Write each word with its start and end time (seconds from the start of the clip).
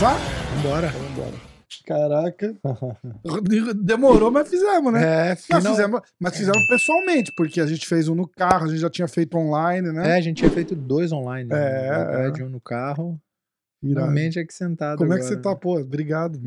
Começar? 0.00 0.16
Vambora. 0.54 0.88
Vambora. 0.88 1.50
Caraca. 1.84 2.56
Demorou, 3.82 4.30
mas 4.30 4.48
fizemos, 4.48 4.92
né? 4.92 5.32
É, 5.32 5.36
final... 5.36 5.60
Mas 5.60 5.70
fizemos, 5.72 6.00
mas 6.20 6.36
fizemos 6.36 6.66
pessoalmente, 6.68 7.32
porque 7.36 7.60
a 7.60 7.66
gente 7.66 7.88
fez 7.88 8.06
um 8.06 8.14
no 8.14 8.28
carro, 8.28 8.66
a 8.66 8.68
gente 8.68 8.78
já 8.78 8.90
tinha 8.90 9.08
feito 9.08 9.36
online, 9.36 9.90
né? 9.90 10.10
É, 10.10 10.18
a 10.18 10.20
gente 10.20 10.36
tinha 10.36 10.50
feito 10.52 10.76
dois 10.76 11.10
online. 11.10 11.48
né? 11.48 11.86
É, 11.86 11.90
Na 11.90 12.04
verdade, 12.04 12.42
é. 12.42 12.44
um 12.44 12.48
no 12.48 12.60
carro. 12.60 13.20
Irado. 13.82 14.00
Finalmente 14.06 14.38
aqui 14.38 14.52
sentado. 14.52 14.98
Como 14.98 15.12
é 15.12 15.16
que 15.16 15.22
agora, 15.22 15.36
você 15.36 15.40
tá, 15.42 15.50
né? 15.50 15.56
pô? 15.60 15.78
Obrigado. 15.80 16.40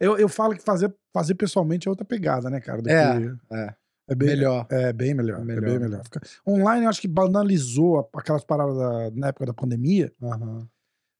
Eu, 0.00 0.16
eu 0.18 0.28
falo 0.28 0.54
que 0.54 0.62
fazer, 0.62 0.92
fazer 1.12 1.34
pessoalmente 1.34 1.86
é 1.86 1.90
outra 1.90 2.04
pegada, 2.04 2.48
né, 2.48 2.60
cara? 2.60 2.80
É, 2.86 3.20
que- 3.20 3.54
é. 3.54 3.74
é 4.08 4.14
bem 4.14 4.28
Melhor. 4.30 4.66
É 4.70 4.92
bem 4.92 5.14
melhor. 5.14 5.40
É, 5.40 5.44
melhor. 5.44 5.64
bem 5.64 5.78
melhor. 5.78 6.02
Online, 6.46 6.84
eu 6.84 6.88
acho 6.90 7.00
que 7.00 7.08
banalizou 7.08 8.08
aquelas 8.14 8.44
paradas 8.44 8.76
da- 8.76 9.10
na 9.14 9.28
época 9.28 9.46
da 9.46 9.54
pandemia. 9.54 10.12
Aham. 10.22 10.66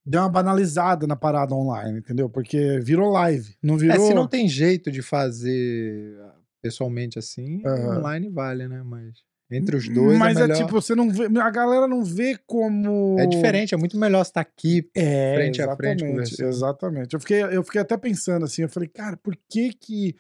Deu 0.04 0.20
uma 0.20 0.28
banalizada 0.28 1.06
na 1.06 1.14
parada 1.14 1.54
online, 1.54 1.98
entendeu? 2.00 2.28
Porque 2.28 2.80
virou 2.80 3.10
live. 3.12 3.54
Não 3.62 3.76
É, 3.76 3.78
virou. 3.78 4.06
se 4.08 4.14
não 4.14 4.26
tem 4.26 4.48
jeito 4.48 4.90
de 4.90 5.00
fazer 5.00 6.18
pessoalmente 6.60 7.18
assim, 7.18 7.62
Aham. 7.64 7.98
online 7.98 8.28
vale, 8.28 8.66
né? 8.66 8.82
Mas 8.82 9.18
entre 9.52 9.76
os 9.76 9.88
dois 9.88 10.18
Mas 10.18 10.36
é 10.36 10.40
é, 10.40 10.42
melhor. 10.42 10.56
tipo, 10.56 10.70
você 10.72 10.94
não 10.94 11.10
vê. 11.10 11.26
A 11.40 11.50
galera 11.50 11.86
não 11.86 12.04
vê 12.04 12.38
como. 12.46 13.16
É 13.18 13.26
diferente, 13.26 13.74
é 13.74 13.76
muito 13.76 13.96
melhor 13.96 14.22
estar 14.22 14.40
aqui. 14.40 14.88
É, 14.94 15.34
frente 15.34 15.62
a 15.62 15.76
frente 15.76 16.02
exatamente, 16.02 16.10
conversando. 16.10 16.48
Exatamente. 16.48 17.14
Eu 17.14 17.20
fiquei, 17.20 17.42
eu 17.42 17.62
fiquei 17.62 17.80
até 17.80 17.96
pensando 17.96 18.44
assim, 18.44 18.62
eu 18.62 18.68
falei, 18.68 18.88
cara, 18.88 19.16
por 19.16 19.36
que 19.48 19.72
que. 19.72 20.16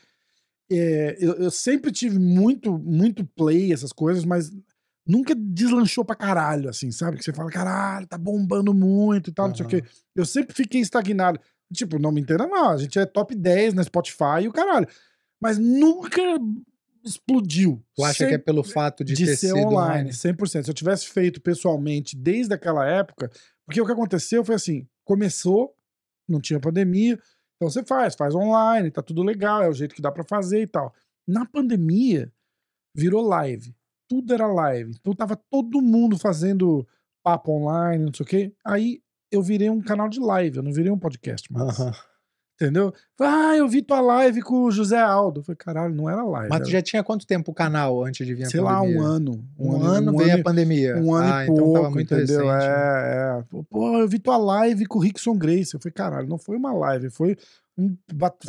é, 0.70 1.16
eu, 1.20 1.34
eu 1.34 1.50
sempre 1.50 1.90
tive 1.90 2.18
muito, 2.18 2.78
muito 2.78 3.24
play, 3.24 3.72
essas 3.72 3.92
coisas, 3.92 4.24
mas 4.24 4.50
nunca 5.06 5.34
deslanchou 5.34 6.04
pra 6.04 6.14
caralho, 6.14 6.68
assim, 6.68 6.90
sabe? 6.90 7.16
Que 7.18 7.24
você 7.24 7.32
fala, 7.32 7.50
caralho, 7.50 8.06
tá 8.06 8.16
bombando 8.16 8.72
muito 8.72 9.30
e 9.30 9.32
tal, 9.32 9.48
não 9.48 9.54
sei 9.54 9.66
o 9.66 9.68
quê. 9.68 9.82
Eu 10.14 10.24
sempre 10.24 10.54
fiquei 10.54 10.80
estagnado. 10.80 11.40
Tipo, 11.72 11.98
não 11.98 12.12
me 12.12 12.20
entenda 12.20 12.46
mal, 12.46 12.70
a 12.70 12.76
gente 12.76 12.98
é 12.98 13.06
top 13.06 13.34
10 13.34 13.74
na 13.74 13.82
Spotify 13.82 14.42
e 14.42 14.48
o 14.48 14.52
caralho. 14.52 14.86
Mas 15.40 15.58
nunca 15.58 16.20
explodiu. 17.04 17.82
Tu 17.94 18.04
acha 18.04 18.26
que 18.26 18.34
é 18.34 18.38
pelo 18.38 18.62
fato 18.62 19.04
de, 19.04 19.14
de 19.14 19.26
ter 19.26 19.36
ser 19.36 19.48
sido 19.48 19.58
online, 19.58 20.10
100%. 20.10 20.64
Se 20.64 20.70
eu 20.70 20.74
tivesse 20.74 21.08
feito 21.08 21.40
pessoalmente 21.40 22.16
desde 22.16 22.54
aquela 22.54 22.86
época, 22.86 23.30
porque 23.66 23.80
o 23.80 23.86
que 23.86 23.92
aconteceu 23.92 24.44
foi 24.44 24.54
assim, 24.54 24.86
começou, 25.04 25.74
não 26.28 26.40
tinha 26.40 26.60
pandemia, 26.60 27.18
então 27.56 27.70
você 27.70 27.84
faz, 27.84 28.14
faz 28.14 28.34
online, 28.34 28.90
tá 28.90 29.02
tudo 29.02 29.22
legal, 29.22 29.62
é 29.62 29.68
o 29.68 29.72
jeito 29.72 29.94
que 29.94 30.02
dá 30.02 30.10
pra 30.10 30.24
fazer 30.24 30.62
e 30.62 30.66
tal. 30.66 30.92
Na 31.26 31.46
pandemia, 31.46 32.32
virou 32.94 33.22
live. 33.22 33.74
Tudo 34.08 34.34
era 34.34 34.46
live. 34.46 34.92
Então 35.00 35.14
tava 35.14 35.36
todo 35.36 35.80
mundo 35.80 36.18
fazendo 36.18 36.86
papo 37.22 37.52
online, 37.52 38.04
não 38.04 38.12
sei 38.12 38.24
o 38.24 38.26
quê. 38.26 38.52
Aí 38.64 39.00
eu 39.30 39.42
virei 39.42 39.70
um 39.70 39.80
canal 39.80 40.08
de 40.08 40.20
live, 40.20 40.56
eu 40.58 40.62
não 40.62 40.72
virei 40.72 40.90
um 40.90 40.98
podcast 40.98 41.50
mais. 41.52 41.78
Aham. 41.78 41.92
Entendeu? 42.62 42.94
Ah, 43.20 43.56
eu 43.56 43.68
vi 43.68 43.82
tua 43.82 44.00
live 44.00 44.40
com 44.40 44.64
o 44.64 44.70
José 44.70 45.00
Aldo. 45.00 45.40
Eu 45.40 45.44
falei, 45.44 45.56
caralho, 45.56 45.94
não 45.94 46.08
era 46.08 46.22
live. 46.22 46.48
Mas 46.48 46.60
tu 46.60 46.68
era, 46.68 46.72
já 46.72 46.82
tinha 46.82 47.02
quanto 47.02 47.26
tempo 47.26 47.50
o 47.50 47.54
canal 47.54 48.04
antes 48.04 48.24
de 48.24 48.34
vir 48.34 48.44
a 48.44 48.50
sei 48.50 48.60
lá, 48.60 48.78
pandemia? 48.78 49.00
um 49.00 49.02
ano. 49.02 49.44
Um, 49.58 49.82
ano 49.82 50.16
veio 50.16 50.34
a 50.34 50.42
pandemia. 50.42 50.96
Um 50.96 51.14
ano 51.14 51.32
ah, 51.32 51.44
e 51.44 51.46
pouco, 51.46 51.62
então 51.62 51.72
tava 51.74 51.90
muito 51.90 52.14
entendeu? 52.14 52.46
recente. 52.46 52.66
né? 52.66 52.74
É, 52.74 53.40
é. 53.40 53.62
Pô, 53.68 53.98
eu 53.98 54.08
vi 54.08 54.18
tua 54.20 54.36
live 54.36 54.86
com 54.86 54.98
o 54.98 55.02
Rickson 55.02 55.36
Grace. 55.36 55.74
Eu 55.74 55.80
falei, 55.80 55.92
caralho, 55.92 56.28
não 56.28 56.38
foi 56.38 56.56
uma 56.56 56.72
live, 56.72 57.10
foi 57.10 57.36
um. 57.76 57.96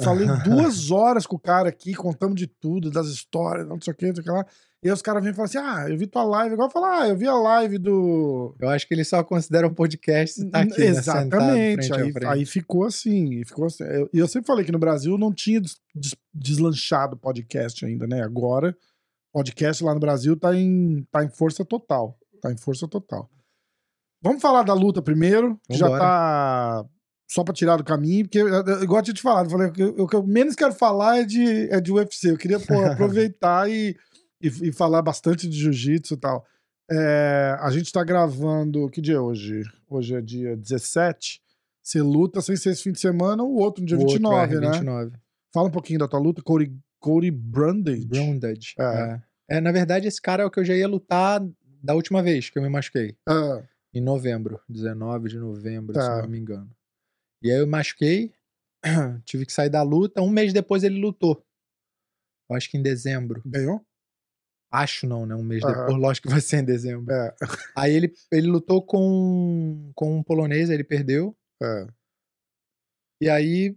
Falei 0.02 0.28
duas 0.46 0.92
horas 0.92 1.26
com 1.26 1.36
o 1.36 1.40
cara 1.40 1.70
aqui, 1.70 1.96
contamos 1.96 2.36
de 2.36 2.46
tudo, 2.46 2.92
das 2.92 3.08
histórias, 3.08 3.68
não 3.68 3.82
sei 3.82 3.94
o 3.94 3.96
que, 3.96 4.08
não 4.08 4.16
sei 4.16 4.22
o 4.22 4.26
que 4.26 4.32
lá. 4.32 4.46
E 4.84 4.88
aí 4.90 4.94
os 4.94 5.02
caras 5.02 5.24
vêm 5.24 5.32
e 5.32 5.36
falam 5.36 5.46
assim: 5.46 5.58
ah, 5.58 5.86
eu 5.90 5.98
vi 5.98 6.08
tua 6.08 6.24
live, 6.24 6.54
igual 6.54 6.70
falar, 6.70 7.02
ah, 7.04 7.08
eu 7.08 7.16
vi 7.16 7.26
a 7.28 7.34
live 7.36 7.78
do. 7.78 8.54
Eu 8.60 8.68
acho 8.70 8.88
que 8.88 8.94
eles 8.94 9.08
só 9.08 9.24
consideram 9.24 9.74
podcast 9.74 10.36
se 10.42 10.50
tá 10.50 10.60
aqui, 10.62 10.78
né, 10.80 10.86
Exatamente. 10.88 11.94
a 11.94 11.96
aí, 11.98 12.14
aí 12.40 12.46
ficou 12.46 12.84
assim. 12.86 13.40
E 13.40 13.46
ficou 13.46 13.66
assim. 13.66 13.84
Eu- 13.86 14.10
E 14.14 14.20
eu, 14.20 14.28
sempre 14.28 14.48
falei 14.48 14.66
que 14.66 14.72
no 14.72 14.80
Brasil 14.80 15.18
não 15.18 15.32
tinha 15.34 15.62
des- 15.62 15.78
des- 15.96 16.16
deslanchado 16.34 17.16
podcast 17.18 17.86
ainda, 17.86 18.06
né? 18.06 18.22
Agora, 18.22 18.76
podcast 19.32 19.84
lá 19.84 19.94
no 19.94 20.00
Brasil 20.00 20.36
tá 20.38 20.54
em, 20.56 21.08
tá 21.12 21.24
em 21.24 21.30
força 21.30 21.64
total. 21.64 22.18
Tá 22.42 22.52
em 22.52 22.58
força 22.58 22.88
total. 22.88 23.30
Vamos 24.22 24.42
falar 24.42 24.64
da 24.64 24.74
luta 24.74 25.02
primeiro, 25.02 25.60
que 25.70 25.78
já 25.78 25.88
tá 25.98 26.86
só 27.30 27.44
pra 27.44 27.54
tirar 27.54 27.78
do 27.78 27.84
caminho, 27.84 28.26
porque, 28.26 28.40
igual 28.84 29.00
eu 29.00 29.04
tinha 29.04 29.14
te 29.14 29.22
falado, 29.22 29.46
eu 29.48 29.52
falei, 29.52 29.68
o 29.68 29.72
que 29.72 29.82
eu- 29.82 30.08
eu 30.14 30.24
menos 30.28 30.56
quero 30.56 30.74
falar 30.74 31.20
é 31.20 31.24
de, 31.24 31.68
é 31.72 31.82
de 31.82 31.92
UFC. 31.92 32.30
Eu 32.32 32.38
queria 32.38 32.60
pô, 32.60 32.74
aproveitar 32.86 33.70
e, 33.70 33.98
e, 34.44 34.70
e 34.70 34.72
falar 34.72 35.02
bastante 35.02 35.48
de 35.48 35.58
jiu-jitsu 35.58 36.14
e 36.16 36.18
tal. 36.18 36.46
É, 36.92 37.58
a 37.62 37.70
gente 37.72 37.92
tá 37.92 38.04
gravando. 38.04 38.90
Que 38.90 39.02
dia 39.02 39.16
é 39.16 39.20
hoje? 39.20 39.62
Hoje 39.90 40.16
é 40.16 40.22
dia 40.22 40.56
17. 40.58 41.42
Você 41.82 42.02
luta 42.02 42.42
sem 42.42 42.56
ser 42.56 42.72
esse 42.72 42.84
fim 42.84 42.92
de 42.92 43.00
semana, 43.00 43.44
o 43.44 43.56
outro 43.56 43.82
no 43.82 43.88
dia 43.88 43.98
O 43.98 44.02
outro 44.02 44.16
29, 44.16 44.56
é 44.56 44.60
né? 44.60 44.72
29. 44.72 45.12
Fala 45.54 45.68
um 45.68 45.72
pouquinho 45.72 46.00
da 46.00 46.08
tua 46.08 46.20
luta, 46.20 46.42
Cody, 46.42 46.74
Cody 47.00 47.30
Brundage. 47.32 48.06
Brundage. 48.06 48.74
É. 48.80 48.84
É. 48.84 49.58
É, 49.58 49.62
na 49.62 49.72
verdade, 49.72 50.08
esse 50.08 50.22
cara 50.22 50.44
é 50.44 50.46
o 50.46 50.52
que 50.52 50.60
eu 50.60 50.66
já 50.66 50.74
ia 50.76 50.88
lutar 50.88 51.42
da 51.82 51.94
última 51.94 52.24
vez 52.24 52.50
que 52.50 52.58
eu 52.58 52.64
me 52.64 52.70
machuquei. 52.70 53.18
Ah, 53.28 53.62
Em 53.94 54.00
novembro. 54.02 54.60
19 54.70 55.28
de 55.30 55.38
novembro, 55.38 55.94
Tá. 55.94 56.02
se 56.16 56.22
não 56.22 56.30
me 56.30 56.40
engano. 56.40 56.70
E 57.42 57.52
aí 57.52 57.60
eu 57.60 57.68
machuquei, 57.68 58.34
tive 59.26 59.46
que 59.46 59.52
sair 59.52 59.70
da 59.70 59.82
luta. 59.84 60.22
Um 60.22 60.30
mês 60.30 60.54
depois 60.54 60.84
ele 60.84 61.00
lutou. 61.00 61.44
Eu 62.50 62.56
acho 62.56 62.72
que 62.72 62.78
em 62.78 62.82
dezembro. 62.82 63.42
ganhou? 63.46 63.86
Acho 64.74 65.06
não, 65.06 65.26
né? 65.26 65.36
Um 65.36 65.44
mês 65.44 65.62
depois, 65.64 65.96
lógico 65.96 66.28
que 66.28 66.34
vai 66.34 66.42
ser 66.42 66.58
em 66.58 66.66
dezembro. 66.66 67.14
É. 67.14 67.34
Aí 67.78 67.94
ele, 67.94 68.12
ele 68.32 68.48
lutou 68.48 68.82
com, 68.82 69.92
com 69.94 70.18
um 70.18 70.24
polonês, 70.24 70.70
aí 70.70 70.76
ele 70.76 70.84
perdeu. 70.84 71.38
é. 71.62 71.88
E 73.22 73.30
aí 73.30 73.76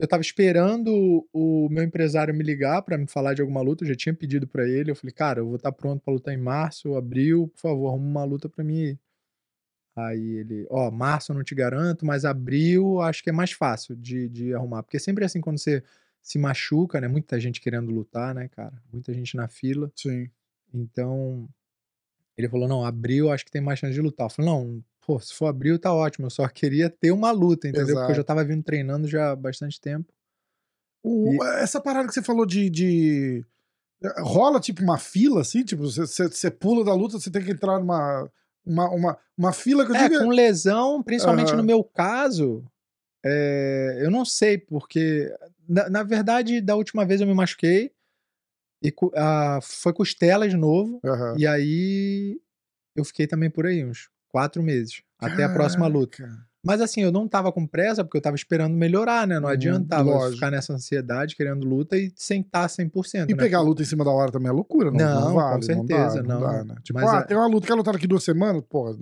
eu 0.00 0.08
tava 0.08 0.20
esperando 0.22 1.26
o 1.32 1.68
meu 1.70 1.84
empresário 1.84 2.34
me 2.34 2.42
ligar 2.44 2.82
pra 2.82 2.98
me 2.98 3.06
falar 3.06 3.34
de 3.34 3.40
alguma 3.42 3.62
luta, 3.62 3.84
eu 3.84 3.88
já 3.88 3.94
tinha 3.94 4.14
pedido 4.14 4.48
pra 4.48 4.66
ele, 4.68 4.90
eu 4.90 4.96
falei, 4.96 5.12
cara, 5.14 5.40
eu 5.40 5.46
vou 5.46 5.56
estar 5.56 5.72
pronto 5.72 6.02
pra 6.02 6.12
lutar 6.12 6.34
em 6.34 6.38
março, 6.38 6.96
abril, 6.96 7.48
por 7.48 7.60
favor, 7.60 7.88
arruma 7.88 8.06
uma 8.20 8.24
luta 8.24 8.48
pra 8.48 8.64
mim. 8.64 8.98
aí." 9.96 10.36
Ele, 10.38 10.66
ó, 10.70 10.90
março 10.90 11.32
eu 11.32 11.36
não 11.36 11.44
te 11.44 11.54
garanto, 11.54 12.04
mas 12.06 12.24
abril 12.24 13.00
acho 13.00 13.22
que 13.22 13.30
é 13.30 13.32
mais 13.32 13.52
fácil 13.52 13.96
de, 13.96 14.28
de 14.28 14.54
arrumar, 14.54 14.82
porque 14.82 14.98
sempre 14.98 15.24
é 15.24 15.26
assim 15.26 15.40
quando 15.40 15.58
você 15.58 15.82
se 16.22 16.38
machuca, 16.38 17.00
né, 17.00 17.08
muita 17.08 17.38
gente 17.40 17.60
querendo 17.60 17.90
lutar, 17.92 18.34
né, 18.34 18.48
cara, 18.48 18.72
muita 18.92 19.12
gente 19.12 19.36
na 19.36 19.48
fila, 19.48 19.90
Sim. 19.96 20.30
então 20.72 21.48
ele 22.36 22.48
falou, 22.48 22.66
não, 22.68 22.84
abril 22.84 23.30
acho 23.30 23.44
que 23.44 23.50
tem 23.50 23.60
mais 23.60 23.78
chance 23.78 23.92
de 23.92 24.00
lutar. 24.00 24.26
Eu 24.26 24.30
falei, 24.30 24.50
não, 24.50 24.82
pô, 25.06 25.20
se 25.20 25.34
for 25.34 25.46
abril 25.46 25.78
tá 25.78 25.92
ótimo, 25.92 26.26
eu 26.26 26.30
só 26.30 26.48
queria 26.48 26.88
ter 26.88 27.12
uma 27.12 27.30
luta, 27.30 27.68
entendeu? 27.68 27.94
Porque 27.94 28.12
eu 28.12 28.14
já 28.14 28.20
Exato. 28.22 28.26
tava 28.26 28.44
vindo 28.44 28.62
treinando 28.62 29.06
já 29.06 29.32
há 29.32 29.36
bastante 29.36 29.78
tempo. 29.80 30.10
O- 31.02 31.44
Essa 31.58 31.80
parada 31.80 32.08
que 32.08 32.14
você 32.14 32.22
falou 32.22 32.46
de, 32.46 32.70
de- 32.70 33.44
Rola 34.18 34.60
tipo 34.60 34.82
uma 34.82 34.98
fila, 34.98 35.42
assim? 35.42 35.62
Tipo, 35.64 35.82
você, 35.82 36.50
pula 36.50 36.84
da 36.84 36.94
luta, 36.94 37.18
você 37.18 37.30
tem 37.30 37.44
que 37.44 37.50
entrar 37.52 37.78
numa. 37.78 38.30
Uma, 38.64 38.88
uma, 38.90 39.18
uma 39.36 39.52
fila 39.52 39.84
que 39.84 39.90
eu 39.92 39.96
É, 39.96 40.08
digo. 40.08 40.22
com 40.22 40.30
lesão, 40.30 41.02
principalmente 41.02 41.48
Aham. 41.48 41.56
no 41.56 41.64
meu 41.64 41.82
caso, 41.82 42.64
é, 43.24 43.98
eu 44.00 44.10
não 44.10 44.24
sei, 44.24 44.56
porque 44.56 45.28
na, 45.72 45.88
na 45.90 46.02
verdade, 46.02 46.60
da 46.60 46.76
última 46.76 47.04
vez 47.04 47.20
eu 47.20 47.26
me 47.26 47.34
machuquei 47.34 47.92
e 48.82 48.92
ah, 49.16 49.58
foi 49.62 49.92
costela 49.92 50.48
de 50.48 50.56
novo, 50.56 51.00
Aham. 51.04 51.34
e 51.38 51.46
aí 51.46 52.40
eu 52.96 53.04
fiquei 53.04 53.26
também 53.26 53.48
por 53.50 53.66
aí, 53.66 53.84
uns 53.84 54.08
quatro 54.28 54.62
meses, 54.62 55.02
até 55.18 55.44
a 55.44 55.48
próxima 55.48 55.86
luta. 55.86 56.18
Caraca. 56.18 56.42
Mas 56.64 56.80
assim, 56.80 57.00
eu 57.02 57.10
não 57.10 57.26
tava 57.26 57.50
com 57.50 57.66
pressa, 57.66 58.04
porque 58.04 58.16
eu 58.16 58.22
tava 58.22 58.36
esperando 58.36 58.74
melhorar, 58.76 59.26
né? 59.26 59.40
Não 59.40 59.48
Uhum, 59.48 59.52
adiantava 59.54 60.04
lógico. 60.04 60.34
ficar 60.34 60.50
nessa 60.52 60.72
ansiedade, 60.72 61.34
querendo 61.34 61.66
luta 61.66 61.96
e 61.98 62.12
sem 62.14 62.40
estar 62.40 62.68
100%, 62.68 63.30
E 63.30 63.34
né? 63.34 63.36
pegar 63.36 63.58
a 63.58 63.62
luta 63.62 63.82
em 63.82 63.84
cima 63.84 64.04
da 64.04 64.12
hora 64.12 64.30
também 64.30 64.48
é 64.48 64.52
loucura, 64.52 64.90
não? 64.90 64.98
Não, 64.98 65.14
não 65.14 65.34
com 65.34 65.34
vale, 65.34 65.64
certeza, 65.64 66.22
não. 66.22 66.28
Dá, 66.28 66.34
não. 66.34 66.58
dá, 66.58 66.64
né? 66.64 66.80
Tipo, 66.84 67.00
Mas 67.00 67.12
ah, 67.12 67.18
é- 67.18 67.22
tem 67.24 67.36
uma 67.36 67.46
luta, 67.48 67.66
quer 67.66 67.74
lutar 67.74 67.94
daqui 67.94 68.06
duas 68.06 68.22
semanas? 68.22 68.62
Pô, 68.68 68.96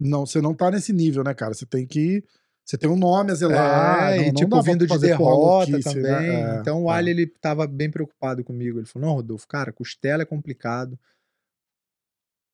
não, 0.00 0.26
você 0.26 0.40
não 0.40 0.54
tá 0.54 0.70
nesse 0.72 0.92
nível, 0.92 1.22
né, 1.22 1.34
cara? 1.34 1.54
Você 1.54 1.66
tem 1.66 1.86
que. 1.86 2.24
Você 2.68 2.76
tem 2.76 2.90
um 2.90 2.96
nome 2.96 3.32
a 3.32 3.34
zelar. 3.34 4.12
É, 4.12 4.16
não, 4.16 4.22
e 4.24 4.26
não 4.26 4.34
tipo, 4.34 4.50
pra 4.50 4.60
vindo 4.60 4.86
de 4.86 4.98
derrota 4.98 5.70
louquice, 5.70 5.94
também. 5.94 6.02
né? 6.02 6.56
É, 6.58 6.60
então 6.60 6.84
o 6.84 6.92
é. 6.92 6.96
Ali, 6.96 7.10
ele 7.12 7.26
tava 7.26 7.66
bem 7.66 7.90
preocupado 7.90 8.44
comigo. 8.44 8.78
Ele 8.78 8.84
falou: 8.84 9.08
Não, 9.08 9.14
Rodolfo, 9.14 9.48
cara, 9.48 9.72
costela 9.72 10.22
é 10.22 10.26
complicado. 10.26 10.98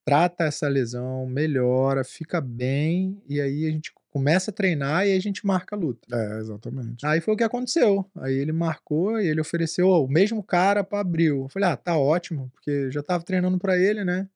Trata 0.07 0.45
essa 0.45 0.69
lesão, 0.69 1.27
melhora, 1.27 2.05
fica 2.05 2.41
bem, 2.41 3.21
e 3.27 3.41
aí 3.41 3.67
a 3.67 3.71
gente 3.71 3.91
começa 4.11 4.51
a 4.51 4.55
treinar 4.55 5.05
e 5.05 5.17
a 5.17 5.19
gente 5.19 5.45
marca 5.45 5.75
a 5.75 5.79
luta. 5.79 6.07
É, 6.15 6.39
exatamente. 6.39 7.05
Aí 7.05 7.21
foi 7.21 7.35
o 7.35 7.37
que 7.37 7.43
aconteceu. 7.43 8.09
Aí 8.15 8.35
ele 8.35 8.53
marcou 8.53 9.19
e 9.19 9.27
ele 9.27 9.41
ofereceu 9.41 9.89
o 9.89 10.07
mesmo 10.07 10.45
cara 10.45 10.85
pra 10.85 11.01
abril. 11.01 11.43
Eu 11.43 11.49
falei: 11.49 11.71
Ah, 11.71 11.77
tá 11.77 11.99
ótimo, 11.99 12.53
porque 12.55 12.71
eu 12.71 12.91
já 12.93 13.03
tava 13.03 13.25
treinando 13.25 13.59
pra 13.59 13.77
ele, 13.77 14.05
né? 14.05 14.29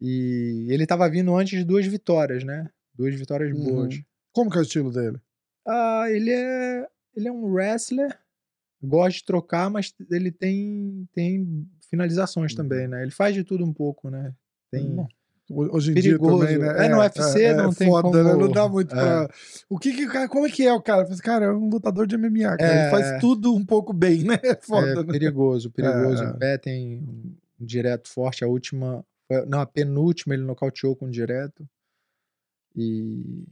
E 0.00 0.66
ele 0.70 0.86
tava 0.86 1.06
vindo 1.10 1.36
antes 1.36 1.58
de 1.58 1.64
duas 1.64 1.84
vitórias, 1.84 2.42
né? 2.42 2.70
Duas 2.94 3.14
vitórias 3.14 3.52
Uhum. 3.52 3.90
Como 4.32 4.50
que 4.50 4.56
é 4.56 4.60
o 4.60 4.62
estilo 4.62 4.90
dele? 4.92 5.18
Ah, 5.66 6.04
ele 6.08 6.30
é. 6.30 6.86
Ele 7.16 7.28
é 7.28 7.32
um 7.32 7.44
wrestler 7.52 8.16
gosta 8.82 9.18
de 9.18 9.24
trocar, 9.24 9.68
mas 9.68 9.92
ele 10.10 10.30
tem, 10.32 11.06
tem 11.12 11.68
finalizações 11.90 12.54
também, 12.54 12.88
né? 12.88 13.02
Ele 13.02 13.10
faz 13.10 13.34
de 13.34 13.44
tudo 13.44 13.62
um 13.64 13.72
pouco, 13.74 14.08
né? 14.08 14.34
Tem. 14.70 14.96
Ho- 15.50 15.74
Hoje 15.76 15.90
em 15.90 15.94
Perigoso. 15.94 16.46
dia 16.46 16.58
também, 16.58 16.74
né? 16.76 16.86
É, 16.86 16.88
no 16.88 16.98
UFC 16.98 17.52
não 17.54 17.74
tem 17.74 17.88
foda, 17.88 18.02
como- 18.08 18.22
né? 18.24 18.34
Não 18.36 18.52
dá 18.52 18.68
muito 18.68 18.94
É. 18.94 18.98
pra... 19.26 19.34
O 19.68 19.78
que 19.80 19.92
que 19.92 20.06
o 20.06 20.08
cara... 20.12 20.28
Como 20.28 20.46
é 20.46 20.50
que 20.50 20.64
é 20.64 20.72
o 20.72 20.80
cara? 20.80 21.02
Assim, 21.02 21.16
Cara, 21.20 21.46
é 21.46 21.52
um 21.52 21.68
lutador 21.68 22.06
de 22.06 22.16
MMA, 22.16 22.56
cara. 22.56 22.62
Ele 22.72 22.80
É. 22.86 22.90
faz 22.90 23.20
tudo 23.20 23.52
um 23.52 23.66
pouco 23.66 23.92
bem, 23.92 24.22
né? 24.22 24.38
É 24.44 24.54
foda, 24.54 24.86
é 24.92 24.94
né? 24.94 25.12
perigoso, 25.12 25.68
perigoso. 25.72 26.22
É. 26.22 26.28
Em 26.30 26.38
pé 26.38 26.56
tem 26.56 26.98
um 27.60 27.66
direto 27.66 28.08
forte. 28.08 28.44
A 28.44 28.46
última, 28.46 29.04
não, 29.48 29.60
a 29.60 29.66
penúltima 29.66 30.34
ele 30.34 30.44
nocauteou 30.44 30.94
com 30.96 31.06
um 31.06 31.10
direto. 31.10 31.68
E. 32.76 33.44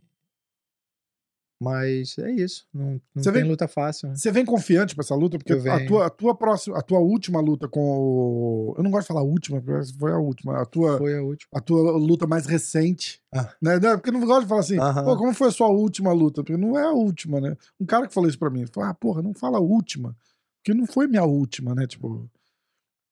Mas 1.60 2.16
é 2.18 2.30
isso. 2.30 2.66
Não, 2.72 3.00
não 3.14 3.22
tem 3.22 3.32
vem- 3.32 3.42
luta 3.44 3.66
fácil. 3.66 4.08
né? 4.08 4.14
Você 4.14 4.30
vem 4.30 4.44
confiante 4.44 4.94
pra 4.94 5.02
essa 5.02 5.14
luta? 5.16 5.38
Porque 5.38 5.52
a 5.68 5.86
tua, 5.86 6.06
a 6.06 6.10
tua 6.10 6.34
próxima, 6.34 6.78
a 6.78 6.82
tua 6.82 7.00
última 7.00 7.40
luta 7.40 7.66
com 7.68 7.80
o... 7.80 8.74
Eu 8.78 8.84
não 8.84 8.90
gosto 8.92 9.02
de 9.02 9.08
falar 9.08 9.22
última, 9.22 9.60
porque 9.60 9.92
foi 9.98 10.12
a 10.12 10.18
última. 10.18 10.62
A 10.62 10.64
tua, 10.64 10.98
Foi 10.98 11.18
a 11.18 11.22
última. 11.22 11.48
a 11.52 11.60
tua 11.60 11.96
luta 11.96 12.26
mais 12.28 12.46
recente. 12.46 13.20
Ah. 13.34 13.52
Né? 13.60 13.80
Não, 13.80 13.96
porque 13.96 14.10
eu 14.10 14.12
não 14.12 14.20
gosto 14.24 14.42
de 14.42 14.48
falar 14.48 14.60
assim, 14.60 14.78
Aham. 14.78 15.04
pô, 15.04 15.16
como 15.16 15.34
foi 15.34 15.48
a 15.48 15.52
sua 15.52 15.68
última 15.68 16.12
luta? 16.12 16.44
Porque 16.44 16.56
não 16.56 16.78
é 16.78 16.84
a 16.84 16.92
última, 16.92 17.40
né? 17.40 17.56
Um 17.80 17.84
cara 17.86 18.06
que 18.06 18.14
falou 18.14 18.28
isso 18.28 18.38
pra 18.38 18.50
mim, 18.50 18.64
falou, 18.72 18.88
ah, 18.88 18.94
porra, 18.94 19.20
não 19.20 19.34
fala 19.34 19.58
a 19.58 19.60
última. 19.60 20.16
Porque 20.62 20.78
não 20.78 20.86
foi 20.86 21.08
minha 21.08 21.24
última, 21.24 21.74
né? 21.74 21.88
Tipo, 21.88 22.30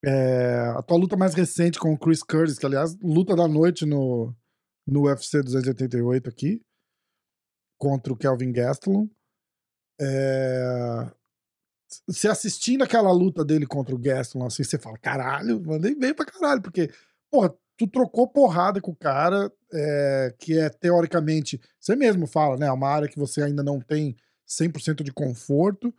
é, 0.05 0.73
a 0.77 0.83
tua 0.83 0.97
luta 0.99 1.17
mais 1.17 1.35
recente 1.35 1.79
com 1.81 1.93
o 1.93 1.99
Chris 1.99 2.23
Curtis, 2.23 2.59
que 2.59 2.67
aliás, 2.67 2.97
luta 3.03 3.35
da 3.35 3.49
noite 3.49 3.85
no, 3.85 4.33
no 4.87 5.03
UFC 5.07 5.43
288 5.43 6.29
aqui, 6.29 6.61
contra 7.79 8.13
o 8.13 8.17
Kelvin 8.17 8.53
Gastelum. 8.53 9.09
É, 10.01 11.11
Você 12.07 12.29
assistindo 12.29 12.83
aquela 12.83 13.13
luta 13.13 13.45
dele 13.45 13.67
contra 13.67 13.95
o 13.95 13.99
Gastelum, 13.99 14.47
assim, 14.47 14.65
você 14.65 14.79
fala, 14.79 14.99
caralho, 14.99 15.63
mandei 15.65 15.95
bem 15.95 16.13
pra 16.15 16.27
caralho, 16.27 16.61
porque, 16.61 16.91
porra, 17.31 17.55
tu 17.77 17.87
trocou 17.87 18.27
porrada 18.29 18.81
com 18.81 18.91
o 18.91 18.97
cara, 18.97 19.51
é, 19.73 20.35
que 20.39 20.59
é 20.59 20.69
teoricamente, 20.69 21.61
você 21.79 21.95
mesmo 21.95 22.27
fala, 22.27 22.57
né? 22.57 22.67
É 22.67 22.73
uma 22.73 22.89
área 22.89 23.09
que 23.09 23.19
você 23.19 23.43
ainda 23.43 23.63
não 23.63 23.81
tem 23.81 24.17
100% 24.49 25.03
de 25.03 25.13
conforto. 25.13 25.95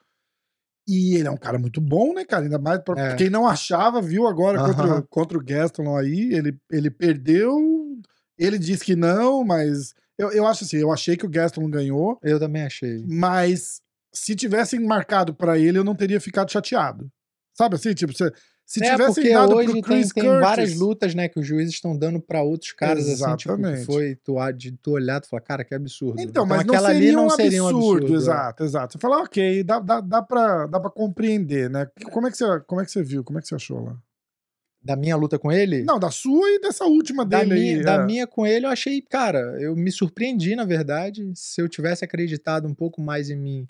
E 0.90 1.16
ele 1.18 1.28
é 1.28 1.32
um 1.32 1.38
cara 1.38 1.60
muito 1.60 1.82
bom, 1.82 2.14
né, 2.14 2.24
cara? 2.24 2.46
Ainda 2.46 2.58
mais 2.58 2.80
pra 2.82 3.12
É. 3.12 3.16
quem 3.18 3.30
não 3.30 3.46
achava, 3.46 4.02
viu 4.02 4.26
agora 4.26 4.58
contra, 4.64 5.02
contra 5.10 5.38
o 5.38 5.44
Gastelum 5.44 5.98
aí. 5.98 6.34
Ele, 6.34 6.58
ele 6.72 6.90
perdeu. 6.90 7.54
Ele 8.38 8.58
disse 8.58 8.86
que 8.86 8.96
não, 8.96 9.44
mas 9.44 9.94
eu, 10.18 10.32
eu 10.32 10.48
acho 10.48 10.64
assim, 10.64 10.78
eu 10.78 10.92
achei 10.92 11.16
que 11.16 11.26
o 11.26 11.30
Gastelum 11.30 11.70
ganhou, 11.70 12.18
Eu 12.24 12.40
também 12.40 12.64
achei. 12.64 13.06
mas 13.08 13.82
se 14.14 14.36
tivessem 14.36 14.80
marcado 14.80 15.34
pra 15.34 15.58
ele, 15.60 15.78
eu 15.78 15.84
não 15.84 15.96
teria 15.96 16.20
ficado 16.20 16.52
chateado. 16.52 17.10
Sabe 17.54 17.76
assim, 17.76 17.94
tipo, 17.94 18.14
se, 18.14 18.32
se 18.66 18.84
é, 18.84 18.92
tivessem 18.92 19.24
porque 19.24 19.34
dado 19.34 19.56
hoje 19.56 19.66
pro 19.66 19.74
tem, 19.74 19.82
Chris 19.84 20.10
tem 20.12 20.24
Curtis, 20.24 20.42
várias 20.42 20.76
lutas, 20.76 21.16
né, 21.16 21.30
que 21.30 21.40
os 21.40 21.46
juízes 21.46 21.74
estão 21.76 21.98
dando 21.98 22.20
pra 22.20 22.42
outros 22.42 22.72
caras, 22.72 23.08
assim, 23.08 23.36
tipo, 23.36 23.56
que 23.56 23.62
Exatamente. 23.62 23.86
foi 23.86 24.16
tu, 24.16 24.36
de 24.54 24.72
tu 24.72 24.92
olhar 24.92 25.22
e 25.24 25.28
falar, 25.28 25.42
cara, 25.42 25.64
que 25.64 25.74
absurdo. 25.74 26.20
Então, 26.22 26.46
mas 26.46 26.66
não 26.66 26.74
seria, 26.74 26.90
ali 26.90 27.12
não 27.12 27.28
um 27.28 27.30
seria 27.30 27.64
um 27.64 27.68
absurdo, 27.68 27.98
absurdo. 27.98 28.14
é. 28.14 28.18
exato, 28.18 28.64
exato. 28.64 28.94
Você 28.94 29.00
fala, 29.00 29.22
ok, 29.24 29.64
dá, 29.64 29.80
dá, 29.80 30.02
dá, 30.02 30.22
pra, 30.22 30.66
dá 30.68 30.80
pra 30.80 30.90
compreender, 30.90 31.70
né? 31.70 31.88
Como 32.12 32.28
é, 32.28 32.32
que 32.32 32.38
você, 32.38 32.60
como 32.68 32.82
é 32.82 32.86
que 32.86 32.92
você 32.92 33.04
viu? 33.04 33.24
Como 33.24 33.40
é 33.40 33.42
que 33.42 33.48
você 33.48 33.56
achou 33.56 33.84
lá? 33.84 33.98
Da 34.88 34.96
minha 34.96 35.18
luta 35.18 35.38
com 35.38 35.52
ele? 35.52 35.84
Não, 35.84 36.00
da 36.00 36.10
sua 36.10 36.50
e 36.50 36.60
dessa 36.62 36.86
última 36.86 37.26
Da 37.26 37.44
dele 37.44 37.54
minha, 37.60 37.78
aí. 37.78 37.84
da 37.84 37.96
é. 37.96 38.06
minha 38.06 38.26
com 38.26 38.48
ele, 38.48 38.66
eu 38.66 38.70
achei, 38.70 39.02
cara, 39.02 39.40
eu 39.60 39.76
me 39.76 39.92
surpreendi, 39.92 40.56
na 40.56 40.64
verdade. 40.64 41.30
Se 41.36 41.62
eu 41.62 41.68
tivesse 41.68 42.06
acreditado 42.06 42.66
um 42.66 42.74
pouco 42.74 43.02
mais 43.02 43.30
em 43.30 43.36
mim 43.36 43.68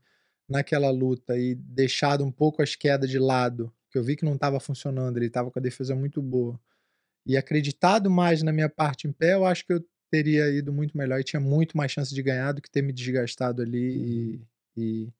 naquela 0.47 0.91
luta 0.91 1.35
e 1.35 1.55
deixado 1.55 2.23
um 2.23 2.31
pouco 2.31 2.61
as 2.61 2.75
quedas 2.75 3.09
de 3.09 3.17
lado, 3.17 3.73
que 3.89 3.97
eu 3.97 4.03
vi 4.03 4.15
que 4.15 4.23
não 4.23 4.35
estava 4.35 4.59
funcionando, 4.59 5.17
ele 5.17 5.25
estava 5.25 5.49
com 5.49 5.57
a 5.57 5.61
defesa 5.61 5.95
muito 5.95 6.21
boa, 6.21 6.59
e 7.25 7.35
acreditado 7.35 8.11
mais 8.11 8.43
na 8.43 8.53
minha 8.53 8.69
parte 8.69 9.07
em 9.07 9.11
pé, 9.11 9.33
eu 9.33 9.43
acho 9.43 9.65
que 9.65 9.73
eu 9.73 9.83
teria 10.11 10.51
ido 10.51 10.71
muito 10.71 10.95
melhor 10.95 11.19
e 11.19 11.23
tinha 11.23 11.39
muito 11.39 11.75
mais 11.75 11.91
chance 11.91 12.13
de 12.13 12.21
ganhar 12.21 12.51
do 12.51 12.61
que 12.61 12.69
ter 12.69 12.83
me 12.83 12.93
desgastado 12.93 13.63
ali 13.63 14.37
e, 14.37 14.41
e, 14.77 15.13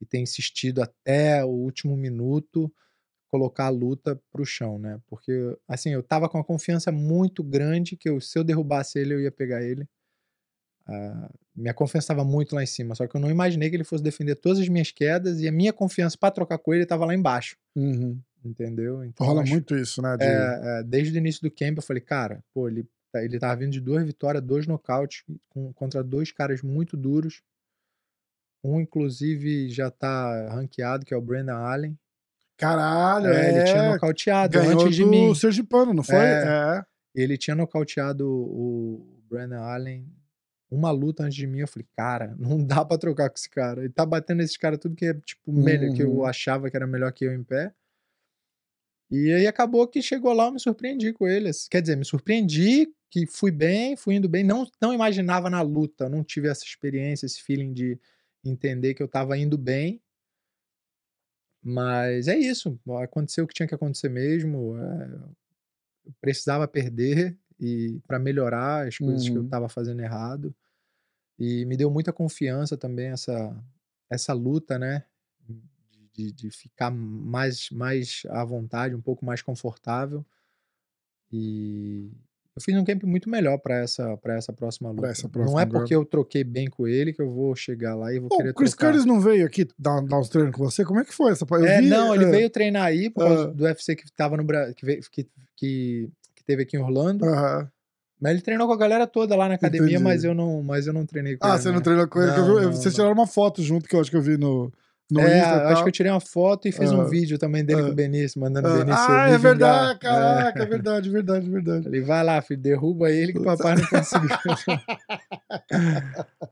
e 0.00 0.06
ter 0.06 0.18
insistido 0.18 0.82
até 0.82 1.42
o 1.42 1.48
último 1.48 1.96
minuto 1.96 2.70
colocar 3.30 3.66
a 3.66 3.70
luta 3.70 4.20
pro 4.30 4.44
chão, 4.44 4.78
né? 4.78 4.98
Porque, 5.06 5.56
assim, 5.66 5.90
eu 5.90 6.02
tava 6.02 6.28
com 6.28 6.38
uma 6.38 6.44
confiança 6.44 6.90
muito 6.90 7.42
grande 7.42 7.96
que 7.96 8.08
eu, 8.08 8.20
se 8.20 8.38
eu 8.38 8.44
derrubasse 8.44 8.98
ele, 8.98 9.14
eu 9.14 9.20
ia 9.20 9.30
pegar 9.32 9.62
ele. 9.62 9.86
Ah, 10.86 11.30
minha 11.54 11.74
confiança 11.74 12.04
estava 12.04 12.24
muito 12.24 12.54
lá 12.54 12.62
em 12.62 12.66
cima, 12.66 12.94
só 12.94 13.06
que 13.06 13.14
eu 13.14 13.20
não 13.20 13.30
imaginei 13.30 13.68
que 13.68 13.76
ele 13.76 13.84
fosse 13.84 14.02
defender 14.02 14.36
todas 14.36 14.58
as 14.58 14.68
minhas 14.68 14.90
quedas 14.90 15.40
e 15.40 15.46
a 15.48 15.52
minha 15.52 15.72
confiança 15.72 16.16
para 16.16 16.30
trocar 16.30 16.56
com 16.58 16.72
ele 16.72 16.84
estava 16.84 17.04
lá 17.04 17.14
embaixo, 17.14 17.56
Uhum. 17.76 18.18
entendeu? 18.44 19.04
Então, 19.04 19.26
Rola 19.26 19.42
acho- 19.42 19.50
muito 19.52 19.76
isso, 19.76 20.00
né? 20.00 20.16
de- 20.16 20.24
é, 20.24 20.80
é, 20.80 20.82
desde 20.84 21.14
o 21.14 21.18
início 21.18 21.42
do 21.42 21.50
camp 21.50 21.76
eu 21.76 21.82
falei, 21.82 22.00
cara, 22.00 22.42
pô, 22.54 22.68
ele, 22.68 22.88
tá- 23.12 23.22
ele 23.22 23.38
tava 23.38 23.56
vindo 23.56 23.72
de 23.72 23.80
duas 23.80 24.02
vitórias, 24.06 24.42
dois 24.42 24.66
nocautes 24.66 25.24
com- 25.50 25.72
contra 25.74 26.02
dois 26.02 26.32
caras 26.32 26.62
muito 26.62 26.96
duros. 26.96 27.42
Um, 28.64 28.80
inclusive, 28.80 29.68
já 29.68 29.90
tá 29.90 30.48
ranqueado, 30.54 31.04
que 31.04 31.12
é 31.12 31.16
o 31.16 31.20
Brandon 31.20 31.52
Allen. 31.52 31.98
Caralho, 32.58 33.28
É, 33.28 33.46
é. 33.46 33.50
ele 33.54 33.64
tinha 33.64 33.92
nocauteado 33.92 34.58
Ganhou 34.58 34.82
antes 34.82 34.96
de 34.96 35.04
mim. 35.04 35.34
Sergipano, 35.34 35.94
não 35.94 36.02
foi? 36.02 36.16
É. 36.16 36.44
É. 36.78 36.82
Ele 37.14 37.38
tinha 37.38 37.54
nocauteado 37.56 38.28
o 38.28 39.22
Brandon 39.30 39.62
Allen 39.62 40.06
uma 40.70 40.90
luta 40.90 41.22
antes 41.22 41.36
de 41.36 41.46
mim. 41.46 41.60
Eu 41.60 41.68
falei, 41.68 41.86
cara, 41.96 42.34
não 42.38 42.58
dá 42.66 42.84
pra 42.84 42.98
trocar 42.98 43.30
com 43.30 43.36
esse 43.36 43.48
cara. 43.48 43.80
Ele 43.84 43.92
tá 43.92 44.04
batendo 44.04 44.42
esses 44.42 44.56
caras 44.56 44.78
tudo 44.78 44.94
que 44.96 45.06
é, 45.06 45.14
tipo, 45.14 45.52
melhor, 45.52 45.94
que 45.94 46.02
eu 46.02 46.10
Uhum. 46.10 46.24
achava 46.26 46.68
que 46.70 46.76
era 46.76 46.86
melhor 46.86 47.12
que 47.12 47.24
eu 47.24 47.32
em 47.32 47.42
pé. 47.42 47.72
E 49.10 49.32
aí 49.32 49.46
acabou 49.46 49.86
que 49.88 50.02
chegou 50.02 50.32
lá, 50.34 50.46
eu 50.46 50.52
me 50.52 50.60
surpreendi 50.60 51.12
com 51.12 51.26
ele. 51.26 51.48
assim, 51.48 51.66
Quer 51.70 51.80
dizer, 51.80 51.96
me 51.96 52.04
surpreendi 52.04 52.88
que 53.10 53.26
fui 53.26 53.50
bem, 53.50 53.96
fui 53.96 54.16
indo 54.16 54.28
bem. 54.28 54.44
Não, 54.44 54.66
não 54.82 54.92
imaginava 54.92 55.48
na 55.48 55.62
luta, 55.62 56.08
não 56.10 56.22
tive 56.22 56.48
essa 56.48 56.64
experiência, 56.64 57.24
esse 57.24 57.42
feeling 57.42 57.72
de 57.72 57.98
entender 58.44 58.92
que 58.94 59.02
eu 59.02 59.08
tava 59.08 59.38
indo 59.38 59.56
bem. 59.56 60.00
Mas 61.62 62.28
é 62.28 62.36
isso. 62.38 62.78
Aconteceu 63.02 63.44
o 63.44 63.48
que 63.48 63.54
tinha 63.54 63.68
que 63.68 63.74
acontecer 63.74 64.08
mesmo. 64.08 64.76
é, 64.78 65.06
eu 66.06 66.14
precisava 66.20 66.68
perder 66.68 67.38
e 67.60 68.00
para 68.06 68.18
melhorar 68.18 68.86
as 68.88 68.98
coisas 68.98 69.28
que 69.28 69.36
eu 69.38 69.42
Uhum. 69.42 69.44
estava 69.44 69.68
fazendo 69.68 70.00
errado. 70.02 70.54
E 71.38 71.64
me 71.66 71.76
deu 71.76 71.90
muita 71.90 72.12
confiança 72.12 72.76
também 72.78 73.08
essa 73.08 73.56
essa 74.10 74.32
luta, 74.34 74.78
né? 74.78 75.06
De, 76.14 76.32
de 76.32 76.50
ficar 76.50 76.90
mais 76.90 77.70
mais 77.70 78.22
à 78.28 78.44
vontade, 78.44 78.94
um 78.94 79.00
pouco 79.00 79.24
mais 79.24 79.40
confortável. 79.42 80.24
E 81.30 82.10
eu 82.58 82.62
fiz 82.62 82.76
um 82.76 82.84
camp 82.84 83.02
muito 83.04 83.30
melhor 83.30 83.56
para 83.58 83.76
essa 83.78 84.16
para 84.18 84.34
essa 84.36 84.52
próxima 84.52 84.90
luta. 84.90 85.06
essa 85.08 85.22
não 85.24 85.30
próxima 85.30 85.60
é 85.60 85.62
agora. 85.62 85.78
porque 85.80 85.94
eu 85.94 86.04
troquei 86.04 86.44
bem 86.44 86.68
com 86.68 86.86
ele 86.86 87.12
que 87.12 87.22
eu 87.22 87.30
vou 87.30 87.54
chegar 87.56 87.94
lá 87.94 88.12
e 88.12 88.18
vou 88.18 88.28
Pô, 88.28 88.36
querer 88.38 88.50
o 88.50 88.54
Chris 88.54 88.70
trocar. 88.72 88.86
Curtis 88.92 89.04
não 89.06 89.20
veio 89.20 89.46
aqui 89.46 89.66
dar, 89.78 90.00
dar 90.02 90.18
uns 90.18 90.28
treinos 90.28 90.54
com 90.54 90.62
você? 90.64 90.84
Como 90.84 91.00
é 91.00 91.04
que 91.04 91.14
foi 91.14 91.32
essa 91.32 91.46
eu 91.50 91.64
É, 91.64 91.80
vi, 91.80 91.88
não, 91.88 92.14
ele 92.14 92.24
é, 92.24 92.30
veio 92.30 92.50
treinar 92.50 92.84
aí 92.84 93.08
por 93.10 93.24
causa 93.24 93.44
Ah. 93.44 93.46
do 93.46 93.64
UFC 93.64 93.96
que 93.96 94.10
tava 94.12 94.36
no 94.36 94.44
que, 94.74 94.84
veio- 94.84 95.00
que, 95.10 95.26
que, 95.56 96.08
que 96.36 96.44
teve 96.44 96.62
aqui 96.62 96.76
em 96.76 96.80
Orlando. 96.80 97.24
aham. 97.24 97.70
Mas 98.20 98.32
ele 98.32 98.42
treinou 98.42 98.66
com 98.66 98.72
a 98.72 98.76
galera 98.76 99.06
toda 99.06 99.36
lá 99.36 99.48
na 99.48 99.54
academia, 99.54 99.86
Entendi. 99.90 100.02
mas 100.02 100.24
eu 100.24 100.34
não, 100.34 100.60
mas 100.60 100.88
eu 100.88 100.92
não 100.92 101.06
treinei 101.06 101.36
com 101.36 101.46
Ah, 101.46 101.50
ele. 101.54 101.58
você 101.62 101.68
não 101.68 101.76
né? 101.76 101.82
treinou 101.82 102.08
com 102.08 102.20
ele? 102.20 102.32
Não, 102.32 102.48
eu- 102.48 102.62
não, 102.62 102.72
vocês 102.72 102.84
não. 102.86 102.92
tiraram 102.92 103.12
uma 103.14 103.26
foto 103.28 103.62
junto 103.62 103.88
que 103.88 103.94
eu 103.94 104.00
acho 104.00 104.10
que 104.10 104.16
eu 104.16 104.20
vi 104.20 104.36
no, 104.36 104.72
no 105.10 105.20
é, 105.20 105.38
Insta. 105.38 105.68
acho 105.68 105.82
que 105.82 105.88
eu 105.88 105.92
tirei 105.92 106.12
uma 106.12 106.20
foto 106.20 106.68
e 106.68 106.72
fiz 106.72 106.92
um 106.92 107.00
Ah. 107.00 107.04
vídeo 107.08 107.38
também 107.38 107.64
dele 107.64 107.80
com 107.82 107.88
Ah. 107.88 107.92
o 107.92 107.94
Benício, 107.94 108.40
mandando 108.40 108.68
o 108.68 108.72
Ah, 108.72 108.76
Benício. 108.76 109.10
ah, 109.10 109.28
é 109.30 109.38
verdade, 109.38 109.98
caraca, 110.00 110.60
é 110.60 110.62
É. 110.62 110.66
verdade, 110.66 111.08
verdade, 111.10 111.48
verdade. 111.50 111.84
Falei, 111.84 112.00
vai 112.02 112.24
lá, 112.24 112.42
filho, 112.42 112.60
derruba 112.60 113.10
ele 113.10 113.32
que 113.32 113.38
o 113.38 113.44
papai 113.44 113.76
não 113.76 113.86
conseguiu. 113.86 114.28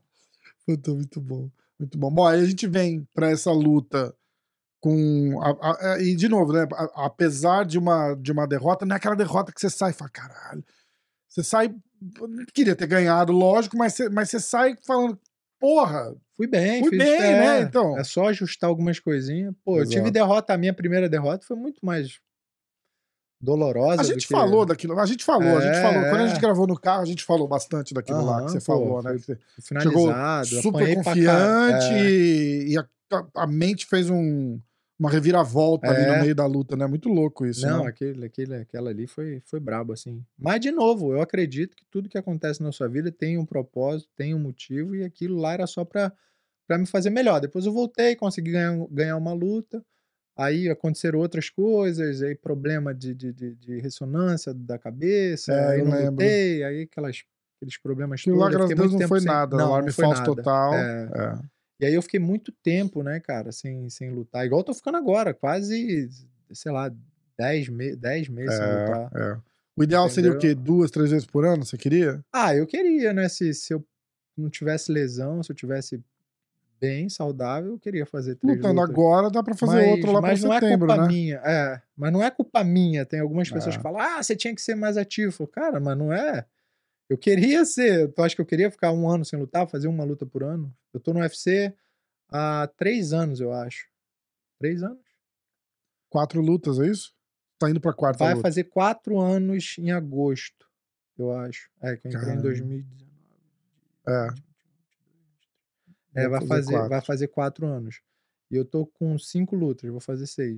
Puta, 0.65 0.91
muito 0.91 1.21
bom. 1.21 1.49
Muito 1.79 1.97
bom. 1.97 2.11
Bom, 2.11 2.25
aí 2.25 2.41
a 2.41 2.45
gente 2.45 2.67
vem 2.67 3.07
pra 3.13 3.29
essa 3.29 3.51
luta 3.51 4.13
com. 4.81 5.39
a- 5.41 5.57
a- 5.61 5.93
a- 5.93 6.01
e, 6.01 6.15
de 6.15 6.27
novo, 6.27 6.51
né? 6.53 6.67
a- 6.73 7.05
apesar 7.05 7.65
de 7.65 7.77
uma, 7.77 8.15
de 8.15 8.31
uma 8.31 8.47
derrota, 8.47 8.85
não 8.85 8.95
é 8.95 8.97
aquela 8.97 9.15
derrota 9.15 9.51
que 9.51 9.59
você 9.61 9.69
sai 9.69 9.91
e 9.91 9.93
fala, 9.93 10.09
caralho. 10.09 10.63
Você 11.29 11.43
sai. 11.43 11.73
Queria 12.53 12.75
ter 12.75 12.87
ganhado, 12.87 13.31
lógico, 13.31 13.77
mas 13.77 13.93
você, 13.93 14.09
mas 14.09 14.29
você 14.29 14.39
sai 14.39 14.75
falando, 14.85 15.19
porra. 15.59 16.15
Fui 16.37 16.45
bem, 16.45 16.83
Fui 16.83 16.95
bem, 16.95 17.15
é, 17.15 17.39
né, 17.39 17.61
então. 17.61 17.97
É 17.97 18.03
só 18.03 18.27
ajustar 18.27 18.69
algumas 18.69 18.99
coisinhas. 18.99 19.53
Pô, 19.65 19.79
eu 19.79 19.85
tive 19.85 20.01
Exato. 20.01 20.11
derrota, 20.11 20.53
a 20.53 20.57
minha 20.57 20.73
primeira 20.73 21.09
derrota 21.09 21.45
foi 21.45 21.57
muito 21.57 21.83
mais 21.83 22.19
dolorosa 23.41 24.01
A 24.01 24.03
gente 24.03 24.27
que... 24.27 24.33
falou 24.33 24.65
daquilo, 24.65 24.99
a 24.99 25.05
gente 25.05 25.23
falou, 25.23 25.57
a 25.57 25.61
gente 25.61 25.75
É, 25.77 25.81
falou. 25.81 26.01
Quando 26.09 26.21
a 26.21 26.25
é. 26.25 26.27
gente 26.29 26.39
gravou 26.39 26.67
no 26.67 26.79
carro, 26.79 27.01
a 27.01 27.05
gente 27.05 27.23
falou 27.23 27.47
bastante 27.47 27.93
daquilo 27.93 28.23
lá 28.23 28.45
que 28.45 28.51
você 28.51 28.59
pô, 28.59 28.65
falou, 28.65 29.01
né? 29.01 29.17
você 29.17 29.37
finalizado, 29.61 30.45
Chegou 30.47 30.61
super 30.61 30.95
confiante. 30.95 31.93
É. 31.93 32.09
e, 32.09 32.73
e 32.73 32.77
a, 32.77 32.85
a 33.35 33.47
mente 33.47 33.87
fez 33.87 34.09
um, 34.09 34.59
uma 34.99 35.09
reviravolta 35.09 35.87
ali 35.89 36.05
no 36.07 36.13
É. 36.13 36.21
meio 36.21 36.35
da 36.35 36.45
luta, 36.45 36.75
né? 36.75 36.87
Muito 36.87 37.07
louco 37.09 37.45
isso, 37.45 37.65
Não, 37.67 37.83
né? 37.83 37.89
aquele, 37.89 38.25
aquele, 38.25 38.55
aquela 38.55 38.89
ali 38.89 39.05
foi, 39.07 39.41
foi 39.45 39.59
brabo, 39.59 39.93
assim. 39.93 40.23
Mas, 40.37 40.59
de 40.59 40.71
novo, 40.71 41.13
eu 41.13 41.21
acredito 41.21 41.75
que 41.75 41.85
tudo 41.91 42.09
que 42.09 42.17
acontece 42.17 42.61
na 42.63 42.71
sua 42.71 42.87
vida 42.87 43.11
tem 43.11 43.37
um 43.37 43.45
propósito, 43.45 44.09
tem 44.15 44.33
um 44.33 44.39
motivo, 44.39 44.95
e 44.95 45.03
aquilo 45.03 45.37
lá 45.37 45.53
era 45.53 45.67
só 45.67 45.85
pra, 45.85 46.11
pra 46.67 46.77
me 46.77 46.85
fazer 46.87 47.09
melhor. 47.11 47.39
Depois 47.39 47.65
eu 47.65 47.71
voltei, 47.71 48.15
consegui 48.15 48.51
ganhar, 48.51 48.75
ganhar 48.91 49.17
uma 49.17 49.33
luta, 49.33 49.83
Aí 50.39 50.69
aconteceram 50.69 51.17
outras 51.17 51.49
coisas, 51.49 52.21
aí 52.21 52.35
problema 52.35 52.93
de, 52.93 53.15
de, 53.15 53.33
de, 53.33 53.55
de 53.55 53.79
ressonância 53.79 54.53
da 54.53 54.77
cabeça, 54.77 55.51
É, 55.51 55.73
eu 55.75 55.79
eu 55.79 55.85
não 55.85 55.91
lembro. 55.93 56.11
lutei, 56.11 56.63
aí 56.63 56.81
aquelas, 56.83 57.23
aqueles 57.55 57.81
problemas 57.81 58.21
lá, 58.23 58.33
todos. 58.33 58.43
eu 58.43 58.49
graças 58.51 58.71
a 58.71 58.75
Deus, 58.75 58.93
não 59.01 59.07
foi 59.07 59.19
sem- 59.19 59.27
nada. 59.27 59.57
Não, 59.57 59.65
alarme 59.65 59.91
falso 59.91 60.21
nada. 60.21 60.35
total. 60.35 60.73
É. 60.75 61.09
É. 61.11 61.39
E 61.79 61.85
aí 61.85 61.93
eu 61.93 62.01
fiquei 62.01 62.19
muito 62.19 62.51
tempo, 62.51 63.03
né, 63.03 63.19
cara, 63.19 63.51
sem, 63.51 63.89
sem 63.89 64.09
lutar. 64.11 64.45
Igual 64.45 64.61
eu 64.61 64.65
tô 64.65 64.73
ficando 64.73 64.97
agora, 64.97 65.33
quase, 65.33 66.09
sei 66.51 66.71
lá, 66.71 66.91
10, 67.37 67.69
me 67.69 67.95
10 67.95 68.29
meses 68.29 68.55
sem 68.55 68.65
lutar. 68.65 69.11
É, 69.15 69.31
é. 69.33 69.37
O 69.75 69.83
ideal 69.83 70.09
seria 70.09 70.31
o 70.31 70.39
quê? 70.39 70.47
Entendeu? 70.51 70.63
Duas, 70.63 70.89
três 70.89 71.11
vezes 71.11 71.25
por 71.27 71.45
ano? 71.45 71.63
Você 71.63 71.77
queria? 71.77 72.19
Ah, 72.33 72.55
eu 72.55 72.65
queria, 72.65 73.13
né? 73.13 73.29
Se, 73.29 73.53
se 73.53 73.73
eu 73.73 73.85
não 74.35 74.49
tivesse 74.49 74.91
lesão, 74.91 75.43
se 75.43 75.51
eu 75.51 75.55
tivesse 75.55 76.01
bem 76.81 77.09
saudável, 77.09 77.71
eu 77.73 77.79
queria 77.79 78.05
fazer 78.05 78.35
três 78.35 78.57
Lutando 78.57 78.79
lutas. 78.81 78.89
agora, 78.89 79.29
dá 79.29 79.43
pra 79.43 79.55
fazer 79.55 79.77
mas, 79.77 79.87
outro 79.91 80.11
lá 80.11 80.19
pra 80.19 80.29
mas 80.31 80.43
não 80.43 80.51
setembro, 80.53 80.85
é 80.91 80.95
culpa 80.95 81.01
né? 81.03 81.07
minha, 81.07 81.35
é. 81.45 81.81
Mas 81.95 82.11
não 82.11 82.23
é 82.23 82.31
culpa 82.31 82.63
minha. 82.63 83.05
Tem 83.05 83.19
algumas 83.19 83.49
pessoas 83.51 83.75
É. 83.75 83.77
que 83.77 83.83
falam, 83.83 83.99
ah, 84.01 84.21
você 84.21 84.35
tinha 84.35 84.53
que 84.55 84.61
ser 84.61 84.73
mais 84.75 84.97
ativo. 84.97 85.45
Cara, 85.47 85.79
mas 85.79 85.95
não 85.97 86.11
é. 86.11 86.43
Eu 87.09 87.17
queria 87.17 87.63
ser. 87.65 88.11
Tu 88.11 88.21
acha 88.21 88.35
que 88.35 88.41
eu 88.41 88.45
queria 88.45 88.69
ficar 88.69 88.91
um 88.91 89.09
ano 89.09 89.23
sem 89.23 89.39
lutar, 89.39 89.67
fazer 89.67 89.87
uma 89.87 90.03
luta 90.03 90.25
por 90.25 90.43
ano? 90.43 90.73
Eu 90.93 90.99
tô 90.99 91.13
no 91.13 91.19
UFC 91.19 91.73
há 92.29 92.67
três 92.75 93.13
anos, 93.13 93.39
eu 93.39 93.53
acho. 93.53 93.87
Três 94.59 94.83
anos? 94.83 95.05
Quatro 96.09 96.41
lutas, 96.41 96.79
é 96.79 96.87
isso? 96.87 97.13
Tá 97.59 97.69
indo 97.69 97.79
pra 97.81 97.93
quarta 97.93 98.23
Vai 98.23 98.33
luta. 98.33 98.47
fazer 98.47 98.65
quatro 98.65 99.19
anos 99.19 99.75
em 99.79 99.91
agosto, 99.91 100.67
eu 101.17 101.31
acho. 101.31 101.69
É, 101.81 101.95
que 101.95 102.07
eu 102.07 102.11
entrei 102.11 102.21
em 102.23 102.25
Caramba. 102.25 102.41
2019. 102.43 103.07
É. 104.07 104.27
É, 106.23 106.27
vai 106.27 106.45
fazer, 106.45 106.71
quatro. 106.73 106.89
vai 106.89 107.01
fazer 107.01 107.27
quatro 107.27 107.67
anos. 107.67 108.01
E 108.49 108.55
eu 108.55 108.65
tô 108.65 108.85
com 108.85 109.17
cinco 109.17 109.55
lutas, 109.55 109.89
vou 109.89 109.99
fazer 109.99 110.27
seis. 110.27 110.57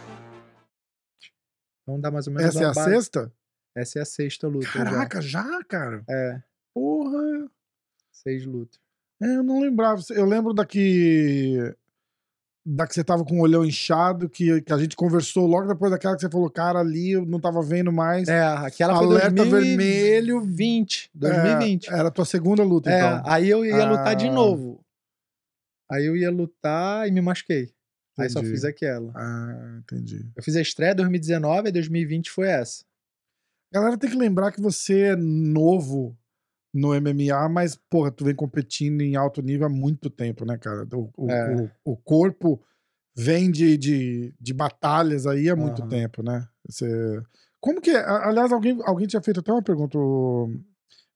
Então 1.91 1.99
dá 2.01 2.11
mais 2.11 2.27
ou 2.27 2.33
menos 2.33 2.49
Essa 2.55 2.63
é 2.63 2.67
a 2.67 2.73
base- 2.73 2.91
sexta? 2.91 3.31
Essa 3.75 3.99
é 3.99 4.01
a 4.01 4.05
sexta 4.05 4.47
luta 4.47 4.67
Caraca, 4.67 5.21
já, 5.21 5.63
cara? 5.63 6.03
já. 6.07 6.13
É, 6.13 6.41
Porra. 6.73 7.49
seis 8.11 8.45
lutas. 8.45 8.79
É, 9.21 9.35
eu 9.35 9.43
não 9.43 9.59
lembrava. 9.59 10.01
Eu 10.11 10.25
lembro 10.25 10.53
da 10.53 10.65
que. 10.65 11.57
Da 12.63 12.85
que 12.85 12.93
você 12.93 13.03
tava 13.03 13.25
com 13.25 13.39
o 13.39 13.41
olhão 13.41 13.65
inchado, 13.65 14.29
que, 14.29 14.61
que 14.61 14.71
a 14.71 14.77
gente 14.77 14.95
conversou 14.95 15.47
logo 15.47 15.67
depois 15.67 15.91
daquela 15.91 16.13
que 16.15 16.21
você 16.21 16.29
falou, 16.29 16.47
cara, 16.49 16.79
ali 16.79 17.11
eu 17.13 17.25
não 17.25 17.39
tava 17.39 17.61
vendo 17.63 17.91
mais. 17.91 18.27
É, 18.27 18.39
aquela 18.43 18.95
foi 18.97 19.05
Alerta 19.07 19.31
2020, 19.31 19.49
vermelho. 19.77 20.41
2020. 21.13 21.89
É, 21.89 21.93
era 21.93 22.07
a 22.09 22.11
tua 22.11 22.25
segunda 22.25 22.63
luta, 22.63 22.91
É, 22.91 22.97
então. 22.99 23.23
aí 23.25 23.49
eu 23.49 23.65
ia 23.65 23.83
lutar 23.85 24.15
de 24.15 24.27
Ah. 24.27 24.31
novo. 24.31 24.79
Aí 25.91 26.05
eu 26.05 26.15
ia 26.15 26.29
lutar 26.29 27.07
e 27.07 27.11
me 27.11 27.19
machuquei. 27.21 27.73
Aí 28.23 28.29
só 28.29 28.41
fiz 28.41 28.63
aquela. 28.63 29.11
Ah, 29.15 29.79
entendi. 29.79 30.29
Eu 30.35 30.43
fiz 30.43 30.55
a 30.55 30.61
estreia 30.61 30.91
em 30.91 30.95
2019 30.95 31.69
e 31.69 31.71
2020 31.71 32.29
foi 32.31 32.47
essa. 32.47 32.83
Galera 33.73 33.97
tem 33.97 34.09
que 34.09 34.17
lembrar 34.17 34.51
que 34.51 34.61
você 34.61 35.01
é 35.11 35.15
novo 35.15 36.17
no 36.73 36.93
MMA, 36.93 37.49
mas, 37.49 37.75
porra, 37.75 38.11
tu 38.11 38.23
vem 38.25 38.35
competindo 38.35 39.01
em 39.01 39.15
alto 39.15 39.41
nível 39.41 39.67
há 39.67 39.69
muito 39.69 40.09
tempo, 40.09 40.45
né, 40.45 40.57
cara? 40.57 40.87
O, 40.93 41.09
o, 41.17 41.31
É. 41.31 41.55
o- 41.55 41.69
o 41.93 41.97
corpo 41.97 42.61
vem 43.15 43.51
de, 43.51 43.77
de, 43.77 44.33
de 44.39 44.53
batalhas 44.53 45.27
aí 45.27 45.49
há 45.49 45.55
muito 45.55 45.81
Aham. 45.81 45.89
tempo, 45.89 46.23
né? 46.23 46.47
Você... 46.67 47.21
Como 47.59 47.79
que 47.81 47.91
é? 47.91 48.03
Aliás, 48.07 48.51
alguém, 48.51 48.79
alguém 48.85 49.05
tinha 49.07 49.21
feito 49.21 49.39
até 49.41 49.51
uma 49.51 49.61
pergunta. 49.61 49.97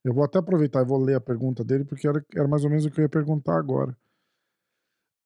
Eu 0.04 0.14
vou 0.14 0.24
até 0.24 0.38
aproveitar 0.38 0.82
e 0.82 0.86
vou 0.86 1.02
ler 1.02 1.16
a 1.16 1.22
pergunta 1.22 1.64
dele, 1.64 1.84
porque 1.86 2.08
era, 2.08 2.24
era 2.36 2.48
mais 2.48 2.64
ou 2.64 2.70
menos 2.70 2.86
o 2.86 2.92
que 2.92 3.00
eu 3.00 3.04
ia 3.04 3.10
perguntar 3.10 3.58
agora. 3.58 3.98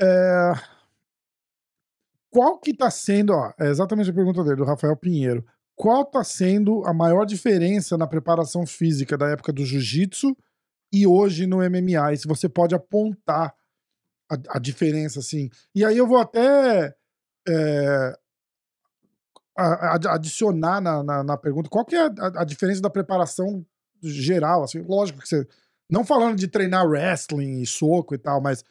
É... 0.02 0.52
Qual 2.32 2.60
que 2.60 2.76
tá 2.76 2.92
sendo, 2.92 3.34
ó, 3.34 3.52
é 3.60 3.70
exatamente 3.70 4.10
a 4.10 4.14
pergunta 4.14 4.44
dele, 4.44 4.58
do 4.58 4.66
Rafael 4.66 4.96
Pinheiro. 4.96 5.46
Qual 5.76 6.06
tá 6.06 6.24
sendo 6.24 6.86
a 6.86 6.94
maior 6.94 7.26
diferença 7.26 7.98
na 7.98 8.06
preparação 8.06 8.66
física 8.66 9.18
da 9.18 9.30
época 9.30 9.54
do 9.54 9.66
jiu-jitsu 9.66 10.36
e 10.94 11.08
hoje 11.08 11.48
no 11.48 11.58
MMA? 11.58 12.14
E 12.14 12.18
se 12.18 12.28
você 12.28 12.50
pode 12.50 12.76
apontar 12.76 13.56
a, 14.30 14.58
a 14.58 14.60
diferença, 14.60 15.20
assim. 15.20 15.50
E 15.74 15.84
aí 15.84 15.98
eu 15.98 16.06
vou 16.06 16.20
até 16.20 16.94
é, 17.48 18.14
adicionar 20.10 20.80
na, 20.80 21.04
na, 21.04 21.24
na 21.24 21.38
pergunta 21.38 21.70
qual 21.70 21.86
que 21.86 21.96
é 21.96 22.06
a, 22.06 22.42
a 22.42 22.44
diferença 22.44 22.82
da 22.82 22.90
preparação 22.90 23.66
geral, 24.02 24.64
assim, 24.64 24.82
lógico 24.82 25.20
que 25.20 25.28
você, 25.28 25.48
não 25.90 26.06
falando 26.06 26.38
de 26.38 26.48
treinar 26.48 26.88
wrestling 26.88 27.62
e 27.62 27.66
soco 27.66 28.14
e 28.14 28.18
tal, 28.18 28.40
mas 28.42 28.64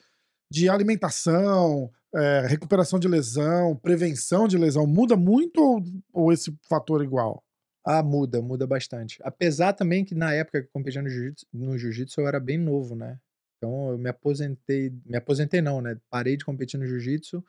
de 0.50 0.68
alimentação, 0.68 1.90
é, 2.14 2.46
recuperação 2.46 2.98
de 2.98 3.08
lesão, 3.08 3.76
prevenção 3.76 4.48
de 4.48 4.56
lesão, 4.56 4.86
muda 4.86 5.16
muito 5.16 5.60
ou, 5.60 5.82
ou 6.12 6.32
esse 6.32 6.56
fator 6.68 7.02
é 7.02 7.04
igual? 7.04 7.42
Ah, 7.84 8.02
muda, 8.02 8.42
muda 8.42 8.66
bastante. 8.66 9.18
Apesar 9.22 9.72
também 9.72 10.04
que 10.04 10.14
na 10.14 10.32
época 10.32 10.60
que 10.60 10.66
eu 10.66 10.72
competia 10.72 11.02
no 11.02 11.08
jiu-jitsu, 11.08 11.46
no 11.52 11.78
jiu-jitsu 11.78 12.20
eu 12.20 12.28
era 12.28 12.40
bem 12.40 12.58
novo, 12.58 12.94
né? 12.94 13.18
Então 13.56 13.90
eu 13.90 13.98
me 13.98 14.08
aposentei, 14.08 14.92
me 15.04 15.16
aposentei 15.16 15.60
não, 15.60 15.80
né? 15.80 15.98
Parei 16.10 16.36
de 16.36 16.44
competir 16.44 16.78
no 16.78 16.86
jiu-jitsu 16.86 17.44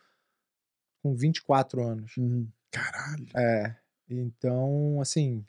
com 1.04 1.14
24 1.14 1.84
anos. 1.84 2.14
Caralho. 2.72 3.28
É, 3.36 3.76
então, 4.10 5.00
assim, 5.02 5.46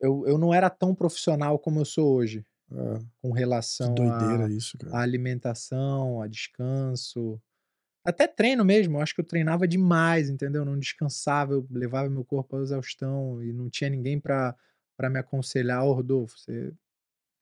eu, 0.00 0.26
eu 0.26 0.38
não 0.38 0.52
era 0.52 0.68
tão 0.68 0.94
profissional 0.94 1.58
como 1.58 1.80
eu 1.80 1.84
sou 1.84 2.14
hoje, 2.14 2.44
É, 2.70 2.98
com 3.22 3.30
relação 3.30 3.94
a 4.92 5.00
alimentação, 5.00 6.20
a 6.20 6.26
descanso. 6.26 7.40
Até 8.06 8.26
treino 8.28 8.64
mesmo, 8.64 8.96
eu 8.96 9.02
acho 9.02 9.14
que 9.14 9.20
eu 9.20 9.24
treinava 9.24 9.66
demais, 9.66 10.30
entendeu? 10.30 10.62
Eu 10.62 10.66
não 10.66 10.78
descansava, 10.78 11.54
eu 11.54 11.66
levava 11.70 12.08
meu 12.08 12.24
corpo 12.24 12.56
à 12.56 12.62
exaustão 12.62 13.42
e 13.42 13.52
não 13.52 13.68
tinha 13.68 13.90
ninguém 13.90 14.20
pra 14.20 14.54
me 15.10 15.18
aconselhar, 15.18 15.84
ô 15.84 15.92
Rodolfo, 15.92 16.38
você 16.38 16.72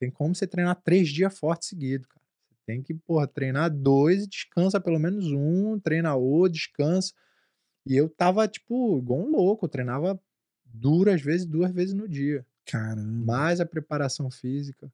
tem 0.01 0.11
como 0.11 0.35
você 0.35 0.47
treinar 0.47 0.81
três 0.83 1.09
dias 1.09 1.39
forte 1.39 1.67
seguido, 1.67 2.09
cara. 2.09 2.25
Você 2.51 2.57
tem 2.67 2.83
que, 2.83 2.95
porra, 2.95 3.27
treinar 3.27 3.71
dois 3.71 4.25
e 4.25 4.29
descansa 4.29 4.81
pelo 4.81 4.99
menos 4.99 5.27
um, 5.27 5.79
treina 5.79 6.15
outro, 6.15 6.53
descansa. 6.53 7.13
E 7.87 7.97
eu 7.97 8.09
tava, 8.09 8.49
tipo, 8.49 8.99
igual 8.99 9.21
um 9.21 9.31
louco, 9.31 9.67
eu 9.67 9.69
treinava 9.69 10.19
duras 10.65 11.21
vezes, 11.21 11.47
duas 11.47 11.71
vezes 11.71 11.95
no 11.95 12.09
dia. 12.09 12.47
Caramba. 12.67 13.25
Mais 13.27 13.61
a 13.61 13.67
preparação 13.67 14.31
física. 14.31 14.91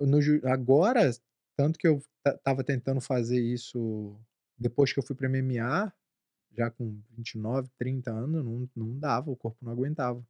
No 0.00 0.18
agora, 0.44 1.10
tanto 1.56 1.78
que 1.78 1.86
eu 1.86 2.02
ta- 2.22 2.36
tava 2.38 2.64
tentando 2.64 3.00
fazer 3.00 3.40
isso 3.40 4.18
depois 4.58 4.92
que 4.92 4.98
eu 4.98 5.02
fui 5.02 5.14
pra 5.16 5.28
MMA, 5.28 5.92
já 6.56 6.70
com 6.70 6.98
29, 7.16 7.68
30 7.78 8.10
anos, 8.10 8.44
não, 8.44 8.68
não 8.74 8.98
dava, 8.98 9.30
o 9.30 9.36
corpo 9.36 9.58
não 9.62 9.72
aguentava. 9.72 10.22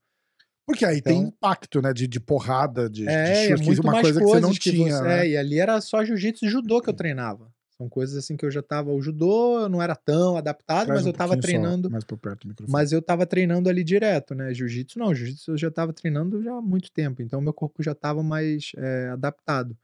Porque 0.67 0.85
aí 0.85 1.01
tem 1.01 1.19
Então- 1.19 1.29
impacto, 1.29 1.81
né? 1.81 1.93
De, 1.93 2.09
de 2.09 2.19
porrada, 2.19 2.91
de, 2.91 3.03
de 3.03 3.09
É, 3.09 3.45
é 3.47 3.49
chute, 3.57 3.65
muito 3.67 3.83
uma 3.83 3.93
mais 3.93 4.03
coisa 4.03 4.19
que 4.21 4.27
você 4.27 4.41
não 4.41 4.51
que 4.53 4.59
tinha. 4.59 4.97
você- 4.97 5.03
né? 5.05 5.21
É, 5.27 5.29
e 5.31 5.37
ali 5.37 5.61
era 5.61 5.81
só 5.81 6.05
jiu-jitsu 6.05 6.45
e 6.45 6.49
judô 6.49 6.81
que 6.81 6.91
eu 6.91 6.95
treinava. 6.95 7.49
São 7.79 7.89
coisas 7.91 8.17
assim 8.17 8.37
que 8.37 8.45
eu 8.45 8.51
já 8.51 8.63
tava. 8.63 8.91
O 8.91 9.01
judô 9.03 9.61
eu 9.61 9.69
não 9.69 9.81
era 9.83 9.95
tão 9.95 10.37
adaptado, 10.37 10.87
Traz 10.87 10.99
mas 11.01 11.07
um 11.07 11.11
eu 11.11 11.13
tava 11.13 11.35
pouquinho 11.35 11.53
só, 11.59 11.61
treinando. 11.63 11.91
mais 11.91 12.03
por 12.05 12.17
perto 12.19 12.41
do 12.41 12.49
microfone. 12.49 12.73
Mas 12.73 12.91
eu 12.91 13.01
tava 13.03 13.27
treinando 13.27 13.69
ali 13.69 13.85
direto, 13.85 14.35
né? 14.35 14.53
Jiu-jitsu 14.53 14.99
não, 14.99 15.15
jiu-jitsu 15.15 15.53
eu 15.53 15.59
já 15.59 15.71
tava 15.71 15.93
treinando 15.93 16.43
já 16.43 16.55
há 16.55 16.63
muito 16.63 16.91
tempo, 16.91 17.21
então 17.23 17.41
meu 17.41 17.53
corpo 17.53 17.83
já 17.83 17.95
tava 17.95 18.23
mais 18.23 18.73
é, 18.77 19.11
adaptado. 19.11 19.77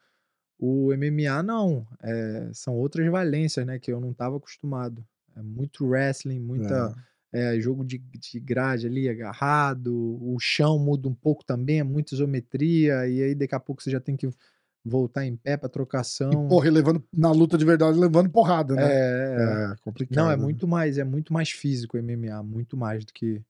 O 0.65 0.93
MMA 0.97 1.43
não, 1.43 1.85
é, 2.01 2.49
são 2.53 2.75
outras 2.75 3.05
valências, 3.11 3.67
né? 3.67 3.81
Que 3.81 3.93
eu 3.93 4.01
não 4.01 4.15
tava 4.15 4.37
acostumado. 4.37 5.05
É 5.35 5.43
muito 5.43 5.85
wrestling, 5.85 6.39
muita 6.39 6.95
é, 7.33 7.59
jogo 7.59 7.85
de, 7.85 7.99
de 7.99 8.39
grade 8.39 8.87
ali, 8.87 9.09
agarrado, 9.09 9.93
o 9.93 10.39
chão 10.39 10.79
muda 10.79 11.09
um 11.09 11.15
pouco 11.15 11.45
também, 11.45 11.81
é 11.81 11.83
muita 11.83 12.15
isometria, 12.15 13.09
e 13.09 13.23
aí 13.23 13.35
daqui 13.35 13.57
a 13.57 13.61
pouco 13.61 13.83
você 13.83 13.91
já 13.91 13.99
tem 13.99 14.15
que 14.17 14.29
voltar 14.85 15.25
em 15.25 15.35
pé 15.35 15.57
pra 15.57 15.69
trocação. 15.69 16.31
E, 16.31 16.49
porra, 16.49 16.69
e 16.69 16.71
levando, 16.71 17.03
na 17.13 17.33
luta 17.33 17.59
de 17.59 17.65
verdade, 17.65 17.99
levando 17.99 18.31
porrada, 18.31 18.77
né? 18.77 18.85
é, 18.85 19.37
é. 19.39 19.73
É, 19.73 19.77
complicado. 19.83 20.17
Não, 20.17 20.31
é 20.31 20.37
né? 20.37 20.43
muito 20.43 20.69
mais, 20.69 20.97
é 20.97 21.05
muito 21.05 21.33
mais 21.33 21.51
físico 21.51 21.97
o 21.97 22.01
MMA, 22.01 22.41
muito 22.43 22.77
mais 22.77 23.05
do 23.05 23.13
que 23.13 23.41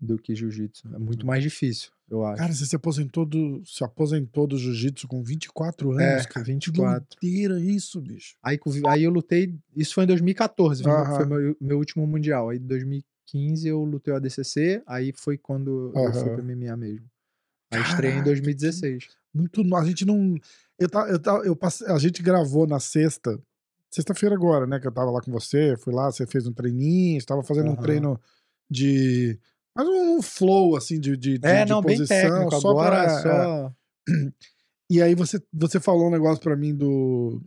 do 0.00 0.18
que 0.18 0.34
jiu-jitsu. 0.34 0.88
É 0.94 0.98
muito 0.98 1.26
mais 1.26 1.42
difícil, 1.42 1.90
eu 2.08 2.24
acho. 2.24 2.38
Cara, 2.38 2.52
você 2.52 2.64
se 2.66 2.76
aposentou 2.76 3.26
do, 3.26 3.62
se 3.64 3.82
aposentou 3.82 4.46
do 4.46 4.56
jiu-jitsu 4.56 5.08
com 5.08 5.22
24 5.22 5.90
anos, 5.92 6.24
É, 6.24 6.28
cara. 6.28 6.44
24. 6.46 7.18
Que 7.20 7.26
doideira 7.26 7.60
isso, 7.60 8.00
bicho. 8.00 8.36
Aí, 8.42 8.58
aí 8.88 9.02
eu 9.02 9.10
lutei, 9.10 9.54
isso 9.76 9.94
foi 9.94 10.04
em 10.04 10.06
2014, 10.06 10.82
foi, 10.82 10.92
meu- 10.92 11.00
Aham. 11.00 11.16
foi 11.16 11.26
meu, 11.26 11.56
meu 11.60 11.78
último 11.78 12.06
mundial. 12.06 12.50
Aí 12.50 12.58
em 12.58 12.66
2015 12.66 13.66
eu 13.68 13.82
lutei 13.84 14.12
o 14.12 14.16
ADCC, 14.16 14.82
aí 14.86 15.12
foi 15.12 15.36
quando 15.36 15.92
eu 15.94 16.12
fui 16.12 16.30
pro 16.30 16.42
MMA 16.44 16.76
mesmo. 16.76 17.06
Aí 17.70 17.82
estreiei 17.82 18.14
em 18.14 18.22
Caraca, 18.22 18.30
2016. 18.30 19.08
Muito. 19.34 19.74
A 19.76 19.84
gente 19.84 20.04
não. 20.06 20.36
Eu, 20.78 20.88
tá, 20.88 21.08
eu, 21.08 21.18
tá, 21.18 21.32
eu 21.44 21.54
passei, 21.56 21.86
a 21.88 21.98
gente 21.98 22.22
gravou 22.22 22.66
na 22.66 22.80
sexta. 22.80 23.38
Sexta-feira 23.90 24.34
agora, 24.34 24.66
né? 24.66 24.78
Que 24.80 24.86
eu 24.86 24.92
tava 24.92 25.10
lá 25.10 25.20
com 25.20 25.30
você. 25.30 25.76
Fui 25.76 25.92
lá, 25.92 26.10
você 26.10 26.26
fez 26.26 26.46
um 26.46 26.52
treininho. 26.52 27.18
Estava 27.18 27.42
fazendo 27.42 27.66
um 27.68 27.72
Aham. 27.74 27.82
treino 27.82 28.20
de. 28.70 29.38
Mas 29.78 29.86
um 29.88 30.20
flow, 30.20 30.74
assim, 30.76 30.98
de, 30.98 31.16
de, 31.16 31.38
de, 31.38 31.46
É, 31.46 31.64
de 31.64 31.70
não, 31.70 31.80
bem 31.80 31.96
posição. 31.98 32.50
só 32.50 32.70
Agora 32.70 32.90
pra- 32.90 33.04
é 33.04 33.22
só... 33.22 33.72
E 34.90 35.02
aí 35.02 35.14
você, 35.14 35.38
você 35.52 35.78
falou 35.78 36.08
um 36.08 36.10
negócio 36.10 36.42
pra 36.42 36.56
mim 36.56 36.74
do. 36.74 37.42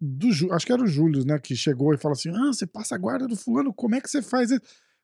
do 0.00 0.52
acho 0.52 0.66
que 0.66 0.72
era 0.72 0.82
o 0.82 0.86
Júlio, 0.88 1.24
né? 1.24 1.38
Que 1.38 1.54
chegou 1.54 1.94
e 1.94 1.98
falou 1.98 2.14
assim: 2.14 2.30
Ah, 2.30 2.48
você 2.52 2.66
passa 2.66 2.96
a 2.96 2.98
guarda 2.98 3.28
do 3.28 3.36
fulano, 3.36 3.72
como 3.72 3.94
é 3.94 4.00
que 4.00 4.10
você 4.10 4.20
faz 4.20 4.50
isso? 4.50 4.60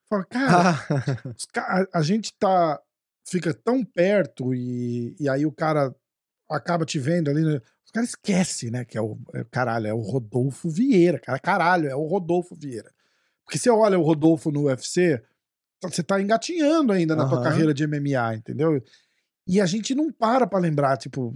Fala, 0.08 0.24
cara, 0.24 0.74
Ah, 1.56 1.86
a, 1.92 1.98
a 2.00 2.02
gente 2.02 2.32
tá. 2.36 2.80
fica 3.24 3.54
tão 3.54 3.84
perto 3.84 4.52
e, 4.52 5.14
e 5.20 5.28
aí 5.28 5.46
o 5.46 5.52
cara 5.52 5.94
acaba 6.50 6.84
te 6.84 6.98
vendo 6.98 7.30
ali. 7.30 7.42
Né? 7.44 7.60
Os 7.84 7.92
caras 7.92 8.08
esquecem, 8.10 8.72
né? 8.72 8.84
Que 8.84 8.98
é 8.98 9.00
o. 9.00 9.16
é, 9.32 9.44
caralho, 9.44 9.86
é 9.86 9.94
o 9.94 10.00
Rodolfo 10.00 10.68
Vieira. 10.68 11.20
Cara, 11.20 11.38
caralho, 11.38 11.88
é 11.88 11.94
o 11.94 12.04
Rodolfo 12.06 12.56
Vieira. 12.56 12.90
Porque 13.44 13.58
você 13.58 13.70
olha 13.70 13.96
o 13.96 14.02
Rodolfo 14.02 14.50
no 14.50 14.64
UFC, 14.64 15.22
você 15.82 16.02
tá 16.02 16.20
engatinhando 16.20 16.92
ainda 16.92 17.14
na 17.16 17.24
tua 17.26 17.38
Aham. 17.38 17.44
carreira 17.44 17.74
de 17.74 17.84
MMA, 17.86 18.36
entendeu? 18.36 18.82
E 19.46 19.60
a 19.60 19.66
gente 19.66 19.94
não 19.94 20.10
para 20.10 20.46
pra 20.46 20.58
lembrar, 20.58 20.96
tipo, 20.96 21.34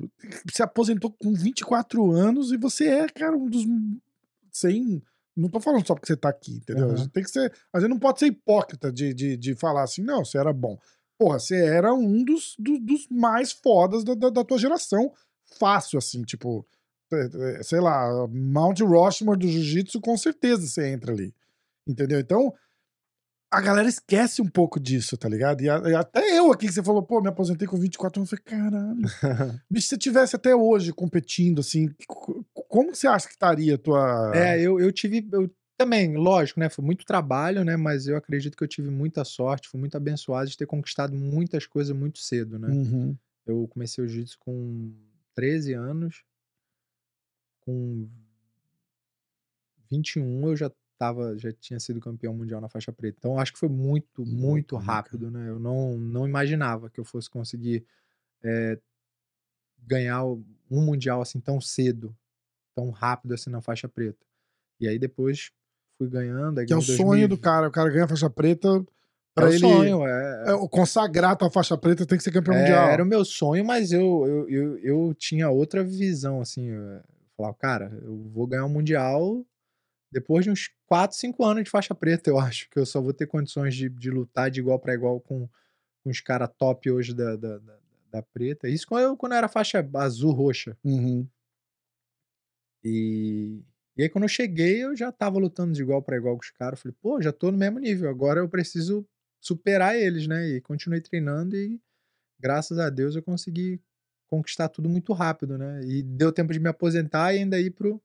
você 0.51 0.63
aposentou 0.63 1.13
com 1.13 1.33
24 1.33 2.11
anos 2.11 2.51
e 2.51 2.57
você 2.57 2.89
é, 2.89 3.09
cara, 3.09 3.37
um 3.37 3.47
dos. 3.49 3.65
Sem. 4.53 5.03
Não 5.37 5.49
tô 5.49 5.61
falando 5.61 5.87
só 5.87 5.95
porque 5.95 6.09
você 6.09 6.17
tá 6.17 6.29
aqui, 6.29 6.55
entendeu? 6.57 6.87
A 6.87 6.89
Aham. 6.89 6.97
gente 6.97 7.11
tem 7.11 7.23
que 7.23 7.31
ser. 7.31 7.53
A 7.73 7.79
gente 7.79 7.91
não 7.91 7.99
pode 7.99 8.19
ser 8.19 8.27
hipócrita 8.27 8.91
de, 8.93 9.15
de, 9.15 9.37
de 9.37 9.55
falar 9.55 9.85
assim, 9.85 10.03
não, 10.03 10.25
você 10.25 10.39
era 10.39 10.53
bom. 10.53 10.77
Porra, 11.19 11.39
você 11.39 11.55
era 11.65 11.95
um 11.95 12.25
dos, 12.25 12.57
do- 12.59 12.81
dos 12.81 13.07
mais 13.11 13.53
fodas 13.53 14.03
da, 14.03 14.15
da, 14.15 14.31
da 14.31 14.45
tua 14.45 14.59
geração. 14.59 15.13
Fácil, 15.59 15.99
assim, 15.99 16.23
tipo. 16.23 16.67
é, 17.13 17.59
é, 17.61 17.63
Sei 17.63 17.79
lá, 17.81 18.27
Mount 18.29 18.81
Rushmore 18.81 19.39
do 19.39 19.47
Jiu-Jitsu, 19.47 20.01
com 20.01 20.17
certeza 20.17 20.67
você 20.67 20.89
entra 20.89 21.13
ali. 21.13 21.33
Entendeu? 21.87 22.19
Então, 22.19 22.53
a 23.51 23.61
galera 23.61 23.89
esquece 23.89 24.41
um 24.41 24.49
pouco 24.49 24.79
disso, 24.79 25.17
tá 25.17 25.29
ligado? 25.29 25.61
E, 25.63 25.69
a- 25.69 25.83
e 25.89 25.95
até 25.95 26.39
eu 26.39 26.53
aqui, 26.53 26.67
que 26.69 26.73
você 26.73 26.83
falou, 26.83 27.03
pô, 27.03 27.21
me 27.21 27.29
aposentei 27.29 27.67
com 27.67 27.77
24 27.79 28.21
anos, 28.21 28.31
eu 28.33 28.39
falei, 28.39 28.61
caralho. 28.61 29.01
Bicho, 29.71 29.85
se 29.85 29.89
você 29.91 29.99
tivesse 29.99 30.37
até 30.37 30.55
hoje 30.55 30.93
competindo, 30.93 31.61
assim, 31.61 31.89
co- 32.07 32.45
como 32.55 32.95
você 32.95 33.07
acha 33.09 33.27
que 33.27 33.33
estaria 33.35 33.75
a 33.75 33.79
tua. 33.79 34.33
É, 34.35 34.61
eu, 34.61 34.79
eu 34.79 34.93
tive. 34.93 35.29
Eu, 35.33 35.51
também, 35.77 36.15
lógico, 36.15 36.61
né? 36.61 36.69
Foi 36.69 36.85
muito 36.85 37.07
trabalho, 37.07 37.65
né? 37.65 37.75
Mas 37.75 38.07
eu 38.07 38.15
acredito 38.15 38.55
que 38.57 38.63
eu 38.63 38.69
tive 38.69 38.91
muita 38.91 39.25
sorte, 39.25 39.67
fui 39.69 39.81
muito 39.81 39.97
abençoado 39.97 40.49
de 40.51 40.57
ter 40.57 40.67
conquistado 40.67 41.17
muitas 41.17 41.67
coisas 41.67 41.97
muito 41.97 42.19
cedo, 42.19 42.59
né? 42.59 42.69
Uhum. 42.69 43.17
Eu 43.47 43.67
comecei 43.69 44.05
o 44.05 44.07
jiu-jitsu 44.07 44.39
com 44.39 44.93
13 45.35 45.73
anos. 45.73 46.23
Com 47.61 48.07
21 49.91 50.49
eu 50.49 50.57
já 50.57 50.71
tava, 51.01 51.35
já 51.39 51.51
tinha 51.51 51.81
sido 51.81 51.99
campeão 51.99 52.35
mundial 52.35 52.61
na 52.61 52.69
faixa 52.69 52.93
preta. 52.93 53.17
Então 53.19 53.39
acho 53.41 53.55
que 53.55 53.59
foi 53.59 53.71
muito, 53.71 54.23
muito 54.27 54.77
né, 54.77 54.85
rápido, 54.85 55.31
né? 55.31 55.49
Eu 55.49 55.59
não, 55.59 55.97
não 55.97 56.29
imaginava 56.29 56.91
que 56.91 57.01
eu 57.01 57.05
fosse 57.07 57.31
conseguir 57.31 57.87
eh, 58.45 58.79
ganhar 59.83 60.25
o- 60.25 60.45
um 60.71 60.85
mundial 60.85 61.23
assim 61.23 61.41
tão 61.41 61.59
cedo, 61.59 62.15
tão 62.77 62.91
rápido 62.91 63.33
assim 63.33 63.49
na 63.49 63.63
faixa 63.63 63.89
preta. 63.89 64.19
E 64.79 64.87
aí 64.87 64.99
depois 64.99 65.51
fui 65.97 66.09
ganhando. 66.09 66.61
aí 66.61 66.67
Que 66.67 66.73
é 66.75 66.77
o 66.77 66.81
ganhei 66.81 66.97
sonho 66.97 67.09
2000 67.09 67.29
do 67.29 67.39
cara. 67.39 67.69
O 67.69 67.73
cara 67.73 67.89
ganha 67.91 68.05
a 68.05 68.09
faixa 68.09 68.29
preta. 68.29 68.69
É 68.69 68.83
Pra 69.35 69.49
o 69.49 69.53
ele 69.53 69.59
sonho, 69.61 70.07
é, 70.07 70.51
é, 70.51 70.53
o 70.55 70.69
consagrar 70.69 71.31
a 71.31 71.37
tua 71.37 71.51
faixa 71.51 71.79
preta 71.79 72.05
tem 72.05 72.19
que 72.19 72.25
ser 72.25 72.33
campeão 72.33 72.55
É, 72.57 72.61
mundial. 72.61 72.91
era 72.91 73.03
o 73.03 73.07
meu 73.07 73.25
sonho, 73.25 73.65
mas 73.65 73.91
eu, 73.91 74.27
eu, 74.27 74.49
eu, 74.51 74.79
eu 74.79 75.15
tinha 75.15 75.49
outra 75.49 75.83
visão, 75.83 76.41
assim. 76.43 76.67
Eu 76.69 77.01
falava, 77.37 77.55
cara, 77.57 77.99
eu 78.03 78.17
vou 78.35 78.47
ganhar 78.47 78.67
um 78.67 78.69
Mundial 78.69 79.47
depois 80.11 80.45
de 80.45 80.51
uns 80.51 80.71
4, 80.87 81.17
5 81.17 81.45
anos 81.45 81.65
de 81.65 81.71
faixa 81.71 81.95
preta, 81.95 82.31
eu 82.31 82.39
acho, 82.39 82.69
que 82.69 82.79
eu 82.79 82.87
só 82.87 83.01
vou 83.01 83.13
ter 83.13 83.27
condições 83.27 83.75
de, 83.75 83.89
de 83.89 84.11
lutar 84.11 84.51
de 84.51 84.61
igual 84.61 84.79
para 84.79 84.95
igual 84.95 85.21
com, 85.21 85.49
com 86.03 86.11
os 86.11 86.21
caras 86.21 86.51
top 86.59 86.91
hoje 86.91 87.15
da, 87.15 87.37
da, 87.37 87.59
da, 87.59 87.79
da 88.11 88.23
preta. 88.23 88.69
Isso 88.69 88.87
quando 88.87 89.03
eu, 89.05 89.17
quando 89.17 89.33
eu 89.33 89.39
era 89.39 89.49
faixa 89.49 89.89
azul 89.95 90.33
roxa. 90.33 90.77
Uhum. 90.85 91.27
E, 92.83 93.63
e 93.97 94.03
aí, 94.03 94.09
quando 94.09 94.25
eu 94.25 94.29
cheguei, 94.29 94.83
eu 94.83 94.97
já 94.97 95.13
tava 95.13 95.39
lutando 95.39 95.73
de 95.73 95.83
igual 95.83 96.03
para 96.03 96.17
igual 96.17 96.35
com 96.35 96.43
os 96.43 96.51
caras. 96.51 96.81
Falei, 96.81 96.97
pô, 97.01 97.21
já 97.21 97.33
tô 97.33 97.53
no 97.53 97.59
mesmo 97.59 97.79
nível, 97.79 98.09
agora 98.09 98.41
eu 98.41 98.49
preciso 98.49 99.07
superar 99.41 99.97
eles, 99.97 100.27
né? 100.27 100.49
E 100.49 100.61
continuei 100.61 101.01
treinando 101.01 101.57
e 101.57 101.81
graças 102.39 102.79
a 102.79 102.91
Deus 102.91 103.15
eu 103.15 103.23
consegui 103.23 103.81
conquistar 104.27 104.69
tudo 104.69 104.89
muito 104.89 105.13
rápido, 105.13 105.59
né? 105.59 105.83
E 105.85 106.03
deu 106.03 106.33
tempo 106.33 106.53
de 106.53 106.61
me 106.61 106.69
aposentar 106.69 107.35
e 107.35 107.39
ainda 107.39 107.61
ir 107.61 107.71
pro, 107.71 108.03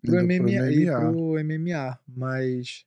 pro, 0.00 0.14
Indo 0.20 0.26
pro 0.26 0.48
MMA, 0.48 0.66
MMA. 0.66 1.12
pro 1.12 1.38
MMA. 1.44 2.00
Mas 2.08 2.84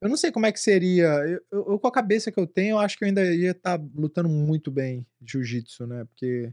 eu 0.00 0.08
não 0.08 0.16
sei 0.16 0.32
como 0.32 0.46
é 0.46 0.52
que 0.52 0.60
seria. 0.60 1.06
Eu, 1.26 1.40
eu- 1.52 1.78
com 1.78 1.88
a 1.88 1.92
cabeça 1.92 2.32
que 2.32 2.38
eu 2.40 2.46
tenho, 2.46 2.72
eu 2.74 2.78
acho 2.78 2.98
que 2.98 3.04
eu 3.04 3.08
ainda 3.08 3.24
ia 3.34 3.52
estar 3.52 3.80
lutando 3.94 4.28
muito 4.28 4.70
bem 4.70 5.06
jiu-jitsu, 5.24 5.86
né? 5.86 6.04
Porque 6.04 6.52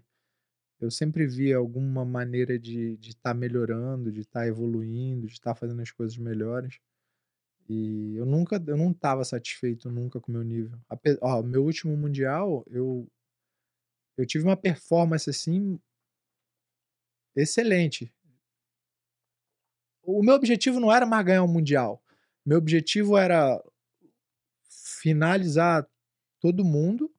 eu 0.82 0.92
sempre 0.92 1.26
vi 1.28 1.54
alguma 1.54 2.04
maneira 2.06 2.60
de 2.60 2.98
estar 3.02 3.34
melhorando, 3.34 4.12
de 4.12 4.22
estar 4.22 4.48
evoluindo, 4.48 5.28
de 5.28 5.34
estar 5.34 5.56
fazendo 5.56 5.82
as 5.82 5.92
coisas 5.92 6.18
melhores. 6.18 6.80
E 7.70 8.16
eu 8.18 8.26
nunca, 8.26 8.62
eu 8.68 8.76
não 8.76 8.92
estava 8.92 9.24
satisfeito 9.24 9.90
nunca 9.90 10.20
com 10.20 10.32
o 10.32 10.36
meu 10.36 10.44
nível. 10.44 10.78
Ape- 10.90 11.18
Ó, 11.22 11.42
meu 11.42 11.64
último 11.64 11.96
mundial, 11.96 12.66
eu 12.70 13.08
eu 14.18 14.26
tive 14.26 14.44
uma 14.46 14.58
performance 14.58 15.30
assim 15.30 15.80
excelente. 17.36 18.14
O 20.04 20.22
meu 20.24 20.36
objetivo 20.36 20.80
não 20.80 20.92
era 20.94 21.06
mais 21.06 21.26
ganhar 21.26 21.44
um 21.44 21.48
mundial. 21.48 22.02
Meu 22.46 22.58
objetivo 22.58 23.18
era 23.18 23.62
finalizar 25.02 25.88
todo 26.40 26.64
mundo 26.66 27.10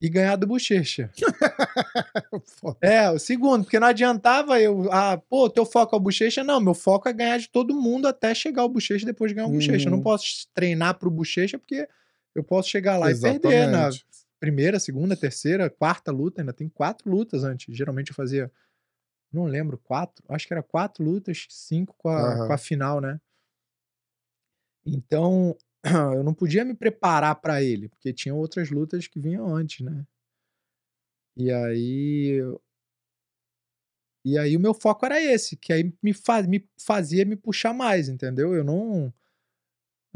e 0.00 0.08
ganhar 0.08 0.36
do 0.36 0.46
Bochecha. 0.46 1.10
É, 2.80 3.10
o 3.10 3.18
segundo, 3.18 3.64
porque 3.64 3.78
não 3.80 3.88
adiantava 3.88 4.60
eu, 4.60 4.90
ah, 4.92 5.16
pô, 5.16 5.48
teu 5.48 5.64
foco 5.64 5.94
é 5.94 5.98
o 5.98 6.00
Bochecha? 6.00 6.44
Não, 6.44 6.60
meu 6.60 6.74
foco 6.74 7.08
é 7.08 7.12
ganhar 7.12 7.38
de 7.38 7.48
todo 7.48 7.74
mundo 7.74 8.06
até 8.06 8.34
chegar 8.34 8.62
ao 8.62 8.68
Bochecha 8.68 9.02
e 9.02 9.06
depois 9.06 9.32
ganhar 9.32 9.46
o 9.48 9.52
Bochecha. 9.52 9.86
Eu 9.86 9.90
não 9.90 9.98
Uhum. 9.98 10.04
posso 10.04 10.46
treinar 10.54 10.98
pro 10.98 11.10
Bochecha 11.10 11.58
porque 11.58 11.88
eu 12.34 12.44
posso 12.44 12.68
chegar 12.68 12.98
lá 12.98 13.10
e 13.10 13.18
perder 13.20 13.66
na 13.68 13.88
Exatamente. 13.88 14.04
primeira, 14.38 14.78
segunda, 14.78 15.16
terceira, 15.16 15.70
quarta 15.70 16.12
luta, 16.12 16.42
ainda 16.42 16.52
tem 16.52 16.68
quatro 16.68 17.10
lutas 17.10 17.44
antes. 17.44 17.74
Geralmente 17.74 18.10
eu 18.10 18.14
fazia, 18.14 18.50
não 19.32 19.44
lembro, 19.46 19.78
quatro, 19.78 20.24
acho 20.28 20.46
que 20.46 20.54
era 20.54 20.62
quatro 20.62 21.04
lutas, 21.04 21.46
cinco 21.50 21.94
com 21.98 22.08
a, 22.08 22.38
Aham. 22.38 22.46
com 22.46 22.52
a 22.52 22.58
final, 22.58 23.00
né? 23.00 23.20
Então, 24.84 25.56
eu 26.14 26.22
não 26.22 26.32
podia 26.34 26.64
me 26.64 26.74
preparar 26.74 27.34
pra 27.36 27.62
ele, 27.62 27.88
porque 27.88 28.12
tinha 28.12 28.34
outras 28.34 28.70
lutas 28.70 29.06
que 29.06 29.20
vinham 29.20 29.54
antes, 29.54 29.80
né? 29.84 30.06
E 31.36 31.50
aí. 31.52 32.40
E 34.24 34.36
aí 34.38 34.56
o 34.56 34.60
meu 34.60 34.74
foco 34.74 35.06
era 35.06 35.20
esse, 35.22 35.56
que 35.56 35.72
aí 35.72 35.92
me, 36.02 36.12
fa 36.12 36.42
me 36.42 36.68
fazia 36.78 37.24
me 37.24 37.36
puxar 37.36 37.72
mais, 37.72 38.08
entendeu? 38.08 38.54
Eu 38.54 38.64
não. 38.64 39.12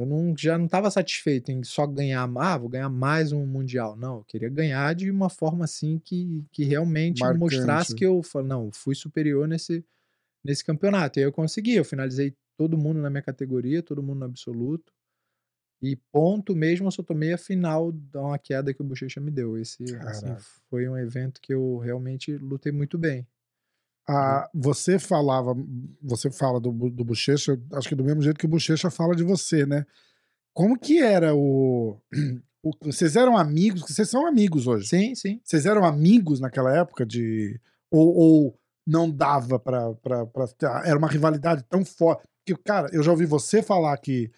Eu 0.00 0.06
não, 0.06 0.34
já 0.34 0.56
não 0.56 0.64
estava 0.64 0.90
satisfeito 0.90 1.52
em 1.52 1.62
só 1.62 1.86
ganhar, 1.86 2.26
ah, 2.38 2.56
vou 2.56 2.70
ganhar 2.70 2.88
mais 2.88 3.32
um 3.32 3.44
Mundial. 3.44 3.94
Não, 3.96 4.16
eu 4.16 4.24
queria 4.24 4.48
ganhar 4.48 4.94
de 4.94 5.10
uma 5.10 5.28
forma 5.28 5.66
assim 5.66 5.98
que, 5.98 6.42
que 6.50 6.64
realmente 6.64 7.20
Marcante. 7.20 7.38
mostrasse 7.38 7.94
que 7.94 8.06
eu 8.06 8.22
não, 8.42 8.72
fui 8.72 8.94
superior 8.94 9.46
nesse, 9.46 9.84
nesse 10.42 10.64
campeonato. 10.64 11.18
E 11.18 11.20
aí 11.20 11.26
eu 11.26 11.32
consegui, 11.32 11.74
eu 11.74 11.84
finalizei 11.84 12.34
todo 12.56 12.78
mundo 12.78 12.98
na 12.98 13.10
minha 13.10 13.22
categoria, 13.22 13.82
todo 13.82 14.02
mundo 14.02 14.20
no 14.20 14.24
absoluto. 14.24 14.90
E 15.82 15.96
ponto 16.10 16.56
mesmo, 16.56 16.86
eu 16.86 16.90
só 16.90 17.02
tomei 17.02 17.34
a 17.34 17.38
final 17.38 17.92
da 17.92 18.22
uma 18.22 18.38
queda 18.38 18.72
que 18.72 18.80
o 18.80 18.84
Bochecha 18.84 19.20
me 19.20 19.30
deu. 19.30 19.58
Esse 19.58 19.84
assim, 19.96 20.34
foi 20.70 20.88
um 20.88 20.96
evento 20.96 21.42
que 21.42 21.52
eu 21.52 21.76
realmente 21.76 22.34
lutei 22.38 22.72
muito 22.72 22.96
bem. 22.96 23.26
Ah, 24.08 24.48
você 24.54 24.98
falava, 24.98 25.54
você 26.02 26.30
fala 26.30 26.58
do, 26.58 26.70
do 26.90 27.04
Bochecha, 27.04 27.58
acho 27.74 27.88
que 27.88 27.94
do 27.94 28.04
mesmo 28.04 28.22
jeito 28.22 28.38
que 28.38 28.46
o 28.46 28.48
Bochecha 28.48 28.90
fala 28.90 29.14
de 29.14 29.22
você, 29.22 29.64
né? 29.64 29.86
Como 30.52 30.78
que 30.78 30.98
era 31.00 31.34
o, 31.34 31.96
o- 32.62 32.72
Vocês 32.82 33.14
eram 33.14 33.36
amigos? 33.38 33.82
Vocês 33.82 34.08
são 34.10 34.26
amigos 34.26 34.66
hoje. 34.66 34.88
Sim, 34.88 35.14
sim. 35.14 35.40
Vocês 35.44 35.64
eram 35.66 35.84
amigos 35.84 36.40
naquela 36.40 36.76
época 36.76 37.06
de. 37.06 37.58
Ou, 37.90 38.08
ou 38.16 38.58
não 38.86 39.08
dava 39.10 39.58
pra, 39.60 39.94
pra, 39.94 40.26
pra. 40.26 40.48
ter- 40.48 40.66
Era 40.84 40.98
uma 40.98 41.08
rivalidade 41.08 41.62
tão 41.68 41.84
forte. 41.84 42.22
Que, 42.44 42.56
cara, 42.56 42.88
eu 42.92 43.02
já 43.02 43.12
ouvi 43.12 43.26
você 43.26 43.62
falar 43.62 43.96
que 43.98 44.28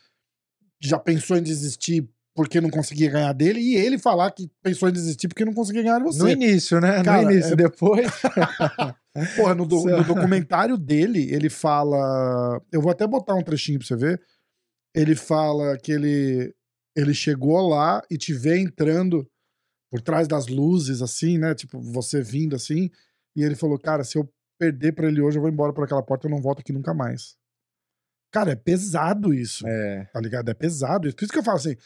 já 0.82 0.98
pensou 0.98 1.36
em 1.38 1.42
desistir 1.42 2.06
porque 2.34 2.60
não 2.60 2.68
conseguia 2.70 3.10
ganhar 3.10 3.32
dele, 3.34 3.60
e 3.60 3.76
ele 3.76 3.98
falar 3.98 4.30
que 4.32 4.50
pensou 4.62 4.88
em 4.88 4.92
desistir 4.92 5.28
porque 5.28 5.44
não 5.44 5.52
conseguia 5.54 5.82
ganhar 5.82 5.98
de 5.98 6.04
você. 6.04 6.18
No 6.18 6.28
início, 6.28 6.80
né? 6.80 7.02
Cara, 7.02 7.22
no 7.22 7.30
início. 7.30 7.52
é- 7.52 7.56
Depois. 7.56 8.06
Porra, 9.36 9.54
no, 9.54 9.66
do- 9.66 9.84
no 9.84 10.04
documentário 10.04 10.76
dele, 10.78 11.30
ele 11.32 11.50
fala. 11.50 12.60
Eu 12.72 12.80
vou 12.80 12.90
até 12.90 13.06
botar 13.06 13.34
um 13.34 13.42
trechinho 13.42 13.78
pra 13.78 13.86
você 13.86 13.96
ver. 13.96 14.22
ele 14.94 15.14
fala 15.14 15.76
que 15.78 15.90
ele, 15.92 16.54
ele 16.96 17.14
chegou 17.14 17.68
lá 17.68 18.02
e 18.10 18.16
te 18.18 18.32
vê 18.34 18.58
entrando 18.58 19.26
por 19.90 20.00
trás 20.00 20.26
das 20.28 20.46
luzes, 20.46 21.02
assim, 21.02 21.36
né? 21.38 21.54
Tipo, 21.54 21.80
você 21.80 22.22
vindo 22.22 22.56
assim. 22.56 22.90
E 23.36 23.42
ele 23.42 23.54
falou, 23.54 23.78
cara, 23.78 24.04
se 24.04 24.16
eu 24.18 24.30
perder 24.58 24.92
pra 24.92 25.08
ele 25.08 25.20
hoje, 25.20 25.36
eu 25.38 25.42
vou 25.42 25.50
embora 25.50 25.72
por 25.72 25.84
aquela 25.84 26.02
porta, 26.02 26.26
eu 26.26 26.30
não 26.30 26.40
volto 26.40 26.60
aqui 26.60 26.72
nunca 26.72 26.94
mais. 26.94 27.36
Cara, 28.32 28.52
é 28.52 28.56
pesado 28.56 29.34
isso, 29.34 29.66
É. 29.66 30.04
tá 30.12 30.20
ligado? 30.20 30.48
É 30.50 30.54
pesado 30.54 31.06
isso. 31.06 31.16
Por 31.16 31.24
isso 31.24 31.32
que 31.32 31.38
eu 31.38 31.42
falo 31.44 31.58
assim, 31.58 31.72
é, 31.72 31.76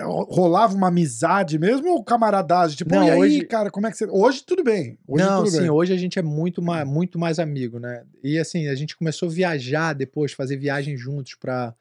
rolava 0.00 0.74
uma 0.74 0.88
amizade 0.88 1.58
mesmo 1.58 1.88
ou 1.90 2.04
camaradagem? 2.04 2.76
Tipo, 2.76 2.94
Não, 2.94 3.04
e 3.04 3.10
aí, 3.10 3.18
hoje- 3.18 3.44
cara, 3.46 3.70
como 3.70 3.86
é 3.86 3.90
que 3.90 3.96
você... 3.96 4.06
Hoje 4.06 4.44
tudo 4.44 4.62
bem. 4.62 4.98
Hoje 5.06 5.24
não, 5.24 5.38
tudo 5.44 5.50
sim, 5.50 5.60
bem. 5.60 5.70
hoje 5.70 5.92
a 5.92 5.96
gente 5.96 6.18
é 6.18 6.22
muito 6.22 6.62
mais, 6.62 6.86
muito 6.86 7.18
mais 7.18 7.38
amigo, 7.38 7.78
né? 7.78 8.04
E 8.22 8.38
assim, 8.38 8.68
a 8.68 8.74
gente 8.74 8.96
começou 8.96 9.28
a 9.28 9.32
viajar 9.32 9.92
depois, 9.92 10.32
fazer 10.32 10.56
viagens 10.56 11.00
juntos 11.00 11.34
pra, 11.34 11.74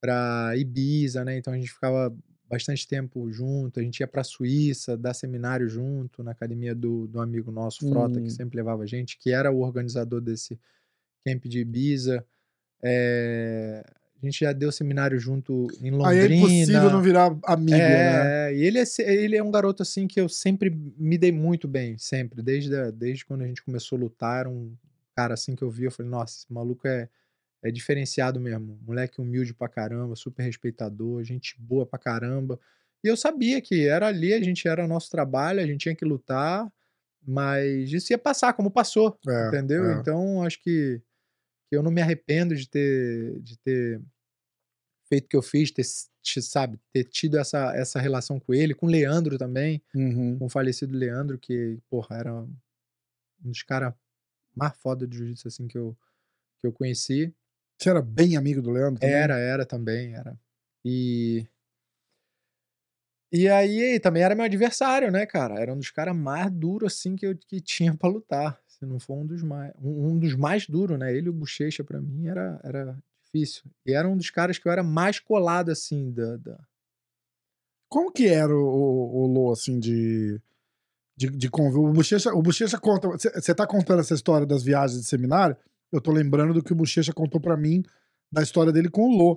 pra 0.00 0.52
Ibiza, 0.56 1.24
né? 1.24 1.36
Então 1.36 1.52
a 1.52 1.56
gente 1.56 1.72
ficava 1.72 2.14
bastante 2.48 2.86
tempo 2.86 3.30
junto, 3.32 3.80
a 3.80 3.82
gente 3.82 4.00
ia 4.00 4.06
pra 4.06 4.22
Suíça, 4.22 4.94
dar 4.96 5.14
seminário 5.14 5.68
junto, 5.68 6.22
na 6.22 6.32
academia 6.32 6.74
do, 6.74 7.06
do 7.08 7.18
amigo 7.20 7.50
nosso, 7.50 7.88
Frota, 7.88 8.20
Hum. 8.20 8.24
que 8.24 8.30
sempre 8.30 8.56
levava 8.58 8.82
a 8.82 8.86
gente, 8.86 9.16
que 9.18 9.32
era 9.32 9.50
o 9.50 9.60
organizador 9.60 10.20
desse 10.20 10.60
camp 11.24 11.44
de 11.46 11.60
Ibiza. 11.60 12.24
É, 12.84 13.82
A 14.22 14.26
gente 14.26 14.40
já 14.40 14.52
deu 14.52 14.70
seminário 14.70 15.18
junto 15.18 15.66
em 15.82 15.90
Londrina. 15.90 16.06
Aí 16.08 16.18
é 16.18 16.26
impossível 16.36 16.90
não 16.90 17.02
virar 17.02 17.36
amigo, 17.44 17.76
né? 17.76 18.48
É, 18.50 18.54
e 18.54 18.64
ele 18.64 18.78
é, 18.78 18.84
ele 19.00 19.36
é 19.36 19.42
um 19.42 19.50
garoto 19.50 19.82
assim 19.82 20.06
que 20.06 20.20
eu 20.20 20.28
sempre 20.28 20.70
me 20.70 21.18
dei 21.18 21.32
muito 21.32 21.66
bem, 21.66 21.98
sempre. 21.98 22.40
Desde, 22.42 22.74
a- 22.74 22.90
desde 22.90 23.24
quando 23.26 23.42
a 23.42 23.46
gente 23.46 23.62
começou 23.64 23.96
a 23.96 24.00
lutar, 24.00 24.40
era 24.40 24.48
um 24.48 24.74
cara 25.16 25.34
assim 25.34 25.54
que 25.56 25.62
eu 25.62 25.70
vi, 25.70 25.84
eu 25.84 25.90
falei, 25.90 26.10
nossa, 26.10 26.38
esse 26.38 26.52
maluco 26.52 26.86
é, 26.86 27.08
é 27.62 27.70
diferenciado 27.70 28.40
mesmo. 28.40 28.78
Moleque 28.86 29.20
humilde 29.20 29.54
pra 29.54 29.68
caramba, 29.68 30.16
super 30.16 30.42
respeitador, 30.44 31.24
gente 31.24 31.56
boa 31.60 31.86
pra 31.86 31.98
caramba. 31.98 32.60
E 33.04 33.08
eu 33.08 33.16
sabia 33.16 33.60
que 33.60 33.86
era 33.88 34.06
ali, 34.08 34.32
a 34.34 34.42
gente 34.42 34.68
era 34.68 34.86
nosso 34.86 35.10
trabalho, 35.10 35.60
a 35.60 35.66
gente 35.66 35.80
tinha 35.80 35.94
que 35.96 36.04
lutar, 36.04 36.70
mas 37.26 37.92
isso 37.92 38.12
ia 38.12 38.18
passar, 38.18 38.52
como 38.54 38.70
passou, 38.70 39.18
É, 39.28 39.46
entendeu? 39.48 39.84
é. 39.84 39.94
Então, 40.00 40.42
acho 40.42 40.60
que, 40.62 41.00
que 41.72 41.76
eu 41.76 41.82
não 41.82 41.90
me 41.90 42.02
arrependo 42.02 42.54
de 42.54 42.68
ter, 42.68 43.40
de 43.40 43.56
ter 43.60 43.98
feito 45.08 45.24
o 45.24 45.28
que 45.30 45.36
eu 45.38 45.40
fiz, 45.40 45.70
ter, 45.70 45.84
sabe, 46.42 46.78
ter 46.92 47.04
tido 47.04 47.38
essa, 47.38 47.74
essa 47.74 47.98
relação 47.98 48.38
com 48.38 48.52
ele, 48.52 48.74
com 48.74 48.84
o 48.84 48.90
Leandro 48.90 49.38
também, 49.38 49.82
Uhum. 49.94 50.38
com 50.38 50.44
o 50.44 50.48
falecido 50.50 50.94
Leandro, 50.94 51.38
que, 51.38 51.78
porra, 51.88 52.18
era 52.18 52.34
um 52.34 52.54
dos 53.42 53.62
caras 53.62 53.94
mais 54.54 54.76
foda 54.76 55.06
de 55.06 55.16
jiu-jitsu, 55.16 55.48
assim, 55.48 55.66
que 55.66 55.78
eu, 55.78 55.96
que 56.60 56.66
eu 56.66 56.72
conheci. 56.74 57.34
Você 57.80 57.88
era 57.88 58.02
bem 58.02 58.36
amigo 58.36 58.60
do 58.60 58.70
Leandro 58.70 59.00
também? 59.00 59.16
Era, 59.16 59.38
era 59.38 59.64
também, 59.64 60.14
era. 60.14 60.38
E. 60.84 61.46
E 63.32 63.48
aí, 63.48 63.98
também 63.98 64.22
era 64.22 64.34
meu 64.34 64.44
adversário, 64.44 65.10
né, 65.10 65.24
cara? 65.24 65.58
Era 65.58 65.72
um 65.72 65.78
dos 65.78 65.90
caras 65.90 66.14
mais 66.14 66.50
duros, 66.52 66.92
assim, 66.92 67.16
que 67.16 67.26
eu 67.26 67.34
que 67.34 67.62
tinha 67.62 67.96
pra 67.96 68.10
lutar. 68.10 68.61
Se 68.82 68.86
não 68.86 68.98
for 68.98 69.14
um 69.14 69.24
dos 69.24 69.44
mais. 69.44 69.72
Um, 69.80 70.08
um 70.08 70.18
dos 70.18 70.34
mais 70.34 70.66
duros, 70.66 70.98
né? 70.98 71.16
Ele 71.16 71.26
e 71.26 71.30
o 71.30 71.32
Bochecha, 71.32 71.84
pra 71.84 72.00
mim, 72.00 72.26
era, 72.26 72.60
era 72.64 72.98
difícil. 73.24 73.62
E 73.86 73.92
era 73.92 74.08
um 74.08 74.16
dos 74.16 74.28
caras 74.28 74.58
que 74.58 74.66
eu 74.66 74.72
era 74.72 74.82
mais 74.82 75.20
colado, 75.20 75.70
assim, 75.70 76.10
da. 76.10 76.36
da... 76.38 76.58
Como 77.88 78.10
que 78.10 78.26
era 78.26 78.52
o, 78.52 78.60
o, 78.60 79.22
o 79.22 79.26
Lô, 79.26 79.52
assim, 79.52 79.78
de. 79.78 80.40
De, 81.16 81.28
de 81.30 81.48
O 81.52 81.92
Bochecha, 81.92 82.34
o 82.34 82.42
Bochecha 82.42 82.76
conta. 82.76 83.06
Você 83.08 83.54
tá 83.54 83.64
contando 83.68 84.00
essa 84.00 84.14
história 84.14 84.44
das 84.46 84.64
viagens 84.64 85.00
de 85.00 85.06
seminário? 85.06 85.56
Eu 85.92 86.00
tô 86.00 86.10
lembrando 86.10 86.52
do 86.54 86.62
que 86.64 86.72
o 86.72 86.76
Bochecha 86.76 87.12
contou 87.12 87.40
pra 87.40 87.56
mim 87.56 87.84
da 88.32 88.42
história 88.42 88.72
dele 88.72 88.88
com 88.90 89.02
o 89.02 89.16
Lô. 89.16 89.36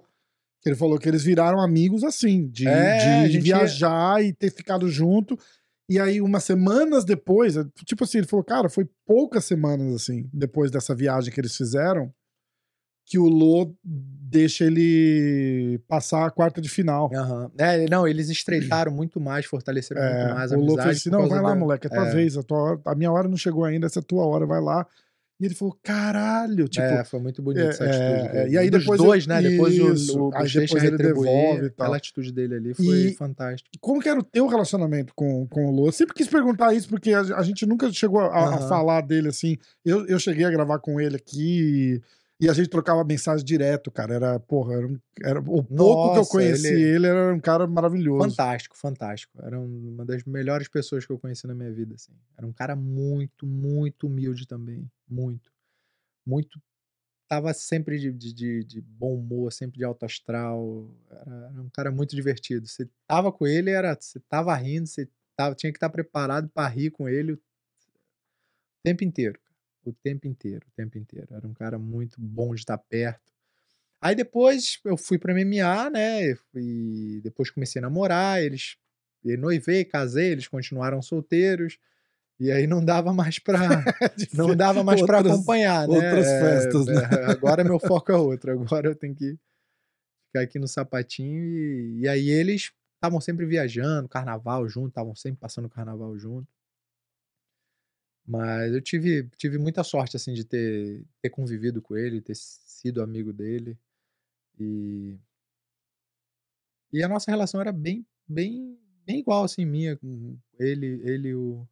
Que 0.62 0.70
ele 0.70 0.76
falou 0.76 0.98
que 0.98 1.08
eles 1.08 1.24
viraram 1.24 1.60
amigos 1.62 2.04
assim, 2.04 2.48
de, 2.48 2.68
É, 2.68 2.98
de 2.98 3.06
a 3.06 3.28
gente 3.28 3.48
ia- 3.48 3.58
viajar 3.58 4.24
e 4.24 4.34
ter 4.34 4.50
ficado 4.52 4.90
junto. 4.90 5.38
E 5.90 6.00
aí, 6.00 6.20
umas 6.22 6.44
semanas 6.44 7.06
depois, 7.06 7.56
tipo 7.86 8.04
assim, 8.04 8.18
ele 8.20 8.28
falou, 8.28 8.44
cara, 8.44 8.70
foi 8.70 8.90
poucas 9.06 9.46
semanas 9.46 9.94
assim, 9.94 10.28
depois 10.34 10.72
dessa 10.72 10.96
viagem 10.96 11.32
que 11.32 11.40
eles 11.40 11.56
fizeram, 11.56 12.12
que 13.06 13.20
o 13.20 13.26
Lô 13.28 13.72
deixa 13.84 14.66
ele 14.66 15.80
passar 15.88 16.26
a 16.26 16.32
quarta 16.32 16.60
de 16.60 16.68
final. 16.70 17.12
Aham. 17.14 17.52
É, 17.60 17.88
não, 17.88 18.08
eles 18.08 18.30
estreitaram 18.30 18.92
muito 18.92 19.20
mais, 19.22 19.46
fortaleceram 19.46 20.02
É, 20.02 20.24
muito 20.24 20.36
mais 20.36 20.52
a 20.52 20.56
o 20.56 20.60
Lô 20.60 20.64
amizade. 20.74 20.82
falou 20.82 20.92
assim: 20.92 21.10
não, 21.12 21.30
vai 21.30 21.40
lá, 21.42 21.50
da- 21.50 21.56
moleque, 21.56 21.86
é 21.86 21.90
tua 21.92 22.08
é. 22.08 22.12
vez, 22.12 22.36
a, 22.36 22.42
tua 22.42 22.58
hora- 22.58 22.82
a 22.84 22.96
minha 22.96 23.12
hora 23.12 23.28
não 23.28 23.38
chegou 23.38 23.64
ainda, 23.64 23.86
essa 23.86 24.00
é 24.00 24.02
a 24.02 24.04
tua 24.04 24.26
hora, 24.26 24.48
vai 24.48 24.60
lá. 24.60 24.88
E 25.40 25.46
ele 25.46 25.54
falou: 25.54 25.78
caralho, 25.84 26.68
tipo. 26.68 26.86
é, 26.86 27.04
foi 27.04 27.20
muito 27.20 27.42
bonito 27.42 27.62
é, 27.66 27.68
essa 27.70 27.84
atitude. 27.84 28.38
é, 28.38 28.50
e 28.50 28.58
aí 28.58 28.70
Dos 28.70 28.82
depois 28.82 29.00
eu- 29.00 29.06
dois, 29.06 29.28
né? 29.28 29.42
Depois 29.42 29.74
isso, 29.76 30.18
o, 30.18 30.30
o 30.30 30.36
aí 30.36 30.50
depois 30.50 30.84
ele 30.84 30.98
devolve 30.98 31.66
e 31.66 31.70
tal. 31.70 31.86
Aquela 31.86 31.98
atitude 31.98 32.32
dele 32.32 32.56
ali 32.56 32.74
foi 32.74 32.86
E- 32.86 33.14
fantástica. 33.16 33.70
Como 33.82 34.02
que 34.02 34.08
era 34.08 34.20
o 34.20 34.24
teu 34.24 34.48
relacionamento 34.48 35.14
com, 35.14 35.46
com 35.48 35.66
o 35.68 35.72
Lô? 35.72 35.88
Eu 35.88 35.92
sempre 35.92 36.16
quis 36.16 36.28
perguntar 36.28 36.74
isso, 36.74 36.88
porque 36.88 37.12
a, 37.12 37.20
a 37.20 37.44
gente 37.44 37.66
nunca 37.66 37.92
chegou 37.92 38.22
a, 38.22 38.28
a 38.28 38.46
Aham. 38.56 38.68
falar 38.70 39.02
dele 39.02 39.28
assim. 39.28 39.58
Eu, 39.84 40.06
eu 40.08 40.18
cheguei 40.20 40.46
a 40.46 40.50
gravar 40.52 40.80
com 40.80 41.02
ele 41.02 41.18
aqui 41.18 41.60
e, 41.96 42.02
e 42.40 42.50
a 42.50 42.54
gente 42.54 42.70
trocava 42.70 43.04
mensagem 43.04 43.46
direto, 43.46 43.90
cara. 43.90 44.14
Era, 44.16 44.40
porra, 44.40 44.74
era, 44.76 44.88
um- 44.88 45.00
era 45.24 45.40
o 45.40 45.44
pouco 45.44 45.64
que 45.64 45.78
eu 45.78 46.16
Nossa, 46.16 46.32
conheci 46.32 46.68
ele... 46.68 46.82
ele- 46.84 47.08
era 47.08 47.34
um 47.34 47.40
cara 47.40 47.66
maravilhoso. 47.66 48.30
Fantástico, 48.30 48.78
fantástico. 48.78 49.40
Era 49.42 49.60
um- 49.60 49.90
uma 49.94 50.06
das 50.06 50.24
melhores 50.26 50.68
pessoas 50.68 51.06
que 51.06 51.12
eu 51.12 51.20
conheci 51.20 51.48
na 51.48 51.56
minha 51.56 51.72
vida, 51.72 51.96
assim. 51.96 52.12
Era 52.38 52.46
um 52.46 52.52
cara 52.54 52.76
muito, 52.76 53.46
muito 53.48 54.08
humilde 54.08 54.46
também. 54.46 54.90
Muito. 55.10 55.52
Muito. 56.26 56.62
Tava 57.28 57.54
sempre 57.54 57.98
de, 57.98 58.12
de, 58.12 58.34
de- 58.34 58.64
de 58.64 58.82
bom 58.82 59.16
humor, 59.16 59.52
sempre 59.52 59.78
de 59.78 59.84
alto 59.86 60.06
astral. 60.06 60.90
Era, 61.10 61.50
era 61.54 61.62
um 61.62 61.70
cara 61.70 61.92
muito 61.92 62.16
divertido. 62.16 62.68
Você 62.68 62.88
tava 63.08 63.32
com 63.32 63.48
ele, 63.48 63.72
era, 63.72 63.96
você 64.00 64.20
tava 64.30 64.54
rindo, 64.56 64.88
você 64.88 65.08
tava, 65.36 65.56
tinha 65.56 65.72
que 65.72 65.78
estar 65.78 65.90
preparado 65.90 66.50
para 66.50 66.68
rir 66.68 66.92
com 66.92 67.08
ele 67.10 67.34
o 67.34 67.40
tempo 68.84 69.04
inteiro. 69.04 69.40
O 69.86 69.94
tempo 69.94 70.28
inteiro, 70.28 70.66
o 70.68 70.72
tempo 70.76 70.98
inteiro. 70.98 71.28
Era 71.36 71.48
um 71.48 71.54
cara 71.54 71.78
muito 71.80 72.20
bom 72.20 72.54
de 72.54 72.62
estar 72.62 72.78
perto. 72.78 73.32
Aí 74.02 74.16
depois 74.16 74.80
eu 74.84 74.98
fui 74.98 75.18
pra 75.18 75.34
MMA, 75.34 75.90
né? 75.90 76.32
E 76.56 77.22
depois 77.24 77.50
comecei 77.50 77.80
a 77.80 77.84
namorar, 77.84 78.42
eles 78.44 78.78
e 79.24 79.38
noivei, 79.38 79.86
casei, 79.86 80.32
eles 80.32 80.48
continuaram 80.48 81.02
solteiros. 81.02 81.78
E 82.40 82.52
aí 82.52 82.68
não 82.68 82.84
dava 82.84 83.14
mais 83.14 83.40
pra 83.40 83.56
não 84.34 84.56
dava 84.56 84.84
mais 84.84 85.02
pra 85.02 85.18
Outras- 85.20 85.34
acompanhar, 85.34 85.88
né? 85.88 85.96
outras 85.96 86.28
É, 86.28 86.40
festas, 86.40 86.88
né? 86.88 86.96
é, 87.02 87.26
agora 87.26 87.64
meu 87.64 87.80
foco 87.80 88.12
é 88.12 88.18
outro. 88.18 88.52
Agora 88.52 88.88
eu 88.90 88.96
tenho 88.96 89.16
que 89.16 89.38
ficar 90.28 90.42
aqui 90.44 90.60
no 90.60 90.68
sapatinho 90.68 91.44
e, 91.44 92.00
e 92.02 92.08
aí 92.08 92.30
eles 92.30 92.72
estavam 92.96 93.22
sempre 93.22 93.46
viajando, 93.46 94.10
carnaval 94.10 94.68
junto, 94.68 94.90
estavam 94.90 95.16
sempre 95.16 95.40
passando 95.40 95.70
carnaval 95.70 96.18
junto. 96.18 96.48
Mas 98.28 98.74
eu 98.74 98.82
tive, 98.82 99.30
tive 99.38 99.58
muita 99.60 99.84
sorte, 99.84 100.16
assim, 100.16 100.34
de 100.34 100.44
ter, 100.44 101.06
ter 101.22 101.30
convivido 101.30 101.82
com 101.82 101.96
ele, 101.96 102.22
ter 102.22 102.36
sido 102.36 103.04
amigo 103.04 103.32
dele. 103.32 103.78
E, 104.60 105.16
e 106.92 107.04
a 107.04 107.08
nossa 107.08 107.30
relação 107.30 107.62
era 107.62 107.72
bem, 107.72 108.06
bem, 108.28 108.80
bem 109.06 109.20
igual, 109.20 109.44
assim, 109.44 109.64
minha. 109.64 110.00
Uhum. 110.02 110.38
Ele, 110.58 111.02
ele 111.04 111.30
e 111.30 111.36
o, 111.36 111.68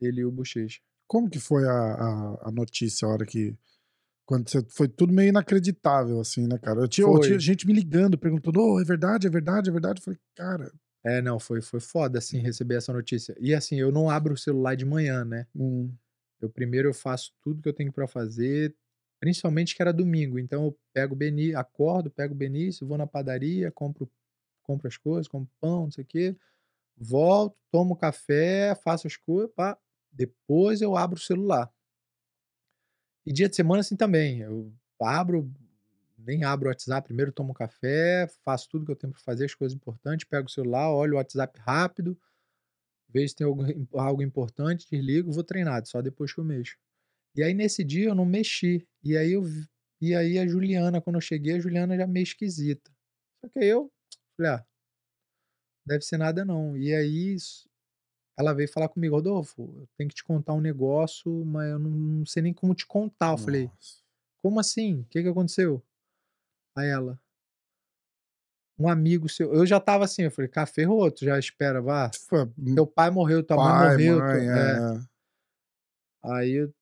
ele 0.00 0.24
o 0.24 0.30
Bochecha. 0.30 0.80
Como 1.06 1.28
que 1.28 1.38
foi 1.38 1.66
a, 1.66 1.70
a, 1.70 2.48
a 2.48 2.50
notícia, 2.50 3.06
a 3.06 3.10
hora 3.10 3.26
que. 3.26 3.54
Quando 4.24 4.48
você. 4.48 4.64
Foi 4.68 4.88
tudo 4.88 5.12
meio 5.12 5.28
inacreditável, 5.28 6.20
assim, 6.20 6.46
né, 6.46 6.58
cara? 6.58 6.80
Eu 6.80 6.88
tinha, 6.88 7.06
eu 7.06 7.20
tinha 7.20 7.38
gente 7.38 7.66
me 7.66 7.74
ligando, 7.74 8.18
perguntando: 8.18 8.60
oh, 8.60 8.80
é 8.80 8.84
verdade, 8.84 9.26
é 9.26 9.30
verdade, 9.30 9.68
é 9.68 9.72
verdade. 9.72 10.00
Eu 10.00 10.04
falei, 10.04 10.20
cara. 10.34 10.72
É, 11.04 11.22
não, 11.22 11.38
foi, 11.38 11.60
foi 11.62 11.80
foda, 11.80 12.18
assim, 12.18 12.38
receber 12.38 12.76
essa 12.76 12.92
notícia. 12.92 13.34
E, 13.40 13.54
assim, 13.54 13.76
eu 13.76 13.92
não 13.92 14.10
abro 14.10 14.34
o 14.34 14.36
celular 14.38 14.74
de 14.76 14.84
manhã, 14.84 15.24
né? 15.24 15.46
hum, 15.54 15.92
Eu 16.40 16.50
primeiro 16.50 16.88
eu 16.88 16.94
faço 16.94 17.32
tudo 17.42 17.62
que 17.62 17.68
eu 17.68 17.72
tenho 17.72 17.92
pra 17.92 18.06
fazer, 18.08 18.74
principalmente 19.20 19.74
que 19.76 19.82
era 19.82 19.92
domingo. 19.92 20.38
Então 20.38 20.64
eu 20.66 20.78
pego 20.92 21.14
o 21.14 21.16
Beni, 21.16 21.54
acordo, 21.54 22.10
pego 22.10 22.34
o 22.34 22.36
Benício, 22.36 22.86
vou 22.86 22.98
na 22.98 23.06
padaria, 23.06 23.70
compro, 23.72 24.10
compro 24.62 24.88
as 24.88 24.96
coisas, 24.96 25.28
compro 25.28 25.50
pão, 25.60 25.84
não 25.84 25.90
sei 25.92 26.04
o 26.04 26.06
quê, 26.06 26.36
volto, 26.96 27.56
tomo 27.72 27.96
café, 27.96 28.74
faço 28.76 29.06
as 29.08 29.16
coisas, 29.16 29.52
pá, 29.54 29.78
depois 30.12 30.82
eu 30.82 30.96
abro 30.96 31.18
o 31.18 31.22
celular. 31.22 31.72
E 33.26 33.32
dia 33.32 33.48
de 33.48 33.56
semana 33.56 33.80
assim 33.80 33.96
também, 33.96 34.40
eu 34.40 34.72
abro, 35.00 35.50
nem 36.28 36.44
abro 36.44 36.68
o 36.68 36.70
WhatsApp, 36.70 37.06
primeiro 37.06 37.32
tomo 37.32 37.54
café, 37.54 38.28
faço 38.44 38.68
tudo 38.68 38.84
que 38.84 38.92
eu 38.92 38.96
tenho 38.96 39.12
pra 39.12 39.22
fazer, 39.22 39.46
as 39.46 39.54
coisas 39.54 39.74
importantes, 39.74 40.28
pego 40.28 40.46
o 40.46 40.50
celular, 40.50 40.92
olho 40.92 41.14
o 41.14 41.16
WhatsApp 41.16 41.58
rápido, 41.60 42.18
vejo 43.08 43.30
se 43.30 43.36
tem 43.36 43.46
algo, 43.46 43.64
algo 43.94 44.22
importante, 44.22 44.86
desligo, 44.90 45.32
vou 45.32 45.42
treinar, 45.42 45.84
só 45.86 46.02
depois 46.02 46.32
que 46.32 46.38
eu 46.38 46.44
mexo. 46.44 46.76
E 47.34 47.42
aí 47.42 47.54
nesse 47.54 47.82
dia 47.82 48.10
eu 48.10 48.14
não 48.14 48.26
mexi. 48.26 48.86
E 49.02 49.16
aí 49.16 49.32
eu 49.32 49.42
e 50.00 50.14
aí 50.14 50.38
a 50.38 50.46
Juliana, 50.46 51.00
quando 51.00 51.16
eu 51.16 51.20
cheguei, 51.20 51.54
a 51.56 51.60
Juliana 51.60 51.96
já 51.96 52.06
meio 52.06 52.24
esquisita. 52.24 52.90
Só 53.40 53.48
que 53.48 53.58
aí 53.58 53.68
eu 53.68 53.90
falei, 54.36 54.52
ah, 54.52 54.66
deve 55.86 56.04
ser 56.04 56.18
nada 56.18 56.44
não. 56.44 56.76
E 56.76 56.94
aí 56.94 57.36
ela 58.38 58.52
veio 58.52 58.70
falar 58.70 58.88
comigo, 58.90 59.16
Rodolfo, 59.16 59.62
eu 59.62 59.88
tenho 59.96 60.10
que 60.10 60.16
te 60.16 60.22
contar 60.22 60.52
um 60.52 60.60
negócio, 60.60 61.44
mas 61.46 61.70
eu 61.70 61.78
não, 61.78 61.90
não 61.90 62.26
sei 62.26 62.42
nem 62.42 62.52
como 62.52 62.74
te 62.74 62.86
contar. 62.86 63.32
Eu 63.32 63.38
falei, 63.38 63.64
nossa. 63.66 64.02
como 64.42 64.60
assim? 64.60 65.00
O 65.00 65.04
que 65.06 65.22
que 65.22 65.28
aconteceu? 65.28 65.82
Aí 66.76 66.88
ela, 66.88 67.18
um 68.78 68.88
amigo 68.88 69.28
seu. 69.28 69.52
Eu 69.52 69.66
já 69.66 69.80
tava 69.80 70.04
assim, 70.04 70.22
eu 70.22 70.30
falei, 70.30 70.48
cara, 70.48 70.66
ferrou, 70.66 71.10
tu 71.10 71.24
já 71.24 71.38
espera, 71.38 71.80
vá. 71.82 72.10
Foi 72.28 72.46
Teu 72.74 72.86
pai 72.86 73.10
morreu, 73.10 73.42
tua 73.42 73.56
mãe 73.56 73.66
pai, 73.66 73.96
morreu. 73.96 74.18
mãe, 74.18 74.38
tu- 74.44 74.50
é. 74.50 74.76
é. 75.04 75.08
Aí 76.22 76.52
eu 76.52 76.74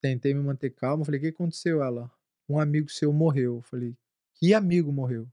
tentei 0.00 0.32
me 0.34 0.40
manter 0.42 0.70
calmo. 0.70 1.04
Falei, 1.04 1.18
o 1.18 1.22
que 1.22 1.28
aconteceu? 1.28 1.82
Ela, 1.82 2.10
um 2.48 2.58
amigo 2.58 2.88
seu 2.90 3.12
morreu. 3.12 3.56
Eu 3.56 3.62
falei, 3.62 3.94
que 4.34 4.54
amigo 4.54 4.92
morreu? 4.92 5.28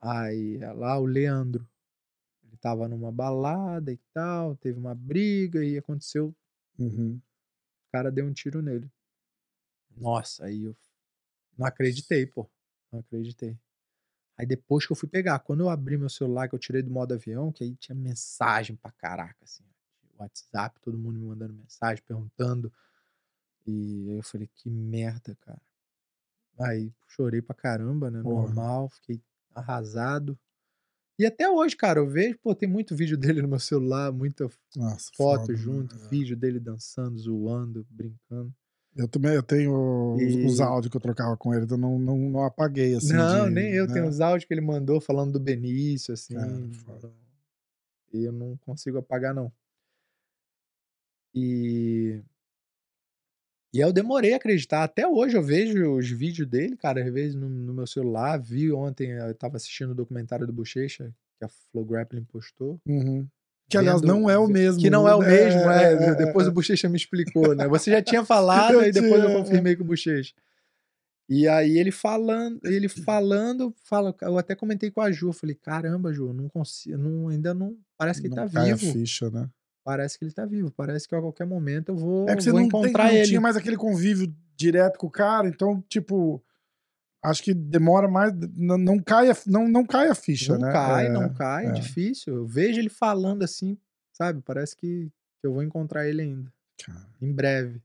Aí 0.00 0.56
ela, 0.62 0.92
ah, 0.92 0.98
o 0.98 1.06
Leandro. 1.06 1.68
Ele 2.44 2.56
tava 2.56 2.88
numa 2.88 3.12
balada 3.12 3.92
e 3.92 3.98
tal, 4.12 4.56
teve 4.56 4.78
uma 4.78 4.94
briga 4.94 5.64
e 5.64 5.78
aconteceu, 5.78 6.34
Uhum. 6.78 7.16
o 7.16 7.92
cara 7.92 8.10
deu 8.10 8.24
um 8.24 8.32
tiro 8.32 8.60
nele. 8.60 8.90
Nossa, 9.96 10.46
aí 10.46 10.64
eu 10.64 10.76
não 11.56 11.66
acreditei, 11.66 12.26
pô. 12.26 12.50
Não 12.92 13.00
acreditei. 13.00 13.58
Aí 14.36 14.46
depois 14.46 14.86
que 14.86 14.92
eu 14.92 14.96
fui 14.96 15.08
pegar, 15.08 15.38
quando 15.40 15.60
eu 15.60 15.68
abri 15.68 15.98
meu 15.98 16.08
celular, 16.08 16.48
que 16.48 16.54
eu 16.54 16.58
tirei 16.58 16.82
do 16.82 16.90
modo 16.90 17.14
avião, 17.14 17.52
que 17.52 17.62
aí 17.64 17.74
tinha 17.76 17.94
mensagem 17.94 18.76
pra 18.76 18.90
caraca, 18.90 19.44
assim. 19.44 19.64
WhatsApp, 20.18 20.80
todo 20.80 20.98
mundo 20.98 21.18
me 21.18 21.26
mandando 21.26 21.54
mensagem, 21.54 22.02
perguntando. 22.06 22.72
E 23.66 24.10
aí 24.10 24.16
eu 24.16 24.22
falei, 24.22 24.48
que 24.54 24.70
merda, 24.70 25.36
cara. 25.40 25.60
Aí 26.58 26.92
chorei 27.08 27.40
pra 27.40 27.54
caramba, 27.54 28.10
né? 28.10 28.22
Porra. 28.22 28.46
Normal, 28.46 28.88
fiquei 28.90 29.20
arrasado. 29.54 30.38
E 31.18 31.26
até 31.26 31.48
hoje, 31.48 31.76
cara, 31.76 32.00
eu 32.00 32.08
vejo, 32.08 32.38
pô, 32.38 32.54
tem 32.54 32.68
muito 32.68 32.96
vídeo 32.96 33.16
dele 33.18 33.42
no 33.42 33.48
meu 33.48 33.58
celular, 33.58 34.12
muita 34.12 34.48
Nossa, 34.74 35.10
foto 35.14 35.54
foda, 35.54 35.56
junto, 35.56 35.94
né? 35.96 36.08
vídeo 36.10 36.36
dele 36.36 36.58
dançando, 36.58 37.18
zoando, 37.18 37.86
brincando. 37.90 38.54
Eu 38.96 39.06
também 39.06 39.32
eu 39.34 39.42
tenho 39.42 40.14
os- 40.16 40.52
os 40.52 40.58
E- 40.58 40.62
áudios 40.62 40.90
que 40.90 40.96
eu 40.96 41.00
trocava 41.00 41.36
com 41.36 41.54
ele, 41.54 41.64
então 41.64 41.78
não, 41.78 41.98
não, 41.98 42.18
não 42.18 42.44
apaguei 42.44 42.94
assim. 42.94 43.12
não, 43.12 43.44
de- 43.48 43.54
nem 43.54 43.72
eu. 43.72 43.86
né? 43.86 43.92
Tenho 43.94 44.06
uns 44.06 44.20
áudios 44.20 44.44
que 44.46 44.52
ele 44.52 44.60
mandou 44.60 45.00
falando 45.00 45.32
do 45.32 45.40
Benício, 45.40 46.12
assim. 46.12 46.34
Foda. 46.84 47.10
E 48.12 48.24
eu 48.24 48.32
não 48.32 48.56
consigo 48.58 48.98
apagar, 48.98 49.32
não. 49.32 49.52
E. 51.34 52.20
E 53.72 53.78
eu 53.78 53.92
demorei 53.92 54.32
a 54.32 54.36
acreditar. 54.36 54.82
Até 54.82 55.06
hoje 55.06 55.36
eu 55.36 55.42
vejo 55.42 55.94
os 55.96 56.10
vídeos 56.10 56.48
dele, 56.48 56.76
cara, 56.76 57.04
às 57.04 57.12
vezes 57.12 57.36
no, 57.36 57.48
no 57.48 57.72
meu 57.72 57.86
celular. 57.86 58.36
Vi 58.40 58.72
ontem, 58.72 59.10
eu 59.12 59.32
tava 59.36 59.56
assistindo 59.56 59.90
o 59.90 59.94
documentário 59.94 60.44
do 60.44 60.52
Bochecha, 60.52 61.14
que 61.38 61.44
a 61.44 61.48
Flow 61.48 61.84
Grappling 61.84 62.24
postou. 62.24 62.80
Uhum. 62.84 63.28
Que 63.70 63.78
aliás 63.78 64.02
não 64.02 64.28
é 64.28 64.36
o 64.36 64.48
mesmo. 64.48 64.80
Que 64.80 64.90
não 64.90 65.08
é 65.08 65.14
o 65.14 65.20
né? 65.20 65.28
mesmo, 65.28 65.60
é. 65.70 65.92
é, 65.92 66.14
Depois 66.16 66.46
é. 66.46 66.50
o 66.50 66.52
Bochecha 66.52 66.88
me 66.88 66.96
explicou, 66.96 67.54
né? 67.54 67.68
Você 67.68 67.90
já 67.90 68.02
tinha 68.02 68.22
falado 68.26 68.82
e 68.82 68.90
depois 68.90 69.22
eu 69.22 69.30
é. 69.30 69.34
confirmei 69.34 69.76
com 69.76 69.84
o 69.84 69.86
Bochecha. 69.86 70.34
E 71.28 71.46
aí 71.46 71.78
ele 71.78 71.92
falando, 71.92 72.58
ele 72.64 72.88
falando, 72.88 73.72
fala, 73.84 74.12
eu 74.22 74.36
até 74.36 74.56
comentei 74.56 74.90
com 74.90 75.00
a 75.00 75.12
Ju, 75.12 75.28
eu 75.28 75.32
falei, 75.32 75.54
caramba, 75.54 76.12
Ju, 76.12 76.32
não 76.32 76.48
consigo, 76.48 76.98
não, 76.98 77.28
ainda 77.28 77.54
não, 77.54 77.76
parece 77.96 78.20
que 78.20 78.26
ele 78.26 78.34
Não 78.34 78.46
tá 78.48 78.52
cai 78.52 78.72
a 78.72 78.74
vivo. 78.74 78.92
ficha, 78.92 79.30
né? 79.30 79.48
Parece 79.84 80.18
que 80.18 80.24
ele 80.24 80.32
tá 80.32 80.44
vivo, 80.44 80.72
parece 80.72 81.06
que 81.06 81.14
a 81.14 81.20
qualquer 81.20 81.46
momento 81.46 81.90
eu 81.90 81.96
vou, 81.96 82.28
É 82.28 82.34
que 82.34 82.42
você 82.42 82.50
vou 82.50 82.58
não, 82.58 82.66
encontrar 82.66 83.04
tem, 83.04 83.12
não 83.12 83.18
ele. 83.20 83.28
tinha 83.28 83.40
mais 83.40 83.56
aquele 83.56 83.76
convívio 83.76 84.34
direto 84.56 84.98
com 84.98 85.06
o 85.06 85.10
cara, 85.10 85.46
então, 85.46 85.80
tipo, 85.88 86.42
acho 87.22 87.42
que 87.42 87.54
demora 87.54 88.08
mais. 88.08 88.32
Não, 88.56 88.78
não, 88.78 88.98
cai, 88.98 89.30
a, 89.30 89.36
não, 89.46 89.68
não 89.68 89.84
cai 89.84 90.08
a 90.08 90.14
ficha, 90.14 90.54
não 90.54 90.66
né? 90.66 90.72
cai, 90.72 91.06
É, 91.06 91.10
não 91.10 91.28
cai, 91.32 91.66
é 91.66 91.68
é. 91.68 91.72
difícil. 91.72 92.34
Eu 92.36 92.46
vejo 92.46 92.78
ele 92.78 92.88
falando 92.88 93.42
assim, 93.42 93.76
sabe? 94.12 94.42
Parece 94.44 94.76
que, 94.76 95.10
eu 95.42 95.52
vou 95.52 95.62
encontrar 95.62 96.06
ele 96.06 96.22
ainda, 96.22 96.52
Cara. 96.84 97.06
em 97.20 97.32
breve. 97.32 97.80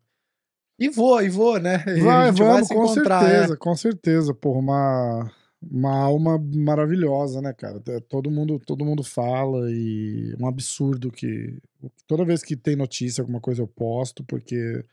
E 0.78 0.90
vou, 0.90 1.22
e 1.22 1.30
vou, 1.30 1.58
né? 1.58 1.78
Vai, 2.04 2.32
vamos, 2.32 2.68
se 2.68 2.74
com 2.74 2.84
é. 2.84 2.88
certeza, 2.88 3.58
com 3.58 3.76
certeza. 3.76 4.34
Porra, 4.34 4.60
uma, 4.60 5.32
uma 5.62 5.98
alma 5.98 6.38
maravilhosa, 6.38 7.42
né, 7.42 7.54
cara? 7.54 7.82
É, 7.88 8.00
Todo 8.02 8.30
mundo, 8.30 8.60
todo 8.60 8.84
mundo 8.84 9.04
fala 9.04 9.72
e 9.72 10.36
um 10.40 10.48
absurdo 10.48 11.12
que. 11.12 11.58
Toda 12.08 12.26
vez 12.26 12.44
que 12.44 12.58
tem 12.58 12.76
notícia, 12.76 13.22
alguma 13.22 13.40
coisa 13.40 13.62
eu 13.62 13.68
posto, 13.68 14.24
porque 14.24 14.84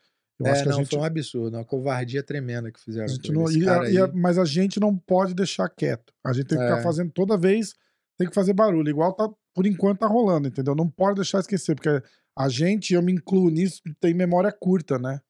eu 0.42 0.46
É, 0.48 0.50
acho 0.52 0.62
que 0.62 0.68
não, 0.68 0.76
a 0.76 0.78
gente. 0.80 0.90
foi 0.90 0.98
um 0.98 1.04
absurdo, 1.04 1.56
uma 1.56 1.64
covardia 1.64 2.22
tremenda 2.22 2.70
que 2.70 2.80
fizeram 2.80 3.06
a 3.06 3.32
não, 3.32 3.50
e- 3.50 3.64
cara 3.64 3.90
e- 3.90 3.98
aí- 4.00 4.12
mas 4.14 4.38
a 4.38 4.44
gente 4.44 4.78
não 4.80 4.96
pode 4.96 5.34
deixar 5.34 5.68
quieto. 5.68 6.12
A 6.24 6.32
gente 6.32 6.46
tem 6.46 6.58
que 6.58 6.64
ficar 6.64 6.78
É. 6.78 6.82
fazendo 6.82 7.10
toda 7.12 7.36
vez, 7.38 7.74
tem 8.18 8.28
que 8.28 8.34
fazer 8.34 8.52
barulho. 8.52 8.88
Igual 8.88 9.12
tá, 9.14 9.28
por 9.54 9.66
enquanto 9.66 9.98
tá 10.00 10.06
rolando, 10.06 10.48
entendeu? 10.48 10.74
Não 10.74 10.88
pode 10.88 11.16
deixar 11.16 11.40
esquecer, 11.40 11.74
porque 11.74 12.02
a 12.38 12.48
gente, 12.48 12.94
eu 12.94 13.02
me 13.02 13.12
incluo 13.12 13.50
nisso, 13.50 13.80
tem 14.00 14.14
memória 14.14 14.50
curta, 14.52 14.98
né? 14.98 15.20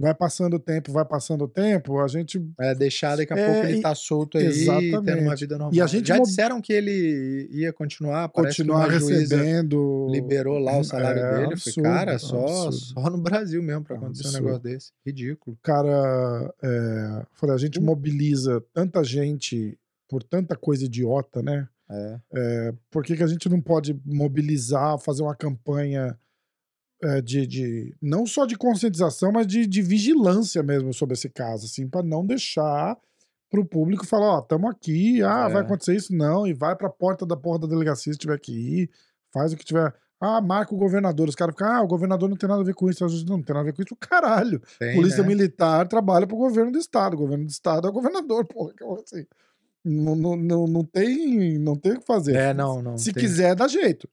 Vai 0.00 0.14
passando 0.14 0.54
o 0.54 0.58
tempo, 0.58 0.90
vai 0.90 1.04
passando 1.04 1.44
o 1.44 1.48
tempo, 1.48 2.00
a 2.00 2.08
gente 2.08 2.42
É, 2.58 2.74
deixar 2.74 3.16
daqui 3.16 3.32
a 3.34 3.36
É, 3.38 3.52
pouco 3.52 3.66
ele 3.68 3.80
tá 3.82 3.94
solto 3.94 4.38
aí, 4.38 4.44
tendo 4.44 4.70
uma 4.70 4.80
Exatamente. 4.80 5.40
vida 5.40 5.58
normal. 5.58 5.74
E 5.74 5.80
a 5.80 5.86
gente 5.86 6.08
Já 6.08 6.18
disseram 6.18 6.60
que 6.60 6.72
ele 6.72 7.48
ia 7.52 7.72
continuar, 7.72 8.28
continuar 8.30 8.86
recebendo. 8.88 10.08
liberou 10.10 10.58
lá 10.58 10.78
o 10.78 10.84
salário 10.84 11.20
É 11.22 11.32
dele. 11.40 11.52
Absurdo, 11.52 11.74
falei, 11.84 11.98
cara, 11.98 12.18
só, 12.18 12.46
absurdo. 12.66 12.72
só 12.76 13.10
no 13.10 13.18
Brasil 13.18 13.62
mesmo 13.62 13.84
pra 13.84 13.96
É 13.96 13.98
um 13.98 14.02
acontecer 14.04 14.24
um 14.24 14.28
absurdo. 14.28 14.44
negócio 14.46 14.62
desse. 14.62 14.92
Ridículo. 15.04 15.58
cara, 15.62 16.54
é, 16.62 17.22
falei, 17.32 17.54
a 17.54 17.58
gente 17.58 17.78
Hum. 17.78 17.82
mobiliza 17.84 18.62
tanta 18.72 19.04
gente 19.04 19.78
por 20.08 20.22
tanta 20.22 20.56
coisa 20.56 20.84
idiota, 20.86 21.42
né? 21.42 21.68
É. 22.34 22.72
Por 22.90 23.02
que, 23.04 23.16
que 23.16 23.22
a 23.22 23.26
gente 23.26 23.48
não 23.48 23.60
pode 23.60 24.00
mobilizar, 24.04 24.98
fazer 24.98 25.22
uma 25.22 25.34
campanha 25.34 26.16
é, 27.02 27.20
de, 27.20 27.46
de- 27.46 27.94
não 28.00 28.26
só 28.26 28.44
de 28.46 28.56
conscientização, 28.56 29.32
mas 29.32 29.46
de, 29.46 29.66
de 29.66 29.82
vigilância 29.82 30.62
mesmo 30.62 30.92
sobre 30.92 31.14
esse 31.14 31.28
caso, 31.28 31.66
assim, 31.66 31.88
para 31.88 32.02
não 32.02 32.24
deixar 32.26 32.96
pro 33.50 33.64
público 33.64 34.06
falar, 34.06 34.36
ó, 34.36 34.38
estamos 34.40 34.70
aqui, 34.70 35.22
ah, 35.22 35.46
É. 35.48 35.52
vai 35.52 35.62
acontecer 35.62 35.94
isso, 35.96 36.14
não, 36.14 36.46
e 36.46 36.52
vai 36.52 36.76
pra 36.76 36.88
porta 36.88 37.24
da 37.26 37.36
porta 37.36 37.66
da 37.66 37.72
delegacia 37.72 38.12
se 38.12 38.18
tiver 38.18 38.38
que 38.38 38.52
ir, 38.52 38.90
faz 39.32 39.52
o 39.52 39.56
que 39.56 39.64
tiver. 39.64 39.92
Ah, 40.22 40.38
marca 40.40 40.74
o 40.74 40.78
governador. 40.78 41.30
Os 41.30 41.34
caras 41.34 41.54
ficam, 41.54 41.66
ah, 41.66 41.80
o 41.82 41.86
governador 41.86 42.28
não 42.28 42.36
tem 42.36 42.46
nada 42.46 42.60
a 42.60 42.64
ver 42.64 42.74
com 42.74 42.90
isso. 42.90 43.02
A 43.02 43.08
Não, 43.08 43.42
tem 43.42 43.54
nada 43.54 43.60
a 43.60 43.62
ver 43.62 43.72
com 43.72 43.80
isso, 43.82 43.96
caralho. 43.98 44.60
Tem, 44.78 44.94
Polícia 44.94 45.22
né? 45.22 45.28
Militar 45.28 45.88
trabalha 45.88 46.26
pro 46.26 46.36
governo 46.36 46.70
do 46.70 46.78
estado. 46.78 47.14
O 47.14 47.16
governo 47.16 47.46
do 47.46 47.50
estado 47.50 47.86
é 47.86 47.90
o 47.90 47.92
governador, 47.94 48.44
porra. 48.46 48.74
que 48.76 48.84
assim. 48.84 49.24
Não, 49.82 50.14
não, 50.14 50.36
não, 50.36 50.66
não 50.66 50.84
tem, 50.84 51.58
não 51.58 51.74
tem 51.74 51.92
o 51.92 52.00
que 52.00 52.06
fazer. 52.06 52.36
É, 52.36 52.52
não, 52.52 52.82
não. 52.82 52.98
Se 52.98 53.14
tem. 53.14 53.22
quiser, 53.22 53.54
dá 53.56 53.66
jeito. 53.66 54.06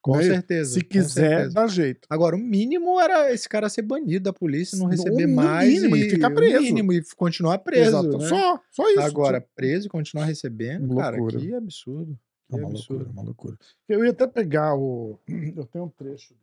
Com 0.00 0.16
né? 0.16 0.22
certeza. 0.22 0.74
Se 0.74 0.80
quiser, 0.84 1.28
certeza. 1.30 1.54
dá 1.54 1.66
jeito. 1.66 2.06
Agora, 2.08 2.36
o 2.36 2.38
mínimo 2.38 3.00
era 3.00 3.32
esse 3.32 3.48
cara 3.48 3.68
ser 3.68 3.82
banido 3.82 4.24
da 4.24 4.32
polícia, 4.32 4.76
não 4.78 4.86
No 4.86 4.90
receber 4.92 5.26
mínimo, 5.26 5.34
mais. 5.36 5.82
ele 5.82 6.06
e, 6.06 6.10
ficar 6.10 6.30
preso. 6.30 6.62
mínimo, 6.62 6.92
e 6.92 7.02
continuar 7.16 7.58
preso. 7.58 7.88
Exato. 7.90 8.18
né? 8.18 8.28
Só, 8.28 8.60
só 8.70 8.88
isso. 8.90 9.00
Agora, 9.00 9.40
tipo, 9.40 9.52
preso 9.54 9.86
e 9.86 9.90
continuar 9.90 10.24
recebendo, 10.26 10.96
cara, 10.96 11.16
Loucura. 11.16 11.40
que 11.40 11.54
absurdo. 11.54 12.18
é 12.50 12.54
Que 12.56 12.60
uma 12.62 12.70
absurdo. 12.70 12.94
loucura, 13.04 13.12
uma 13.12 13.22
loucura. 13.22 13.58
Eu 13.88 14.04
ia 14.04 14.10
até 14.10 14.26
pegar 14.26 14.74
o. 14.76 15.18
Eu 15.56 15.66
tenho 15.66 15.84
um 15.84 15.90
trecho 15.90 16.34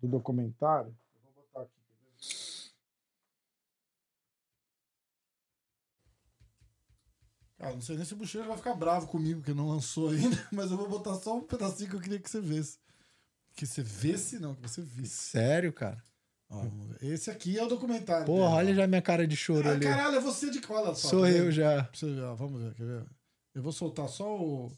do 0.00 0.08
documentário. 0.08 0.88
Eu 1.14 1.32
vou 1.34 1.44
botar 1.44 1.60
aqui. 1.62 1.72
quer 7.51 7.51
ver? 7.51 7.51
Cara, 7.62 7.74
não 7.74 7.80
sei 7.80 7.94
nem 7.94 8.04
se 8.04 8.12
o 8.12 8.16
Bucheiro 8.16 8.48
vai 8.48 8.56
ficar 8.56 8.74
bravo 8.74 9.06
comigo, 9.06 9.38
porque 9.40 9.54
não 9.54 9.68
lançou 9.68 10.08
ainda, 10.10 10.36
mas 10.50 10.68
eu 10.72 10.76
vou 10.76 10.88
botar 10.88 11.14
só 11.14 11.36
um 11.36 11.42
pedacinho 11.42 11.88
que 11.88 11.94
eu 11.94 12.00
queria 12.00 12.18
que 12.18 12.28
você 12.28 12.40
visse. 12.40 12.76
Que 13.54 13.64
você 13.64 13.82
visse, 13.84 14.40
não, 14.40 14.52
que 14.56 14.62
você 14.68 14.82
visse. 14.82 15.14
Sério, 15.30 15.72
cara? 15.72 16.02
Ó. 16.50 16.64
Esse 17.00 17.30
aqui 17.30 17.56
é 17.56 17.62
o 17.64 17.68
documentário. 17.68 18.26
Porra, 18.26 18.56
olha 18.56 18.74
já 18.74 18.84
minha 18.88 19.00
cara 19.00 19.28
de 19.28 19.36
choro 19.36 19.68
Ah, 19.68 19.72
ali. 19.74 19.86
caralho, 19.86 20.16
é 20.16 20.20
você 20.20 20.50
de 20.50 20.60
cola 20.60 20.92
só. 20.92 21.08
Sou 21.08 21.26
eu 21.28 21.52
já. 21.52 21.84
Pra 21.84 21.92
você 21.96 22.12
ver, 22.12 22.22
ó. 22.24 22.34
Vamos 22.34 22.60
ver, 22.60 22.74
quer 22.74 22.84
ver? 22.84 23.04
Eu 23.54 23.62
vou 23.62 23.70
soltar 23.72 24.08
só 24.08 24.26
o, 24.36 24.72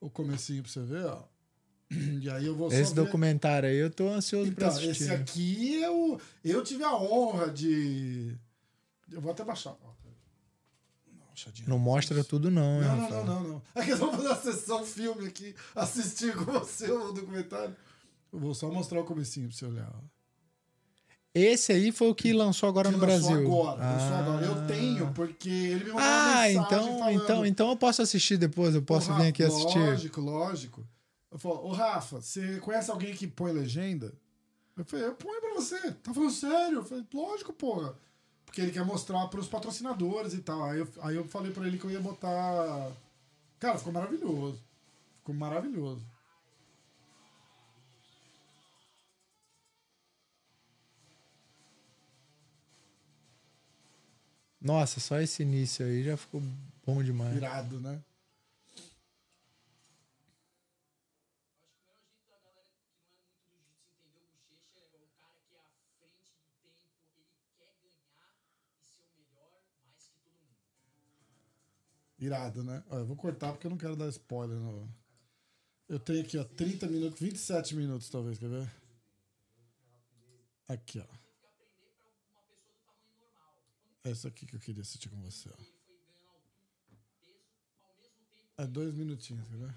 o 0.00 0.10
comecinho 0.10 0.64
pra 0.64 0.72
você 0.72 0.80
ver, 0.82 1.04
ó. 1.06 1.22
E 2.20 2.28
aí 2.28 2.44
eu 2.46 2.56
vou 2.56 2.66
Esse 2.72 2.86
só 2.90 2.94
ver... 2.96 3.04
documentário 3.04 3.68
aí 3.68 3.76
eu 3.76 3.90
tô 3.90 4.08
ansioso 4.08 4.50
pra 4.52 4.66
Então, 4.66 4.76
assistir. 4.76 5.04
esse 5.04 5.12
aqui 5.12 5.74
eu, 5.80 6.20
eu 6.44 6.64
tive 6.64 6.82
a 6.82 6.94
honra 6.96 7.48
de... 7.48 8.36
Eu 9.12 9.20
vou 9.20 9.30
até 9.30 9.44
baixar. 9.44 9.70
Ó. 9.70 9.88
Não, 11.38 11.52
baixadinha. 11.52 11.68
Não 11.68 11.78
mostra 11.78 12.24
tudo, 12.24 12.50
não, 12.50 12.82
hein, 12.82 12.88
Não, 12.88 12.96
não, 12.96 13.10
não, 13.10 13.24
não, 13.24 13.48
não. 13.48 13.62
Aqui 13.74 13.90
nós 13.90 13.98
vamos 14.00 14.16
fazer 14.16 14.28
uma 14.28 14.36
sessão 14.36 14.84
filme 14.84 15.26
aqui, 15.26 15.54
assistir 15.74 16.34
com 16.36 16.44
você 16.44 16.90
o 16.90 17.12
documentário. 17.12 17.76
Eu 18.32 18.38
vou 18.38 18.54
só 18.54 18.70
mostrar 18.70 19.00
o 19.00 19.04
comecinho 19.04 19.48
pra 19.48 19.56
você 19.56 19.64
olhar. 19.66 19.90
Esse 21.34 21.72
aí 21.72 21.92
foi 21.92 22.08
o 22.08 22.14
que 22.14 22.32
lançou 22.32 22.68
agora 22.68 22.90
Que 22.90 22.96
no 22.96 23.06
lançou 23.06 23.30
Brasil. 23.30 23.46
Agora, 23.46 23.80
lançou 23.92 24.16
agora. 24.16 24.46
Eu 24.46 24.52
Ah. 24.54 24.66
tenho, 24.66 25.12
porque 25.14 25.48
ele 25.48 25.84
me 25.84 25.90
mandou 25.92 26.00
uma 26.02 26.02
Ah, 26.02 26.46
mensagem 26.48 26.56
então, 26.56 26.98
falando, 26.98 27.22
então, 27.22 27.46
então 27.46 27.70
eu 27.70 27.76
posso 27.76 28.02
assistir 28.02 28.36
depois, 28.38 28.74
eu 28.74 28.82
posso 28.82 29.12
Ô, 29.12 29.14
vir 29.16 29.28
aqui 29.28 29.42
Rafa, 29.44 29.54
assistir. 29.56 29.78
Lógico, 29.78 30.20
lógico. 30.20 30.86
Eu 31.30 31.38
falo, 31.38 31.64
ô 31.66 31.72
Rafa, 31.72 32.20
você 32.20 32.58
conhece 32.58 32.90
alguém 32.90 33.14
que 33.14 33.26
põe 33.26 33.52
legenda? 33.52 34.12
Eu 34.76 34.84
falei, 34.84 35.06
eu 35.06 35.14
ponho 35.14 35.40
pra 35.40 35.54
você. 35.54 35.92
Tá 35.92 36.14
falando 36.14 36.30
sério? 36.32 36.78
Eu 36.78 36.84
falei, 36.84 37.04
lógico, 37.12 37.52
porra. 37.52 37.94
Porque 38.48 38.62
ele 38.62 38.72
quer 38.72 38.82
mostrar 38.84 39.28
pros 39.28 39.46
patrocinadores 39.46 40.32
e 40.32 40.38
tal. 40.38 40.64
Aí 40.64 40.78
eu, 40.78 40.88
aí 41.02 41.16
eu 41.16 41.28
falei 41.28 41.52
pra 41.52 41.66
ele 41.66 41.78
que 41.78 41.84
eu 41.84 41.90
ia 41.90 42.00
botar. 42.00 42.90
Cara, 43.60 43.76
ficou 43.76 43.92
maravilhoso. 43.92 44.58
Ficou 45.18 45.34
maravilhoso. 45.34 46.02
Nossa, 54.58 54.98
só 54.98 55.20
esse 55.20 55.42
início 55.42 55.84
aí 55.84 56.02
já 56.02 56.16
ficou 56.16 56.42
Bom 56.86 57.02
demais. 57.02 57.36
Irado, 57.36 57.78
né? 57.78 58.00
Irado, 72.18 72.64
né? 72.64 72.82
Ó, 72.90 72.98
eu 72.98 73.06
vou 73.06 73.16
cortar 73.16 73.52
porque 73.52 73.66
eu 73.66 73.70
não 73.70 73.78
quero 73.78 73.94
dar 73.94 74.08
spoiler. 74.08 74.58
Não. 74.58 74.88
Eu 75.88 75.98
tenho 75.98 76.20
aqui, 76.20 76.36
ó, 76.36 76.44
30 76.44 76.86
minutos, 76.88 77.20
27 77.20 77.74
minutos, 77.74 78.08
talvez, 78.08 78.38
quer 78.38 78.48
ver? 78.48 78.70
Aqui, 80.66 80.98
ó. 81.00 81.06
Essa 84.04 84.28
aqui 84.28 84.46
que 84.46 84.56
eu 84.56 84.60
queria 84.60 84.82
assistir 84.82 85.08
com 85.08 85.20
você, 85.22 85.48
ó. 85.48 85.78
É 88.62 88.66
dois 88.66 88.92
minutinhos, 88.92 89.46
quer 89.48 89.56
ver? 89.56 89.74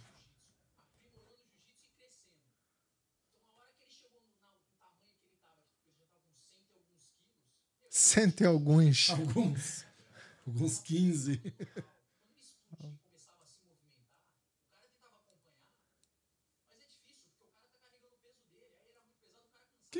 Cento 7.90 8.42
e 8.42 8.46
alguns. 8.46 9.10
Alguns. 9.12 9.86
Alguns 10.48 10.80
15. 10.80 11.40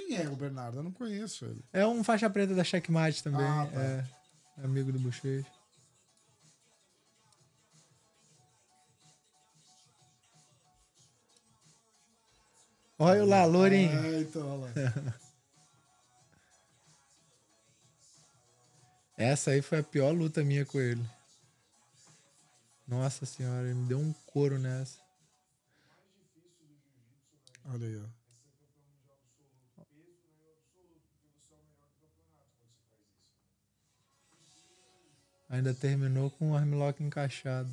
Quem 0.08 0.18
é 0.18 0.28
o 0.28 0.36
Bernardo? 0.36 0.80
Eu 0.80 0.84
não 0.84 0.92
conheço 0.92 1.46
ele. 1.46 1.64
É 1.72 1.86
um 1.86 2.04
faixa 2.04 2.30
preta 2.30 2.56
da 2.56 2.64
Checkmate 2.64 3.24
também. 3.24 3.46
Ah, 3.46 3.68
tá. 3.72 3.82
É. 3.82 4.06
Amigo 4.64 4.92
do 4.92 5.00
Bochecha. 5.00 5.46
Olha 12.98 13.24
o 13.24 13.28
Lalor, 13.28 13.72
hein? 13.74 13.90
Ah, 13.92 14.20
então, 14.20 14.62
olha 14.62 14.74
lá. 14.76 15.14
Essa 19.18 19.52
aí 19.52 19.62
foi 19.62 19.80
a 19.80 19.84
pior 19.84 20.12
luta 20.12 20.44
minha 20.44 20.66
com 20.66 20.80
ele. 20.80 21.04
Nossa 22.88 23.26
senhora, 23.26 23.66
ele 23.66 23.76
me 23.76 23.88
deu 23.88 24.00
um 24.00 24.14
couro 24.26 24.58
nessa. 24.58 25.00
Olha 27.66 27.88
aí, 27.88 27.98
ó. 27.98 28.21
Ainda 35.52 35.74
terminou 35.74 36.32
com 36.32 36.52
o 36.52 36.56
armlock 36.56 37.04
encaixado. 37.04 37.70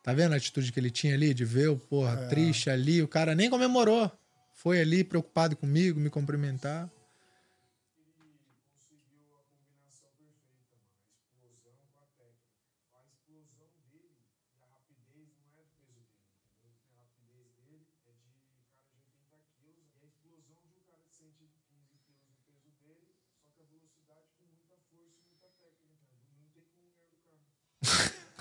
Tá 0.00 0.12
vendo 0.12 0.32
a 0.32 0.36
atitude 0.36 0.70
que 0.70 0.78
ele 0.78 0.92
tinha 0.92 1.14
ali 1.14 1.34
de 1.34 1.44
ver 1.44 1.70
o 1.70 1.76
porra 1.76 2.28
triste 2.28 2.70
ali? 2.70 3.02
O 3.02 3.08
cara 3.08 3.34
nem 3.34 3.50
comemorou. 3.50 4.08
Foi 4.54 4.80
ali 4.80 5.02
preocupado 5.02 5.56
comigo, 5.56 5.98
me 5.98 6.08
cumprimentar. 6.08 6.88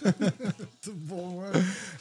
Muito 0.03 0.93
bom, 0.93 1.41
né? 1.41 1.51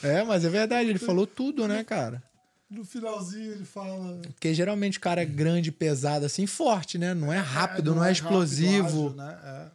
É, 0.03 0.23
mas 0.25 0.45
é 0.45 0.49
verdade, 0.49 0.89
ele 0.91 0.99
falou 0.99 1.27
tudo, 1.27 1.67
né, 1.69 1.85
cara? 1.85 2.23
No 2.69 2.85
finalzinho 2.85 3.53
ele 3.53 3.65
fala. 3.65 4.19
Porque 4.23 4.55
geralmente 4.55 4.97
o 4.99 5.01
cara 5.01 5.21
é 5.23 5.27
grande, 5.27 5.71
pesado, 5.71 6.25
assim, 6.25 6.47
forte, 6.47 6.97
né? 6.99 7.13
Não 7.15 7.33
é 7.33 7.39
rápido, 7.39 7.95
não, 7.95 8.03
é, 8.03 8.09
rápido, 8.09 8.13
explosivo. 8.25 8.87
ágil, 8.87 9.15
né? 9.15 9.41
É. 9.45 9.71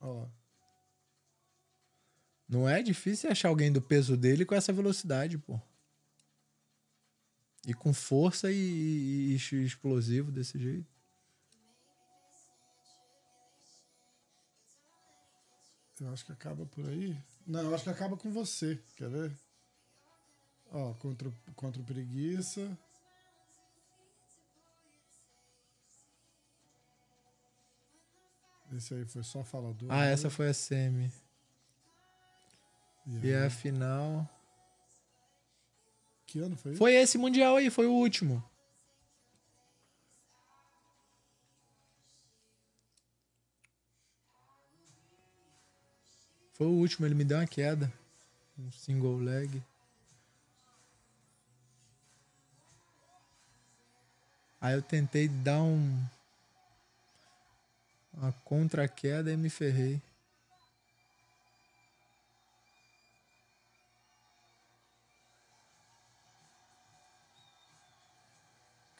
Ó. 0.00 0.26
Não 2.48 2.68
é 2.68 2.82
difícil 2.82 3.30
achar 3.30 3.48
alguém 3.48 3.70
do 3.72 3.80
peso 3.80 4.16
dele 4.16 4.44
com 4.44 4.54
essa 4.54 4.72
velocidade, 4.72 5.38
pô. 5.38 5.58
E 7.66 7.72
com 7.72 7.94
força 7.94 8.50
e, 8.50 8.56
e- 8.56 9.38
e 9.54 9.64
explosivo 9.64 10.32
desse 10.32 10.58
jeito. 10.58 10.90
Eu 16.00 16.12
acho 16.12 16.26
que 16.26 16.32
acaba 16.32 16.66
por 16.66 16.84
aí. 16.88 17.16
Não, 17.46 17.60
eu 17.62 17.74
acho 17.74 17.84
que 17.84 17.90
acaba 17.90 18.16
com 18.16 18.30
você. 18.30 18.78
Quer 18.96 19.08
ver? 19.10 19.36
Ó, 20.70 20.94
contra, 20.94 21.28
o- 21.28 21.34
contra 21.54 21.82
preguiça. 21.82 22.76
Esse 28.74 28.94
aí 28.94 29.04
foi 29.04 29.22
só 29.22 29.44
falador. 29.44 29.88
Ah, 29.90 30.04
essa 30.06 30.30
foi 30.30 30.48
a 30.48 30.54
semi. 30.54 31.12
E 33.06 33.26
E 33.26 33.34
a 33.34 33.50
final. 33.50 34.28
Que 36.26 36.38
ano 36.38 36.56
foi? 36.56 36.74
Foi 36.76 36.94
esse 36.94 37.18
Mundial 37.18 37.56
aí, 37.56 37.68
foi 37.68 37.86
o 37.86 37.92
último. 37.92 38.42
Foi 46.52 46.66
o 46.66 46.70
último, 46.70 47.06
ele 47.06 47.14
me 47.14 47.24
deu 47.24 47.38
uma 47.38 47.46
queda. 47.46 47.92
Um 48.58 48.70
single 48.72 49.16
leg. 49.18 49.62
Aí 54.60 54.74
eu 54.74 54.82
tentei 54.82 55.28
dar 55.28 55.62
um. 55.62 56.04
Uma 58.14 58.32
contra-queda 58.44 59.32
e 59.32 59.36
me 59.36 59.50
ferrei. 59.50 60.00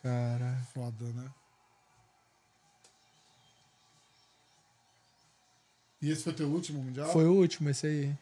Cara. 0.02 0.56
Foda, 0.72 1.04
né? 1.12 1.30
E 6.02 6.10
esse 6.10 6.24
foi 6.24 6.32
teu 6.32 6.48
último 6.48 6.82
mundial? 6.82 7.12
Foi 7.12 7.24
o 7.24 7.34
último 7.34 7.70
esse 7.70 7.86
aí. 7.86 8.14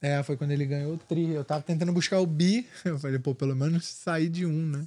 É, 0.00 0.22
foi 0.22 0.36
quando 0.36 0.52
ele 0.52 0.64
ganhou 0.64 0.94
o 0.94 0.98
tri. 0.98 1.30
Eu 1.30 1.44
tava 1.44 1.62
tentando 1.62 1.92
buscar 1.92 2.20
o 2.20 2.26
bi. 2.26 2.64
Eu 2.84 2.98
falei, 3.00 3.18
pô, 3.18 3.34
pelo 3.34 3.56
menos 3.56 3.84
sair 3.84 4.28
de 4.28 4.46
um, 4.46 4.64
né? 4.64 4.86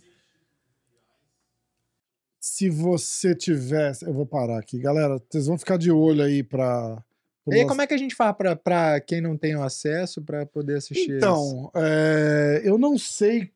Se 2.40 2.70
você 2.70 3.36
tivesse. 3.36 4.06
Eu 4.06 4.14
vou 4.14 4.26
parar 4.26 4.58
aqui. 4.58 4.80
Galera, 4.80 5.22
vocês 5.30 5.48
vão 5.48 5.58
ficar 5.58 5.78
de 5.78 5.92
olho 5.92 6.24
aí 6.24 6.42
pra. 6.42 7.04
E 7.48 7.56
aí, 7.56 7.68
como 7.68 7.82
é 7.82 7.88
que 7.88 7.94
a 7.94 7.98
gente 7.98 8.16
faz 8.16 8.36
pra, 8.38 8.56
pra 8.56 9.02
quem 9.02 9.20
não 9.20 9.36
tem 9.36 9.56
o 9.56 9.64
acesso 9.64 10.22
pra 10.22 10.46
poder 10.46 10.78
assistir 10.78 11.10
esse? 11.10 11.18
Então, 11.18 11.70
é, 11.76 12.62
eu 12.64 12.78
não 12.78 12.98
sei. 12.98 13.52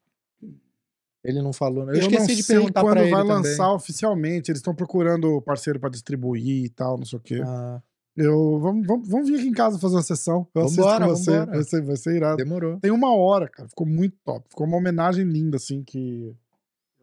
Ele 1.25 1.41
não 1.41 1.51
falou, 1.51 1.85
né? 1.85 1.93
Eu, 1.93 2.01
Eu, 2.01 2.01
esqueci 2.09 2.35
de 2.35 2.43
perguntar 2.43 2.81
quando 2.81 2.93
pra 2.93 3.01
vai 3.01 3.09
ele 3.09 3.15
também. 3.29 3.33
lançar 3.35 3.73
oficialmente. 3.73 4.51
Eles 4.51 4.59
estão 4.59 4.75
procurando 4.75 5.41
parceiro 5.41 5.79
pra 5.79 5.89
distribuir 5.89 6.65
e 6.65 6.69
tal, 6.69 6.97
não 6.97 7.05
sei 7.05 7.17
o 7.17 7.21
quê. 7.21 7.41
Ah, 7.43 7.81
Eu, 8.15 8.59
vamos, 8.59 8.85
vamos, 8.87 9.09
vamos 9.09 9.29
vir 9.29 9.39
aqui 9.39 9.47
em 9.47 9.53
casa 9.53 9.77
fazer 9.79 9.95
uma 9.95 10.01
sessão. 10.03 10.47
Eu 10.55 10.61
assisto 10.63 10.81
Vambora, 10.81 11.05
com 11.05 11.09
você. 11.15 11.45
Vai 11.45 11.63
ser, 11.63 11.81
vai 11.81 11.95
ser 11.97 12.15
irado. 12.15 12.37
demorou. 12.37 12.79
Tem 12.79 12.91
uma 12.91 13.13
hora, 13.15 13.49
cara. 13.49 13.67
Ficou 13.67 13.85
muito 13.87 14.15
top. 14.23 14.45
Ficou 14.49 14.65
uma 14.67 14.77
homenagem 14.77 15.25
linda, 15.25 15.57
assim, 15.57 15.83
que 15.83 16.33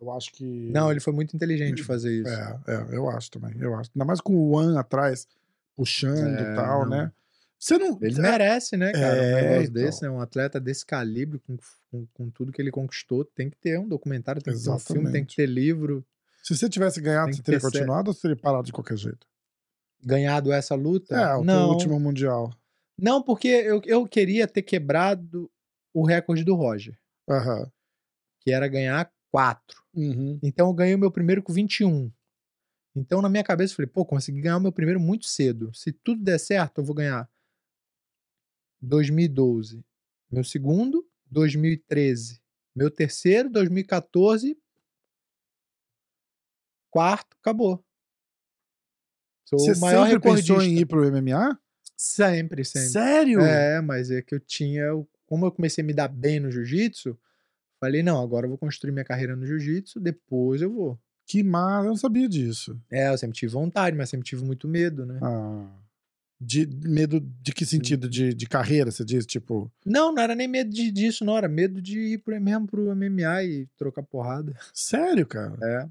eu 0.00 0.10
acho 0.12 0.32
que. 0.32 0.70
Não, 0.72 0.90
ele 0.90 1.00
foi 1.00 1.12
muito 1.12 1.34
inteligente 1.36 1.82
fazer 1.82 2.12
isso. 2.22 2.30
É, 2.32 2.60
é, 2.68 2.86
eu 2.96 3.08
acho 3.10 3.30
também. 3.30 3.54
Eu 3.60 3.74
acho. 3.74 3.90
Ainda 3.94 4.04
mais 4.06 4.20
com 4.20 4.34
o 4.34 4.52
One 4.56 4.76
atrás, 4.78 5.26
puxando 5.76 6.18
É, 6.38 6.52
e 6.52 6.56
tal, 6.56 6.82
não. 6.82 6.88
né? 6.90 7.12
Você 7.62 7.78
não. 7.78 7.96
Ele 8.02 8.20
merece, 8.20 8.76
né, 8.76 8.90
cara? 8.90 9.16
É, 9.16 9.20
um 9.20 9.36
negócio 9.36 9.70
então. 9.70 9.72
desse, 9.84 10.02
né? 10.02 10.10
Um 10.10 10.20
atleta 10.20 10.58
desse 10.58 10.84
calibre, 10.84 11.38
com, 11.38 11.56
com, 11.92 12.06
com 12.06 12.28
tudo 12.28 12.50
que 12.50 12.60
ele 12.60 12.72
conquistou, 12.72 13.24
tem 13.24 13.48
que 13.48 13.56
ter 13.56 13.78
um 13.78 13.86
documentário, 13.86 14.42
tem 14.42 14.52
que 14.52 14.60
ter 14.60 14.68
um 14.68 14.78
filme, 14.80 15.12
tem 15.12 15.24
que 15.24 15.30
Exatamente. 15.30 15.36
ter 15.36 15.46
livro. 15.46 16.04
Se 16.42 16.56
você 16.56 16.68
tivesse 16.68 17.00
ganhado, 17.00 17.32
você 17.32 17.40
teria 17.40 17.60
ter 17.60 17.64
continuado 17.64 18.10
ou 18.10 18.14
você 18.14 18.22
teria 18.22 18.36
parado 18.36 18.66
de 18.66 18.72
qualquer 18.72 18.96
jeito? 18.96 19.28
Ganhado 20.04 20.52
essa 20.52 20.74
luta? 20.74 21.14
É, 21.14 21.36
o 21.36 21.44
não, 21.44 21.68
último 21.68 22.00
mundial. 22.00 22.52
não, 22.98 23.22
porque 23.22 23.46
eu, 23.46 23.80
eu 23.84 24.08
queria 24.08 24.48
ter 24.48 24.62
quebrado 24.62 25.48
o 25.94 26.04
recorde 26.04 26.42
do 26.42 26.56
Roger, 26.56 26.98
Aham. 27.30 27.70
que 28.40 28.50
era 28.50 28.66
ganhar 28.66 29.08
quatro. 29.30 29.80
Uhum. 29.94 30.36
Então 30.42 30.66
eu 30.66 30.74
ganhei 30.74 30.96
o 30.96 30.98
meu 30.98 31.12
primeiro 31.12 31.40
com 31.40 31.52
21. 31.52 32.10
Então 32.96 33.22
na 33.22 33.28
minha 33.28 33.44
cabeça 33.44 33.72
eu 33.72 33.76
falei, 33.76 33.88
pô, 33.88 34.04
consegui 34.04 34.40
ganhar 34.40 34.56
o 34.56 34.60
meu 34.60 34.72
primeiro 34.72 34.98
muito 34.98 35.26
cedo. 35.26 35.72
Se 35.72 35.92
tudo 35.92 36.24
der 36.24 36.40
certo, 36.40 36.78
eu 36.80 36.84
vou 36.84 36.96
ganhar 36.96 37.30
2012. 38.82 39.84
Meu 40.30 40.42
segundo, 40.42 41.06
2013. 41.30 42.42
Meu 42.74 42.90
terceiro, 42.90 43.48
2014, 43.50 44.56
quarto, 46.90 47.36
acabou. 47.40 47.84
Sou 49.44 49.58
Você 49.58 49.72
o 49.72 49.80
maior 49.80 50.06
sempre 50.06 50.30
pensou 50.30 50.62
em 50.62 50.78
ir 50.78 50.86
pro 50.86 51.10
MMA? 51.10 51.58
Sempre, 51.96 52.64
sempre. 52.64 52.88
Sério? 52.88 53.40
É, 53.40 53.80
mas 53.80 54.10
é 54.10 54.22
que 54.22 54.34
eu 54.34 54.40
tinha. 54.40 54.84
Como 55.26 55.46
eu 55.46 55.52
comecei 55.52 55.84
a 55.84 55.86
me 55.86 55.94
dar 55.94 56.08
bem 56.08 56.40
no 56.40 56.50
jiu-jitsu, 56.50 57.18
falei, 57.78 58.02
não, 58.02 58.22
agora 58.22 58.46
eu 58.46 58.50
vou 58.50 58.58
construir 58.58 58.92
minha 58.92 59.04
carreira 59.04 59.36
no 59.36 59.46
jiu-jitsu, 59.46 60.00
depois 60.00 60.62
eu 60.62 60.72
vou. 60.72 60.98
Que 61.26 61.42
massa, 61.42 61.86
eu 61.86 61.90
não 61.90 61.96
sabia 61.96 62.28
disso. 62.28 62.78
É, 62.90 63.08
eu 63.08 63.18
sempre 63.18 63.36
tive 63.36 63.52
vontade, 63.52 63.96
mas 63.96 64.10
sempre 64.10 64.26
tive 64.26 64.44
muito 64.44 64.66
medo, 64.66 65.06
né? 65.06 65.18
Ah. 65.22 65.81
De 66.44 66.66
medo 66.66 67.20
de 67.20 67.52
que 67.52 67.64
sentido? 67.64 68.08
De, 68.08 68.34
de 68.34 68.46
carreira, 68.46 68.90
você 68.90 69.04
diz? 69.04 69.24
Tipo, 69.24 69.70
Não, 69.86 70.12
não 70.12 70.22
era 70.22 70.34
nem 70.34 70.48
medo 70.48 70.70
de- 70.70 70.90
disso, 70.90 71.24
não. 71.24 71.36
Era 71.36 71.48
medo 71.48 71.80
de 71.80 71.98
ir 71.98 72.18
pro, 72.18 72.40
mesmo 72.40 72.66
pro 72.66 72.90
MMA 72.96 73.44
e 73.44 73.66
trocar 73.76 74.02
porrada. 74.02 74.52
sério, 74.74 75.26
cara? 75.26 75.56
É, 75.62 75.88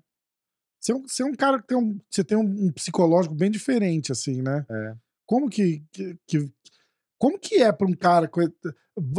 Você 0.80 0.92
é 0.92 0.96
um, 0.96 1.08
você 1.08 1.24
é 1.24 1.26
um 1.26 1.34
cara 1.36 1.62
que 1.62 1.68
tem 1.68 1.78
um, 1.78 1.98
você 2.10 2.24
tem 2.24 2.38
um, 2.38 2.66
um 2.66 2.72
psicológico 2.72 3.34
bem 3.34 3.50
diferente, 3.50 4.12
assim, 4.12 4.42
né? 4.42 4.66
é. 4.70 4.96
Como 5.26 5.50
que, 5.50 5.82
que, 5.94 6.18
que- 6.28 6.52
como 7.18 7.40
que 7.40 7.56
é 7.62 7.72
pra 7.72 7.88
um 7.88 7.94
cara? 7.94 8.30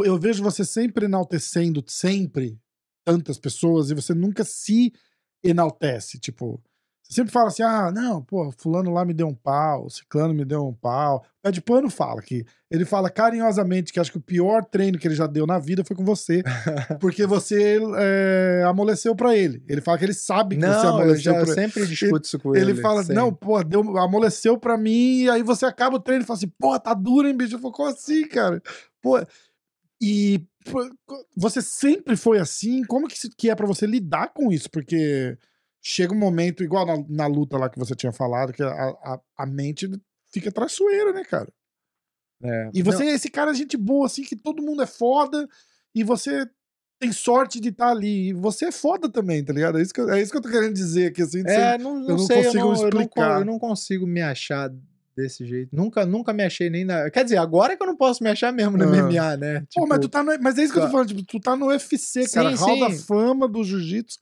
Eu 0.05 0.19
vejo 0.19 0.43
você 0.43 0.63
sempre 0.63 1.05
enaltecendo, 1.05 1.83
sempre, 1.87 2.59
tantas 3.03 3.39
pessoas, 3.39 3.89
e 3.89 3.95
você 3.95 4.13
nunca 4.13 4.43
se 4.43 4.93
enaltece. 5.43 6.19
Tipo, 6.19 6.61
você 7.03 7.15
sempre 7.15 7.33
fala 7.33 7.47
assim: 7.47 7.61
ah, 7.63 7.91
não, 7.91 8.21
pô, 8.21 8.49
fulano 8.57 8.91
lá 8.91 9.03
me 9.03 9.13
deu 9.13 9.27
um 9.27 9.35
pau, 9.35 9.89
ciclano 9.89 10.33
me 10.33 10.45
deu 10.45 10.65
um 10.65 10.73
pau. 10.73 11.17
O 11.17 11.41
Pé 11.43 11.51
de 11.51 11.61
pano 11.61 11.89
fala 11.89 12.21
que 12.21 12.45
ele 12.71 12.85
fala 12.85 13.09
carinhosamente 13.09 13.91
que 13.91 13.99
acho 13.99 14.11
que 14.11 14.17
o 14.17 14.21
pior 14.21 14.63
treino 14.63 14.97
que 14.97 15.05
ele 15.05 15.13
já 15.13 15.27
deu 15.27 15.45
na 15.45 15.59
vida 15.59 15.83
foi 15.83 15.97
com 15.97 16.05
você, 16.05 16.41
porque 17.01 17.25
você 17.27 17.79
é, 17.97 18.63
amoleceu 18.65 19.13
pra 19.13 19.35
ele. 19.35 19.61
Ele 19.67 19.81
fala 19.81 19.97
que 19.97 20.05
ele 20.05 20.13
sabe 20.13 20.55
que 20.55 20.61
você 20.61 20.67
Não, 20.67 20.83
eu 20.83 20.89
amoleceu 20.89 21.19
já 21.19 21.33
pra 21.33 21.41
ele. 21.41 21.53
sempre 21.53 21.85
discuto 21.85 22.25
isso 22.25 22.39
com 22.39 22.55
ele. 22.55 22.71
Ele 22.71 22.81
fala, 22.81 23.01
sempre. 23.01 23.15
não, 23.15 23.33
pô, 23.33 23.61
deu, 23.61 23.81
amoleceu 23.97 24.57
pra 24.57 24.77
mim, 24.77 25.23
e 25.23 25.29
aí 25.29 25.43
você 25.43 25.65
acaba 25.65 25.97
o 25.97 25.99
treino 25.99 26.23
e 26.23 26.25
fala 26.25 26.37
assim, 26.37 26.51
pô, 26.57 26.79
tá 26.79 26.93
duro, 26.93 27.27
hein, 27.27 27.35
bicho? 27.35 27.55
Eu 27.55 27.59
falo, 27.59 27.73
como 27.73 27.89
assim, 27.89 28.25
cara? 28.27 28.61
Pô, 29.01 29.21
e 30.01 30.41
pô, 30.71 30.89
você 31.35 31.61
sempre 31.61 32.15
foi 32.15 32.39
assim? 32.39 32.83
Como 32.85 33.07
que, 33.07 33.17
que 33.37 33.49
é 33.49 33.55
pra 33.55 33.67
você 33.67 33.85
lidar 33.85 34.33
com 34.33 34.51
isso? 34.51 34.69
Porque 34.69 35.37
chega 35.85 36.13
um 36.13 36.17
momento, 36.17 36.63
igual 36.63 36.85
na, 36.85 37.03
na 37.09 37.27
luta 37.27 37.57
lá 37.57 37.69
que 37.69 37.77
você 37.77 37.93
tinha 37.93 38.13
falado, 38.13 38.53
que 38.53 38.63
a, 38.63 38.69
a, 38.71 39.19
a 39.37 39.45
mente 39.45 39.89
fica 40.31 40.49
traiçoeira, 40.51 41.11
né, 41.11 41.23
cara? 41.25 41.51
É. 42.41 42.69
E 42.73 42.81
você 42.81 43.03
é 43.05 43.13
esse 43.13 43.29
cara, 43.29 43.53
gente 43.53 43.75
boa, 43.77 44.05
assim, 44.05 44.23
que 44.23 44.35
todo 44.35 44.63
mundo 44.63 44.81
é 44.81 44.87
foda, 44.87 45.47
e 45.93 46.03
você 46.03 46.47
tem 46.99 47.11
sorte 47.11 47.59
de 47.59 47.67
estar 47.69 47.89
ali. 47.89 48.29
E 48.29 48.33
você 48.33 48.65
é 48.67 48.71
foda 48.71 49.09
também, 49.09 49.43
tá 49.43 49.51
ligado? 49.51 49.77
É 49.77 49.81
isso 49.81 49.93
que, 49.93 49.99
eu- 49.99 50.09
é 50.09 50.21
isso 50.21 50.31
que 50.31 50.37
eu 50.37 50.41
tô 50.41 50.49
querendo 50.49 50.73
dizer 50.73 51.07
aqui, 51.07 51.21
assim. 51.21 51.43
É, 51.45 51.77
não, 51.77 51.95
não, 51.99 52.01
eu 52.09 52.17
não 52.17 52.19
sei, 52.19 52.39
eu 52.39 52.43
consigo 52.45 52.63
não, 52.63 52.73
eu, 52.75 52.77
não, 52.81 53.01
explicar. 53.01 53.39
eu 53.41 53.45
não 53.45 53.59
consigo 53.59 54.07
me 54.07 54.21
achar 54.21 54.71
desse 55.15 55.45
jeito. 55.45 55.75
Nunca, 55.75 56.05
nunca 56.05 56.31
me 56.33 56.43
achei 56.43 56.69
nem 56.69 56.85
na. 56.85 57.09
Quer 57.11 57.23
dizer, 57.25 57.37
agora 57.37 57.75
que 57.77 57.83
eu 57.83 57.87
não 57.87 57.95
posso 57.97 58.23
me 58.23 58.29
achar 58.29 58.51
mesmo 58.53 58.77
no 58.77 58.83
Ah. 58.85 58.87
MMA, 58.87 59.37
né? 59.37 59.63
Pô, 59.75 59.85
mas, 59.85 59.99
Tipo, 59.99 59.99
tu 59.99 60.09
tá 60.09 60.23
no, 60.23 60.31
mas 60.41 60.57
é 60.57 60.63
isso 60.63 60.71
que 60.73 60.79
eu 60.79 60.83
tô 60.83 60.87
tá. 60.87 60.91
falando, 60.91 61.07
tipo, 61.09 61.23
tu 61.23 61.39
tá 61.39 61.55
no 61.55 61.67
UFC, 61.67 62.27
cara, 62.31 62.55
Sim, 62.55 62.63
hall 62.63 62.79
da 62.79 62.89
sim. 62.91 62.99
fama 62.99 63.47
do 63.47 63.63
jiu-jitsu, 63.63 64.17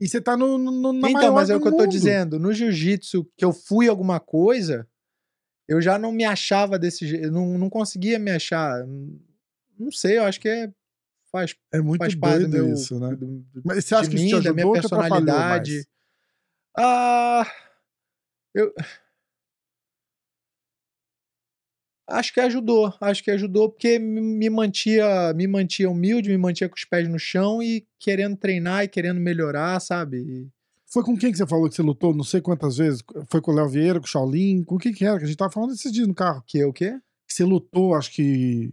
e 0.00 0.08
você 0.08 0.20
tá 0.20 0.36
no, 0.36 0.56
no, 0.56 0.92
na 0.92 1.10
Então, 1.10 1.34
mas 1.34 1.50
é 1.50 1.56
o 1.56 1.60
que 1.60 1.68
eu 1.68 1.72
tô 1.72 1.78
mundo. 1.78 1.90
dizendo. 1.90 2.38
No 2.38 2.52
jiu-jitsu, 2.52 3.24
que 3.36 3.44
eu 3.44 3.52
fui 3.52 3.88
alguma 3.88 4.18
coisa, 4.18 4.88
eu 5.68 5.80
já 5.80 5.98
não 5.98 6.10
me 6.12 6.24
achava 6.24 6.78
desse 6.78 7.06
jeito. 7.06 7.30
Não, 7.30 7.58
não 7.58 7.68
conseguia 7.68 8.18
me 8.18 8.30
achar. 8.30 8.84
Não 9.78 9.90
sei, 9.92 10.18
eu 10.18 10.24
acho 10.24 10.40
que 10.40 10.48
é, 10.48 10.72
faz, 11.30 11.54
É 11.72 11.80
muito 11.80 11.98
faz 11.98 12.14
parte 12.14 12.40
doido 12.46 12.50
do 12.50 12.64
meu. 12.66 12.74
isso, 12.74 12.98
né? 12.98 13.14
do- 13.14 13.38
do- 13.52 13.62
Mas 13.64 13.84
você 13.84 13.94
acha 13.94 14.08
que 14.10 14.16
isso 14.16 14.26
te 14.28 14.34
mim, 14.36 14.42
da 14.42 14.52
minha 14.52 14.64
ajudou 14.66 14.72
personalidade. 14.72 15.86
Ah. 16.76 17.46
Eu. 18.54 18.72
Acho 22.10 22.32
que 22.34 22.40
ajudou, 22.40 22.92
acho 23.00 23.22
que 23.22 23.30
ajudou 23.30 23.70
porque 23.70 23.98
me 23.98 24.50
mantia, 24.50 25.32
me 25.34 25.46
mantia 25.46 25.88
humilde, 25.88 26.28
me 26.28 26.36
mantia 26.36 26.68
com 26.68 26.74
os 26.74 26.84
pés 26.84 27.08
no 27.08 27.18
chão 27.18 27.62
e 27.62 27.86
querendo 27.98 28.36
treinar 28.36 28.84
e 28.84 28.88
querendo 28.88 29.20
melhorar, 29.20 29.78
sabe? 29.80 30.18
E- 30.18 30.48
Foi 30.86 31.04
com 31.04 31.16
quem 31.16 31.30
que 31.30 31.38
você 31.38 31.46
falou 31.46 31.68
que 31.68 31.74
você 31.74 31.82
lutou 31.82 32.12
não 32.14 32.24
sei 32.24 32.40
quantas 32.40 32.76
vezes? 32.78 33.02
Foi 33.28 33.40
com 33.40 33.52
o 33.52 33.54
Léo 33.54 33.68
Vieira, 33.68 34.00
com 34.00 34.06
o 34.06 34.08
Shaolin? 34.08 34.64
Com 34.64 34.76
quem 34.76 34.92
que 34.92 35.04
era? 35.04 35.18
Que 35.18 35.24
a 35.24 35.26
gente 35.28 35.36
tava 35.36 35.52
falando 35.52 35.72
esses 35.72 35.92
dias 35.92 36.08
no 36.08 36.14
carro. 36.14 36.42
Que 36.46 36.64
o 36.64 36.72
quê? 36.72 36.98
Que 37.28 37.32
você 37.34 37.44
lutou, 37.44 37.94
acho 37.94 38.12
que... 38.12 38.72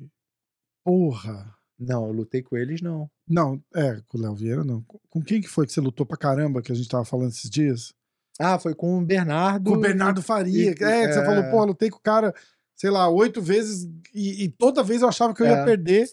Porra... 0.84 1.54
Não, 1.80 2.08
eu 2.08 2.12
lutei 2.12 2.42
com 2.42 2.58
eles, 2.58 2.82
não. 2.82 3.08
Não, 3.30 3.62
é, 3.76 4.02
com 4.08 4.18
o 4.18 4.22
Léo 4.22 4.34
Vieira 4.34 4.64
não. 4.64 4.82
Com- 5.08 5.22
quem 5.22 5.40
que 5.40 5.48
foi 5.48 5.68
que 5.68 5.72
você 5.72 5.80
lutou 5.80 6.08
pra 6.08 6.18
caramba 6.18 6.60
que 6.60 6.72
a 6.72 6.76
gente 6.76 6.90
tava 6.90 7.06
falando 7.06 7.30
esses 7.30 7.48
dias? 7.52 7.94
Ah, 8.40 8.58
foi 8.58 8.74
com 8.74 8.98
o 8.98 9.06
Bernardo. 9.06 9.70
Com 9.70 9.78
o 9.78 9.80
Bernardo 9.80 10.24
Faria. 10.24 10.64
e- 10.64 10.68
é, 10.70 10.74
que 10.74 10.84
você 11.14 11.20
é. 11.20 11.24
falou, 11.26 11.44
pô, 11.52 11.64
lutei 11.66 11.92
com 11.92 11.98
o 12.00 12.02
cara, 12.02 12.34
sei 12.78 12.90
lá, 12.92 13.10
oito 13.10 13.42
vezes 13.42 13.90
e, 14.14 14.46
e 14.46 14.50
toda 14.50 14.84
vez 14.84 15.02
eu 15.02 15.10
achava 15.10 15.34
que 15.34 15.44
eu 15.44 15.48
ia 15.48 15.54
É. 15.58 15.66
perder 15.66 16.08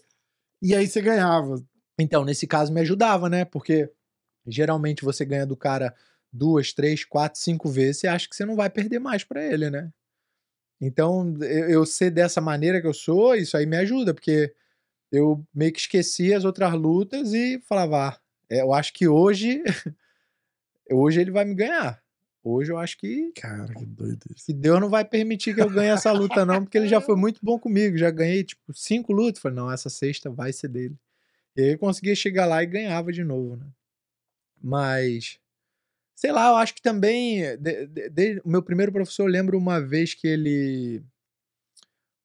e 0.61 0.75
aí 0.75 0.87
você 0.87 1.01
ganhava. 1.01 1.63
Então, 1.99 2.25
nesse 2.25 2.47
caso 2.47 2.73
me 2.73 2.81
ajudava, 2.81 3.29
né? 3.29 3.45
Porque 3.45 3.89
geralmente 4.47 5.05
você 5.05 5.25
ganha 5.25 5.45
do 5.45 5.55
cara 5.57 5.95
duas, 6.33 6.73
três, 6.73 7.05
quatro, 7.05 7.39
cinco 7.39 7.69
vezes, 7.69 8.01
você 8.01 8.07
acha 8.07 8.27
que 8.27 8.35
você 8.35 8.45
não 8.45 8.55
vai 8.57 8.69
perder 8.69 8.99
mais 8.99 9.23
pra 9.23 9.43
ele, 9.45 9.69
né? 9.69 9.89
Então, 10.81 11.33
eu, 11.41 11.69
eu 11.69 11.85
ser 11.85 12.11
dessa 12.11 12.41
maneira 12.41 12.81
que 12.81 12.87
eu 12.87 12.93
sou, 12.93 13.35
isso 13.35 13.55
aí 13.55 13.65
me 13.65 13.77
ajuda, 13.77 14.13
porque 14.13 14.53
eu 15.11 15.45
meio 15.53 15.71
que 15.73 15.79
esqueci 15.79 16.33
as 16.33 16.45
outras 16.45 16.73
lutas 16.73 17.33
e 17.33 17.59
falava, 17.61 18.09
ah, 18.09 18.19
é, 18.49 18.61
eu 18.61 18.73
acho 18.73 18.93
que 18.93 19.07
hoje, 19.07 19.63
hoje 20.91 21.21
ele 21.21 21.31
vai 21.31 21.45
me 21.45 21.55
ganhar. 21.55 22.01
Hoje 22.47 22.71
eu 22.71 22.77
acho 22.77 22.95
que, 22.99 23.31
Cara, 23.35 23.73
que 23.73 23.83
doido 23.83 24.23
isso. 24.35 24.45
que 24.45 24.53
Deus 24.53 24.79
não 24.79 24.87
vai 24.87 25.03
permitir 25.03 25.55
que 25.55 25.61
eu 25.61 25.69
ganhe 25.69 25.89
essa 25.89 26.11
luta 26.11 26.45
não, 26.45 26.63
porque 26.63 26.77
ele 26.77 26.87
já 26.87 27.01
foi 27.01 27.15
muito 27.15 27.39
bom 27.41 27.57
comigo, 27.57 27.97
já 27.97 28.11
ganhei 28.11 28.43
tipo 28.43 28.71
cinco 28.71 29.11
lutas, 29.11 29.41
falei, 29.41 29.55
não, 29.55 29.71
essa 29.71 29.89
sexta 29.89 30.29
vai 30.29 30.53
ser 30.53 30.67
dele. 30.67 30.95
E 31.57 31.61
aí 31.63 31.71
eu 31.71 31.79
conseguia 31.79 32.13
chegar 32.15 32.45
lá 32.45 32.61
e 32.61 32.67
ganhava 32.67 33.11
de 33.11 33.23
novo, 33.23 33.55
né? 33.55 33.65
Mas, 34.61 35.39
sei 36.15 36.31
lá, 36.31 36.49
eu 36.49 36.55
acho 36.57 36.75
que 36.75 36.83
também, 36.83 37.41
de- 37.57 37.87
de- 37.87 38.09
de- 38.09 38.41
o 38.45 38.49
meu 38.49 38.61
primeiro 38.61 38.91
professor, 38.91 39.23
eu 39.23 39.31
lembro 39.31 39.57
uma 39.57 39.81
vez 39.81 40.13
que 40.13 40.27
ele, 40.27 41.03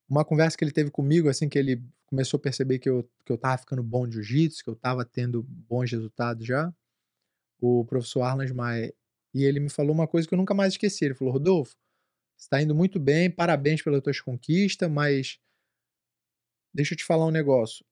uma 0.07 0.25
conversa 0.25 0.57
que 0.57 0.65
ele 0.65 0.73
teve 0.73 0.91
comigo, 0.91 1.31
assim, 1.31 1.49
que 1.49 1.59
ele 1.59 1.83
começou 2.05 2.37
a 2.37 2.43
perceber 2.43 2.79
que 2.79 2.91
eu, 2.91 3.09
que 3.25 3.33
eu 3.33 3.39
tava 3.39 3.57
ficando 3.57 3.83
bom 3.83 4.07
de 4.07 4.15
jiu-jitsu, 4.17 4.65
que 4.65 4.71
eu 4.71 4.77
tava 4.77 5.03
tendo 5.03 5.43
bons 5.43 5.91
resultados 5.91 6.47
já, 6.47 6.71
o 7.61 7.85
professor 7.87 8.23
Arlan 8.23 8.53
Maia, 8.53 8.93
e 9.35 9.45
ele 9.45 9.61
me 9.61 9.71
falou 9.71 9.93
uma 9.93 10.09
coisa 10.09 10.27
que 10.27 10.35
eu 10.35 10.39
nunca 10.39 10.55
mais 10.55 10.75
esqueci, 10.75 11.05
ele 11.05 11.15
falou, 11.15 11.33
Rodolfo, 11.33 11.77
você 12.37 12.49
tá 12.49 12.63
indo 12.63 12.75
muito 12.75 12.99
bem, 12.99 13.31
parabéns 13.31 13.83
pelas 13.83 14.03
tuas 14.03 14.21
conquistas, 14.21 14.91
mas 14.91 15.39
deixa 16.73 16.95
eu 16.95 16.99
te 16.99 17.05
falar 17.05 17.27
um 17.27 17.31
negócio, 17.31 17.85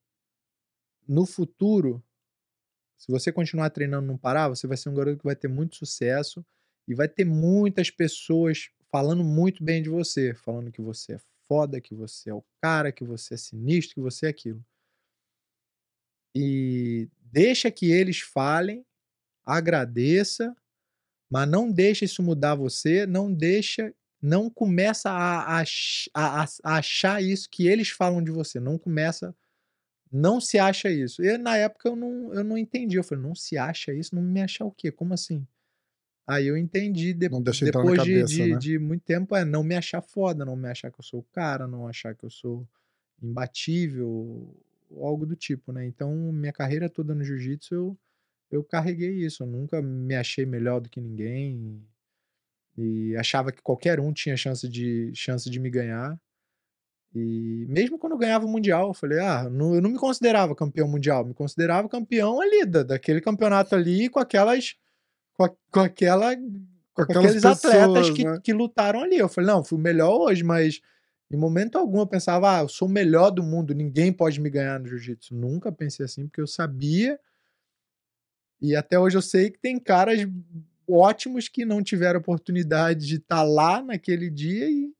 no 1.07 1.25
futuro, 1.25 2.03
se 2.97 3.11
você 3.11 3.31
continuar 3.31 3.69
treinando 3.71 4.05
não 4.05 4.17
parar, 4.17 4.49
você 4.49 4.67
vai 4.67 4.77
ser 4.77 4.89
um 4.89 4.93
garoto 4.93 5.17
que 5.17 5.25
vai 5.25 5.35
ter 5.35 5.47
muito 5.47 5.75
sucesso 5.75 6.45
e 6.87 6.93
vai 6.93 7.07
ter 7.07 7.25
muitas 7.25 7.89
pessoas 7.89 8.69
falando 8.91 9.23
muito 9.23 9.63
bem 9.63 9.81
de 9.81 9.89
você, 9.89 10.33
falando 10.33 10.71
que 10.71 10.81
você 10.81 11.13
é 11.13 11.19
foda, 11.47 11.81
que 11.81 11.95
você 11.95 12.29
é 12.29 12.33
o 12.33 12.43
cara, 12.61 12.91
que 12.91 13.03
você 13.03 13.33
é 13.33 13.37
sinistro, 13.37 13.95
que 13.95 14.01
você 14.01 14.27
é 14.27 14.29
aquilo. 14.29 14.63
E 16.35 17.09
deixa 17.19 17.71
que 17.71 17.91
eles 17.91 18.19
falem, 18.19 18.85
agradeça, 19.43 20.55
mas 21.29 21.47
não 21.49 21.71
deixa 21.71 22.05
isso 22.05 22.23
mudar 22.23 22.55
você, 22.55 23.05
não 23.05 23.31
deixa, 23.33 23.93
não 24.21 24.49
começa 24.49 25.09
a, 25.11 25.61
a- 25.61 25.63
a- 26.15 26.45
a 26.63 26.75
achar 26.77 27.21
isso 27.23 27.49
que 27.49 27.67
eles 27.67 27.89
falam 27.89 28.23
de 28.23 28.31
você, 28.31 28.59
não 28.59 28.77
começa 28.77 29.35
não 30.11 30.39
se 30.41 30.57
acha 30.57 30.89
isso. 30.89 31.23
E 31.23 31.37
na 31.37 31.55
época 31.57 31.89
eu 31.89 31.95
não, 31.95 32.33
eu 32.33 32.43
não 32.43 32.57
entendi. 32.57 32.97
Eu 32.97 33.03
falei, 33.03 33.23
não 33.23 33.35
se 33.35 33.57
acha 33.57 33.93
isso? 33.93 34.15
Não 34.15 34.21
me 34.21 34.41
achar 34.41 34.65
o 34.65 34.71
quê? 34.71 34.91
Como 34.91 35.13
assim? 35.13 35.45
Aí 36.27 36.47
eu 36.47 36.57
entendi 36.57 37.13
de- 37.13 37.29
depois 37.61 38.01
de, 38.01 38.23
cabeça, 38.23 38.33
de, 38.35 38.49
né? 38.55 38.57
de 38.57 38.79
muito 38.79 39.03
tempo, 39.03 39.35
é 39.35 39.43
não 39.45 39.63
me 39.63 39.75
achar 39.75 40.01
foda, 40.01 40.45
não 40.45 40.55
me 40.55 40.69
achar 40.69 40.91
que 40.91 40.99
eu 40.99 41.03
sou 41.03 41.21
o 41.21 41.25
cara, 41.33 41.67
não 41.67 41.87
achar 41.87 42.15
que 42.15 42.23
eu 42.25 42.29
sou 42.29 42.67
imbatível, 43.21 44.09
ou 44.89 45.05
algo 45.07 45.25
do 45.25 45.35
tipo, 45.35 45.71
né? 45.71 45.85
Então, 45.85 46.13
minha 46.33 46.53
carreira 46.53 46.89
toda 46.89 47.15
no 47.15 47.23
jiu-jitsu, 47.23 47.73
eu, 47.75 47.99
eu 48.51 48.63
carreguei 48.63 49.11
isso. 49.25 49.43
Eu 49.43 49.47
nunca 49.47 49.81
me 49.81 50.15
achei 50.15 50.45
melhor 50.45 50.79
do 50.81 50.89
que 50.89 50.99
ninguém 51.01 51.81
e 52.77 53.15
achava 53.17 53.51
que 53.51 53.61
qualquer 53.61 53.99
um 53.99 54.13
tinha 54.13 54.37
chance 54.37 54.67
de, 54.67 55.11
chance 55.13 55.49
de 55.49 55.59
me 55.59 55.69
ganhar. 55.69 56.17
E 57.13 57.65
mesmo 57.67 57.97
quando 57.97 58.13
eu 58.13 58.19
ganhava 58.19 58.45
o 58.45 58.49
Mundial, 58.49 58.89
eu 58.89 58.93
falei, 58.93 59.19
ah, 59.19 59.49
não- 59.49 59.73
eu 59.75 59.81
não 59.81 59.89
me 59.89 59.97
considerava 59.97 60.55
campeão 60.55 60.87
mundial, 60.87 61.25
me 61.25 61.33
considerava 61.33 61.89
campeão 61.89 62.39
ali, 62.39 62.65
da, 62.65 62.83
daquele 62.83 63.19
campeonato 63.19 63.73
ali, 63.75 64.09
com 64.09 64.19
aquelas. 64.19 64.75
Com, 65.33 65.43
a- 65.45 65.55
com 65.71 65.79
aquela. 65.79 66.35
Com 66.93 67.01
aqueles 67.01 67.43
atletas 67.45 67.61
pessoas, 67.61 68.09
que, 68.11 68.23
né? 68.25 68.39
que 68.43 68.53
lutaram 68.53 69.01
ali. 69.01 69.17
Eu 69.17 69.27
falei, 69.29 69.49
não, 69.49 69.63
fui 69.63 69.77
o 69.77 69.81
melhor 69.81 70.13
hoje, 70.19 70.43
mas 70.43 70.79
em 71.31 71.37
momento 71.37 71.77
algum 71.77 71.99
eu 71.99 72.07
pensava, 72.07 72.57
ah, 72.59 72.61
eu 72.61 72.69
sou 72.69 72.87
o 72.87 72.91
melhor 72.91 73.31
do 73.31 73.41
mundo, 73.41 73.73
ninguém 73.73 74.13
pode 74.13 74.39
me 74.39 74.49
ganhar 74.49 74.79
no 74.79 74.87
jiu-jitsu. 74.87 75.33
Nunca 75.33 75.71
pensei 75.71 76.05
assim, 76.05 76.27
porque 76.27 76.41
eu 76.41 76.47
sabia 76.47 77.19
E 78.61 78.75
até 78.75 78.99
hoje 78.99 79.17
eu 79.17 79.21
sei 79.21 79.49
que 79.49 79.59
tem 79.59 79.79
caras 79.79 80.19
ótimos 80.87 81.47
que 81.47 81.63
não 81.65 81.81
tiveram 81.83 82.19
oportunidade 82.19 83.05
de 83.05 83.15
estar 83.15 83.43
lá 83.43 83.81
naquele 83.81 84.29
dia 84.29 84.69
e 84.69 84.91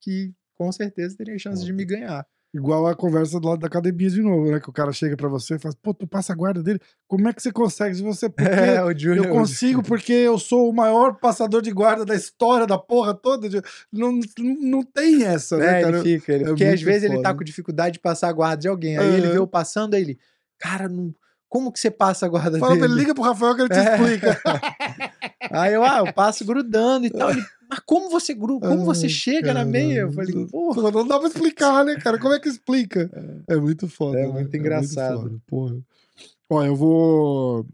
que 0.00 0.32
com 0.54 0.70
certeza 0.70 1.16
teriam 1.16 1.38
chance 1.38 1.64
de 1.64 1.72
me 1.72 1.84
ganhar. 1.84 2.26
Igual 2.54 2.86
a 2.86 2.94
conversa 2.94 3.40
do 3.40 3.48
lado 3.48 3.60
da 3.60 3.66
academia 3.66 4.10
de 4.10 4.20
novo, 4.20 4.50
né? 4.50 4.60
Que 4.60 4.68
o 4.68 4.72
cara 4.72 4.92
chega 4.92 5.16
pra 5.16 5.26
você 5.26 5.54
e 5.54 5.58
fala, 5.58 5.74
pô, 5.80 5.94
tu 5.94 6.06
passa 6.06 6.34
a 6.34 6.36
guarda 6.36 6.62
dele. 6.62 6.78
Como 7.08 7.26
é 7.26 7.32
que 7.32 7.42
você 7.42 7.50
consegue? 7.50 7.94
Se 7.94 8.02
você. 8.02 8.28
Porque 8.30 8.42
É, 8.46 8.84
o 8.84 8.96
Júnior. 8.96 9.24
eu 9.24 9.32
consigo 9.32 9.82
porque 9.82 10.12
eu 10.12 10.38
sou 10.38 10.68
o 10.68 10.72
maior 10.74 11.18
passador 11.18 11.62
de 11.62 11.70
guarda 11.72 12.04
da 12.04 12.14
história 12.14 12.66
da 12.66 12.76
porra 12.76 13.14
toda. 13.14 13.48
Não, 13.90 14.20
não 14.38 14.82
tem 14.82 15.24
essa, 15.24 15.56
né, 15.56 15.78
É, 15.78 15.82
cara? 15.82 15.96
ele 16.00 16.02
fica. 16.20 16.32
Ele, 16.34 16.44
é 16.44 16.46
porque 16.48 16.64
às 16.64 16.82
vezes 16.82 17.04
ele 17.04 17.22
tá 17.22 17.30
foda. 17.30 17.38
com 17.38 17.44
dificuldade 17.44 17.94
de 17.94 18.00
passar 18.00 18.28
a 18.28 18.32
guarda 18.34 18.58
de 18.60 18.68
alguém. 18.68 18.98
Aí 18.98 19.14
ele 19.14 19.22
Aham. 19.28 19.32
vê 19.32 19.38
eu 19.38 19.46
passando, 19.46 19.94
aí 19.94 20.02
ele, 20.02 20.18
cara, 20.58 20.90
não, 20.90 21.14
como 21.52 21.70
que 21.70 21.78
você 21.78 21.90
passa 21.90 22.24
a 22.24 22.28
guarda 22.30 22.58
Fala 22.58 22.72
pra 22.78 22.80
dele? 22.80 22.94
ele, 22.94 23.00
liga 23.02 23.14
pro 23.14 23.22
Rafael 23.22 23.54
que 23.54 23.60
ele 23.60 23.68
te 23.68 23.78
É. 23.78 23.92
explica. 23.92 24.40
Aí 25.52 25.74
eu, 25.74 25.84
ah, 25.84 25.98
eu 25.98 26.10
passo 26.10 26.46
grudando 26.46 27.04
e 27.04 27.10
tal. 27.10 27.28
Ele, 27.28 27.44
mas 27.68 27.78
como 27.84 28.08
você 28.08 28.32
gruda? 28.32 28.68
Como 28.68 28.86
você 28.86 29.04
Ai, 29.04 29.10
chega 29.10 29.52
na 29.52 29.62
meia? 29.62 30.00
Eu 30.00 30.12
falei, 30.12 30.46
porra. 30.46 30.90
Não 30.90 31.06
dá 31.06 31.18
pra 31.18 31.28
explicar, 31.28 31.84
né, 31.84 31.96
cara? 31.96 32.18
Como 32.18 32.32
é 32.32 32.40
que 32.40 32.48
explica? 32.48 33.10
É, 33.46 33.56
muito 33.56 33.86
foda. 33.86 34.18
É 34.18 34.26
né? 34.26 34.32
muito 34.32 34.56
engraçado. 34.56 35.20
foda, 35.24 35.36
porra. 35.46 35.76
Ó, 36.48 36.64
eu 36.64 36.74
vou. 36.74 37.66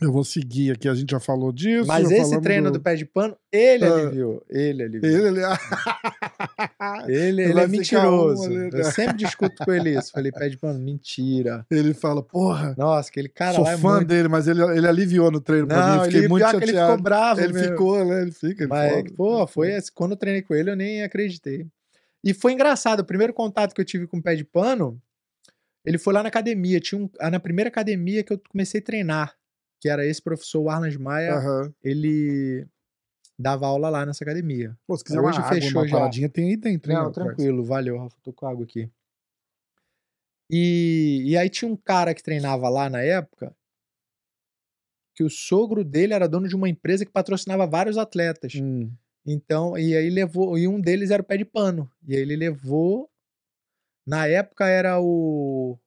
Eu 0.00 0.10
vou 0.12 0.24
seguir 0.24 0.72
aqui, 0.72 0.88
a 0.88 0.94
gente 0.94 1.10
já 1.12 1.20
falou 1.20 1.52
disso. 1.52 1.86
Mas 1.86 2.10
esse 2.10 2.40
treino 2.40 2.70
do 2.70 2.80
pé 2.80 2.96
de 2.96 3.04
pano, 3.06 3.36
ele 3.52 3.84
Ah. 3.84 3.94
aliviou. 3.94 4.44
Ele 4.50 4.82
aliviou. 4.82 5.26
Ele, 5.26 5.40
ele... 7.08 7.42
Ele, 7.42 7.60
é 7.60 7.66
mentiroso. 7.68 8.50
um? 8.50 8.68
Eu 8.72 8.84
sempre 8.84 9.16
discuto 9.16 9.64
com 9.64 9.72
ele 9.72 9.96
isso. 9.96 10.10
Falei, 10.12 10.32
pé 10.32 10.48
de 10.48 10.56
pano, 10.58 10.78
mentira. 10.78 11.64
ele 11.70 11.94
fala, 11.94 12.22
porra, 12.22 12.74
Nossa, 12.76 13.08
aquele 13.08 13.28
cara 13.28 13.54
sou 13.54 13.64
lá 13.64 13.72
é 13.72 13.78
fã 13.78 13.94
muito... 13.96 14.08
dele, 14.08 14.28
mas 14.28 14.48
ele, 14.48 14.62
ele 14.62 14.86
aliviou 14.86 15.30
no 15.30 15.40
treino 15.40 15.66
pra 15.68 15.76
mim. 15.76 15.82
Não, 15.90 15.96
eu 15.98 16.04
Fiquei 16.04 16.20
ele, 16.20 16.28
muito 16.28 16.48
que 16.50 16.56
ele 16.56 16.66
chateado. 16.66 16.90
ficou 16.92 17.02
bravo. 17.02 17.40
Ele 17.40 17.52
meu. 17.52 17.62
ficou, 17.64 18.04
né? 18.04 18.22
Ele 18.22 18.32
fica. 18.32 18.62
Ele 18.64 18.68
Mas, 18.70 18.92
foda. 18.92 19.10
pô, 19.16 19.46
foi 19.46 19.72
esse- 19.72 19.92
quando 19.92 20.10
eu 20.12 20.16
treinei 20.16 20.42
com 20.42 20.54
ele, 20.54 20.70
eu 20.70 20.76
nem 20.76 21.02
acreditei. 21.02 21.66
E 22.22 22.32
foi 22.34 22.52
engraçado, 22.52 23.00
o 23.00 23.04
primeiro 23.04 23.32
contato 23.32 23.74
que 23.74 23.80
eu 23.80 23.84
tive 23.84 24.06
com 24.06 24.16
o 24.18 24.22
pé 24.22 24.34
de 24.34 24.44
pano, 24.44 25.00
ele 25.84 25.98
foi 25.98 26.12
lá 26.14 26.22
na 26.22 26.28
academia. 26.30 26.80
Tinha 26.80 27.00
um, 27.00 27.08
na 27.30 27.38
primeira 27.38 27.68
academia 27.68 28.22
que 28.24 28.32
eu 28.32 28.40
comecei 28.50 28.80
a 28.80 28.84
treinar, 28.84 29.34
que 29.84 29.88
era 29.90 30.06
esse 30.06 30.22
professor, 30.22 30.62
o 30.62 30.70
Arnas 30.70 30.96
Maia, 30.96 31.34
Aham. 31.34 31.74
ele 31.82 32.66
dava 33.38 33.66
aula 33.66 33.90
lá 33.90 34.06
nessa 34.06 34.24
academia. 34.24 34.74
Pô, 34.86 34.96
se 34.96 35.04
quiser 35.04 35.20
Hoje 35.20 35.40
uma 35.40 35.46
água, 35.46 35.60
fechou 35.60 35.82
uma 35.82 35.86
já. 35.86 35.98
paradinha, 35.98 36.28
tem 36.30 36.48
aí 36.48 36.56
dentro. 36.56 36.90
Não, 36.90 37.12
tranquilo, 37.12 37.62
valeu, 37.62 37.98
Rafa, 37.98 38.16
tô 38.22 38.32
com 38.32 38.46
água 38.46 38.64
aqui. 38.64 38.90
E, 40.50 41.22
e 41.26 41.36
aí 41.36 41.50
tinha 41.50 41.70
um 41.70 41.76
cara 41.76 42.14
que 42.14 42.22
treinava 42.22 42.66
lá 42.70 42.88
na 42.88 43.02
época, 43.02 43.54
que 45.14 45.22
o 45.22 45.28
sogro 45.28 45.84
dele 45.84 46.14
era 46.14 46.26
dono 46.26 46.48
de 46.48 46.56
uma 46.56 46.70
empresa 46.70 47.04
que 47.04 47.12
patrocinava 47.12 47.66
vários 47.66 47.98
atletas. 47.98 48.54
Hum. 48.54 48.90
Então, 49.26 49.76
e 49.76 49.94
aí 49.94 50.08
levou, 50.08 50.56
e 50.56 50.66
um 50.66 50.80
deles 50.80 51.10
era 51.10 51.20
o 51.20 51.26
pé 51.26 51.36
de 51.36 51.44
pano. 51.44 51.90
E 52.08 52.16
aí 52.16 52.22
ele 52.22 52.36
levou, 52.36 53.10
na 54.06 54.26
época 54.26 54.66
era 54.66 54.98
o 54.98 55.78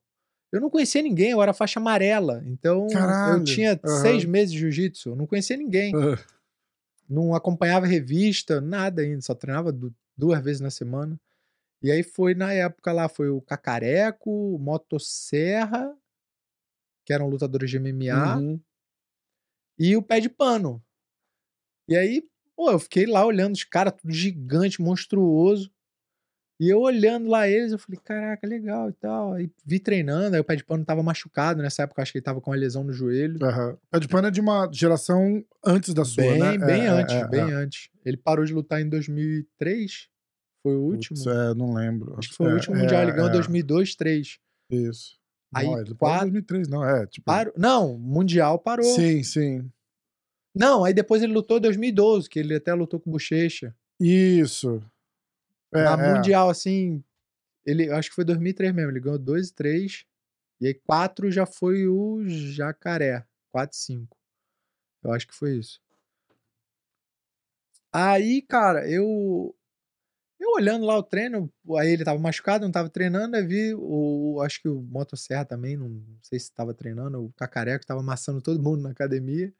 eu 0.52 0.60
não 0.60 0.70
conhecia 0.70 1.02
ninguém, 1.02 1.30
eu 1.30 1.42
era 1.42 1.52
faixa 1.52 1.78
amarela. 1.80 2.42
Então, 2.46 2.86
Caralho, 2.88 3.40
eu 3.40 3.44
tinha 3.44 3.72
aham. 3.84 4.00
seis 4.02 4.24
meses 4.24 4.52
de 4.52 4.58
jiu-jitsu, 4.60 5.10
eu 5.10 5.16
não 5.16 5.26
conhecia 5.26 5.56
ninguém. 5.56 5.94
Ah, 5.94 6.18
Não 7.08 7.34
acompanhava 7.34 7.86
revista, 7.86 8.60
nada 8.60 9.02
ainda, 9.02 9.20
só 9.22 9.34
treinava 9.34 9.72
du- 9.72 9.94
duas 10.16 10.42
vezes 10.42 10.60
na 10.60 10.70
semana. 10.70 11.18
E 11.82 11.90
aí 11.90 12.02
foi 12.02 12.34
na 12.34 12.52
época 12.52 12.92
lá, 12.92 13.08
foi 13.08 13.28
o 13.30 13.40
Cacareco, 13.40 14.30
o 14.30 14.58
Motosserra, 14.58 15.96
que 17.04 17.12
eram 17.12 17.28
lutadores 17.28 17.70
de 17.70 17.78
MMA, 17.78 18.36
uhum. 18.36 18.60
e 19.78 19.96
o 19.96 20.02
Pé 20.02 20.20
de 20.20 20.28
Pano. 20.28 20.82
E 21.88 21.96
aí, 21.96 22.22
pô, 22.54 22.70
eu 22.70 22.78
fiquei 22.78 23.06
lá 23.06 23.24
olhando 23.24 23.54
os 23.54 23.64
caras, 23.64 23.94
tudo 23.94 24.12
gigante, 24.12 24.82
monstruoso. 24.82 25.70
E 26.60 26.68
eu 26.68 26.80
olhando 26.80 27.28
lá 27.28 27.46
eles, 27.48 27.70
eu 27.70 27.78
falei, 27.78 28.00
caraca, 28.02 28.44
legal 28.46 28.90
e 28.90 28.92
tal. 28.94 29.34
Aí 29.34 29.48
vi 29.64 29.78
treinando, 29.78 30.34
aí 30.34 30.40
o 30.40 30.44
Pé 30.44 30.56
de 30.56 30.64
Pano 30.64 30.84
tava 30.84 31.02
machucado 31.04 31.62
nessa 31.62 31.84
época, 31.84 32.02
acho 32.02 32.10
que 32.10 32.18
ele 32.18 32.24
tava 32.24 32.40
com 32.40 32.50
uma 32.50 32.56
lesão 32.56 32.82
no 32.82 32.92
joelho. 32.92 33.38
Aham. 33.44 33.78
Pé 33.90 34.00
de 34.00 34.08
pano 34.08 34.26
é 34.26 34.30
de 34.30 34.40
uma 34.40 34.68
geração 34.72 35.44
antes 35.64 35.94
da 35.94 36.04
sua, 36.04 36.24
Bem, 36.24 36.38
né? 36.40 36.58
bem 36.58 36.82
É, 36.82 36.86
é, 36.86 36.88
antes, 36.88 37.14
é, 37.14 37.28
bem 37.28 37.40
é. 37.50 37.54
antes. 37.54 37.88
Ele 38.04 38.16
parou 38.16 38.44
de 38.44 38.52
lutar 38.52 38.80
em 38.80 38.88
2003, 38.88 40.08
foi 40.64 40.74
o 40.74 40.80
último. 40.80 41.16
Putz, 41.16 41.26
é, 41.28 41.54
não 41.54 41.72
lembro. 41.74 42.16
Acho 42.18 42.30
que 42.30 42.34
foi 42.34 42.46
o 42.46 42.50
É, 42.50 42.54
último 42.54 42.74
é, 42.76 42.80
mundial, 42.80 43.02
ele 43.02 43.12
ganhou 43.12 43.26
em 43.28 43.30
é, 43.30 43.34
2002, 43.34 43.94
2003. 43.96 44.38
Isso. 44.72 45.16
Aí, 45.54 45.64
não, 45.66 45.78
ele 45.80 45.94
parou 45.94 45.94
em 45.94 45.96
quatro- 45.96 46.30
2003, 46.32 46.68
não, 46.68 46.84
é, 46.84 47.06
tipo... 47.06 47.24
Parou, 47.24 47.54
não, 47.56 47.96
mundial 47.96 48.58
parou. 48.58 48.84
Sim, 48.84 49.22
sim. 49.22 49.70
Não, 50.54 50.84
aí 50.84 50.92
depois 50.92 51.22
ele 51.22 51.32
lutou 51.32 51.58
em 51.58 51.60
2012, 51.60 52.28
que 52.28 52.38
ele 52.40 52.56
até 52.56 52.74
lutou 52.74 52.98
com 52.98 53.10
o 53.10 53.12
Bochecha. 53.12 53.72
Isso. 54.00 54.82
É, 55.72 55.82
Na 55.84 55.92
é. 55.92 56.14
mundial, 56.14 56.48
assim, 56.50 57.02
ele, 57.66 57.90
acho 57.90 58.10
que 58.10 58.16
foi 58.16 58.24
2003 58.24 58.74
mesmo, 58.74 58.90
ele 58.92 59.00
ganhou 59.00 59.18
2 59.18 59.48
e 59.48 59.54
3. 59.54 60.06
E 60.60 60.66
aí 60.68 60.74
4 60.74 61.30
já 61.30 61.46
foi 61.46 61.86
o 61.88 62.22
Jacaré, 62.28 63.24
4 63.52 63.76
e 63.76 63.80
5. 63.80 64.16
Eu 65.04 65.12
acho 65.12 65.26
que 65.26 65.34
foi 65.34 65.56
isso. 65.58 65.80
Aí, 67.92 68.42
cara, 68.42 68.88
eu 68.90 69.54
eu 70.40 70.50
olhando 70.52 70.86
lá 70.86 70.96
o 70.96 71.02
treino, 71.02 71.52
aí 71.78 71.90
ele 71.92 72.04
tava 72.04 72.18
machucado, 72.18 72.64
não 72.64 72.72
tava 72.72 72.88
treinando, 72.90 73.36
aí 73.36 73.44
vi 73.46 73.74
o, 73.74 74.40
acho 74.42 74.62
que 74.62 74.68
o 74.68 74.82
Motosserra 74.82 75.44
também, 75.44 75.76
não 75.76 76.02
sei 76.22 76.38
se 76.38 76.52
tava 76.52 76.74
treinando, 76.74 77.24
o 77.24 77.32
Cacareco 77.32 77.86
tava 77.86 78.00
amassando 78.00 78.40
todo 78.42 78.62
mundo 78.62 78.82
na 78.82 78.90
academia. 78.90 79.52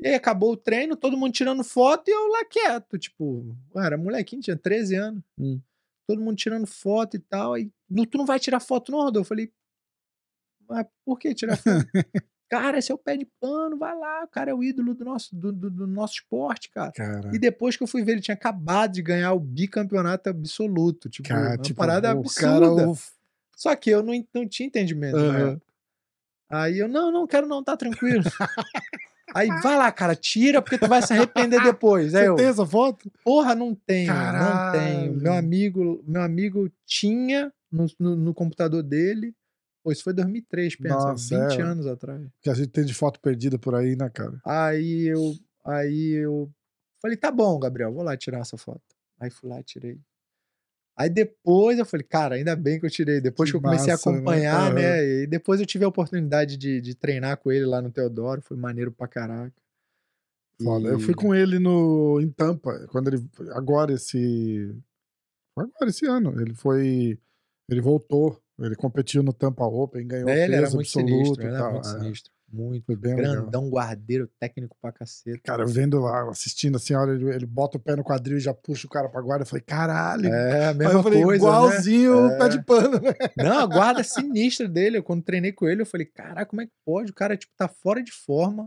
E 0.00 0.06
aí 0.08 0.14
acabou 0.14 0.52
o 0.52 0.56
treino, 0.56 0.94
todo 0.96 1.16
mundo 1.16 1.32
tirando 1.32 1.64
foto 1.64 2.08
e 2.08 2.12
eu 2.12 2.28
lá 2.28 2.44
quieto, 2.44 2.96
tipo, 2.98 3.56
era 3.76 3.96
molequinho, 3.98 4.40
tinha 4.42 4.56
13 4.56 4.94
anos. 4.94 5.22
Hum. 5.38 5.60
Todo 6.06 6.20
mundo 6.22 6.36
tirando 6.36 6.66
foto 6.66 7.16
e 7.16 7.18
tal, 7.18 7.54
aí, 7.54 7.70
"Nu, 7.90 8.06
tu 8.06 8.16
não 8.16 8.24
vai 8.24 8.38
tirar 8.38 8.60
foto 8.60 8.92
não, 8.92 9.00
Rodolfo? 9.00 9.20
Eu 9.26 9.28
falei, 9.28 9.52
mas 10.68 10.86
por 11.04 11.18
que 11.18 11.34
tirar 11.34 11.56
foto? 11.56 11.64
cara, 12.48 12.78
esse 12.78 12.90
é 12.92 12.94
o 12.94 12.98
pé 12.98 13.16
de 13.16 13.26
pano, 13.40 13.76
vai 13.76 13.94
lá, 13.98 14.24
o 14.24 14.28
cara 14.28 14.50
é 14.50 14.54
o 14.54 14.62
ídolo 14.62 14.94
do 14.94 15.04
nosso, 15.04 15.34
do, 15.34 15.52
do- 15.52 15.70
do 15.70 15.86
nosso 15.86 16.14
esporte, 16.14 16.70
cara. 16.70 16.92
Cara, 16.92 17.30
E 17.34 17.38
depois 17.38 17.76
que 17.76 17.82
eu 17.82 17.86
fui 17.86 18.02
ver, 18.04 18.12
ele 18.12 18.20
tinha 18.20 18.34
acabado 18.34 18.92
de 18.92 19.02
ganhar 19.02 19.32
o 19.32 19.40
bicampeonato 19.40 20.30
absoluto. 20.30 21.08
Tipo, 21.10 21.28
cara, 21.28 21.50
uma 21.50 21.58
tipo, 21.58 21.76
parada 21.78 22.08
o 22.14 22.20
absurda. 22.20 22.76
cara... 22.76 22.88
o- 22.90 22.96
Só 23.56 23.74
que 23.74 23.90
eu 23.90 24.02
não, 24.02 24.14
não 24.32 24.48
tinha 24.48 24.66
entendimento 24.68 25.16
época. 25.18 25.66
Aí 26.50 26.78
eu, 26.78 26.88
não, 26.88 27.10
não 27.12 27.26
quero 27.26 27.46
não, 27.46 27.62
tá 27.64 27.76
tranquilo. 27.76 28.22
Aí, 29.34 29.48
vai 29.62 29.76
lá, 29.76 29.90
cara, 29.92 30.14
tira, 30.14 30.60
porque 30.62 30.78
tu 30.78 30.88
vai 30.88 31.02
se 31.02 31.12
arrepender 31.12 31.60
depois. 31.62 32.14
Aí 32.14 32.24
Você 32.24 32.28
eu, 32.28 32.36
tem 32.36 32.46
essa 32.46 32.66
foto? 32.66 33.10
porra, 33.24 33.54
não 33.54 33.74
tenho, 33.74 34.12
não 34.12 34.72
tenho. 34.72 35.12
Meu 35.14 35.22
Caralho. 35.22 35.38
amigo, 35.38 36.04
meu 36.06 36.22
amigo 36.22 36.70
tinha 36.86 37.52
no, 37.70 37.86
no, 37.98 38.16
no 38.16 38.34
computador 38.34 38.82
dele. 38.82 39.34
Pô, 39.82 39.92
isso 39.92 40.02
foi 40.02 40.12
2003, 40.12 40.76
pensa, 40.76 40.94
Nossa, 40.94 41.48
20 41.48 41.60
é. 41.60 41.62
anos 41.62 41.86
atrás. 41.86 42.26
Que 42.42 42.50
a 42.50 42.54
gente 42.54 42.68
tem 42.68 42.84
de 42.84 42.94
foto 42.94 43.20
perdida 43.20 43.58
por 43.58 43.74
aí, 43.74 43.96
né, 43.96 44.10
cara? 44.10 44.40
Aí 44.44 45.06
eu, 45.06 45.34
aí 45.64 46.12
eu 46.14 46.50
falei, 47.00 47.16
tá 47.16 47.30
bom, 47.30 47.58
Gabriel, 47.58 47.92
vou 47.92 48.02
lá 48.02 48.16
tirar 48.16 48.40
essa 48.40 48.56
foto. 48.56 48.82
Aí 49.20 49.30
fui 49.30 49.48
lá, 49.48 49.62
tirei. 49.62 50.00
Aí 50.98 51.08
depois 51.08 51.78
eu 51.78 51.86
falei, 51.86 52.04
cara, 52.04 52.34
ainda 52.34 52.56
bem 52.56 52.80
que 52.80 52.84
eu 52.86 52.90
tirei. 52.90 53.20
Depois 53.20 53.48
Que 53.48 53.52
que, 53.52 53.56
eu 53.56 53.62
comecei 53.62 53.92
massa, 53.92 54.08
a 54.08 54.12
né? 54.12 54.18
acompanhar, 54.18 54.74
né? 54.74 54.94
Aham. 54.98 55.22
E 55.22 55.26
depois 55.28 55.60
eu 55.60 55.66
tive 55.66 55.84
a 55.84 55.88
oportunidade 55.88 56.56
de, 56.56 56.80
de 56.80 56.94
treinar 56.96 57.36
com 57.36 57.52
ele 57.52 57.64
lá 57.64 57.80
no 57.80 57.90
Teodoro, 57.92 58.42
foi 58.42 58.56
maneiro 58.56 58.90
pra 58.90 59.06
caraca. 59.06 59.54
Foda. 60.60 60.88
Eu 60.88 60.98
fui 60.98 61.12
E- 61.12 61.16
com 61.16 61.32
ele 61.32 61.60
no, 61.60 62.20
em 62.20 62.28
Tampa, 62.30 62.84
quando 62.90 63.08
ele. 63.08 63.24
Agora, 63.52 63.92
esse. 63.92 64.76
Agora, 65.56 65.88
esse 65.88 66.04
ano. 66.04 66.40
Ele 66.40 66.52
foi. 66.52 67.16
Ele 67.70 67.80
voltou. 67.80 68.42
Ele 68.58 68.74
competiu 68.74 69.22
no 69.22 69.32
Tampa 69.32 69.64
Open, 69.64 70.04
ganhou 70.04 70.28
É, 70.28 70.44
ele 70.46 70.54
era 70.56 70.64
peso 70.64 70.74
muito 70.74 70.86
absoluto 70.88 71.12
sinistro, 71.12 71.44
e 71.44 71.46
era 71.46 71.70
muito 71.70 71.86
sinistro. 71.86 72.32
Muito. 72.50 72.86
Foi 72.86 72.96
bem 72.96 73.14
legal. 73.14 73.32
Grandão, 73.34 73.68
guardeiro, 73.68 74.28
técnico 74.40 74.76
pra 74.80 74.90
caceta. 74.90 75.38
Cara, 75.44 75.66
vendo 75.66 75.98
lá, 76.00 76.30
assistindo 76.30 76.76
assim, 76.76 76.94
olha, 76.94 77.12
ele, 77.12 77.28
ele 77.34 77.46
bota 77.46 77.76
o 77.76 77.80
pé 77.80 77.94
no 77.94 78.02
quadril 78.02 78.38
e 78.38 78.40
já 78.40 78.54
puxa 78.54 78.86
o 78.86 78.90
cara 78.90 79.08
pra 79.08 79.20
guarda. 79.20 79.42
Eu 79.42 79.46
falei, 79.46 79.62
caralho. 79.62 80.26
É, 80.32 80.66
a 80.66 80.68
Aí 80.70 80.74
mesma 80.74 80.98
eu 80.98 81.02
falei, 81.02 81.22
coisa, 81.22 81.44
né? 81.44 81.50
igualzinho 81.50 82.26
o 82.26 82.38
pé 82.38 82.44
É. 82.46 82.48
de 82.48 82.64
pano, 82.64 83.00
né? 83.00 83.12
Não, 83.36 83.58
a 83.58 83.66
guarda 83.66 84.02
sinistra 84.02 84.66
dele. 84.66 84.98
Eu, 84.98 85.02
quando 85.02 85.22
treinei 85.22 85.52
com 85.52 85.68
ele, 85.68 85.82
eu 85.82 85.86
falei, 85.86 86.06
caraca, 86.06 86.46
como 86.46 86.62
é 86.62 86.66
que 86.66 86.72
pode? 86.86 87.10
O 87.10 87.14
cara, 87.14 87.36
tipo, 87.36 87.52
tá 87.56 87.68
fora 87.68 88.02
de 88.02 88.12
forma. 88.12 88.66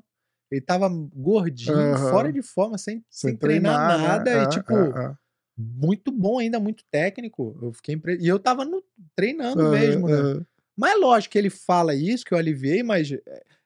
Ele 0.51 0.61
tava 0.61 0.87
gordinho, 1.15 1.97
fora 1.97 2.31
de 2.31 2.41
forma, 2.41 2.77
sem, 2.77 3.03
sem, 3.09 3.31
Sem 3.31 3.37
treinar, 3.37 3.97
né? 3.99 4.07
nada. 4.07 4.29
É, 4.31 4.43
E, 4.43 4.49
tipo, 4.49 4.73
é, 4.73 5.05
é. 5.05 5.13
muito 5.57 6.11
bom 6.11 6.39
ainda, 6.39 6.59
muito 6.59 6.83
técnico. 6.91 7.57
Eu 7.61 7.71
fiquei 7.73 7.95
impre... 7.95 8.17
E 8.19 8.27
eu 8.27 8.37
tava 8.37 8.65
no- 8.65 8.83
treinando 9.15 9.69
mesmo, 9.71 10.07
né? 10.09 10.45
Mas 10.77 10.91
é 10.91 10.95
lógico 10.95 11.31
que 11.31 11.37
ele 11.37 11.49
fala 11.49 11.95
isso, 11.95 12.25
que 12.25 12.33
eu 12.33 12.37
aliviei, 12.37 12.83
mas 12.83 13.11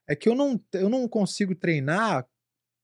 é- 0.08 0.12
é 0.12 0.16
que 0.16 0.28
eu 0.28 0.34
não, 0.34 0.60
eu 0.72 0.88
não 0.88 1.06
consigo 1.08 1.54
treinar 1.54 2.26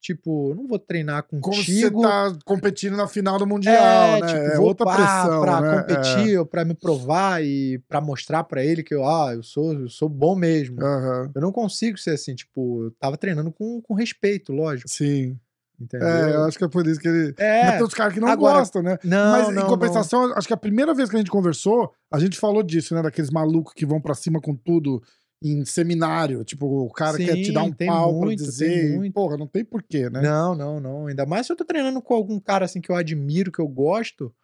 Tipo, 0.05 0.53
não 0.57 0.67
vou 0.67 0.81
treinar 0.81 1.23
Como 1.23 1.55
se 1.55 1.63
você 1.63 1.83
contigo. 1.83 2.03
tá 2.03 2.37
competindo 2.45 2.97
na 2.97 3.07
final 3.07 3.39
do 3.39 3.47
Mundial, 3.47 3.77
é, 4.17 4.21
né? 4.21 4.27
tipo, 4.27 4.41
é 4.41 4.57
vou 4.57 4.67
outra 4.67 4.85
pá, 4.85 4.97
pressão, 4.97 5.41
pra 5.43 5.61
né? 5.61 5.79
competir, 5.79 6.39
ou 6.41 6.45
pra 6.45 6.65
me 6.65 6.75
provar 6.75 7.41
e 7.45 7.79
pra 7.89 8.01
mostrar 8.01 8.43
pra 8.43 8.65
ele 8.65 8.83
que 8.83 8.93
eu, 8.93 9.07
ah, 9.07 9.33
eu 9.33 9.45
sou, 9.45 9.73
eu 9.75 9.89
sou 9.89 10.09
bom 10.09 10.35
mesmo. 10.35 10.83
É, 10.83 10.85
aham. 10.85 11.31
Eu 11.33 11.41
não 11.41 11.53
consigo 11.53 11.97
ser 11.97 12.15
assim, 12.15 12.35
tipo, 12.35 12.83
eu 12.87 12.91
tava 12.99 13.17
treinando 13.17 13.53
com, 13.53 13.81
com 13.81 13.95
respeito, 13.95 14.53
lógico. 14.53 14.89
Sim. 14.91 15.39
Entendeu? 15.81 16.09
É, 16.09 16.35
eu 16.35 16.43
acho 16.47 16.59
que 16.59 16.65
é 16.65 16.69
por 16.69 16.85
isso 16.85 16.99
que 16.99 17.07
ele... 17.07 17.33
É, 17.39 17.63
Mas 17.67 17.75
tem 17.77 17.85
uns 17.85 17.95
caras 17.95 18.13
que 18.13 18.19
não 18.21 18.27
agora- 18.27 18.59
gostam, 18.59 18.83
né? 18.83 18.99
não, 19.05 19.31
Mas 19.31 19.55
não, 19.55 19.63
em 19.63 19.67
compensação, 19.69 20.33
acho 20.37 20.49
que 20.49 20.55
a 20.55 20.57
primeira 20.57 20.93
vez 20.95 21.09
que 21.11 21.15
a 21.15 21.19
gente 21.21 21.31
conversou, 21.31 21.93
a 22.13 22.19
gente 22.19 22.37
falou 22.41 22.65
disso, 22.65 22.93
né? 22.93 23.03
Daqueles 23.03 23.31
malucos 23.31 23.73
que 23.73 23.87
vão 23.87 24.01
pra 24.01 24.15
cima 24.15 24.41
com 24.41 24.57
tudo 24.57 25.01
em 25.43 25.65
seminário. 25.65 26.45
Tipo, 26.45 26.67
o 26.67 26.91
cara 26.93 27.17
quer 27.19 27.37
te 27.37 27.53
dar 27.53 27.63
um 27.63 27.69
Sim, 27.69 27.87
pau 27.87 28.13
muito, 28.13 28.43
pra 28.43 28.47
dizer. 28.47 29.13
Porra, 29.13 29.37
não 29.37 29.47
tem 29.47 29.65
porquê, 29.65 30.09
né? 30.09 30.21
Não, 30.23 30.55
não, 30.55 30.81
não. 30.81 31.07
Ainda 31.07 31.27
mais 31.27 31.47
se 31.47 31.53
eu 31.53 31.57
tô 31.57 31.65
treinando 31.65 32.01
com 32.01 32.15
algum 32.15 32.39
cara 32.39 32.65
assim 32.65 32.81
que 32.81 32.91
eu 32.91 32.97
admiro, 32.97 33.51
que 33.51 33.59
eu 33.61 33.69
gosto, 33.69 34.35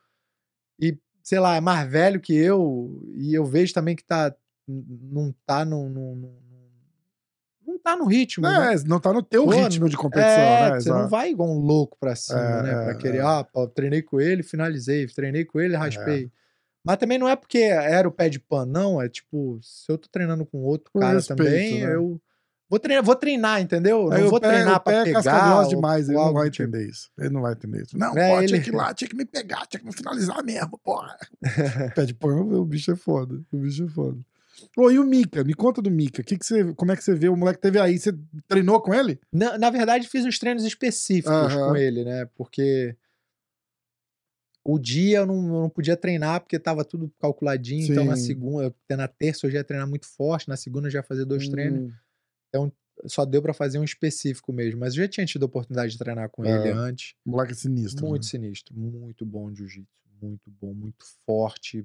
e, 0.80 0.99
sei 1.22 1.38
lá, 1.38 1.57
é 1.57 1.61
mais 1.61 1.90
velho 1.90 2.20
que 2.20 2.34
eu, 2.34 3.01
e 3.16 3.34
eu 3.34 3.44
vejo 3.44 3.72
também 3.72 3.94
que 3.96 4.05
tá. 4.05 4.34
Não 4.66 5.34
tá 5.46 5.64
no- 5.64 5.88
não 7.66 7.78
tá 7.78 7.96
no 7.96 8.07
ritmo. 8.07 8.46
né? 8.46 8.74
É, 8.74 8.88
não 8.88 9.01
tá 9.01 9.12
no 9.12 9.22
teu 9.22 9.44
Pô, 9.44 9.51
ritmo 9.51 9.88
de 9.88 9.96
competição, 9.96 10.42
É, 10.42 10.70
né? 10.70 10.80
você 10.80 10.88
não 10.90 10.96
Exato. 10.96 11.11
vai 11.11 11.30
igual 11.30 11.49
um 11.51 11.59
louco 11.61 11.96
pra 11.99 12.14
cima, 12.16 12.38
É, 12.38 12.62
né? 12.62 12.74
Pra 12.74 12.92
é, 12.92 12.94
querer, 12.94 13.18
é. 13.18 13.22
ah, 13.22 13.44
pô, 13.44 13.66
treinei 13.66 14.03
com 14.03 14.20
ele, 14.20 14.42
finalizei, 14.42 15.07
treinei 15.07 15.44
com 15.44 15.61
ele, 15.61 15.74
raspei. 15.76 16.30
Mas 16.89 16.97
também 16.97 17.18
não 17.18 17.28
é 17.28 17.36
porque 17.36 17.59
era 17.59 18.09
o 18.09 18.11
pé 18.11 18.30
de 18.30 18.41
pano, 18.41 18.72
não. 18.72 19.03
É 19.03 19.09
tipo, 19.11 19.61
se 19.62 19.93
eu 19.93 19.99
tô 19.99 20.09
treinando 20.11 20.47
com 20.47 20.59
outro 20.62 20.91
Com 20.91 21.01
cara 21.01 21.14
respeito, 21.16 21.36
também, 21.45 21.86
né? 21.86 21.95
eu 21.95 22.18
vou 22.70 22.78
treinar, 22.78 23.05
vou 23.05 23.14
treinar, 23.14 23.61
entendeu? 23.61 24.11
Aí 24.11 24.22
não 24.22 24.30
vou 24.30 24.41
pé, 24.41 24.49
treinar 24.49 24.80
pra 24.80 24.93
pé 25.05 25.11
é 25.11 25.14
pegar. 25.14 25.61
ou- 25.61 25.68
demais, 25.68 26.09
ele 26.09 26.16
não 26.16 26.32
vai 26.32 26.49
tipo. 26.51 26.62
entender 26.62 26.89
isso. 26.89 27.11
Ele 27.18 27.28
não 27.28 27.43
vai 27.43 27.53
entender 27.53 27.82
isso. 27.82 27.99
Não, 27.99 28.16
É, 28.16 28.28
pô, 28.30 28.47
tinha 28.47 28.57
ele- 28.57 28.61
que 28.64 28.70
ir 28.70 28.74
lá, 28.74 28.95
tinha 28.95 29.09
que 29.09 29.14
me 29.16 29.26
pegar, 29.26 29.66
tinha 29.66 29.80
que 29.80 29.86
me 29.86 29.93
finalizar 29.93 30.43
mesmo, 30.43 30.78
porra. 30.82 31.14
Pé 31.95 32.07
de 32.07 32.14
pano, 32.14 32.59
o 32.59 32.64
bicho 32.64 32.91
é 32.91 32.97
foda. 32.97 33.39
O 33.53 33.59
bicho 33.59 33.84
é 33.84 33.89
foda. 33.89 34.18
Ô, 34.76 34.91
e 34.91 34.99
o 34.99 35.05
Mika? 35.05 35.45
Me 35.45 35.55
conta 35.55 35.80
do 35.82 35.91
Mika. 35.91 36.22
Que 36.22 36.36
que 36.36 36.45
você, 36.45 36.72
como 36.74 36.91
é 36.91 36.97
que 36.97 37.05
você 37.05 37.14
vê? 37.14 37.28
O 37.28 37.36
moleque 37.36 37.61
teve 37.61 37.78
aí, 37.78 37.97
você 37.99 38.12
treinou 38.49 38.80
com 38.80 38.93
ele? 38.93 39.20
Na, 39.32 39.57
na 39.59 39.70
verdade, 39.70 40.09
fiz 40.09 40.24
uns 40.24 40.39
treinos 40.39 40.64
específicos 40.64 41.30
Aham. 41.32 41.68
com 41.68 41.76
ele, 41.76 42.03
né? 42.05 42.26
Porque 42.34 42.97
o 44.71 44.79
dia 44.79 45.19
eu 45.19 45.27
não, 45.27 45.35
eu 45.47 45.62
não 45.62 45.71
podia 45.71 45.97
treinar 45.97 46.43
porque 46.43 46.59
tava 46.59 46.85
tudo 46.85 47.11
calculadinho. 47.19 47.91
Então, 47.91 48.05
na 48.05 48.16
Sim. 48.16 48.27
segunda, 48.27 48.75
na 48.91 49.09
terça 49.09 49.47
eu 49.47 49.51
já 49.51 49.59
ia 49.59 49.64
treinar 49.64 49.89
muito 49.89 50.07
forte, 50.07 50.47
na 50.47 50.59
segunda 50.59 50.89
eu 50.89 50.91
já 50.91 50.99
ia 50.99 51.03
fazer 51.03 51.25
dois 51.25 51.49
treinos. 51.49 51.91
Hum, 52.55 52.71
Só 53.07 53.25
deu 53.25 53.41
pra 53.41 53.55
fazer 53.55 53.79
um 53.79 53.85
específico 53.85 54.53
mesmo. 54.53 54.81
Mas 54.81 54.95
eu 54.95 55.03
já 55.03 55.09
tinha 55.09 55.25
tido 55.25 55.45
a 55.45 55.47
oportunidade 55.47 55.93
de 55.93 55.99
treinar 55.99 56.29
com 56.29 56.45
ele 56.45 56.69
É. 56.69 56.73
antes. 56.73 57.14
O 57.25 57.31
moleque 57.31 57.55
sinistro. 57.55 58.07
Muito 58.07 58.25
né? 58.25 58.29
sinistro, 58.29 58.77
muito 58.77 59.25
bom 59.25 59.51
de 59.51 59.57
jiu-jitsu, 59.57 59.89
muito 60.21 60.51
bom, 60.51 60.75
muito 60.75 61.03
forte, 61.25 61.83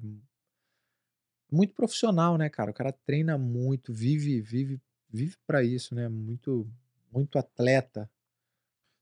muito 1.50 1.72
profissional, 1.72 2.36
né, 2.36 2.50
cara? 2.50 2.70
O 2.70 2.74
cara 2.74 2.92
treina 2.92 3.38
muito, 3.38 3.94
vive, 3.94 4.42
vive, 4.42 4.78
vive 5.08 5.36
para 5.46 5.64
isso, 5.64 5.94
né? 5.94 6.06
Muito, 6.06 6.70
muito 7.10 7.38
atleta. 7.38 8.10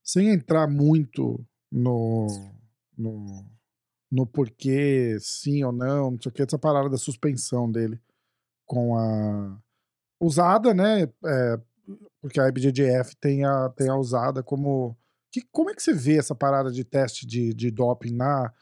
Sem 0.01 0.29
entrar 0.29 0.69
muito 0.69 1.45
no, 1.69 2.27
no, 2.97 3.45
no 4.13 4.27
porquê, 4.27 5.17
sim 5.19 5.63
ou 5.63 5.71
não, 5.71 6.11
não 6.11 6.21
sei 6.21 6.29
o 6.29 6.33
que, 6.33 6.43
essa 6.43 6.59
parada 6.59 6.87
da 6.89 6.97
suspensão 6.97 7.71
dele 7.71 7.99
com 8.65 8.95
a 8.97 9.57
usada, 10.21 10.73
né? 10.73 11.03
é, 11.25 11.59
porque 12.21 12.39
a 12.39 12.47
IBJJF 12.47 13.15
tem 13.19 13.43
a, 13.43 13.69
tem 13.69 13.89
a 13.89 13.95
usada 13.97 14.43
como. 14.43 14.95
Que, 15.31 15.41
como 15.51 15.71
é 15.71 15.73
que 15.73 15.81
você 15.81 15.93
vê 15.93 16.17
essa 16.17 16.35
parada 16.35 16.71
de 16.71 16.83
teste 16.83 17.25
de, 17.25 17.53
de 17.55 17.71
doping 17.71 18.13
na, 18.15 18.53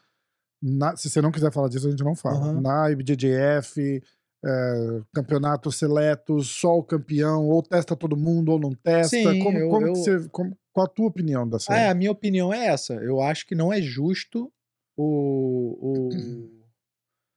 na- 0.62 0.96
Se 0.96 1.10
você 1.10 1.20
não 1.20 1.30
quiser 1.30 1.52
falar 1.52 1.68
disso, 1.68 1.86
a 1.86 1.90
gente 1.90 2.02
não 2.02 2.16
fala. 2.16 2.38
Aham. 2.38 2.60
Na 2.62 2.90
IBJJF, 2.90 4.02
é, 4.44 5.00
campeonatos 5.14 5.76
seletos, 5.76 6.48
só 6.48 6.78
o 6.78 6.82
campeão, 6.82 7.46
ou 7.46 7.62
testa 7.62 7.94
todo 7.94 8.16
mundo, 8.16 8.52
ou 8.52 8.58
não 8.58 8.72
testa. 8.74 9.16
Sim, 9.16 9.38
como, 9.40 9.58
eu- 9.58 9.68
como 9.68 9.82
que 9.84 9.90
eu- 9.90 9.94
você. 9.96 10.28
como- 10.30 10.56
qual 10.72 10.86
a 10.86 10.88
tua 10.88 11.06
opinião 11.08 11.46
dessa? 11.46 11.74
Ah, 11.74 11.78
é, 11.78 11.88
a 11.90 11.94
minha 11.94 12.10
opinião 12.10 12.52
é 12.52 12.66
essa. 12.68 12.94
Eu 12.94 13.20
acho 13.20 13.46
que 13.46 13.54
não 13.54 13.70
é 13.70 13.80
justo 13.82 14.50
o, 14.96 15.78
o- 15.80 16.64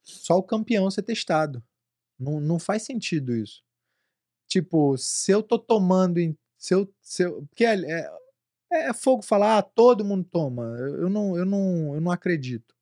só 0.02 0.38
o 0.38 0.42
campeão 0.42 0.90
ser 0.90 1.02
testado. 1.02 1.62
Não, 2.18 2.40
não 2.40 2.58
faz 2.58 2.82
sentido 2.84 3.36
isso. 3.36 3.62
Tipo, 4.48 4.96
se 4.98 5.32
eu 5.32 5.42
tô 5.42 5.58
tomando. 5.58 6.20
Se 6.58 6.74
eu, 6.74 6.92
se 7.02 7.24
eu, 7.24 7.46
porque 7.48 7.64
é, 7.64 7.76
é, 8.72 8.88
é 8.90 8.94
fogo 8.94 9.22
falar, 9.22 9.58
ah, 9.58 9.62
todo 9.62 10.04
mundo 10.04 10.24
toma. 10.30 10.64
Eu 10.78 11.02
eu 11.02 11.10
não, 11.10 11.36
eu, 11.38 11.46
não, 11.46 11.94
eu 11.96 12.00
não 12.00 12.12
acredito. 12.12 12.74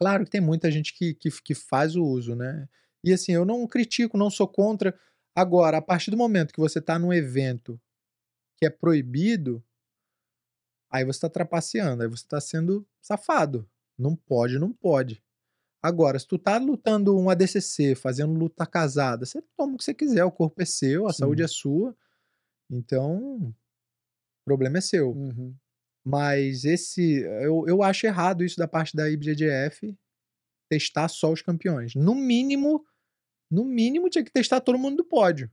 Claro 0.00 0.24
que 0.24 0.30
tem 0.30 0.40
muita 0.40 0.70
gente 0.70 0.94
que, 0.94 1.14
que, 1.14 1.30
que 1.42 1.54
faz 1.54 1.94
o 1.94 2.02
uso, 2.02 2.34
né? 2.34 2.68
E 3.04 3.12
assim, 3.12 3.32
eu 3.32 3.44
não 3.44 3.66
critico, 3.66 4.16
não 4.16 4.30
sou 4.30 4.48
contra. 4.48 4.98
Agora, 5.34 5.78
a 5.78 5.82
partir 5.82 6.10
do 6.10 6.16
momento 6.16 6.52
que 6.52 6.60
você 6.60 6.80
tá 6.80 6.98
num 6.98 7.12
evento 7.12 7.80
que 8.58 8.66
é 8.66 8.70
proibido, 8.70 9.64
aí 10.90 11.04
você 11.04 11.20
tá 11.20 11.28
trapaceando, 11.28 12.02
aí 12.02 12.08
você 12.08 12.26
tá 12.26 12.40
sendo 12.40 12.86
safado. 13.00 13.68
Não 13.98 14.16
pode, 14.16 14.58
não 14.58 14.72
pode. 14.72 15.22
Agora, 15.82 16.18
se 16.18 16.26
tu 16.26 16.38
tá 16.38 16.58
lutando 16.58 17.16
um 17.16 17.30
ADCC, 17.30 17.94
fazendo 17.94 18.34
luta 18.34 18.66
casada, 18.66 19.24
você 19.24 19.42
toma 19.56 19.74
o 19.74 19.76
que 19.78 19.84
você 19.84 19.94
quiser, 19.94 20.24
o 20.24 20.32
corpo 20.32 20.60
é 20.60 20.64
seu, 20.64 21.06
a 21.06 21.12
Sim. 21.12 21.20
saúde 21.20 21.42
é 21.42 21.48
sua. 21.48 21.96
Então, 22.70 23.36
o 23.36 23.54
problema 24.44 24.78
é 24.78 24.80
seu. 24.80 25.10
Uhum. 25.10 25.54
Mas 26.04 26.64
esse. 26.64 27.20
Eu, 27.42 27.64
eu 27.66 27.82
acho 27.82 28.06
errado 28.06 28.44
isso 28.44 28.58
da 28.58 28.68
parte 28.68 28.94
da 28.96 29.08
IBJJF 29.08 29.96
testar 30.70 31.08
só 31.08 31.32
os 31.32 31.42
campeões. 31.42 31.94
No 31.94 32.14
mínimo, 32.14 32.84
no 33.50 33.64
mínimo 33.64 34.08
tinha 34.08 34.24
que 34.24 34.30
testar 34.30 34.60
todo 34.60 34.78
mundo 34.78 34.98
do 34.98 35.04
pódio. 35.04 35.50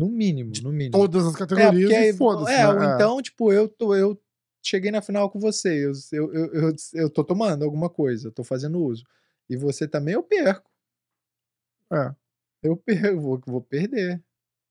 No 0.00 0.08
mínimo, 0.10 0.52
no 0.62 0.72
mínimo. 0.72 0.92
Todas 0.92 1.26
as 1.26 1.34
É, 1.34 1.38
categorias 1.38 1.90
porque 1.90 2.08
e 2.08 2.12
foda-se. 2.14 2.52
é, 2.52 2.58
né? 2.62 2.68
ou 2.68 2.82
então, 2.84 3.20
tipo, 3.22 3.52
eu, 3.52 3.68
tô, 3.68 3.94
eu 3.94 4.20
cheguei 4.62 4.90
na 4.90 5.02
final 5.02 5.28
com 5.30 5.38
você, 5.38 5.86
eu, 5.86 5.92
eu, 6.12 6.32
eu, 6.34 6.54
eu, 6.68 6.74
eu 6.94 7.10
tô 7.10 7.22
tomando 7.22 7.64
alguma 7.64 7.88
coisa, 7.90 8.28
eu 8.28 8.32
tô 8.32 8.42
fazendo 8.42 8.78
uso. 8.82 9.04
E 9.48 9.56
você 9.56 9.86
também, 9.86 10.14
eu 10.14 10.22
perco. 10.22 10.70
É. 11.92 12.14
Eu 12.62 12.76
perco, 12.76 13.20
vou, 13.20 13.40
vou 13.46 13.60
perder. 13.60 14.22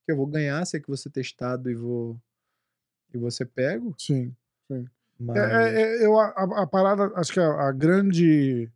Eu 0.07 0.15
vou 0.17 0.25
ganhar, 0.25 0.65
sei 0.65 0.79
que 0.79 0.87
você 0.89 1.09
testado 1.09 1.69
e 1.69 1.75
vou. 1.75 2.19
E 3.13 3.17
você 3.17 3.45
pego. 3.45 3.93
Sim. 3.97 4.33
Mas. 5.19 5.35
É, 5.37 5.39
é, 5.39 5.81
é, 6.01 6.05
eu, 6.05 6.17
a, 6.19 6.27
a- 6.29 6.63
a 6.63 6.67
parada, 6.67 7.11
acho 7.15 7.33
que 7.33 7.39
a, 7.39 7.67
a 7.67 7.71
grande 7.71 8.69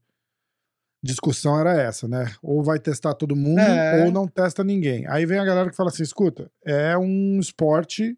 discussão 1.03 1.59
era 1.59 1.73
essa, 1.73 2.07
né? 2.07 2.33
Ou 2.41 2.63
vai 2.63 2.79
testar 2.79 3.13
todo 3.13 3.35
mundo, 3.35 3.59
É. 3.59 4.05
ou 4.05 4.11
não 4.11 4.27
testa 4.27 4.63
ninguém. 4.63 5.05
Aí 5.07 5.25
vem 5.25 5.37
a 5.39 5.45
galera 5.45 5.69
que 5.69 5.75
fala 5.75 5.89
assim: 5.89 6.03
escuta, 6.03 6.49
é 6.65 6.97
um 6.97 7.39
esporte. 7.39 8.17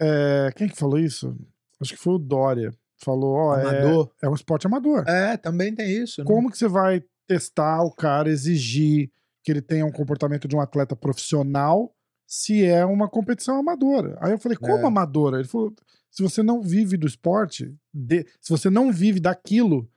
é, 0.00 0.50
quem 0.56 0.68
que 0.68 0.76
falou 0.76 0.98
isso? 0.98 1.36
Acho 1.80 1.92
que 1.94 1.98
foi 2.00 2.14
o 2.14 2.18
Dória. 2.18 2.72
Falou: 3.04 3.34
ó, 3.34 3.56
é, 3.58 3.62
Amador. 3.62 4.10
é 4.22 4.28
um 4.28 4.34
esporte 4.34 4.66
amador. 4.66 5.04
É, 5.08 5.36
também 5.36 5.74
tem 5.74 5.90
isso. 5.90 6.20
né? 6.20 6.26
Como 6.26 6.50
que 6.50 6.56
você 6.58 6.68
vai 6.68 7.02
testar 7.26 7.82
o 7.82 7.90
cara, 7.92 8.28
exigir 8.30 9.10
que 9.44 9.50
ele 9.50 9.60
tenha 9.62 9.84
um 9.84 9.90
comportamento 9.92 10.46
de 10.46 10.54
um 10.54 10.60
atleta 10.60 10.94
profissional 10.94 11.92
se 12.26 12.64
é 12.64 12.84
uma 12.84 13.08
competição 13.08 13.58
amadora? 13.58 14.16
Aí 14.20 14.30
eu 14.32 14.38
falei, 14.38 14.56
como 14.56 14.78
É. 14.78 14.86
amadora? 14.86 15.38
Ele 15.38 15.48
falou, 15.48 15.72
se 16.10 16.22
você 16.22 16.42
não 16.42 16.62
vive 16.62 16.96
do 16.96 17.06
esporte, 17.06 17.74
de- 17.92 18.24
se 18.40 18.50
você 18.50 18.70
não 18.70 18.92
vive 18.92 19.18
daquilo, 19.20 19.88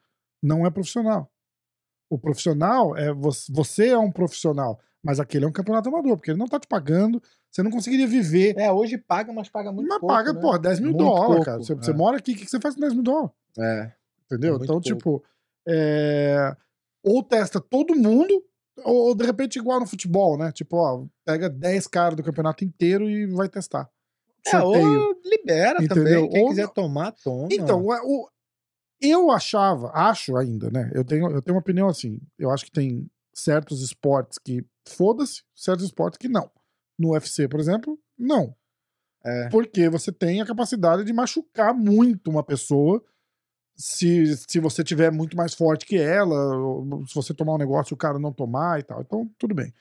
não 0.42 0.66
é 0.66 0.70
profissional. 0.72 1.32
O 2.16 2.20
profissional 2.20 2.96
é 2.96 3.12
você, 3.14 3.90
é 3.90 3.98
um 3.98 4.10
profissional, 4.12 4.80
mas 5.04 5.20
aquele 5.20 5.44
é 5.44 5.48
um 5.48 5.52
campeonato 5.52 5.90
amador, 5.90 6.16
porque 6.16 6.32
ele 6.32 6.40
não 6.40 6.48
tá 6.48 6.58
te 6.58 6.66
pagando, 6.68 7.22
você 7.52 7.62
não 7.62 7.70
conseguiria 7.70 8.08
viver. 8.08 8.58
É, 8.58 8.72
hoje 8.72 8.98
paga, 8.98 9.34
mas 9.34 9.50
paga 9.50 9.70
muito 9.72 9.90
mas 9.90 10.00
pouco. 10.00 10.16
paga, 10.16 10.32
né? 10.34 10.40
pô, 10.40 10.58
10 10.58 10.80
mil 10.80 10.92
Muito 10.92 11.04
dólares, 11.04 11.28
pouco, 11.28 11.46
cara. 11.46 11.58
Você, 11.58 11.74
é. 11.74 11.76
você 11.76 11.94
mora 11.94 12.18
aqui, 12.18 12.32
o 12.32 12.36
que 12.36 12.46
você 12.50 12.60
faz 12.60 12.76
com 12.76 12.82
10 12.82 12.94
mil 12.94 13.04
dólares? 13.04 13.32
É. 13.60 13.92
Entendeu? 14.26 14.52
muito 14.58 14.64
então, 14.64 14.82
pouco. 14.82 14.88
tipo, 14.96 15.24
é, 15.68 16.56
ou 17.04 17.22
testa 17.22 17.60
todo 17.60 17.96
mundo, 17.96 18.42
ou, 18.84 19.14
de 19.14 19.26
repente 19.26 19.60
igual 19.60 19.80
no 19.80 19.86
futebol, 19.86 20.38
né? 20.38 20.52
Tipo, 20.54 20.78
ó, 20.78 21.06
pega 21.26 21.50
10 21.50 21.88
caras 21.88 22.16
do 22.16 22.24
campeonato 22.24 22.64
inteiro 22.64 23.10
e 23.10 23.26
vai 23.26 23.50
testar. 23.50 23.90
É, 24.48 24.52
Sorteio. 24.52 24.88
ou 25.02 25.16
libera 25.24 25.84
Entendeu? 25.84 26.04
também. 26.22 26.30
Quem 26.30 26.44
Ou 26.44 26.50
quiser 26.50 26.68
tomar, 26.70 27.12
toma. 27.24 27.48
Então, 27.52 27.94
é, 27.94 28.00
o- 28.04 28.28
eu 29.02 29.32
achava, 29.32 29.92
acho 29.94 30.36
ainda, 30.36 30.70
né? 30.70 30.92
Eu 30.94 31.04
tenho, 31.04 31.30
eu 31.30 31.42
tenho 31.42 31.56
uma 31.56 31.62
opinião 31.62 31.88
assim. 31.88 32.20
Eu 32.38 32.52
acho 32.52 32.66
que 32.66 32.72
tem 32.72 33.10
certos 33.34 33.82
esportes 33.82 34.40
que 34.40 34.66
foda-se, 34.88 35.44
certos 35.56 35.86
esportes 35.86 36.18
que 36.18 36.30
não. 36.30 36.50
No 36.98 37.12
UFC, 37.12 37.48
por 37.48 37.60
exemplo, 37.60 38.00
não. 38.18 38.56
É. 39.24 39.50
Porque 39.50 39.90
você 39.90 40.12
tem 40.12 40.42
a 40.42 40.46
capacidade 40.46 41.04
de 41.04 41.12
machucar 41.12 41.74
muito 41.74 42.30
uma 42.30 42.44
pessoa 42.44 43.04
se, 43.76 44.38
se 44.48 44.60
você 44.60 44.84
tiver 44.84 45.12
muito 45.12 45.36
mais 45.36 45.54
forte 45.54 45.86
que 45.86 45.98
ela, 45.98 46.36
se 47.08 47.14
você 47.14 47.34
tomar 47.34 47.56
um 47.56 47.58
negócio 47.58 47.94
e 47.94 47.96
o 47.96 47.98
cara 47.98 48.18
não 48.18 48.32
tomar 48.32 48.80
e 48.80 48.84
tal. 48.84 49.02
Então, 49.02 49.30
tudo 49.38 49.54
bem. 49.54 49.74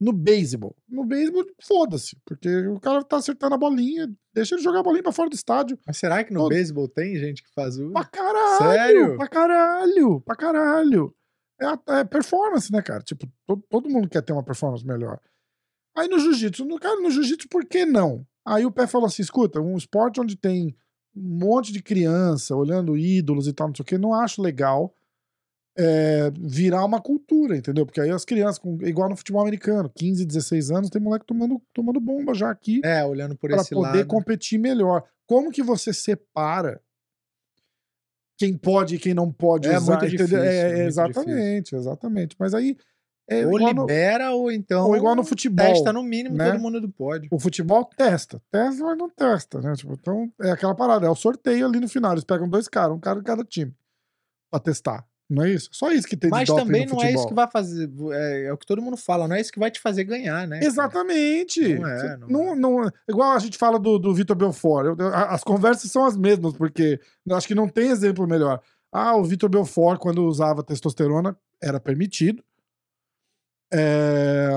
No 0.00 0.12
beisebol. 0.12 0.76
No 0.88 1.04
beisebol, 1.04 1.44
foda-se, 1.62 2.16
porque 2.24 2.48
o 2.68 2.78
cara 2.78 3.02
tá 3.02 3.16
acertando 3.16 3.54
a 3.54 3.58
bolinha, 3.58 4.08
deixa 4.32 4.54
ele 4.54 4.62
jogar 4.62 4.80
a 4.80 4.82
bolinha 4.82 5.02
pra 5.02 5.12
fora 5.12 5.28
do 5.28 5.34
estádio. 5.34 5.78
Mas 5.86 5.96
será 5.98 6.22
que 6.22 6.32
no 6.32 6.40
Todo- 6.40 6.50
beisebol 6.50 6.88
tem 6.88 7.16
gente 7.16 7.42
que 7.42 7.52
faz 7.52 7.76
uso? 7.78 7.92
Pra 7.92 8.04
caralho! 8.04 8.58
Sério? 8.58 9.16
Pra 9.16 9.28
caralho! 9.28 10.20
Pra 10.20 10.36
caralho! 10.36 11.14
É, 11.60 12.00
é 12.00 12.04
performance, 12.04 12.70
né, 12.72 12.80
cara? 12.80 13.00
Tipo, 13.02 13.26
todo, 13.46 13.62
todo 13.68 13.90
mundo 13.90 14.08
quer 14.08 14.22
ter 14.22 14.32
uma 14.32 14.44
performance 14.44 14.86
melhor. 14.86 15.18
Aí 15.96 16.06
no 16.06 16.18
jiu-jitsu, 16.20 16.64
no, 16.64 16.78
cara, 16.78 17.00
no 17.00 17.10
jiu-jitsu, 17.10 17.48
por 17.48 17.64
que 17.64 17.84
não? 17.84 18.24
Aí 18.46 18.64
o 18.64 18.70
pé 18.70 18.86
falou 18.86 19.06
assim: 19.08 19.22
escuta, 19.22 19.60
um 19.60 19.76
esporte 19.76 20.20
onde 20.20 20.36
tem 20.36 20.76
um 21.16 21.38
monte 21.44 21.72
de 21.72 21.82
criança 21.82 22.54
olhando 22.54 22.96
ídolos 22.96 23.48
e 23.48 23.52
tal, 23.52 23.66
não 23.66 23.74
sei 23.74 23.82
o 23.82 23.86
que, 23.86 23.98
não 23.98 24.14
acho 24.14 24.40
legal 24.40 24.94
é, 25.78 26.30
virar 26.40 26.84
uma 26.84 27.00
cultura, 27.00 27.56
entendeu? 27.56 27.86
Porque 27.86 28.00
aí 28.00 28.10
as 28.10 28.24
crianças, 28.24 28.58
com- 28.58 28.78
igual 28.82 29.08
no 29.08 29.16
futebol 29.16 29.40
americano, 29.42 29.88
15, 29.94 30.26
16 30.26 30.70
anos, 30.72 30.90
tem 30.90 31.00
moleque 31.00 31.24
tomando, 31.24 31.62
tomando 31.72 32.00
bomba 32.00 32.34
já 32.34 32.50
aqui 32.50 32.80
É, 32.84 33.04
olhando 33.04 33.36
por 33.36 33.50
esse 33.52 33.70
poder 33.70 33.98
lado. 33.98 34.06
competir 34.08 34.58
melhor. 34.58 35.04
Como 35.26 35.50
que 35.52 35.62
você 35.62 35.92
separa 35.92 36.80
quem 38.38 38.56
pode 38.56 38.96
e 38.96 38.98
quem 38.98 39.14
não 39.14 39.32
pode 39.32 39.68
É 39.68 39.76
usar? 39.76 39.98
muito 39.98 40.10
difícil, 40.10 40.38
É, 40.38 40.58
é 40.60 40.68
muito 40.76 40.88
exatamente, 40.88 41.74
exatamente. 41.74 42.36
Mas 42.38 42.54
aí 42.54 42.76
é 43.28 43.44
ou 43.46 43.56
igual 43.58 43.74
no, 43.74 43.80
libera, 43.82 44.30
ou 44.32 44.50
então. 44.50 44.86
ou 44.86 44.96
igual 44.96 45.14
no 45.14 45.24
futebol. 45.24 45.66
Testa 45.66 45.92
no 45.92 46.02
mínimo 46.02 46.36
né? 46.36 46.50
todo 46.52 46.60
mundo 46.60 46.80
do 46.80 46.88
pódio. 46.90 47.28
o 47.32 47.38
futebol 47.38 47.84
testa, 47.84 48.40
testa, 48.50 48.82
mas 48.84 48.96
não 48.98 49.10
testa, 49.10 49.60
né? 49.60 49.74
Tipo, 49.74 49.92
então 49.94 50.32
é 50.40 50.50
aquela 50.50 50.74
parada, 50.74 51.06
é 51.06 51.10
o 51.10 51.14
sorteio 51.14 51.66
ali 51.66 51.78
no 51.80 51.88
final. 51.88 52.12
Eles 52.12 52.24
pegam 52.24 52.48
dois 52.48 52.68
caras, 52.68 52.96
um 52.96 53.00
cara 53.00 53.18
de 53.18 53.24
cada 53.24 53.44
time, 53.44 53.74
pra 54.50 54.60
testar. 54.60 55.04
Não 55.30 55.44
é 55.44 55.50
isso? 55.50 55.68
Só 55.72 55.92
isso 55.92 56.06
que 56.08 56.16
tem 56.16 56.30
Mas 56.30 56.48
de 56.48 56.54
também 56.54 56.86
não 56.86 57.02
é 57.02 57.12
isso 57.12 57.28
que 57.28 57.34
vai 57.34 57.46
fazer. 57.50 57.90
É, 58.12 58.44
é 58.46 58.52
o 58.52 58.56
que 58.56 58.64
todo 58.64 58.80
mundo 58.80 58.96
fala, 58.96 59.28
não 59.28 59.36
é 59.36 59.40
isso 59.40 59.52
que 59.52 59.58
vai 59.58 59.70
te 59.70 59.78
fazer 59.78 60.04
ganhar, 60.04 60.48
né? 60.48 60.60
Exatamente. 60.62 61.74
Não 61.74 61.86
é, 61.86 62.16
não 62.16 62.28
não, 62.28 62.52
é. 62.52 62.56
não- 62.84 62.92
igual 63.06 63.32
a 63.32 63.38
gente 63.38 63.58
fala 63.58 63.78
do, 63.78 63.98
do 63.98 64.14
Vitor 64.14 64.34
Belfort. 64.34 64.86
eu- 64.86 64.96
eu- 64.98 65.14
as 65.14 65.44
conversas 65.44 65.90
são 65.90 66.06
as 66.06 66.16
mesmas, 66.16 66.54
porque 66.54 66.98
acho 67.30 67.46
que 67.46 67.54
não 67.54 67.68
tem 67.68 67.90
exemplo 67.90 68.26
melhor. 68.26 68.60
Ah, 68.90 69.16
o 69.16 69.24
Vitor 69.24 69.50
Belfort, 69.50 69.98
quando 70.00 70.24
usava 70.24 70.62
testosterona, 70.62 71.36
era 71.62 71.78
permitido. 71.78 72.42
É, 73.70 74.48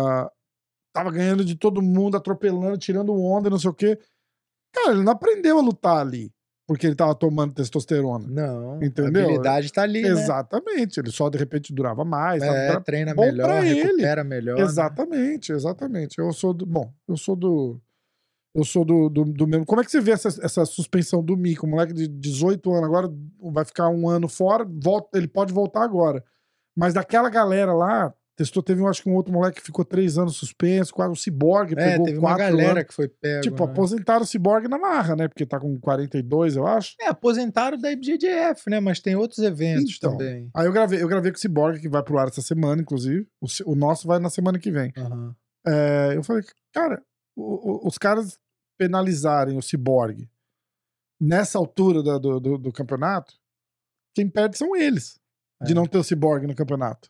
Tava 0.93 1.09
ganhando 1.11 1.43
de 1.45 1.55
todo 1.55 1.81
mundo, 1.81 2.17
atropelando, 2.17 2.77
tirando 2.77 3.13
onda, 3.13 3.49
não 3.49 3.57
sei 3.59 3.69
o 3.69 3.73
quê. 3.73 3.97
Cara, 4.73 4.91
ele 4.93 5.03
não 5.03 5.13
aprendeu 5.13 5.57
a 5.57 5.61
lutar 5.61 5.97
ali, 5.99 6.31
porque 6.71 6.87
ele 6.87 6.95
tava 6.95 7.13
tomando 7.13 7.53
testosterona. 7.53 8.25
Não. 8.29 8.81
Entendeu? 8.81 9.23
A 9.23 9.25
habilidade 9.25 9.73
tá 9.73 9.81
ali. 9.81 10.03
Né? 10.03 10.07
Exatamente. 10.07 11.01
Ele 11.01 11.11
só, 11.11 11.27
de 11.29 11.37
repente, 11.37 11.73
durava 11.73 12.05
mais. 12.05 12.41
É, 12.41 12.79
treina 12.79 13.13
bom 13.13 13.23
melhor, 13.25 13.45
pra 13.45 13.67
ele. 13.67 13.83
recupera 13.83 14.23
melhor. 14.23 14.57
né? 14.57 14.63
Exatamente, 14.63 15.51
exatamente. 15.51 16.17
Eu 16.17 16.31
sou 16.31 16.53
do. 16.53 16.65
Bom, 16.65 16.89
eu 17.09 17.17
sou 17.17 17.35
do. 17.35 17.77
Eu 18.55 18.63
sou 18.63 18.85
do, 18.85 19.09
do, 19.09 19.25
do 19.25 19.45
mesmo. 19.45 19.65
Como 19.65 19.81
é 19.81 19.83
que 19.83 19.91
você 19.91 19.99
vê 19.99 20.11
essa, 20.11 20.29
essa 20.41 20.63
suspensão 20.63 21.21
do 21.21 21.35
Mico? 21.35 21.67
Um 21.67 21.71
moleque 21.71 21.91
de 21.91 22.07
18 22.07 22.71
anos 22.71 22.85
agora 22.85 23.13
vai 23.51 23.65
ficar 23.65 23.89
um 23.89 24.07
ano 24.07 24.29
fora, 24.29 24.65
volta, 24.65 25.17
ele 25.17 25.27
pode 25.27 25.51
voltar 25.51 25.83
agora. 25.83 26.23
Mas 26.73 26.93
daquela 26.93 27.29
galera 27.29 27.73
lá, 27.73 28.13
testou, 28.43 28.63
teve, 28.63 28.85
acho 28.85 29.03
que 29.03 29.09
um 29.09 29.15
outro 29.15 29.31
moleque 29.33 29.59
que 29.59 29.65
ficou 29.65 29.83
três 29.85 30.17
anos 30.17 30.35
suspenso, 30.37 30.93
quase 30.93 31.11
um 31.11 31.15
ciborgue, 31.15 31.73
É, 31.77 31.91
pegou 31.91 32.05
teve 32.05 32.17
uma 32.17 32.29
quatro 32.35 32.43
galera 32.45 32.71
anos. 32.71 32.83
que 32.85 32.93
foi 32.93 33.07
pego. 33.07 33.41
Tipo, 33.41 33.65
né? 33.65 33.71
aposentaram 33.71 34.21
o 34.23 34.25
ciborgue 34.27 34.67
na 34.67 34.77
marra, 34.77 35.15
né? 35.15 35.27
Porque 35.27 35.45
tá 35.45 35.59
com 35.59 35.79
42, 35.79 36.55
eu 36.55 36.65
acho. 36.67 36.95
É, 36.99 37.07
aposentaram 37.07 37.77
da 37.77 37.91
IBJJF, 37.91 38.69
né? 38.69 38.79
Mas 38.79 38.99
tem 38.99 39.15
outros 39.15 39.39
eventos 39.39 39.95
Então. 39.97 40.11
também. 40.17 40.49
Aí 40.53 40.65
eu 40.65 40.71
gravei, 40.73 41.01
eu 41.01 41.07
gravei 41.07 41.31
com 41.31 41.37
o 41.37 41.41
ciborgue, 41.41 41.79
que 41.79 41.89
vai 41.89 42.03
pro 42.03 42.17
ar 42.17 42.27
essa 42.27 42.41
semana, 42.41 42.81
inclusive. 42.81 43.27
O, 43.41 43.47
o 43.71 43.75
nosso 43.75 44.07
vai 44.07 44.19
na 44.19 44.29
semana 44.29 44.57
que 44.59 44.71
vem. 44.71 44.91
Aham. 44.97 45.35
É, 45.67 46.13
eu 46.15 46.23
falei, 46.23 46.43
cara, 46.73 47.03
o- 47.35 47.85
o- 47.85 47.87
os 47.87 47.97
caras 47.97 48.39
penalizarem 48.79 49.57
o 49.57 49.61
Cyborg 49.61 50.27
nessa 51.19 51.57
altura 51.59 52.01
da- 52.01 52.17
do, 52.17 52.39
do, 52.39 52.57
do 52.57 52.71
campeonato, 52.71 53.35
quem 54.15 54.27
perde 54.27 54.57
são 54.57 54.75
eles 54.75 55.19
de 55.63 55.73
É. 55.73 55.75
não 55.75 55.85
ter 55.85 55.99
o 55.99 56.03
Cyborg 56.03 56.47
no 56.47 56.55
campeonato. 56.55 57.09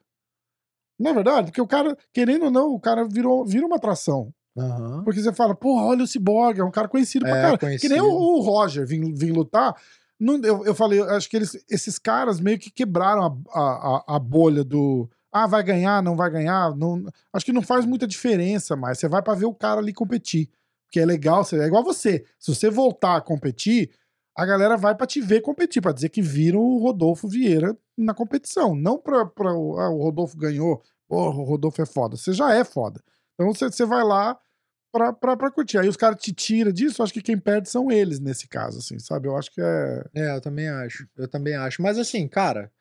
Não 1.02 1.12
é 1.12 1.14
verdade? 1.14 1.48
Porque 1.48 1.62
o 1.62 1.68
cara, 1.68 1.98
querendo 2.14 2.46
ou 2.46 2.52
não, 2.52 2.74
o 2.74 2.80
cara 2.80 3.06
virou, 3.08 3.46
vira 3.46 3.66
uma 3.66 3.78
atração. 3.78 4.34
Aham. 4.58 5.02
Porque 5.04 5.22
você 5.22 5.32
fala, 5.34 5.56
porra, 5.56 5.86
olha 5.86 6.04
o 6.04 6.08
Cyborg, 6.08 6.60
é 6.60 6.64
um 6.64 6.72
cara 6.72 6.88
conhecido 6.88 7.26
pra 7.26 7.38
É, 7.38 7.42
cara. 7.42 7.58
Que 7.58 7.66
conhecido. 7.66 7.92
nem 7.94 8.02
o, 8.02 8.08
o 8.10 8.42
Roger 8.42 8.86
vir, 8.86 9.02
vir 9.16 9.32
lutar. 9.32 9.76
Não, 10.20 10.36
eu, 10.44 10.66
eu 10.66 10.76
falei, 10.76 11.02
acho 11.02 11.30
que 11.30 11.36
eles, 11.38 11.58
esses 11.70 11.98
caras 11.98 12.40
meio 12.40 12.60
que 12.60 12.70
quebraram 12.70 13.24
a, 13.52 13.60
a, 13.60 14.16
a- 14.16 14.20
bolha 14.20 14.64
do. 14.64 15.10
Ah, 15.32 15.48
vai 15.48 15.64
ganhar, 15.64 16.04
não 16.04 16.16
vai 16.16 16.30
ganhar. 16.30 16.76
Não, 16.76 17.04
acho 17.34 17.46
que 17.46 17.54
não 17.54 17.62
faz 17.62 17.86
muita 17.86 18.06
diferença 18.06 18.76
mais. 18.76 19.00
Você 19.00 19.08
vai 19.08 19.22
pra 19.22 19.34
ver 19.34 19.46
o 19.46 19.54
cara 19.56 19.80
ali 19.80 19.94
competir. 19.94 20.50
Porque 20.86 21.00
é 21.00 21.06
legal, 21.06 21.42
é 21.54 21.66
igual 21.66 21.84
você. 21.84 22.26
Se 22.38 22.54
você 22.54 22.70
voltar 22.70 23.16
a 23.16 23.22
competir, 23.22 23.90
a 24.36 24.46
galera 24.46 24.78
vai 24.78 24.96
pra 24.96 25.08
te 25.08 25.20
ver 25.20 25.42
competir, 25.42 25.82
pra 25.82 25.92
dizer 25.92 26.10
que 26.10 26.22
viram 26.22 26.60
o 26.62 26.78
Rodolfo 26.80 27.28
Vieira 27.28 27.78
na 27.98 28.14
competição. 28.14 28.76
Não 28.76 29.02
o, 29.56 29.80
ah, 29.80 29.90
o 29.90 30.02
Rodolfo 30.02 30.38
ganhou, 30.38 30.82
porra, 31.08 31.38
o 31.38 31.44
Rodolfo 31.44 31.82
é 31.82 31.86
foda. 31.86 32.16
Você 32.16 32.34
já 32.34 32.54
é 32.54 32.64
foda. 32.64 33.04
Então 33.34 33.54
você, 33.54 33.86
vai 33.86 34.04
lá 34.04 34.40
pra, 34.92 35.52
curtir. 35.52 35.78
Aí 35.78 35.88
os 35.88 35.98
caras 35.98 36.22
te 36.22 36.34
tiram 36.34 36.72
disso, 36.72 37.02
acho 37.02 37.14
que 37.14 37.22
quem 37.22 37.38
perde 37.38 37.70
são 37.70 37.92
eles 37.92 38.20
nesse 38.20 38.48
caso, 38.48 38.80
assim, 38.80 39.00
sabe? 39.00 39.28
Eu 39.28 39.38
acho 39.38 39.52
que 39.52 39.62
é. 39.62 40.04
É, 40.14 40.36
eu 40.36 40.42
também 40.42 40.70
acho. 40.70 41.08
Eu 41.18 41.28
também 41.28 41.56
acho. 41.56 41.82
Mas 41.82 41.98
assim, 41.98 42.28
cara, 42.28 42.72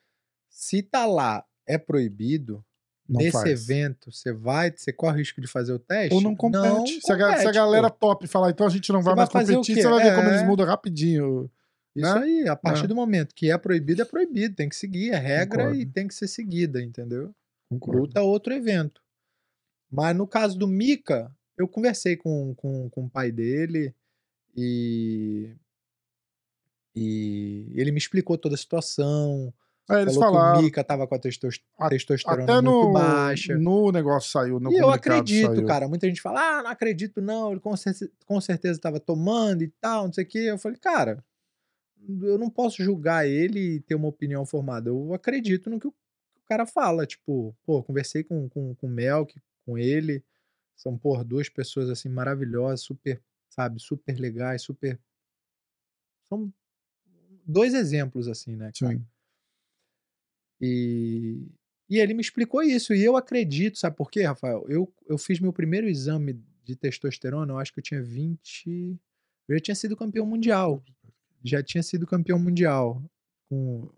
se 0.48 0.82
tá 0.82 1.06
lá, 1.06 1.44
é 1.66 1.78
proibido, 1.78 2.64
Não 3.10 3.18
nesse 3.18 3.32
faz. 3.32 3.48
evento, 3.68 4.12
você 4.12 4.32
vai, 4.32 4.70
você 4.74 4.92
corre 4.92 5.16
o 5.16 5.18
risco 5.18 5.40
de 5.40 5.46
fazer 5.48 5.72
o 5.72 5.78
teste? 5.78 6.14
Ou 6.14 6.20
não 6.20 6.36
compete. 6.36 7.00
se, 7.00 7.12
a, 7.12 7.36
se 7.38 7.46
a 7.48 7.52
galera 7.52 7.90
pô. 7.90 8.08
top 8.08 8.26
falar, 8.28 8.50
então 8.50 8.66
a 8.66 8.70
gente 8.70 8.92
não 8.92 9.02
vai 9.02 9.14
mais 9.16 9.28
competir, 9.28 9.74
você 9.74 9.88
vai 9.88 10.02
ver 10.02 10.14
como 10.14 10.28
É. 10.28 10.34
eles 10.36 10.46
mudam 10.46 10.64
rapidinho. 10.66 11.50
Isso 11.96 12.14
né? 12.14 12.20
aí, 12.22 12.48
a 12.48 12.54
partir 12.54 12.84
É. 12.84 12.86
do 12.86 12.94
momento 12.94 13.34
que 13.34 13.50
é 13.50 13.58
proibido, 13.58 14.00
é 14.02 14.04
proibido. 14.04 14.54
Tem 14.54 14.68
que 14.68 14.76
seguir, 14.76 15.10
é 15.10 15.16
regra 15.16 15.62
e 15.62 15.66
Concordo. 15.66 15.92
tem 15.92 16.06
que 16.06 16.14
ser 16.14 16.28
seguida, 16.28 16.80
entendeu? 16.80 17.34
Concordo. 17.68 18.02
Luta 18.02 18.20
é 18.20 18.22
outro 18.22 18.54
evento. 18.54 19.02
Mas 19.90 20.16
no 20.16 20.24
caso 20.26 20.56
do 20.56 20.68
Mika, 20.68 21.34
eu 21.58 21.66
conversei 21.66 22.16
com, 22.16 22.54
com, 22.54 22.88
com 22.90 23.04
o 23.06 23.10
pai 23.10 23.32
dele 23.32 23.92
e. 24.56 25.50
E 26.94 27.72
ele 27.74 27.92
me 27.92 27.98
explicou 27.98 28.36
toda 28.38 28.54
a 28.54 28.58
situação. 28.58 29.52
Aí 29.90 30.02
eles 30.02 30.14
falou 30.14 30.30
que 30.30 30.36
falaram. 30.38 30.60
o 30.60 30.62
Mika 30.62 30.84
tava 30.84 31.06
com 31.06 31.14
a 31.14 31.18
testos- 31.18 31.60
A- 31.78 31.88
testosterona 31.88 32.44
Até 32.44 32.52
muito 32.54 32.66
no, 32.86 32.92
baixa. 32.92 33.58
no 33.58 33.90
negócio 33.92 34.30
saiu. 34.30 34.60
No 34.60 34.72
e 34.72 34.76
eu 34.78 34.88
acredito, 34.90 35.54
saiu. 35.54 35.66
cara. 35.66 35.88
Muita 35.88 36.06
gente 36.06 36.20
fala, 36.22 36.40
ah, 36.58 36.62
não 36.62 36.70
acredito, 36.70 37.20
não. 37.20 37.50
Ele 37.52 37.60
com, 37.60 37.76
cer- 37.76 38.10
com 38.26 38.40
certeza 38.40 38.78
estava 38.78 38.98
tomando 39.00 39.62
e 39.62 39.68
tal, 39.80 40.06
não 40.06 40.12
sei 40.12 40.24
o 40.24 40.26
quê. 40.28 40.38
Eu 40.38 40.58
falei, 40.58 40.78
cara, 40.78 41.24
eu 42.22 42.38
não 42.38 42.48
posso 42.50 42.82
julgar 42.82 43.26
ele 43.26 43.76
e 43.76 43.80
ter 43.80 43.94
uma 43.94 44.08
opinião 44.08 44.44
formada. 44.46 44.88
Eu 44.90 45.12
acredito 45.14 45.68
no 45.68 45.78
que 45.80 45.86
o, 45.88 45.92
que 45.92 46.40
o 46.44 46.46
cara 46.48 46.66
fala. 46.66 47.06
Tipo, 47.06 47.54
pô, 47.64 47.82
conversei 47.82 48.22
com, 48.24 48.48
com, 48.48 48.74
com 48.74 48.86
o 48.86 48.90
Melk, 48.90 49.34
com 49.66 49.76
ele. 49.76 50.22
São, 50.76 50.96
pô, 50.96 51.22
duas 51.22 51.48
pessoas 51.48 51.90
assim 51.90 52.08
maravilhosas, 52.08 52.80
super, 52.80 53.20
sabe, 53.50 53.78
super 53.80 54.18
legais, 54.18 54.62
super. 54.62 54.98
São 56.28 56.50
dois 57.44 57.74
exemplos, 57.74 58.28
assim, 58.28 58.56
né, 58.56 58.70
cara? 58.78 58.92
Sim. 58.94 59.04
E, 60.60 61.46
e 61.88 61.98
ele 61.98 62.14
me 62.14 62.20
explicou 62.20 62.62
isso. 62.62 62.94
E 62.94 63.02
eu 63.02 63.16
acredito, 63.16 63.78
sabe 63.78 63.96
por 63.96 64.10
quê, 64.10 64.22
Rafael? 64.22 64.64
Eu, 64.68 64.92
eu 65.06 65.18
fiz 65.18 65.40
meu 65.40 65.52
primeiro 65.52 65.88
exame 65.88 66.40
de 66.64 66.76
testosterona, 66.76 67.52
eu 67.52 67.58
acho 67.58 67.72
que 67.72 67.80
eu 67.80 67.84
tinha 67.84 68.02
20. 68.02 68.98
Eu 69.48 69.56
já 69.56 69.60
tinha 69.60 69.74
sido 69.74 69.96
campeão 69.96 70.26
mundial. 70.26 70.84
Já 71.44 71.62
tinha 71.62 71.82
sido 71.82 72.06
campeão 72.06 72.38
mundial. 72.38 73.02
Com, 73.48 73.90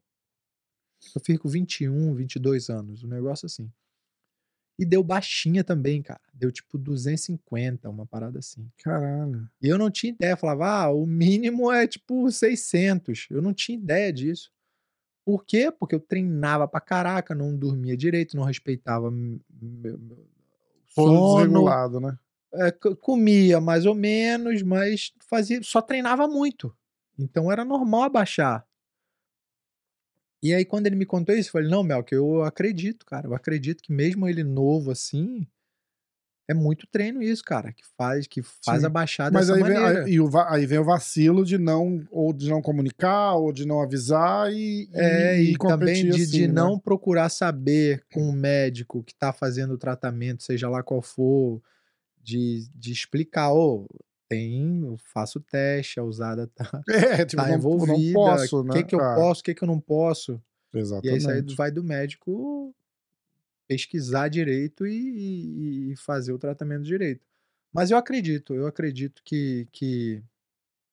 eu 1.15 1.21
fiz 1.25 1.39
com 1.39 1.49
21, 1.49 2.15
22 2.15 2.71
anos, 2.71 3.03
um 3.03 3.09
negócio 3.09 3.47
assim. 3.47 3.71
E 4.79 4.87
deu 4.87 5.03
baixinha 5.03 5.63
também, 5.63 6.01
cara. 6.03 6.21
Deu 6.33 6.51
tipo 6.51 6.79
250, 6.79 7.89
uma 7.91 8.07
parada 8.07 8.39
assim. 8.39 8.71
Caralho. 8.79 9.49
E 9.61 9.69
eu 9.69 9.77
não 9.77 9.91
tinha 9.91 10.13
ideia. 10.13 10.33
Eu 10.33 10.37
falava, 10.37 10.67
ah, 10.67 10.91
o 10.91 11.07
mínimo 11.07 11.71
é 11.71 11.87
tipo 11.87 12.31
600. 12.31 13.29
Eu 13.31 13.43
não 13.43 13.53
tinha 13.53 13.77
ideia 13.77 14.13
disso. 14.13 14.51
Por 15.25 15.45
quê? 15.45 15.71
Porque 15.71 15.95
eu 15.95 16.01
treinava 16.01 16.67
pra 16.67 16.81
caraca, 16.81 17.35
não 17.35 17.57
dormia 17.57 17.97
direito, 17.97 18.37
não 18.37 18.45
respeitava 18.45 19.09
m- 19.09 19.41
meu, 19.61 19.99
sono. 20.89 21.35
desregulado, 21.37 22.01
né? 22.01 22.19
É, 22.55 22.71
comia 23.01 23.61
mais 23.61 23.87
ou 23.87 23.95
menos, 23.95 24.63
mas 24.63 25.13
fazia, 25.29 25.63
só 25.63 25.81
treinava 25.81 26.29
muito. 26.29 26.75
Então 27.19 27.51
era 27.51 27.65
normal 27.65 28.03
abaixar. 28.03 28.67
E 30.43 30.53
aí, 30.53 30.65
quando 30.65 30.87
ele 30.89 30.97
me 30.97 31.07
contou 31.07 31.35
isso, 31.37 31.49
eu 31.51 31.53
falei, 31.53 31.69
não, 31.71 31.85
Mel, 31.85 32.03
que 32.03 32.15
eu 32.15 32.43
acredito, 32.43 33.07
cara. 33.07 33.29
Eu 33.29 33.35
acredito 33.35 33.81
que 33.83 33.93
mesmo 33.93 34.27
ele 34.29 34.43
novo 34.43 34.91
assim, 34.91 35.47
É 36.49 36.55
muito 36.55 36.87
treino 36.87 37.23
isso, 37.23 37.43
cara, 37.45 37.73
que 37.73 37.83
faz, 37.97 38.27
que 38.27 38.43
faz 38.43 38.85
Sim. 38.85 38.87
a 38.87 38.89
baixada 38.89 39.31
Mas 39.31 39.51
dessa 39.51 39.57
aí 39.57 39.63
vem, 39.63 39.77
maneira. 39.77 40.01
aí, 40.05 40.13
e 40.13 40.21
o 40.21 40.29
aí 40.49 40.67
vem 40.67 40.79
o 40.79 40.85
vacilo 40.85 41.45
de 41.45 41.59
não, 41.59 42.07
ou 42.11 42.33
de 42.33 42.49
não 42.49 42.61
comunicar, 42.61 43.35
ou 43.37 43.53
de 43.53 43.67
não 43.67 43.81
avisar 43.81 44.53
e, 44.53 44.89
É, 44.95 45.43
e, 45.43 45.57
também 45.67 46.07
competir 46.07 46.09
de, 46.09 46.27
assim, 46.27 46.27
de 46.27 46.47
né? 46.47 46.53
não 46.53 46.79
procurar 46.79 47.31
saber 47.31 48.05
com 48.13 48.29
o 48.29 48.33
médico 48.33 49.03
que 49.03 49.15
tá 49.15 49.33
fazendo 49.33 49.73
o 49.75 49.79
tratamento, 49.79 50.43
seja 50.43 50.69
lá 50.69 50.83
qual 50.83 51.01
for, 51.01 51.63
de, 52.23 52.69
de 52.75 52.93
explicar, 52.93 53.53
ô, 53.55 53.89
tem, 54.29 54.83
eu 54.85 54.97
faço 54.99 55.41
teste, 55.41 56.01
a 56.01 56.05
usada 56.05 56.49
tá, 56.49 56.85
É, 56.89 57.25
tipo, 57.27 57.45
tá 57.45 57.47
não, 57.47 57.59
envolvida, 57.59 57.87
não 57.87 58.03
posso, 58.13 58.61
o 58.61 58.65
né? 58.65 58.73
que 58.73 58.85
que 58.85 58.95
eu 58.95 59.01
Ah, 59.01 59.15
posso, 59.15 59.41
o 59.41 59.45
que 59.45 59.55
que 59.55 59.65
eu 59.65 59.69
não 59.69 59.81
posso. 59.81 60.43
E 61.03 61.15
Exatamente. 61.15 61.17
isso 61.17 61.31
aí 61.31 61.43
vai 61.57 61.71
do 61.73 61.85
médico 61.85 62.75
pesquisar 63.69 64.29
direito 64.29 64.87
e, 64.87 65.93
e- 65.93 65.97
fazer 65.97 66.33
o 66.33 66.39
tratamento 66.39 66.83
direito. 66.85 67.25
Mas 67.73 67.91
eu 67.91 67.97
acredito, 67.97 68.55
eu 68.55 68.67
acredito 68.67 69.23
que, 69.25 69.67
que, 69.73 70.23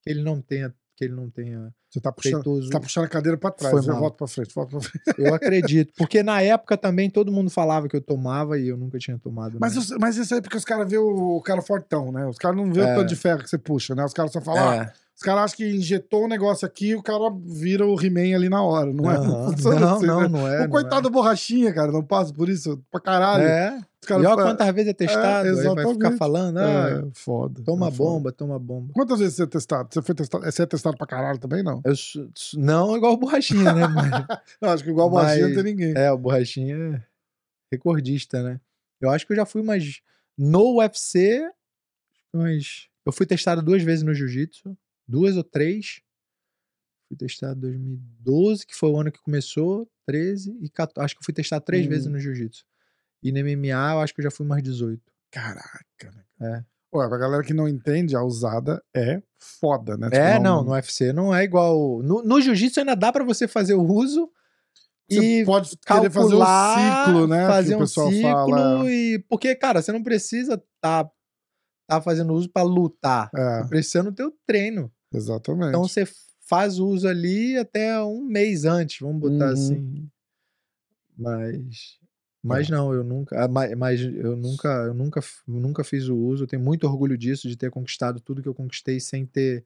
que 0.06 0.10
ele 0.12 0.22
não 0.24 0.42
tenha, 0.42 0.74
que 0.96 1.04
ele 1.04 1.14
não 1.14 1.30
tenha 1.30 1.74
Você 1.90 2.00
tá 2.00 2.10
puxando, 2.12 2.34
feito 2.36 2.52
uso. 2.52 2.68
você 2.68 2.72
tá 2.72 2.80
puxando 2.80 3.04
a 3.06 3.10
cadeira 3.10 3.38
pra 3.38 3.52
trás. 3.52 3.72
Foi 3.74 3.82
Eu 3.84 3.88
mal. 3.94 4.00
volto 4.02 4.16
pra 4.18 4.28
frente, 4.28 4.54
volto 4.56 4.70
pra 4.72 4.80
frente. 4.82 5.04
Eu 5.18 5.34
acredito. 5.34 5.94
Porque 5.98 6.24
na 6.24 6.42
época 6.42 6.78
também 6.78 7.10
todo 7.10 7.32
mundo 7.34 7.50
falava 7.50 7.90
que 7.90 7.96
eu 7.98 8.02
tomava 8.02 8.58
e 8.58 8.70
eu 8.70 8.78
nunca 8.78 8.98
tinha 8.98 9.18
tomado. 9.20 9.58
Mas, 9.60 9.76
nada. 9.76 9.86
os- 9.86 9.98
mas 10.00 10.16
isso 10.18 10.34
aí 10.34 10.40
é 10.40 10.42
porque 10.42 10.56
os 10.58 10.64
caras 10.66 10.90
vê 10.90 10.98
o, 10.98 11.36
o 11.38 11.42
cara 11.42 11.62
fortão, 11.62 12.12
né? 12.14 12.26
Os 12.26 12.38
caras 12.38 12.56
não 12.58 12.72
vê 12.72 12.80
É. 12.82 12.94
o 12.94 12.96
tanto 12.98 13.10
de 13.10 13.16
ferro 13.18 13.44
que 13.44 13.50
você 13.50 13.58
puxa, 13.58 13.94
né? 13.94 14.06
Os 14.06 14.14
caras 14.14 14.32
só 14.32 14.40
falam, 14.40 14.70
ah, 14.70 14.76
É. 14.86 14.94
os 15.20 15.24
caras 15.24 15.44
acham 15.44 15.58
que 15.58 15.70
injetou 15.76 16.24
um 16.24 16.28
negócio 16.30 16.66
aqui 16.66 16.92
e 16.92 16.96
o 16.96 17.04
cara 17.04 17.30
vira 17.46 17.86
o 17.86 18.00
He-Man 18.02 18.34
ali 18.38 18.48
na 18.48 18.64
hora, 18.64 18.94
não 18.94 19.12
é? 19.12 19.18
Aham. 19.18 19.52
funciona 19.58 19.80
Não, 19.82 19.96
assim, 19.98 20.06
não, 20.06 20.22
né? 20.22 20.28
não 20.30 20.48
é. 20.48 20.58
o 20.60 20.62
não 20.62 20.70
coitado 20.70 21.02
da 21.02 21.10
borrachinha, 21.10 21.74
cara, 21.74 21.92
não 21.92 22.02
passa 22.02 22.34
por 22.34 22.48
isso 22.48 22.82
pra 22.90 23.00
é. 23.00 23.04
caralho. 23.04 23.44
É. 23.44 23.82
Os 24.02 24.08
caras 24.08 24.24
E 24.24 24.28
olha 24.28 24.44
quantas 24.44 24.74
vezes 24.74 24.90
é 24.92 24.94
testado. 24.94 25.50
aí 25.50 25.76
vai 25.76 25.94
ficar 25.94 26.12
falando, 26.14 26.58
ah, 26.60 26.90
É, 27.06 27.08
foda. 27.14 27.62
toma 27.66 27.90
é 27.90 27.92
foda. 27.92 28.10
bomba, 28.12 28.32
toma 28.32 28.58
bomba. 28.58 28.94
Quantas 28.94 29.20
vezes 29.20 29.36
você 29.36 29.44
é 29.44 29.48
testado? 29.48 29.90
Você 29.94 30.02
foi 30.02 30.16
testado? 30.16 30.46
Você 30.46 30.62
é 30.64 30.66
testado 30.66 30.96
pra 30.98 31.06
caralho 31.06 31.38
também, 31.38 31.62
não? 31.62 31.82
Eu 31.84 31.94
não 32.56 32.96
igual 32.96 33.12
o 33.14 33.18
borrachinha, 33.18 33.74
né? 33.74 33.88
Mas- 33.90 34.10
Não, 34.62 34.70
acho 34.70 34.86
que 34.86 34.90
igual 34.90 35.10
borrachinha 35.10 35.50
não 35.50 35.54
Mas- 35.54 35.64
tem 35.64 35.74
ninguém. 35.74 35.94
é, 35.98 36.10
o 36.14 36.18
borrachinha 36.18 36.76
é 36.96 37.02
recordista, 37.74 38.42
né? 38.42 38.62
Eu 39.02 39.10
acho 39.10 39.28
que 39.28 39.34
eu 39.34 39.38
já 39.38 39.46
fui 39.46 39.62
mais. 39.62 40.00
No 40.38 40.78
UFC, 40.80 41.46
mas. 42.34 42.88
Eu 43.06 43.12
fui 43.12 43.26
testado 43.26 43.62
duas 43.62 43.82
vezes 43.84 44.04
no 44.04 44.14
jiu-jitsu. 44.14 44.78
Duas 45.10 45.36
ou 45.36 45.43
três. 45.43 46.01
Fui 47.07 47.18
testado 47.18 47.68
em 47.68 47.72
2012, 47.72 48.66
que 48.68 48.76
foi 48.76 48.89
o 48.91 48.99
ano 48.99 49.12
que 49.12 49.20
começou. 49.22 49.89
13 50.05 50.55
e 50.62 50.70
14. 50.70 51.03
Acho 51.05 51.16
que 51.16 51.22
eu 51.22 51.26
fui 51.26 51.34
testado 51.34 51.66
três 51.66 51.86
Hum. 51.86 51.89
vezes 51.89 52.07
no 52.07 52.20
jiu-jitsu. 52.20 52.64
E 53.24 53.32
no 53.32 53.39
MMA, 53.39 53.93
eu 53.93 53.99
acho 54.01 54.14
que 54.14 54.22
eu 54.22 54.24
já 54.24 54.32
fui 54.32 54.45
mais 54.45 54.62
18. 54.62 55.01
Caraca, 55.32 56.12
né? 56.12 56.24
É. 56.41 56.64
Ué, 56.95 57.07
pra 57.07 57.18
galera 57.18 57.43
que 57.43 57.53
não 57.53 57.68
entende, 57.68 58.16
a 58.16 58.24
usada 58.24 58.84
é 58.95 59.22
foda, 59.38 59.97
né? 59.97 60.07
Tipo, 60.10 60.22
É, 60.22 60.39
não, 60.39 60.64
no 60.64 60.72
UFC 60.72 61.12
não 61.14 61.34
é 61.36 61.43
igual. 61.43 62.01
No, 62.03 62.24
no 62.24 62.39
jiu-jitsu 62.41 62.80
ainda 62.80 62.95
dá 62.95 63.12
pra 63.12 63.24
você 63.24 63.47
fazer 63.47 63.74
o 63.76 63.84
uso 63.84 64.32
Você 65.10 65.41
e 65.41 65.45
pode 65.45 65.76
querer 65.78 66.10
fazer 66.12 66.36
um 66.36 66.39
calcular, 66.39 67.05
ciclo, 67.05 67.28
né? 67.28 67.47
Fazer 67.47 67.76
que 67.76 67.82
o 67.82 67.84
um 67.84 67.88
ciclo 67.88 68.22
fala. 68.22 68.91
e 68.91 69.20
porque, 69.28 69.55
cara, 69.55 69.82
você 69.82 69.91
não 69.91 70.01
precisa 70.03 70.64
tá 70.82 71.10
tá 71.88 71.99
fazendo 72.01 72.34
uso 72.34 72.47
pra 72.49 72.62
lutar. 72.62 73.32
É, 73.36 73.64
Precisa 73.68 74.03
no 74.03 74.12
teu 74.14 74.32
treino. 74.45 74.91
Exatamente. 75.12 75.70
Então 75.70 75.88
você 75.88 76.05
faz 76.41 76.80
o 76.80 76.88
uso 76.88 77.07
ali 77.07 77.57
até 77.57 78.01
um 78.03 78.24
mês 78.26 78.66
antes, 78.66 78.99
vamos 78.99 79.20
botar 79.20 79.49
Uhum. 79.49 79.53
assim. 79.53 80.10
Mas 81.18 81.97
mas 82.41 82.70
É. 82.70 82.72
não, 82.72 82.93
eu 82.93 83.03
nunca, 83.03 83.43
ah, 83.43 83.47
mas, 83.49 83.76
mas 83.76 83.99
eu 84.01 84.34
nunca, 84.38 84.70
eu 84.88 84.93
nunca, 84.93 85.20
eu 85.47 85.53
nunca 85.60 85.84
fiz 85.84 86.07
o 86.07 86.16
uso. 86.18 86.45
Eu 86.45 86.47
tenho 86.47 86.62
muito 86.64 86.88
orgulho 86.88 87.18
disso, 87.18 87.49
de 87.49 87.57
ter 87.57 87.70
conquistado 87.70 88.22
tudo 88.22 88.41
que 88.41 88.47
eu 88.47 88.55
conquistei 88.55 88.97
sem 88.99 89.26
ter 89.26 89.66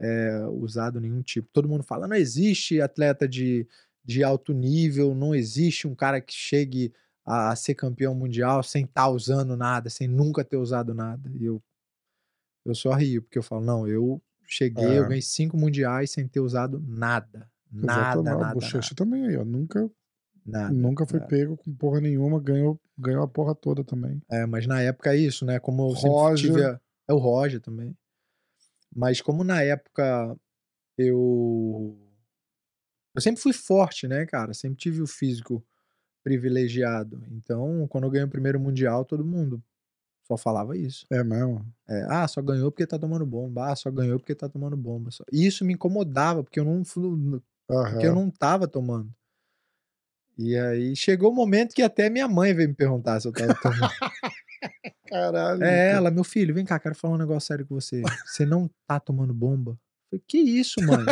é, 0.00 0.46
usado 0.48 1.00
nenhum 1.00 1.22
tipo. 1.22 1.48
Todo 1.52 1.68
mundo 1.68 1.82
fala, 1.84 2.08
não 2.08 2.16
existe 2.16 2.80
atleta 2.80 3.28
de, 3.28 3.66
de 4.04 4.24
alto 4.24 4.52
nível, 4.54 5.14
não 5.14 5.34
existe 5.34 5.86
um 5.88 5.94
cara 5.94 6.20
que 6.20 6.34
chegue 6.34 6.92
a, 7.24 7.50
a 7.52 7.56
ser 7.56 7.74
campeão 7.74 8.14
mundial 8.14 8.62
sem 8.62 8.84
estar 8.84 9.08
usando 9.10 9.56
nada, 9.56 9.90
sem 9.90 10.08
nunca 10.08 10.44
ter 10.44 10.56
usado 10.58 10.94
nada. 10.94 11.30
E 11.34 11.44
eu, 11.46 11.62
eu 12.64 12.74
só 12.74 12.92
rio, 12.92 13.22
porque 13.22 13.38
eu 13.38 13.42
falo, 13.42 13.64
não, 13.64 13.86
eu 13.86 14.20
cheguei, 14.46 14.84
eu 14.98 15.04
É. 15.04 15.08
ganhei 15.08 15.22
cinco 15.22 15.56
mundiais 15.56 16.10
sem 16.10 16.26
ter 16.28 16.40
usado 16.40 16.78
nada. 16.86 17.50
Nada, 17.70 18.22
nada, 18.22 18.50
o 18.52 18.54
Bochecha 18.54 18.76
nada, 18.78 18.94
também 18.94 19.26
aí, 19.26 19.36
ó. 19.36 19.44
Nunca, 19.44 19.90
nada. 20.44 20.72
nunca 20.72 21.04
foi 21.06 21.20
é. 21.20 21.26
pego 21.26 21.56
com 21.56 21.74
porra 21.74 22.00
nenhuma, 22.00 22.40
ganhou, 22.40 22.80
ganhou 22.96 23.22
a 23.22 23.28
porra 23.28 23.54
toda 23.54 23.84
também. 23.84 24.22
É, 24.30 24.46
mas 24.46 24.66
na 24.66 24.80
época 24.80 25.12
é 25.12 25.16
isso, 25.16 25.44
né? 25.44 25.58
Como 25.58 25.90
eu 25.90 25.94
sempre 25.96 26.08
Roger. 26.10 26.50
tive. 26.52 26.64
a- 26.64 26.80
É 27.08 27.12
o 27.12 27.18
Roger 27.18 27.60
também. 27.60 27.96
Mas 28.94 29.20
como 29.20 29.44
na 29.44 29.62
época 29.62 30.36
eu. 30.96 31.96
Eu 33.14 33.20
sempre 33.20 33.40
fui 33.40 33.52
forte, 33.52 34.06
né, 34.08 34.26
cara? 34.26 34.52
Sempre 34.54 34.78
tive 34.78 35.00
o 35.02 35.06
físico 35.06 35.64
privilegiado. 36.22 37.22
Então, 37.30 37.86
quando 37.88 38.04
eu 38.04 38.10
ganhei 38.10 38.26
o 38.26 38.30
primeiro 38.30 38.58
Mundial, 38.60 39.04
todo 39.04 39.24
mundo 39.24 39.62
só 40.26 40.36
falava 40.36 40.76
isso. 40.76 41.06
É 41.10 41.22
mesmo. 41.22 41.64
É, 41.88 42.06
ah, 42.08 42.26
só 42.26 42.42
ganhou 42.42 42.70
porque 42.70 42.86
tá 42.86 42.98
tomando 42.98 43.24
bomba. 43.24 43.70
Ah, 43.70 43.76
só 43.76 43.90
ganhou 43.90 44.18
porque 44.18 44.34
tá 44.34 44.48
tomando 44.48 44.76
bomba. 44.76 45.10
E 45.32 45.46
isso 45.46 45.64
me 45.64 45.74
incomodava, 45.74 46.42
porque 46.42 46.58
eu 46.58 46.64
não, 46.64 46.82
porque 46.82 48.06
eu 48.06 48.14
não 48.14 48.30
tava 48.30 48.66
tomando. 48.66 49.10
E 50.38 50.56
aí 50.56 50.94
chegou 50.94 51.30
o 51.30 51.34
momento 51.34 51.74
que 51.74 51.82
até 51.82 52.10
minha 52.10 52.28
mãe 52.28 52.52
veio 52.52 52.68
me 52.68 52.74
perguntar 52.74 53.20
se 53.20 53.28
eu 53.28 53.32
tava 53.32 53.54
tomando. 53.54 53.90
Caralho. 55.08 55.62
É 55.62 55.66
cara. 55.66 55.96
ela, 55.96 56.10
meu 56.10 56.24
filho, 56.24 56.54
vem 56.54 56.64
cá, 56.64 56.78
quero 56.78 56.94
falar 56.94 57.14
um 57.14 57.18
negócio 57.18 57.46
sério 57.46 57.66
com 57.66 57.74
você. 57.76 58.02
Você 58.26 58.44
não 58.44 58.68
tá 58.86 58.98
tomando 58.98 59.32
bomba? 59.32 59.78
Falei, 60.10 60.22
que 60.26 60.38
isso, 60.38 60.80
mãe? 60.82 61.04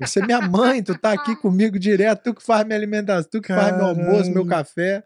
Você 0.00 0.20
é 0.20 0.26
minha 0.26 0.40
mãe, 0.40 0.82
tu 0.82 0.96
tá 0.98 1.12
aqui 1.12 1.34
comigo 1.40 1.78
direto, 1.78 2.22
tu 2.22 2.34
que 2.34 2.42
faz 2.42 2.64
minha 2.66 2.78
alimentação, 2.78 3.28
tu 3.30 3.40
que 3.40 3.48
faz 3.48 3.74
meu 3.76 3.86
almoço, 3.86 4.30
meu 4.30 4.44
Caralho. 4.44 4.48
café. 4.48 5.04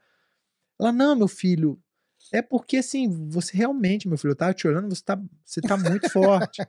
Ela, 0.78 0.92
não, 0.92 1.16
meu 1.16 1.28
filho, 1.28 1.80
é 2.32 2.42
porque 2.42 2.78
assim, 2.78 3.08
você 3.28 3.56
realmente, 3.56 4.08
meu 4.08 4.18
filho, 4.18 4.32
eu 4.32 4.36
tava 4.36 4.54
te 4.54 4.66
olhando, 4.66 4.94
você 4.94 5.02
tá, 5.02 5.20
você 5.44 5.60
tá 5.60 5.76
muito 5.76 6.08
forte. 6.10 6.62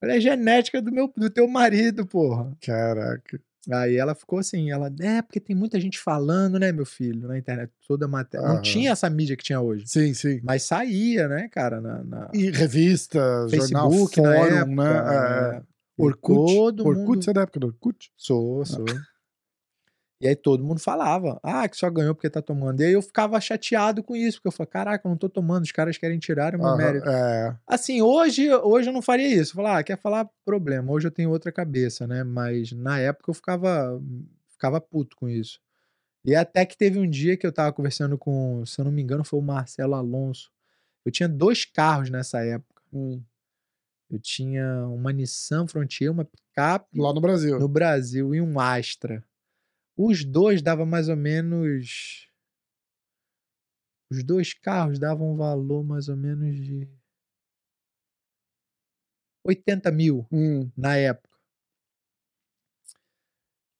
Falei, 0.00 0.18
é 0.18 0.20
genética 0.20 0.80
do, 0.80 0.92
meu, 0.92 1.12
do 1.16 1.28
teu 1.28 1.48
marido, 1.48 2.06
porra. 2.06 2.56
Caraca. 2.60 3.40
Aí 3.70 3.96
ela 3.96 4.14
ficou 4.14 4.38
assim, 4.38 4.70
ela, 4.70 4.90
é, 5.00 5.20
porque 5.20 5.40
tem 5.40 5.54
muita 5.54 5.78
gente 5.78 5.98
falando, 5.98 6.58
né, 6.58 6.72
meu 6.72 6.86
filho, 6.86 7.28
na 7.28 7.36
internet, 7.36 7.70
toda 7.86 8.08
matéria. 8.08 8.46
Não 8.46 8.54
Aham. 8.54 8.62
tinha 8.62 8.92
essa 8.92 9.10
mídia 9.10 9.36
que 9.36 9.44
tinha 9.44 9.60
hoje. 9.60 9.84
Sim, 9.86 10.14
sim. 10.14 10.40
Mas 10.42 10.62
saía, 10.62 11.28
né, 11.28 11.48
cara, 11.48 11.80
na, 11.80 12.02
na 12.02 12.30
E 12.32 12.50
revista, 12.50 13.18
jornal, 13.48 13.90
Facebook, 13.90 14.20
na 14.22 14.34
fórum, 14.36 14.56
época. 14.56 14.74
né? 15.52 15.56
É. 15.58 15.62
Orkut. 16.02 16.54
Todo 16.54 16.86
Orkut, 16.86 17.06
mundo... 17.08 17.24
você 17.24 17.30
é 17.30 17.32
da 17.34 17.42
época 17.42 17.60
do 17.60 17.66
Orkut? 17.66 18.10
Sou, 18.16 18.64
sou. 18.64 18.86
E 20.20 20.26
aí 20.26 20.34
todo 20.34 20.64
mundo 20.64 20.80
falava, 20.80 21.38
ah, 21.44 21.68
que 21.68 21.76
só 21.76 21.88
ganhou 21.88 22.12
porque 22.14 22.28
tá 22.28 22.42
tomando. 22.42 22.80
E 22.80 22.84
aí 22.86 22.92
eu 22.92 23.02
ficava 23.02 23.40
chateado 23.40 24.02
com 24.02 24.16
isso, 24.16 24.38
porque 24.38 24.48
eu 24.48 24.52
falava, 24.52 24.70
caraca, 24.70 25.06
eu 25.06 25.10
não 25.10 25.16
tô 25.16 25.28
tomando, 25.28 25.62
os 25.62 25.70
caras 25.70 25.96
querem 25.96 26.18
tirar 26.18 26.56
o 26.56 26.58
meu 26.58 26.66
Aham, 26.66 26.76
mérito. 26.76 27.08
É. 27.08 27.56
Assim, 27.66 28.02
hoje, 28.02 28.52
hoje 28.52 28.88
eu 28.88 28.92
não 28.92 29.00
faria 29.02 29.28
isso. 29.28 29.54
Falar, 29.54 29.78
ah, 29.78 29.82
quer 29.84 29.96
falar 29.96 30.28
problema. 30.44 30.90
Hoje 30.92 31.06
eu 31.06 31.12
tenho 31.12 31.30
outra 31.30 31.52
cabeça, 31.52 32.04
né? 32.06 32.24
Mas 32.24 32.72
na 32.72 32.98
época 32.98 33.30
eu 33.30 33.34
ficava, 33.34 34.00
ficava 34.50 34.80
puto 34.80 35.16
com 35.16 35.28
isso. 35.28 35.60
E 36.24 36.34
até 36.34 36.66
que 36.66 36.76
teve 36.76 36.98
um 36.98 37.08
dia 37.08 37.36
que 37.36 37.46
eu 37.46 37.52
tava 37.52 37.72
conversando 37.72 38.18
com, 38.18 38.66
se 38.66 38.80
eu 38.80 38.84
não 38.84 38.92
me 38.92 39.00
engano, 39.00 39.24
foi 39.24 39.38
o 39.38 39.42
Marcelo 39.42 39.94
Alonso. 39.94 40.50
Eu 41.04 41.12
tinha 41.12 41.28
dois 41.28 41.64
carros 41.64 42.10
nessa 42.10 42.44
época. 42.44 42.82
Hum. 42.92 43.22
Eu 44.10 44.18
tinha 44.18 44.86
uma 44.88 45.12
Nissan 45.12 45.66
Frontier, 45.66 46.10
uma 46.10 46.24
picape 46.24 46.98
Lá 46.98 47.12
no 47.12 47.20
Brasil. 47.20 47.58
no 47.58 47.68
Brasil 47.68 48.34
e 48.34 48.40
um 48.40 48.58
Astra. 48.58 49.22
Os 49.98 50.24
dois 50.24 50.62
davam 50.62 50.86
mais 50.86 51.08
ou 51.10 51.16
menos. 51.16 52.28
Os 54.10 54.22
dois 54.22 54.52
carros 54.54 54.98
davam 54.98 55.32
um 55.32 55.36
valor 55.36 55.82
mais 55.82 56.08
ou 56.08 56.16
menos 56.16 56.54
de 56.56 56.86
80 59.44 59.90
mil 59.90 60.26
Hum. 60.30 60.70
na 60.76 60.96
época. 60.96 61.28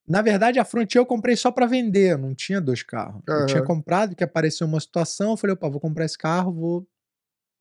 Na 0.07 0.21
verdade, 0.23 0.57
a 0.59 0.65
Frontier 0.65 0.99
eu 1.01 1.05
comprei 1.05 1.35
só 1.35 1.51
para 1.51 1.67
vender, 1.67 2.17
não 2.17 2.33
tinha 2.33 2.59
dois 2.59 2.81
carros. 2.81 3.21
Eu 3.27 3.45
tinha 3.45 3.61
comprado, 3.61 4.15
que 4.15 4.23
apareceu 4.23 4.65
uma 4.65 4.79
situação, 4.79 5.31
eu 5.31 5.37
falei, 5.37 5.53
opa, 5.53 5.69
vou 5.69 5.79
comprar 5.79 6.05
esse 6.05 6.17
carro, 6.17 6.51
vou 6.51 6.87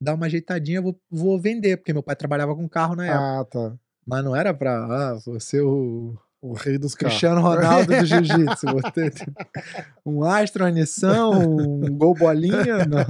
dar 0.01 0.15
uma 0.15 0.27
ajeitadinha, 0.27 0.83
vou, 0.83 0.99
vou 1.11 1.39
vender, 1.41 1.77
porque 1.79 1.93
meu 1.93 2.03
pai 2.03 2.17
trabalhava 2.17 2.55
com 2.57 2.69
carro 2.69 2.97
na 2.97 3.07
época. 3.07 3.41
Ah, 3.41 3.45
tá. 3.45 3.79
Mas 4.07 4.25
não 4.25 4.35
era 4.35 4.55
pra, 4.55 5.15
ah, 5.17 5.21
ser 5.41 5.61
o 5.63 6.19
O 6.41 6.53
rei 6.53 6.79
dos 6.79 6.95
carros. 6.95 7.15
Cristiano 7.15 7.41
Ronaldo 7.41 7.97
do 7.97 8.07
Jiu-Jitsu. 8.07 8.67
Um 10.07 10.23
Astra, 10.25 10.65
uma 10.65 10.71
Nissan, 10.71 11.29
um 11.31 11.97
Gol 11.97 12.15
Bolinha. 12.15 12.87
Não. 12.87 13.05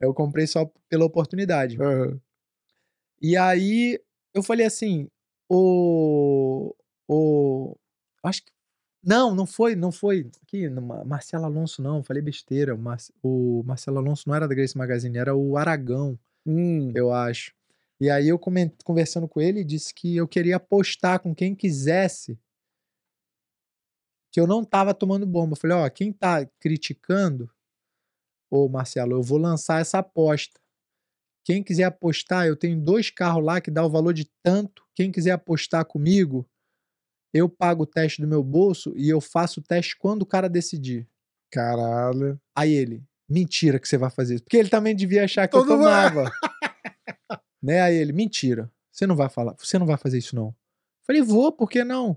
Eu 0.00 0.12
comprei 0.12 0.46
só 0.46 0.70
pela 0.88 1.04
oportunidade. 1.04 1.80
Aham. 1.80 2.20
E 3.20 3.36
aí 3.36 3.98
eu 4.34 4.42
falei 4.42 4.66
assim, 4.66 5.08
o. 5.48 6.74
o 7.08 7.74
acho 8.22 8.44
que. 8.44 8.52
Não, 9.02 9.34
não 9.34 9.46
foi, 9.46 9.74
não 9.74 9.90
foi. 9.90 10.28
Aqui, 10.42 10.68
Marcelo 10.68 11.44
Alonso, 11.44 11.80
não, 11.80 12.02
falei 12.02 12.22
besteira. 12.22 12.78
O 13.22 13.62
Marcelo 13.64 13.98
Alonso 13.98 14.28
não 14.28 14.34
era 14.34 14.46
da 14.46 14.54
Grace 14.54 14.76
Magazine, 14.76 15.16
era 15.16 15.34
o 15.34 15.56
Aragão, 15.56 16.18
Hum, 16.46 16.92
eu 16.94 17.12
acho. 17.12 17.52
E 18.00 18.10
aí 18.10 18.28
eu 18.28 18.38
conversando 18.84 19.26
com 19.26 19.40
ele, 19.40 19.64
disse 19.64 19.94
que 19.94 20.16
eu 20.16 20.28
queria 20.28 20.56
apostar 20.56 21.18
com 21.20 21.34
quem 21.34 21.54
quisesse 21.54 22.38
que 24.32 24.38
eu 24.40 24.46
não 24.46 24.62
tava 24.62 24.92
tomando 24.92 25.26
bomba. 25.26 25.52
Eu 25.52 25.56
falei, 25.56 25.76
ó, 25.76 25.88
quem 25.88 26.12
tá 26.12 26.44
criticando, 26.60 27.50
ô 28.50 28.68
Marcelo, 28.68 29.12
eu 29.12 29.22
vou 29.22 29.38
lançar 29.38 29.80
essa 29.80 29.98
aposta. 29.98 30.60
Quem 31.44 31.62
quiser 31.62 31.84
apostar, 31.84 32.46
eu 32.46 32.56
tenho 32.56 32.78
dois 32.78 33.08
carros 33.08 33.42
lá 33.44 33.60
que 33.60 33.70
dá 33.70 33.84
o 33.84 33.88
valor 33.90 34.12
de 34.12 34.28
tanto. 34.42 34.84
Quem 34.94 35.10
quiser 35.10 35.30
apostar 35.30 35.84
comigo, 35.86 36.46
eu 37.32 37.48
pago 37.48 37.84
o 37.84 37.86
teste 37.86 38.20
do 38.20 38.28
meu 38.28 38.42
bolso 38.42 38.92
e 38.96 39.08
eu 39.08 39.20
faço 39.20 39.60
o 39.60 39.62
teste 39.62 39.96
quando 39.96 40.22
o 40.22 40.26
cara 40.26 40.48
decidir. 40.48 41.08
caralho. 41.50 42.38
Aí 42.54 42.72
ele, 42.72 43.02
mentira 43.28 43.78
que 43.78 43.88
você 43.88 43.96
vai 43.96 44.10
fazer 44.10 44.34
isso. 44.34 44.44
Porque 44.44 44.56
ele 44.58 44.68
também 44.68 44.94
devia 44.94 45.24
achar 45.24 45.48
que 45.48 45.56
eu 45.56 45.60
Todo 45.60 45.70
mundo- 45.78 45.84
tomava. 45.84 46.30
né? 47.66 47.82
Aí 47.82 47.96
ele, 47.96 48.12
mentira. 48.12 48.70
Você 48.92 49.06
não 49.06 49.16
vai 49.16 49.28
falar, 49.28 49.54
você 49.58 49.78
não 49.78 49.86
vai 49.86 49.96
fazer 49.96 50.18
isso 50.18 50.36
não. 50.36 50.54
Falei, 51.04 51.20
vou, 51.20 51.52
por 51.52 51.68
que 51.68 51.84
não? 51.84 52.16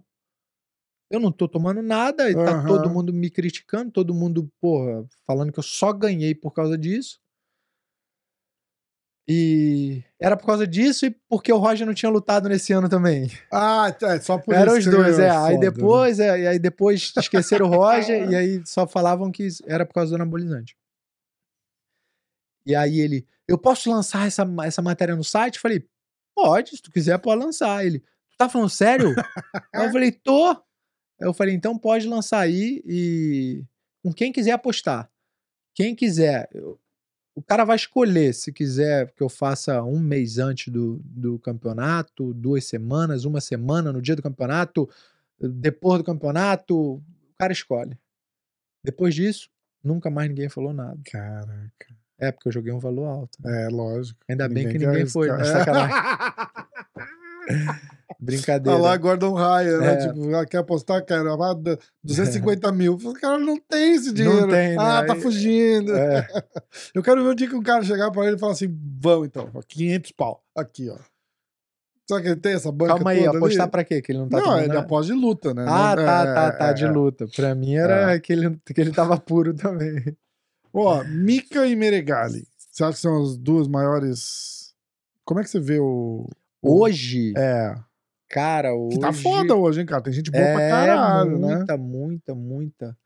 Eu 1.09 1.19
não 1.19 1.31
tô 1.31 1.47
tomando 1.47 1.81
nada 1.81 2.29
e 2.29 2.35
tá 2.35 2.51
Aham. 2.51 2.67
todo 2.67 2.89
mundo 2.89 3.11
me 3.11 3.31
criticando, 3.31 3.91
todo 3.91 4.13
mundo, 4.13 4.49
porra, 4.61 5.03
falando 5.25 5.51
que 5.51 5.57
eu 5.57 5.63
só 5.63 5.91
ganhei 5.91 6.35
por 6.35 6.51
causa 6.51 6.77
disso. 6.77 7.19
E 9.27 10.03
era 10.19 10.37
por 10.37 10.45
causa 10.45 10.65
disso 10.65 11.05
e 11.05 11.11
porque 11.27 11.51
o 11.51 11.57
Roger 11.57 11.85
não 11.85 11.93
tinha 11.93 12.11
lutado 12.11 12.47
nesse 12.47 12.73
ano 12.73 12.87
também. 12.87 13.29
Ah, 13.51 13.95
é 14.01 14.19
só 14.19 14.37
por 14.37 14.55
Eram 14.55 14.77
isso. 14.77 14.89
os 14.89 14.95
que 14.95 15.01
dois, 15.01 15.19
é. 15.19 15.29
Aí 15.29 15.55
foda, 15.55 15.65
né? 15.65 15.71
depois, 15.71 16.19
é, 16.19 16.41
e 16.41 16.47
aí 16.47 16.59
depois 16.59 17.13
esqueceram 17.17 17.67
o 17.67 17.69
Roger 17.69 18.25
e 18.29 18.35
aí 18.35 18.61
só 18.65 18.87
falavam 18.87 19.31
que 19.31 19.47
era 19.65 19.85
por 19.85 19.93
causa 19.93 20.11
do 20.11 20.15
anabolizante. 20.15 20.75
E 22.69 22.75
aí 22.75 22.99
ele, 22.99 23.25
eu 23.47 23.57
posso 23.57 23.89
lançar 23.89 24.27
essa, 24.27 24.45
essa 24.63 24.79
matéria 24.79 25.15
no 25.15 25.23
site? 25.23 25.59
Falei, 25.59 25.83
pode, 26.35 26.69
se 26.77 26.81
tu 26.83 26.91
quiser, 26.91 27.17
pode 27.17 27.43
lançar. 27.43 27.83
Ele, 27.83 27.99
tu 27.99 28.37
tá 28.37 28.47
falando 28.47 28.69
sério? 28.69 29.15
aí 29.73 29.87
eu 29.87 29.91
falei, 29.91 30.11
tô. 30.11 30.51
Aí 30.51 30.57
eu 31.27 31.33
falei, 31.33 31.55
então 31.55 31.75
pode 31.79 32.07
lançar 32.07 32.41
aí 32.41 32.83
e 32.85 33.63
com 34.03 34.13
quem 34.13 34.31
quiser 34.31 34.51
apostar. 34.51 35.09
Quem 35.73 35.95
quiser, 35.95 36.47
eu- 36.53 36.79
o 37.33 37.41
cara 37.41 37.63
vai 37.63 37.75
escolher 37.75 38.33
se 38.35 38.51
quiser 38.53 39.11
que 39.13 39.23
eu 39.23 39.29
faça 39.29 39.81
um 39.81 39.97
mês 39.99 40.37
antes 40.37 40.71
do, 40.71 40.99
do 41.03 41.39
campeonato, 41.39 42.33
duas 42.35 42.65
semanas, 42.65 43.25
uma 43.25 43.41
semana 43.41 43.91
no 43.91 44.01
dia 44.01 44.15
do 44.15 44.21
campeonato, 44.21 44.87
depois 45.39 45.97
do 45.99 46.03
campeonato, 46.03 46.77
o 46.77 47.01
cara 47.37 47.51
escolhe. 47.51 47.97
Depois 48.83 49.15
disso, 49.15 49.49
nunca 49.83 50.09
mais 50.09 50.29
ninguém 50.29 50.49
falou 50.49 50.71
nada. 50.73 50.99
Caraca. 51.05 51.98
É, 52.19 52.31
porque 52.31 52.49
eu 52.49 52.51
joguei 52.53 52.71
um 52.73 52.79
valor 52.79 53.05
alto. 53.07 53.37
É, 53.45 53.67
lógico. 53.69 54.19
Ainda 54.29 54.47
bem 54.49 54.67
que 54.67 54.77
ninguém 54.77 55.05
foi. 55.05 55.29
né? 55.31 55.43
Sacanagem. 55.43 55.95
Brincadeira. 58.19 58.77
Tá 58.77 58.83
lá, 58.83 58.97
Gordon 58.97 59.33
Ryan, 59.33 59.77
né? 59.79 59.93
É. 59.93 59.95
Tipo, 60.07 60.45
quer 60.47 60.57
apostar, 60.57 61.05
cara? 61.05 61.31
Ah, 61.33 61.53
d- 61.53 61.77
250 62.03 62.71
mil. 62.71 62.95
O 62.95 63.13
cara 63.13 63.37
não 63.39 63.57
tem 63.57 63.93
esse 63.95 64.07
Não 64.07 64.13
dinheiro. 64.13 64.47
tem, 64.49 64.69
né? 64.69 64.75
Ah, 64.77 65.05
tá 65.05 65.15
fugindo. 65.15 65.95
É. 65.95 66.27
Eu 66.93 67.01
quero 67.01 67.23
ver 67.23 67.29
o 67.29 67.35
dia 67.35 67.47
que 67.47 67.55
um 67.55 67.63
cara 67.63 67.83
chegar 67.83 68.11
pra 68.11 68.25
ele 68.25 68.35
e 68.35 68.39
falar 68.39 68.53
assim: 68.53 68.67
vamos 69.01 69.27
então, 69.27 69.49
ó, 69.53 69.61
500 69.65 70.11
pau. 70.11 70.43
Aqui, 70.55 70.89
ó. 70.89 70.97
Será 72.07 72.21
que 72.21 72.27
ele 72.27 72.35
tem 72.37 72.53
essa 72.53 72.71
banca 72.71 72.95
Calma 72.95 73.11
aí, 73.11 73.25
apostar 73.25 73.63
ali? 73.63 73.71
pra 73.71 73.83
quê? 73.83 74.01
Que 74.01 74.11
ele 74.11 74.19
não 74.19 74.27
tá 74.27 74.39
Não, 74.41 74.59
ele 74.59 74.75
aposta 74.75 75.13
de 75.13 75.19
luta, 75.19 75.53
né? 75.53 75.63
Ah, 75.67 75.95
Não- 75.95 76.05
tá, 76.05 76.21
é, 76.21 76.33
tá, 76.33 76.51
tá, 76.53 76.67
é, 76.69 76.73
de 76.73 76.85
é. 76.85 76.89
luta. 76.89 77.27
Pra 77.35 77.53
mim 77.55 77.75
era 77.75 78.19
que, 78.19 78.33
ele, 78.33 78.59
que 78.65 78.81
ele 78.81 78.91
tava 78.91 79.17
puro 79.19 79.53
também. 79.53 80.03
Ó, 80.73 81.03
Mika 81.05 81.65
e 81.67 81.75
Meregali. 81.75 82.47
Você 82.71 82.83
acha 82.83 82.93
que 82.93 82.99
são 83.01 83.21
as 83.21 83.37
duas 83.37 83.67
maiores. 83.67 84.73
Como 85.25 85.39
é 85.39 85.43
que 85.43 85.49
você 85.49 85.59
vê 85.59 85.79
o. 85.79 86.27
o- 86.61 86.81
Hoje, 86.81 87.33
É. 87.37 87.75
cara, 88.29 88.73
hoje... 88.73 88.95
Que 88.95 89.01
tá 89.01 89.11
foda 89.13 89.55
hoje, 89.55 89.79
hein, 89.81 89.85
cara? 89.85 90.01
Tem 90.01 90.13
gente 90.13 90.31
boa 90.31 90.43
é, 90.43 90.53
pra 90.53 90.69
caralho, 90.69 91.37
né? 91.39 91.55
muita, 91.57 91.77
muita, 91.77 92.35
muita. 92.35 92.97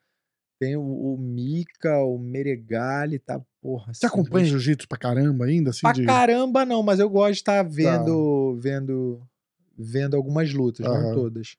Tem 0.60 0.76
o, 0.78 0.82
o 0.82 1.18
Mika, 1.18 1.98
o 2.04 2.18
Meregali, 2.18 3.20
tá, 3.20 3.42
porra. 3.62 3.94
Você 3.94 4.06
assim, 4.06 4.14
acompanha 4.16 4.46
jiu-jitsu 4.46 4.88
pra 4.88 4.98
caramba 4.98 5.46
ainda? 5.46 5.72
Assim, 5.72 5.82
Pra 5.82 5.92
de... 5.92 6.06
caramba, 6.06 6.66
não, 6.66 6.82
mas 6.84 7.00
eu 7.00 7.10
gosto 7.10 7.34
de 7.34 7.38
estar 7.40 7.64
vendo, 7.64 8.56
vendo, 8.60 9.22
vendo 9.78 10.16
algumas 10.16 10.54
lutas, 10.54 10.86
Aham. 10.86 11.02
não 11.04 11.14
todas. 11.14 11.58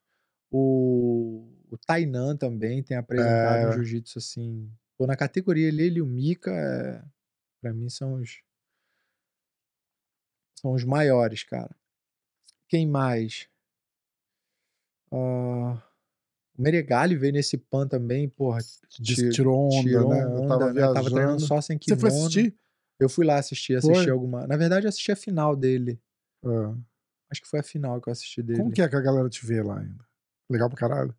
O, 0.50 1.46
o 1.70 1.76
Tainan 1.76 2.36
também 2.36 2.82
tem 2.82 2.96
apresentado 2.96 3.68
É. 3.68 3.72
jiu-jitsu 3.72 4.18
assim. 4.18 4.70
Pô, 4.96 5.06
na 5.06 5.16
categoria 5.16 5.68
ele, 5.68 5.82
ele 5.82 5.98
e 5.98 6.02
o 6.02 6.06
Mika, 6.06 6.50
é, 6.50 7.04
pra 7.60 7.72
mim, 7.72 7.88
são 7.88 8.14
os. 8.14 8.42
São 10.60 10.72
os 10.72 10.84
maiores, 10.84 11.42
cara. 11.42 11.74
Quem 12.68 12.86
mais? 12.86 13.48
Ah, 15.12 15.82
o 16.56 16.62
Meregali 16.62 17.16
veio 17.16 17.32
nesse 17.32 17.58
pan 17.58 17.86
também, 17.86 18.28
porra. 18.28 18.60
Que 18.88 19.30
tirou 19.30 19.68
onda, 19.68 19.82
tirou 19.82 20.08
né? 20.08 20.24
Eu 20.24 20.46
tava 20.46 20.64
onda, 20.66 20.72
né? 20.72 20.80
Tava 20.94 21.10
treinando 21.10 21.46
só 21.46 21.60
sem 21.60 21.76
Você 21.76 21.96
kimono. 21.96 22.00
foi 22.00 22.08
assistir? 22.10 22.56
Eu 22.98 23.08
fui 23.08 23.26
lá 23.26 23.38
assistir, 23.38 23.76
assisti 23.76 24.04
Foi? 24.04 24.10
alguma. 24.10 24.46
Na 24.46 24.56
verdade, 24.56 24.86
eu 24.86 24.88
assisti 24.88 25.10
a 25.10 25.16
final 25.16 25.56
dele. 25.56 26.00
Ah. 26.44 26.74
Acho 27.30 27.42
que 27.42 27.48
foi 27.48 27.60
a 27.60 27.64
final 27.64 28.00
que 28.00 28.08
eu 28.08 28.12
assisti 28.12 28.42
dele. 28.42 28.60
Como 28.60 28.70
que 28.70 28.80
é 28.80 28.88
que 28.88 28.96
a 28.96 29.00
galera 29.00 29.28
te 29.28 29.44
vê 29.44 29.62
lá 29.62 29.80
ainda? 29.80 30.06
Legal 30.48 30.68
pra 30.68 30.78
caralho. 30.78 31.14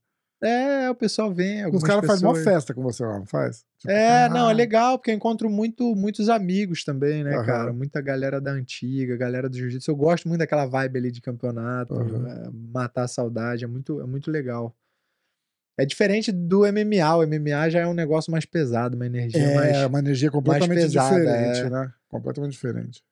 É, 0.45 0.89
o 0.91 0.95
pessoal 0.95 1.33
vem. 1.33 1.65
Os 1.67 1.83
caras 1.83 2.05
fazem 2.05 2.27
uma 2.27 2.35
festa 2.35 2.73
com 2.73 2.83
você 2.83 3.03
lá, 3.03 3.17
não 3.17 3.25
faz? 3.25 3.65
Tipo, 3.79 3.91
É, 3.91 4.29
não, 4.29 4.47
é 4.47 4.51
ah, 4.51 4.55
legal, 4.55 4.99
porque 4.99 5.09
eu 5.09 5.15
encontro 5.15 5.49
muito, 5.49 5.95
muitos 5.95 6.29
amigos 6.29 6.83
também, 6.83 7.23
né, 7.23 7.35
Aham. 7.35 7.45
cara? 7.45 7.73
Muita 7.73 7.99
galera 7.99 8.39
da 8.39 8.51
antiga, 8.51 9.17
galera 9.17 9.49
do 9.49 9.57
jiu-jitsu. 9.57 9.89
Eu 9.89 9.95
gosto 9.95 10.27
muito 10.27 10.39
daquela 10.39 10.65
vibe 10.67 10.97
ali 10.99 11.11
de 11.11 11.19
campeonato, 11.19 11.95
Aham. 11.95 12.27
é, 12.27 12.49
matar 12.53 13.03
a 13.05 13.07
saudade, 13.07 13.63
é 13.63 13.67
muito, 13.67 13.99
é 13.99 14.05
muito 14.05 14.29
legal. 14.29 14.75
É 15.77 15.85
diferente 15.85 16.31
do 16.31 16.61
MMA, 16.61 17.15
o 17.17 17.23
MMA 17.25 17.69
já 17.69 17.79
é 17.79 17.87
um 17.87 17.93
negócio 17.93 18.31
mais 18.31 18.45
pesado, 18.45 18.95
uma 18.95 19.05
energia 19.05 19.41
É, 19.41 19.55
mais. 19.55 19.85
uma 19.85 19.99
energia 19.99 20.29
completamente 20.31 20.79
pesada, 20.79 21.15
diferente, 21.17 21.59
é. 21.65 21.69
né? 21.69 21.91
Completamente 22.07 22.51
diferente. 22.51 23.03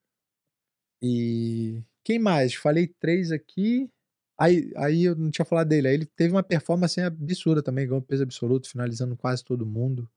E 1.01 1.81
quem 2.03 2.19
mais? 2.19 2.53
Falei 2.53 2.88
três 2.88 3.31
aqui. 3.31 3.89
Aí, 4.38 4.71
aí 4.75 5.03
eu 5.03 5.15
não 5.15 5.29
tinha 5.29 5.45
falado 5.45 5.67
dele. 5.67 5.88
Aí 5.88 5.93
ele 5.93 6.05
teve 6.05 6.34
uma 6.34 6.43
performance 6.43 6.99
absurda 6.99 7.61
também, 7.61 7.88
ganhou 7.88 8.01
peso 8.01 8.23
absoluto, 8.23 8.69
finalizando 8.69 9.15
quase 9.15 9.43
todo 9.43 9.65
mundo. 9.65 10.09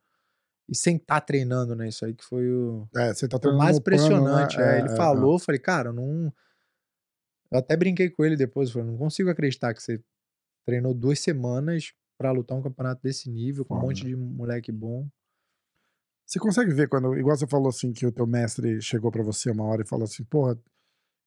E 0.68 0.76
sem 0.76 0.96
estar 0.96 1.20
treinando, 1.20 1.76
né? 1.76 1.88
Isso 1.88 2.04
aí 2.04 2.14
que 2.14 2.24
foi 2.24 2.50
o, 2.50 2.88
É, 2.96 3.14
você 3.14 3.28
tá 3.28 3.36
o 3.36 3.40
treinando 3.40 3.62
mais 3.62 3.76
no 3.76 3.82
plano, 3.82 4.02
impressionante. 4.02 4.58
né? 4.58 4.76
é. 4.76 4.78
ele 4.80 4.88
falou, 4.96 5.34
eu 5.34 5.38
falei, 5.38 5.60
cara, 5.60 5.90
eu 5.90 5.92
não. 5.92 6.32
Eu 7.50 7.58
até 7.58 7.76
brinquei 7.76 8.10
com 8.10 8.24
ele 8.24 8.36
depois, 8.36 8.68
eu 8.68 8.74
falei, 8.74 8.88
não 8.88 8.98
consigo 8.98 9.30
acreditar 9.30 9.72
que 9.72 9.80
você 9.82 10.02
treinou 10.66 10.92
duas 10.92 11.20
semanas 11.20 11.92
pra 12.18 12.32
lutar 12.32 12.58
um 12.58 12.62
campeonato 12.62 13.00
desse 13.02 13.30
nível, 13.30 13.64
com 13.64 13.76
um 13.76 13.80
monte 13.80 14.04
de 14.04 14.16
moleque 14.16 14.72
bom. 14.72 15.08
Você 16.26 16.40
consegue 16.40 16.74
ver 16.74 16.88
quando, 16.88 17.16
igual 17.16 17.36
você 17.36 17.46
falou 17.46 17.68
assim, 17.68 17.92
que 17.92 18.04
o 18.04 18.10
teu 18.10 18.26
mestre 18.26 18.82
chegou 18.82 19.12
pra 19.12 19.22
você 19.22 19.50
uma 19.50 19.64
hora 19.64 19.82
e 19.82 19.86
falou 19.86 20.04
assim, 20.04 20.24
porra, 20.24 20.58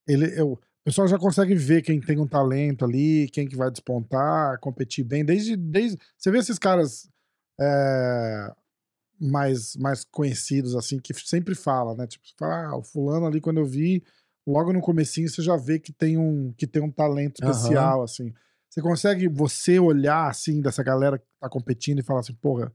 ele, 0.05 0.37
eu, 0.37 0.59
o 0.81 0.85
pessoal 0.85 1.07
já 1.07 1.17
consegue 1.17 1.53
ver 1.55 1.81
quem 1.81 1.99
tem 1.99 2.19
um 2.19 2.27
talento 2.27 2.85
ali, 2.85 3.29
quem 3.31 3.47
que 3.47 3.55
vai 3.55 3.69
despontar, 3.69 4.59
competir 4.59 5.03
bem, 5.03 5.25
desde, 5.25 5.55
desde 5.55 5.97
você 6.17 6.31
vê 6.31 6.39
esses 6.39 6.57
caras 6.57 7.09
é, 7.59 8.53
mais, 9.19 9.75
mais 9.75 10.05
conhecidos, 10.05 10.75
assim, 10.75 10.99
que 10.99 11.13
sempre 11.13 11.53
fala, 11.53 11.95
né, 11.95 12.07
tipo, 12.07 12.25
você 12.25 12.33
fala, 12.37 12.67
ah, 12.67 12.77
o 12.77 12.83
fulano 12.83 13.25
ali, 13.25 13.41
quando 13.41 13.59
eu 13.59 13.65
vi, 13.65 14.03
logo 14.47 14.71
no 14.71 14.81
comecinho, 14.81 15.29
você 15.29 15.41
já 15.41 15.55
vê 15.57 15.79
que 15.79 15.91
tem 15.91 16.17
um, 16.17 16.53
que 16.57 16.65
tem 16.65 16.81
um 16.81 16.91
talento 16.91 17.43
especial, 17.43 18.01
assim. 18.03 18.33
Você 18.69 18.81
consegue, 18.81 19.27
você 19.27 19.79
olhar, 19.79 20.29
assim, 20.29 20.61
dessa 20.61 20.83
galera 20.83 21.17
que 21.17 21.25
tá 21.39 21.49
competindo 21.49 21.99
e 21.99 22.03
falar 22.03 22.21
assim, 22.21 22.35
porra, 22.35 22.71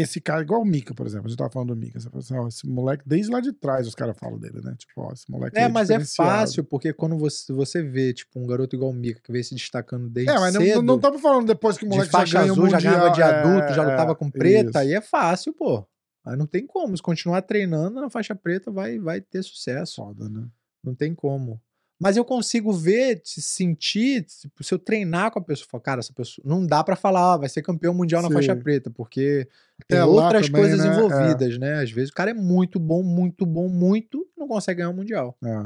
esse 0.00 0.20
cara, 0.20 0.42
igual 0.42 0.62
o 0.62 0.64
Mika, 0.64 0.94
por 0.94 1.06
exemplo, 1.06 1.26
a 1.26 1.28
gente 1.28 1.38
tava 1.38 1.50
falando 1.50 1.74
do 1.74 1.76
Mika, 1.76 1.98
você 1.98 2.08
assim, 2.16 2.34
ó, 2.36 2.46
esse 2.46 2.66
moleque, 2.68 3.02
desde 3.06 3.32
lá 3.32 3.40
de 3.40 3.52
trás 3.52 3.86
os 3.86 3.94
caras 3.94 4.16
falam 4.16 4.38
dele, 4.38 4.60
né? 4.62 4.74
Tipo, 4.78 5.02
ó, 5.02 5.12
esse 5.12 5.30
moleque 5.30 5.58
É, 5.58 5.64
é 5.64 5.68
mas 5.68 5.90
é 5.90 5.98
fácil, 5.98 6.62
porque 6.62 6.92
quando 6.92 7.18
você, 7.18 7.52
você 7.52 7.82
vê, 7.82 8.12
tipo, 8.14 8.38
um 8.38 8.46
garoto 8.46 8.76
igual 8.76 8.90
o 8.90 8.94
Mika, 8.94 9.20
que 9.20 9.32
vem 9.32 9.42
se 9.42 9.54
destacando 9.54 10.08
desde 10.08 10.30
É, 10.32 10.38
mas 10.38 10.54
não- 10.54 10.60
cedo, 10.60 10.76
não, 10.76 10.82
não 10.84 10.94
estamos 10.96 11.20
falando 11.20 11.46
depois 11.46 11.76
que 11.76 11.84
o 11.84 11.88
de 11.88 11.94
moleque 11.94 12.12
faixa 12.12 12.32
já 12.32 12.42
azul, 12.42 12.68
já 12.70 12.80
ganhava 12.80 13.10
de 13.10 13.22
adulto, 13.22 13.74
já 13.74 13.82
é, 13.82 13.90
lutava 13.90 14.12
é, 14.12 14.14
com 14.14 14.30
preta, 14.30 14.68
isso. 14.68 14.78
aí 14.78 14.94
é 14.94 15.00
fácil, 15.00 15.52
pô. 15.52 15.84
Aí 16.24 16.36
não 16.36 16.46
tem 16.46 16.66
como, 16.66 16.96
se 16.96 17.02
continuar 17.02 17.42
treinando 17.42 18.00
na 18.00 18.10
faixa 18.10 18.34
preta, 18.34 18.70
vai, 18.70 18.98
vai 18.98 19.20
ter 19.20 19.42
sucesso. 19.42 19.96
Foda, 19.96 20.28
né? 20.28 20.46
Não 20.84 20.94
tem 20.94 21.14
como. 21.14 21.60
Mas 22.00 22.16
eu 22.16 22.24
consigo 22.24 22.72
ver, 22.72 23.20
se 23.24 23.42
sentir, 23.42 24.24
tipo, 24.24 24.62
se 24.62 24.72
eu 24.72 24.78
treinar 24.78 25.32
com 25.32 25.40
a 25.40 25.42
pessoa, 25.42 25.66
falar, 25.68 25.82
cara, 25.82 26.00
essa 26.00 26.12
pessoa. 26.12 26.44
Não 26.46 26.64
dá 26.64 26.84
pra 26.84 26.94
falar, 26.94 27.34
ah, 27.34 27.36
vai 27.38 27.48
ser 27.48 27.60
campeão 27.62 27.92
mundial 27.92 28.22
na 28.22 28.28
Sim. 28.28 28.34
faixa 28.34 28.54
preta, 28.54 28.88
porque 28.90 29.48
tem 29.88 29.98
Até 29.98 30.04
outras 30.04 30.46
também, 30.46 30.62
coisas 30.62 30.78
né? 30.78 30.86
É. 30.86 30.96
envolvidas, 30.96 31.58
né? 31.58 31.82
Às 31.82 31.90
vezes 31.90 32.10
o 32.10 32.14
cara 32.14 32.30
é 32.30 32.34
muito 32.34 32.78
bom, 32.78 33.02
muito 33.02 33.44
bom, 33.44 33.68
muito, 33.68 34.24
não 34.36 34.46
consegue 34.46 34.78
ganhar 34.78 34.90
um 34.90 34.94
mundial. 34.96 35.36
É. 35.44 35.62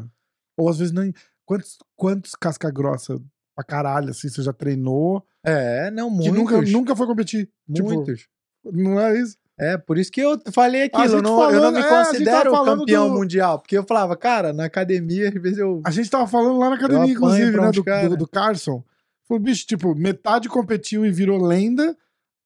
Ou 0.56 0.68
às 0.70 0.78
vezes 0.78 0.92
nem. 0.92 1.12
Quantos, 1.44 1.76
quantos 1.96 2.34
casca 2.34 2.70
grossa 2.70 3.20
pra 3.54 3.64
caralho, 3.64 4.08
assim, 4.10 4.28
você 4.30 4.42
já 4.42 4.52
treinou 4.54 5.22
É, 5.44 5.90
não, 5.90 6.08
que 6.08 6.30
muitos. 6.30 6.34
nunca, 6.38 6.62
nunca 6.62 6.96
foi 6.96 7.06
competir. 7.06 7.50
Tipo, 7.74 7.92
muitos. 7.92 8.26
não 8.64 8.98
é 8.98 9.18
isso? 9.20 9.36
É, 9.58 9.76
por 9.76 9.98
isso 9.98 10.10
que 10.10 10.20
eu 10.20 10.40
falei 10.52 10.84
aquilo. 10.84 11.04
Eu 11.18 11.22
não, 11.22 11.30
eu 11.42 11.52
não 11.52 11.60
falando- 11.60 11.74
me 11.74 11.80
é, 11.80 11.88
considero 11.88 12.50
falando 12.50 12.78
campeão 12.80 13.08
do- 13.08 13.14
mundial. 13.14 13.58
Porque 13.58 13.76
eu 13.76 13.84
falava, 13.84 14.16
cara, 14.16 14.52
na 14.52 14.64
academia, 14.64 15.28
às 15.28 15.34
vezes 15.34 15.58
eu. 15.58 15.80
A 15.84 15.90
gente 15.90 16.10
tava 16.10 16.26
falando 16.26 16.58
lá 16.58 16.70
na 16.70 16.76
academia, 16.76 17.12
inclusive, 17.12 17.50
né? 17.60 17.70
Do, 17.70 18.08
do, 18.10 18.16
do 18.16 18.26
Carson. 18.26 18.82
Falou, 19.28 19.42
bicho, 19.42 19.66
tipo, 19.66 19.94
metade 19.94 20.48
competiu 20.48 21.04
e 21.06 21.12
virou 21.12 21.40
lenda. 21.44 21.96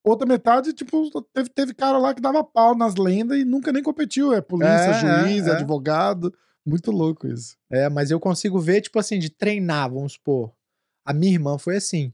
Outra 0.04 0.26
metade, 0.26 0.72
tipo, 0.72 1.09
teve, 1.32 1.48
teve 1.48 1.74
cara 1.74 1.98
lá 1.98 2.14
que 2.14 2.20
dava 2.20 2.44
pau 2.44 2.76
nas 2.76 2.94
lendas 2.96 3.38
e 3.38 3.44
nunca 3.44 3.72
nem 3.72 3.82
competiu. 3.82 4.32
É 4.32 4.40
polícia, 4.40 4.72
É, 4.72 5.22
juiz, 5.24 5.46
é, 5.46 5.50
é. 5.50 5.52
advogado. 5.54 6.32
Muito 6.64 6.90
louco 6.90 7.26
isso. 7.28 7.57
É, 7.70 7.88
mas 7.88 8.11
eu 8.11 8.18
consigo 8.20 8.59
ver, 8.61 8.80
tipo 8.80 8.98
assim, 8.98 9.18
de 9.18 9.30
treinar, 9.30 9.88
vamos 9.90 10.12
supor. 10.14 10.52
A 11.04 11.12
minha 11.12 11.32
irmã 11.32 11.57
foi 11.59 11.76
assim. 11.76 12.12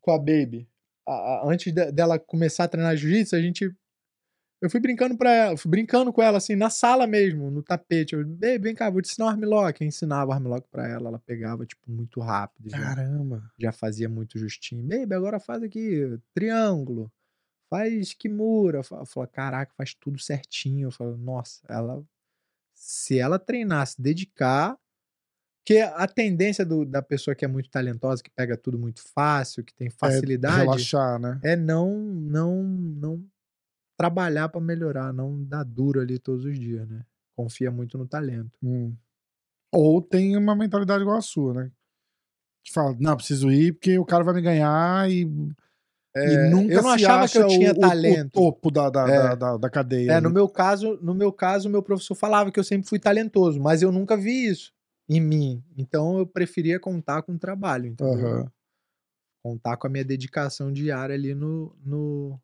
Com 0.00 0.12
a 0.12 0.18
Baby. 0.18 0.68
A- 1.06 1.42
antes 1.46 1.72
de- 1.72 1.92
dela 1.92 2.18
começar 2.18 2.64
a 2.64 2.68
treinar 2.68 2.96
jiu-jitsu, 2.96 3.36
a 3.36 3.40
gente. 3.40 3.74
Eu 4.60 4.70
fui 4.70 4.78
brincando 4.78 5.16
pra 5.18 5.30
ela, 5.32 5.56
fui 5.56 5.68
brincando 5.70 6.12
com 6.12 6.22
ela, 6.22 6.38
assim, 6.38 6.54
na 6.54 6.70
sala 6.70 7.04
mesmo, 7.04 7.50
no 7.50 7.64
tapete. 7.64 8.14
Eu, 8.14 8.24
Baby, 8.24 8.58
vem 8.58 8.74
cá, 8.76 8.88
vou 8.88 9.02
te 9.02 9.10
ensinar 9.10 9.26
o 9.26 9.28
armlock. 9.30 9.80
Eu 9.82 9.88
ensinava 9.88 10.30
o 10.30 10.32
armlock 10.34 10.68
pra 10.70 10.86
ela, 10.88 11.08
ela 11.08 11.18
pegava, 11.18 11.66
tipo, 11.66 11.82
muito 11.90 12.20
rápido. 12.20 12.70
Já, 12.70 12.78
Caramba. 12.78 13.50
já 13.58 13.72
fazia 13.72 14.08
muito 14.08 14.38
justinho. 14.38 14.84
Baby, 14.86 15.14
agora 15.14 15.40
faz 15.40 15.62
aqui, 15.64 16.16
triângulo. 16.32 17.10
Faz 17.68 18.14
kimura. 18.14 18.78
Eu 18.78 18.84
falo, 18.84 19.04
falo, 19.04 19.26
caraca, 19.26 19.72
faz 19.76 19.94
tudo 19.94 20.20
certinho. 20.20 20.86
Eu 20.86 20.92
falo, 20.92 21.16
nossa, 21.16 21.60
ela. 21.68 22.04
Se 22.72 23.18
ela 23.18 23.38
treinar, 23.40 23.84
se 23.86 24.00
dedicar. 24.00 24.78
Porque 25.64 25.78
a 25.80 26.08
tendência 26.08 26.66
do- 26.66 26.84
da 26.84 27.00
pessoa 27.00 27.34
que 27.36 27.44
é 27.44 27.48
muito 27.48 27.70
talentosa, 27.70 28.20
que 28.22 28.30
pega 28.30 28.56
tudo 28.56 28.76
muito 28.78 29.00
fácil, 29.14 29.62
que 29.62 29.72
tem 29.72 29.88
facilidade, 29.88 30.62
Relaxar, 30.62 31.20
né? 31.20 31.38
é 31.44 31.54
não 31.54 31.96
não 31.98 32.62
não 32.64 33.24
trabalhar 33.96 34.48
pra 34.48 34.60
melhorar, 34.60 35.12
não 35.12 35.44
dar 35.44 35.62
duro 35.64 36.00
ali 36.00 36.18
todos 36.18 36.44
os 36.44 36.58
dias, 36.58 36.88
né? 36.88 37.04
Confia 37.36 37.70
muito 37.70 37.96
no 37.96 38.06
talento. 38.06 38.50
Hum. 38.62 38.92
Ou 39.72 40.02
tem 40.02 40.36
uma 40.36 40.56
mentalidade 40.56 41.02
igual 41.02 41.16
a 41.16 41.22
sua, 41.22 41.54
né? 41.54 41.70
Que 42.64 42.72
fala, 42.72 42.96
não, 42.98 43.16
preciso 43.16 43.50
ir 43.50 43.72
porque 43.74 43.96
o 43.98 44.04
cara 44.04 44.24
vai 44.24 44.34
me 44.34 44.42
ganhar 44.42 45.08
e, 45.10 45.20
e 45.22 46.50
nunca 46.50 46.74
É, 46.74 46.76
eu 46.76 46.82
não 46.82 46.90
achava 46.90 47.28
que 47.28 47.38
eu 47.38 47.46
tinha 47.46 47.72
o, 47.72 47.76
o- 47.76 47.80
talento. 47.80 48.26
O 48.26 48.30
topo 48.30 48.70
da, 48.70 48.90
da, 48.90 49.08
É. 49.08 49.18
da, 49.22 49.34
da, 49.36 49.56
da 49.58 49.70
cadeia. 49.70 50.12
É, 50.12 50.20
no 50.20 50.30
meu 50.30 50.48
caso, 50.48 50.98
no 51.00 51.14
meu 51.14 51.32
caso, 51.32 51.70
meu 51.70 51.82
professor 51.82 52.14
falava 52.16 52.50
que 52.50 52.58
eu 52.58 52.64
sempre 52.64 52.88
fui 52.88 52.98
talentoso, 52.98 53.60
mas 53.60 53.80
eu 53.82 53.92
nunca 53.92 54.16
vi 54.16 54.46
isso 54.48 54.72
em 55.16 55.20
mim. 55.20 55.64
Então 55.76 56.18
eu 56.18 56.26
preferia 56.26 56.80
contar 56.80 57.22
com 57.22 57.34
o 57.34 57.38
trabalho, 57.38 57.86
entendeu? 57.86 58.26
Aham. 58.26 58.52
Contar 59.44 59.76
com 59.76 59.86
a 59.86 59.90
minha 59.90 60.04
dedicação 60.04 60.72
diária 60.72 61.14
ali 61.14 61.34
no, 61.34 61.74
no 61.84 62.40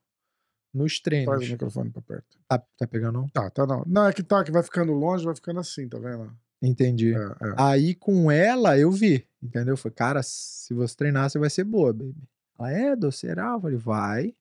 nos 0.75 1.01
Traz 1.01 1.27
o 1.27 1.27
treinos. 1.27 1.51
microfone 1.51 1.91
pra 1.91 2.03
perto. 2.03 2.39
Tá, 2.49 2.59
tá 2.59 2.87
pegando? 2.87 3.21
não? 3.21 3.29
Tá, 3.29 3.49
tá 3.51 3.67
não. 3.67 3.85
Não, 3.87 4.07
é 4.07 4.13
que 4.13 4.23
tá, 4.23 4.45
que 4.45 4.51
vai 4.51 4.63
ficando 4.63 4.93
longe, 4.93 5.25
vai 5.25 5.35
ficando 5.35 5.61
assim, 5.61 5.89
tá 5.89 5.99
vendo? 5.99 6.31
Entendi. 6.61 7.15
É, 7.15 7.19
é. 7.19 7.55
Aí 7.57 7.95
com 7.95 8.31
ela 8.31 8.77
eu 8.79 8.91
vi, 8.91 9.27
entendeu? 9.43 9.77
Foi, 9.77 9.91
cara, 9.91 10.23
se 10.23 10.75
você 10.75 10.95
treinar, 10.97 11.31
você 11.31 11.39
vai 11.39 11.51
ser 11.51 11.65
boa, 11.65 11.93
baby. 11.93 12.17
Ela 12.59 12.73
é, 12.73 12.97
do 12.97 13.13
será? 13.13 13.53
Eu 13.53 13.61
falei, 13.61 13.77
vai, 13.77 14.35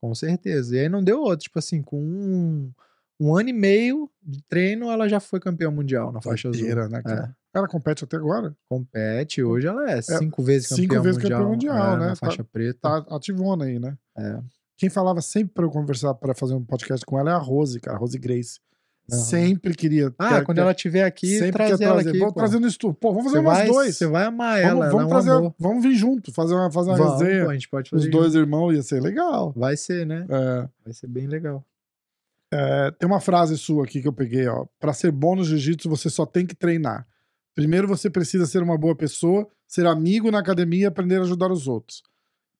com 0.00 0.14
certeza. 0.14 0.76
E 0.76 0.80
aí 0.80 0.88
não 0.88 1.02
deu 1.02 1.20
outro, 1.20 1.44
tipo 1.44 1.58
assim, 1.58 1.82
com 1.82 2.00
um, 2.02 2.72
um 3.20 3.36
ano 3.36 3.48
e 3.48 3.52
meio 3.52 4.10
de 4.22 4.42
treino, 4.42 4.90
ela 4.90 5.08
já 5.08 5.20
foi 5.20 5.38
campeã 5.38 5.70
mundial 5.70 6.12
na 6.12 6.20
faixa 6.20 6.48
azul. 6.48 6.60
Doideira, 6.60 6.88
né, 6.88 7.02
cara? 7.02 7.36
Ela 7.56 7.66
compete 7.68 8.04
até 8.04 8.16
agora? 8.16 8.54
Compete, 8.68 9.42
hoje 9.42 9.66
ela 9.66 9.90
é 9.90 10.02
cinco 10.02 10.42
vezes 10.42 10.68
cinco 10.68 10.88
campeã 10.94 11.02
vezes 11.02 11.22
mundial, 11.22 11.38
campeã 11.40 11.50
mundial, 11.52 11.94
é, 11.94 11.98
né? 11.98 12.06
Na 12.06 12.16
Tá- 12.16 12.26
faixa 12.26 12.44
preta. 12.44 12.78
Tá 12.82 13.16
ativona 13.16 13.64
aí, 13.64 13.78
né? 13.78 13.96
É. 14.18 14.38
Quem 14.76 14.90
falava 14.90 15.22
sempre 15.22 15.54
pra 15.54 15.64
eu 15.64 15.70
conversar, 15.70 16.12
pra 16.14 16.34
fazer 16.34 16.54
um 16.54 16.62
podcast 16.62 17.04
com 17.06 17.18
ela 17.18 17.30
é 17.30 17.34
a 17.34 17.38
Rose, 17.38 17.80
cara, 17.80 17.96
a 17.96 18.00
Rose 18.00 18.18
Grace. 18.18 18.60
Aham. 19.10 19.20
Sempre 19.20 19.72
queria. 19.74 20.12
Ah, 20.18 20.28
quer- 20.30 20.44
quando 20.44 20.56
quer- 20.56 20.62
ela 20.62 20.72
estiver 20.72 21.04
aqui, 21.04 21.38
sempre 21.38 21.64
quer 21.64 21.80
ela 21.80 21.94
trazer. 21.94 22.08
aqui. 22.10 22.18
Vamos 22.18 22.34
pô. 22.34 22.40
trazer 22.40 22.58
no 22.58 22.66
estúdio. 22.66 22.96
Pô, 23.00 23.12
vamos 23.14 23.30
fazer 23.32 23.42
vai, 23.44 23.66
dois. 23.68 23.96
Você 23.96 24.06
vai 24.06 24.24
amar 24.24 24.60
Vamos, 24.60 24.68
ela, 24.84 24.90
vamos 24.90 25.06
é 25.06 25.08
trazer, 25.08 25.30
amor. 25.30 25.54
vamos 25.58 25.82
vir 25.84 25.94
junto, 25.94 26.32
fazer 26.32 26.54
uma, 26.54 26.70
fazer 26.72 26.90
uma 26.90 26.96
Vamos, 26.98 27.20
resenha. 27.22 27.44
pô, 27.44 27.50
a 27.50 27.54
gente 27.54 27.68
pode 27.68 27.84
Os 27.86 27.90
fazer 28.00 28.10
dois 28.10 28.32
junto. 28.32 28.38
irmãos 28.38 28.72
ia 28.72 28.82
ser 28.82 29.00
legal. 29.00 29.52
Vai 29.56 29.76
ser, 29.76 30.04
né? 30.04 30.26
É, 30.28 30.68
Vai 30.84 30.92
ser 30.92 31.06
bem 31.06 31.26
legal. 31.28 31.64
é, 32.52 32.90
tem 32.98 33.08
uma 33.08 33.20
frase 33.20 33.56
sua 33.56 33.84
aqui 33.84 34.02
que 34.02 34.08
eu 34.08 34.12
peguei, 34.12 34.46
ó. 34.48 34.66
Pra 34.80 34.92
ser 34.92 35.10
bom 35.12 35.36
no 35.36 35.44
jiu-jitsu, 35.44 35.88
você 35.88 36.10
só 36.10 36.26
tem 36.26 36.44
que 36.44 36.54
treinar. 36.56 37.06
Primeiro 37.56 37.88
você 37.88 38.10
precisa 38.10 38.44
ser 38.46 38.62
uma 38.62 38.76
boa 38.76 38.94
pessoa, 38.94 39.48
ser 39.66 39.86
amigo 39.86 40.30
na 40.30 40.38
academia 40.40 40.82
e 40.82 40.84
aprender 40.84 41.16
a 41.16 41.22
ajudar 41.22 41.50
os 41.50 41.66
outros. 41.66 42.02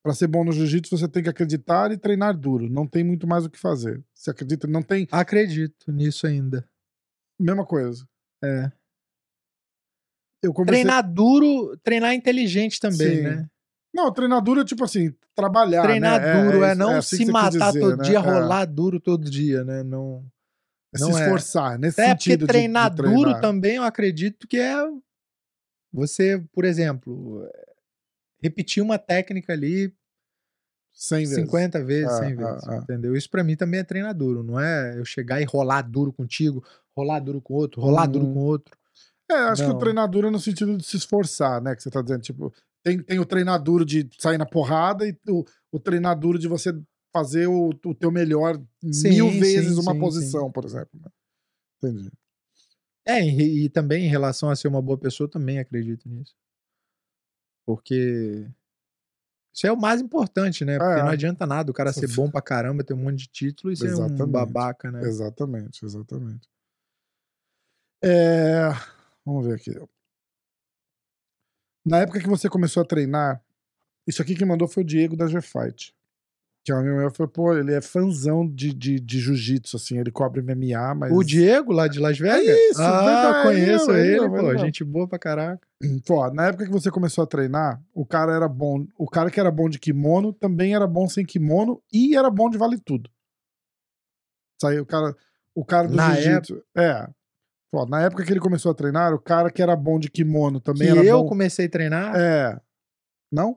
Pra 0.03 0.15
ser 0.15 0.27
bom 0.27 0.43
no 0.43 0.53
jiu-jitsu, 0.53 0.97
você 0.97 1.07
tem 1.07 1.23
que 1.23 1.29
acreditar 1.29 1.93
e 1.93 1.99
treinar 1.99 2.35
duro. 2.37 2.71
Não 2.71 2.87
tem 2.87 3.05
muito 3.05 3.27
mais 3.27 3.45
o 3.45 3.51
que 3.51 3.59
fazer. 3.59 4.03
Você 4.15 4.31
acredita? 4.31 4.67
Não 4.67 4.83
tem. 4.83 5.07
Acredito 5.13 5.93
nisso 5.93 6.27
ainda. 6.27 6.67
Mesma 7.39 7.67
coisa. 7.67 8.09
É. 8.43 8.73
Eu 10.43 10.55
comecei. 10.55 10.83
Treinar 10.83 11.13
duro, 11.13 11.77
treinar 11.83 12.15
inteligente 12.15 12.81
também, 12.81 13.17
Sim. 13.17 13.23
né? 13.23 13.47
Não, 13.93 14.13
treinar 14.13 14.41
duro 14.43 14.61
é 14.61 14.65
tipo 14.65 14.85
assim, 14.85 15.13
trabalhar. 15.35 15.83
treinar 15.83 16.21
né? 16.21 16.43
duro 16.43 16.65
é, 16.65 16.69
isso- 16.71 16.79
não 16.79 16.97
assim 16.97 17.17
se 17.17 17.33
matar 17.33 17.69
dizer, 17.73 17.81
todo 17.81 17.97
né? 17.99 18.05
dia, 18.05 18.17
É, 18.19 18.21
rolar 18.21 18.65
duro 18.65 19.01
todo 19.01 19.29
dia, 19.29 19.65
né? 19.65 19.83
Não. 19.83 20.25
É 20.97 21.07
não 21.07 21.13
se 21.13 21.21
é. 21.21 21.25
esforçar, 21.25 21.79
nesse 21.79 22.01
Até 22.01 22.11
porque 22.15 22.25
sentido. 22.25 22.41
de- 22.41 22.47
de 22.47 22.53
treinar 22.53 22.95
duro 22.95 23.09
treinar. 23.23 23.41
também, 23.41 23.77
eu 23.77 23.83
acredito 23.85 24.47
que 24.49 24.59
é 24.59 24.75
você, 25.93 26.43
por 26.53 26.65
exemplo, 26.65 27.49
repetir 28.43 28.83
uma 28.83 28.99
técnica 28.99 29.53
ali 29.53 29.93
100 30.93 31.21
vezes. 31.21 31.35
50 31.37 31.85
vezes, 31.85 32.11
Ah, 32.11 32.19
100 32.19 32.33
ah, 32.33 32.37
vezes, 32.53 32.69
ah. 32.69 32.77
entendeu? 32.77 33.17
Isso 33.17 33.31
pra 33.31 33.45
mim 33.45 33.57
também 33.57 33.81
é 33.81 33.85
treinar 33.85 34.15
duro, 34.15 34.43
não 34.43 34.59
é 34.59 34.99
eu 34.99 35.05
chegar 35.05 35.41
e 35.41 35.45
rolar 35.45 35.83
duro 35.83 36.13
contigo, 36.13 36.65
rolar 36.97 37.21
duro 37.21 37.41
com 37.41 37.55
outro, 37.55 37.81
rolar 37.81 38.07
duro 38.07 38.25
Uhum. 38.27 38.35
com 38.35 38.41
outro. 38.41 38.77
É, 39.31 39.35
acho 39.35 39.63
que 39.65 39.69
o 39.71 39.73
Não. 39.73 39.79
treinar 39.79 40.09
duro 40.09 40.29
é 40.29 40.31
no 40.31 40.39
sentido 40.39 40.77
de 40.77 40.85
se 40.87 40.97
esforçar, 40.97 41.61
né? 41.61 41.75
Que 41.75 41.83
você 41.83 41.91
tá 41.91 42.01
dizendo, 42.01 42.23
tipo, 42.23 42.53
tem, 42.83 43.03
tem 43.03 43.19
o 43.19 43.27
treinar 43.27 43.61
duro 43.61 43.85
de 43.85 44.09
sair 44.19 44.39
na 44.39 44.47
porrada 44.47 45.07
e 45.07 45.19
o, 45.29 45.45
o 45.73 45.81
treinar 45.81 46.17
duro 46.19 46.39
de 46.39 46.47
você 46.47 46.73
fazer 47.17 47.47
o, 47.47 47.71
o 47.85 47.95
teu 47.95 48.11
melhor 48.11 48.61
Sim, 48.93 49.09
mil 49.09 49.31
sim, 49.31 49.41
vezes 49.41 49.79
uma 49.79 49.93
sim, 49.93 50.01
posição, 50.01 50.51
por 50.53 50.65
exemplo. 50.65 51.01
né? 51.01 51.11
Entendi. 51.79 52.11
É, 53.07 53.23
e, 53.25 53.65
e 53.65 53.69
também 53.69 54.05
em 54.05 54.09
relação 54.09 54.51
a 54.51 54.57
ser 54.57 54.69
uma 54.69 54.83
boa 54.83 54.99
pessoa, 54.99 55.31
também 55.31 55.59
acredito 55.59 56.09
nisso. 56.09 56.35
Porque 57.65 58.49
isso 59.55 59.67
é 59.67 59.73
o 59.73 59.77
mais 59.77 60.01
importante, 60.01 60.65
né? 60.65 60.79
Porque 60.79 61.01
É. 61.01 61.03
não 61.03 61.09
adianta 61.11 61.47
nada 61.47 61.71
o 61.71 61.75
cara 61.75 61.93
ser 61.93 62.09
bom 62.15 62.31
pra 62.31 62.43
caramba, 62.43 62.85
ter 62.85 62.93
um 62.95 62.99
monte 62.99 63.21
de 63.21 63.29
título 63.29 63.73
e 63.73 63.77
ser 63.77 63.95
um 63.95 64.27
babaca, 64.31 64.93
né? 64.93 65.03
Exatamente, 65.03 65.85
exatamente. 65.85 66.49
É, 68.05 68.71
Vamos 69.25 69.47
ver 69.47 69.55
aqui. 69.55 69.73
Na 71.85 71.99
época 72.01 72.21
que 72.21 72.29
você 72.29 72.49
começou 72.49 72.83
a 72.83 72.87
treinar, 72.87 73.43
isso 74.07 74.21
aqui 74.21 74.35
que 74.35 74.45
mandou 74.45 74.69
foi 74.69 74.83
o 74.83 74.87
Diego 74.87 75.17
da 75.17 75.27
G-Fight. 75.27 75.96
Que 76.67 76.73
é 76.73 76.75
um 76.75 76.79
amigo 76.81 76.97
meu, 76.97 77.13
falou, 77.13 77.31
pô, 77.31 77.55
ele 77.57 77.73
é 77.73 77.81
fãzão 77.81 78.45
de, 78.45 78.75
de, 78.75 78.99
de 78.99 79.21
jiu-jitsu, 79.21 79.77
assim, 79.77 80.01
ele 80.01 80.11
cobre 80.11 80.43
MMA, 80.43 80.97
mas... 80.97 81.13
O 81.13 81.23
Diego, 81.23 81.71
lá 81.71 81.87
de 81.87 82.01
Las 82.01 82.19
Vegas? 82.19 82.41
isso, 82.45 82.83
ah, 82.83 83.05
verdade, 83.05 83.43
conheço 83.45 83.93
ele, 83.93 84.19
ele, 84.19 84.29
pô. 84.29 84.59
Gente 84.59 84.83
boa 84.83 85.07
pra 85.07 85.17
caraca. 85.17 85.65
Pô, 86.05 86.29
na 86.33 86.47
época 86.49 86.65
que 86.67 86.73
você 86.73 86.91
começou 86.91 87.23
a 87.23 87.27
treinar, 87.27 87.81
o 87.95 88.05
cara 88.05 88.35
era 88.35 88.49
bom. 88.49 88.85
O 88.99 89.09
cara 89.09 89.31
que 89.31 89.39
era 89.39 89.49
bom 89.49 89.69
de 89.69 89.79
kimono 89.79 90.33
também 90.33 90.75
era 90.75 90.89
bom 90.89 91.09
sem 91.09 91.25
kimono 91.25 91.81
e 91.93 92.17
era 92.17 92.29
bom 92.29 92.51
de 92.51 92.59
vale 92.59 92.81
tudo. 92.81 93.09
Saiu 94.61 94.83
o 94.83 94.87
cara, 94.87 95.15
o 95.55 95.65
cara 95.65 95.87
do 95.87 95.97
jiu-jitsu. 95.97 96.65
É. 96.77 97.07
Pô, 97.71 97.87
na 97.87 98.03
época 98.03 98.25
que 98.25 98.33
ele 98.33 98.41
começou 98.41 98.73
a 98.73 98.75
treinar, 98.75 99.15
o 99.15 99.21
cara 99.21 99.53
que 99.53 99.63
era 99.63 99.77
bom 99.77 100.01
de 100.01 100.11
kimono 100.11 100.59
Que 100.61 100.65
também 100.65 100.89
era 100.89 101.05
eu 101.05 101.23
bom. 101.23 101.29
comecei 101.29 101.67
a 101.67 101.71
treinar, 101.71 102.17
É. 102.17 102.61
Não? 103.31 103.57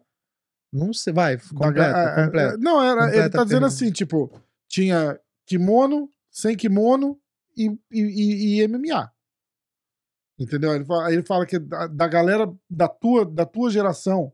Não 0.71 0.93
sei, 0.93 1.11
vai, 1.13 1.37
Da 1.37 1.43
completa, 1.53 1.91
ga- 1.91 1.99
é, 1.99 2.21
é, 2.21 2.25
completa. 2.25 2.57
Não, 2.57 2.83
era, 2.83 3.07
ele 3.15 3.29
tá 3.29 3.43
dizendo 3.43 3.61
pergunta. 3.61 3.65
assim, 3.67 3.91
tipo, 3.91 4.31
tinha 4.67 5.19
kimono, 5.45 6.11
sem 6.31 6.55
kimono 6.55 7.19
e, 7.57 7.65
e, 7.91 8.01
e- 8.01 8.61
e 8.61 8.67
MMA. 8.67 9.11
Entendeu? 10.39 10.73
Ele 10.73 10.85
fala, 10.85 11.07
aí 11.07 11.13
ele 11.15 11.23
fala 11.25 11.45
que 11.45 11.59
da, 11.59 11.87
da 11.87 12.07
galera 12.07 12.49
da 12.69 12.87
tua, 12.87 13.25
da 13.25 13.45
tua 13.45 13.69
geração. 13.69 14.31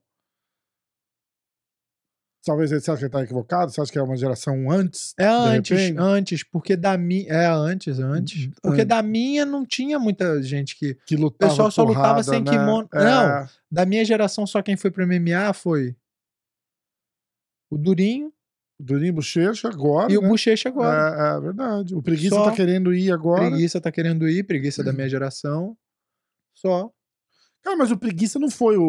Talvez 2.46 2.70
você 2.70 2.92
acha 2.92 2.98
que 3.00 3.06
ele 3.06 3.10
tá 3.12 3.24
equivocado? 3.24 3.72
Você 3.72 3.82
acha 3.82 3.92
que 3.92 3.98
é 3.98 4.04
uma 4.04 4.16
geração 4.16 4.70
antes? 4.70 5.16
É 5.18 5.26
antes, 5.26 5.72
repente? 5.80 5.98
antes, 6.00 6.44
porque 6.44 6.76
da 6.78 6.96
minha. 6.96 7.28
É 7.34 7.48
antes, 7.48 7.98
antes. 7.98 8.50
Porque 8.62 8.82
Antes. 8.82 8.88
da 8.88 9.02
minha 9.02 9.44
não 9.48 9.66
tinha 9.66 9.98
muita 9.98 10.40
gente 10.44 10.78
que. 10.78 10.94
Que 11.08 11.16
lutava 11.16 11.50
pessoal 11.50 11.72
só 11.72 11.82
lutava 11.84 12.04
porrada, 12.04 12.24
sem 12.24 12.44
né? 12.44 12.52
kimono. 12.52 12.88
É, 12.94 13.04
Não. 13.04 13.48
Da 13.72 13.84
minha 13.84 14.06
geração, 14.06 14.46
só 14.46 14.62
quem 14.62 14.78
foi 14.78 14.92
pro 14.92 15.08
MMA 15.08 15.54
foi. 15.54 15.96
O 17.76 17.78
Durinho 17.78 18.32
O 18.80 18.84
Durinho 18.84 19.14
Bochecha 19.14 19.68
agora. 19.68 20.12
e 20.12 20.18
o 20.18 20.22
né? 20.22 20.28
Bochecha 20.30 20.70
agora. 20.70 21.34
É, 21.36 21.38
é 21.38 21.42
verdade. 21.42 21.94
O 21.94 22.02
Preguiça 22.02 22.36
Só 22.36 22.46
tá 22.46 22.52
querendo 22.56 22.94
ir 22.94 23.12
agora. 23.12 23.50
Preguiça 23.50 23.82
tá 23.82 23.92
querendo 23.92 24.28
ir, 24.30 24.44
preguiça 24.44 24.82
da 24.84 24.94
minha 24.94 25.10
geração. 25.10 25.78
Só. 26.54 26.90
Cara, 27.62 27.76
mas 27.76 27.92
o 27.92 27.98
Preguiça 27.98 28.40
não 28.40 28.50
foi 28.50 28.78
o, 28.78 28.84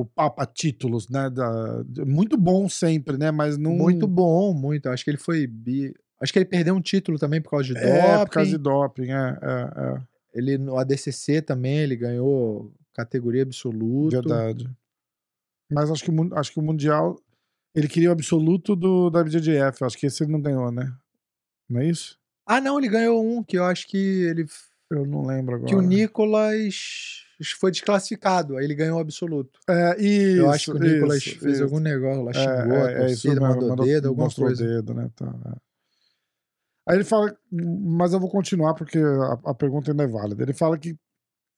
o 0.00 0.06
Papa 0.14 0.46
Títulos, 0.46 1.08
né? 1.08 1.28
Da, 1.28 1.84
muito 2.06 2.36
bom 2.38 2.68
sempre, 2.68 3.18
né? 3.18 3.30
Mas 3.30 3.58
não. 3.58 3.72
Muito 3.72 4.06
bom, 4.06 4.54
muito. 4.54 4.88
Acho 4.88 5.04
que 5.04 5.10
ele 5.10 5.18
foi 5.18 5.46
bi. 5.46 5.92
Acho 6.20 6.32
que 6.32 6.38
ele 6.38 6.46
perdeu 6.46 6.74
um 6.74 6.80
título 6.80 7.18
também 7.18 7.40
por 7.42 7.50
causa 7.50 7.64
de 7.66 7.76
É, 7.76 8.02
doping. 8.12 8.24
por 8.24 8.30
causa 8.30 8.50
de 8.50 8.58
doping, 8.58 9.10
é, 9.10 9.38
é, 9.42 9.80
é. 9.96 10.02
Ele 10.32 10.58
no 10.58 10.78
ADCC 10.78 11.42
também, 11.42 11.78
ele 11.78 11.96
ganhou 11.96 12.72
categoria 12.94 13.42
absoluta. 13.42 14.20
Verdade. 14.20 14.70
Mas 15.70 15.90
acho 15.90 16.04
que, 16.04 16.10
o 16.10 16.34
acho 16.38 16.52
que 16.52 16.58
o 16.58 16.62
Mundial. 16.62 17.16
Ele 17.74 17.88
queria 17.88 18.08
o 18.08 18.12
absoluto 18.12 18.74
do, 18.74 19.10
da 19.10 19.22
BJJF. 19.22 19.84
Acho 19.84 19.96
que 19.98 20.06
esse 20.06 20.22
ele 20.24 20.32
não 20.32 20.40
ganhou, 20.40 20.70
né? 20.72 20.92
Não 21.68 21.80
é 21.80 21.86
isso? 21.86 22.18
Ah, 22.46 22.60
não, 22.60 22.78
ele 22.78 22.88
ganhou 22.88 23.24
um 23.24 23.42
que 23.44 23.56
eu 23.56 23.64
acho 23.64 23.86
que 23.86 23.96
ele 23.96 24.44
Eu 24.90 25.06
não 25.06 25.24
lembro 25.24 25.54
agora. 25.54 25.68
que 25.68 25.74
o 25.76 25.80
Nicolas 25.80 27.24
foi 27.58 27.70
desclassificado, 27.70 28.56
aí 28.56 28.64
ele 28.64 28.74
ganhou 28.74 28.98
o 28.98 29.00
absoluto. 29.00 29.60
É, 29.68 29.96
isso, 30.02 30.40
eu 30.40 30.50
acho 30.50 30.72
que 30.72 30.76
o 30.78 30.80
Nicolas 30.80 31.18
isso, 31.24 31.38
fez 31.38 31.54
isso. 31.54 31.62
algum 31.64 31.78
negócio 31.78 32.22
lá, 32.22 32.30
É, 32.32 32.34
xingou 32.34 32.76
é, 32.78 32.92
é, 32.92 32.98
torcida, 33.06 33.34
mesmo, 33.34 33.46
mandou, 33.48 33.68
mandou- 33.68 33.86
dedo, 33.86 34.08
alguma 34.08 34.30
coisa. 34.30 34.64
o 34.64 34.66
dedo, 34.66 34.94
né? 34.94 35.10
Tá, 35.14 35.26
é. 35.26 35.56
Aí 36.88 36.96
ele 36.96 37.04
fala, 37.04 37.34
mas 37.52 38.12
eu 38.12 38.18
vou 38.20 38.28
continuar 38.28 38.74
porque 38.74 38.98
a, 38.98 39.50
a 39.50 39.54
pergunta 39.54 39.92
ainda 39.92 40.02
é 40.02 40.06
válida. 40.08 40.42
Ele 40.42 40.52
fala 40.52 40.76
que 40.76 40.96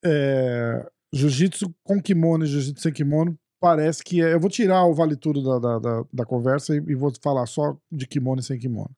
é, 0.04 0.86
jiu-jitsu 1.12 1.74
com 1.82 2.00
kimono 2.02 2.44
e 2.44 2.48
jiu-jitsu 2.48 2.82
sem 2.82 2.92
kimono 2.92 3.38
parece 3.62 4.02
que 4.02 4.20
é. 4.20 4.34
Eu 4.34 4.40
vou 4.40 4.50
tirar 4.50 4.84
o 4.84 4.92
vale 4.92 5.16
tudo 5.16 5.42
da, 5.42 5.58
da, 5.58 5.78
da, 5.78 6.04
da 6.12 6.26
conversa 6.26 6.74
e, 6.74 6.78
e 6.78 6.94
vou 6.96 7.12
falar 7.22 7.46
só 7.46 7.76
de 7.90 8.06
kimono 8.06 8.40
e 8.40 8.44
sem 8.44 8.58
kimono. 8.58 8.90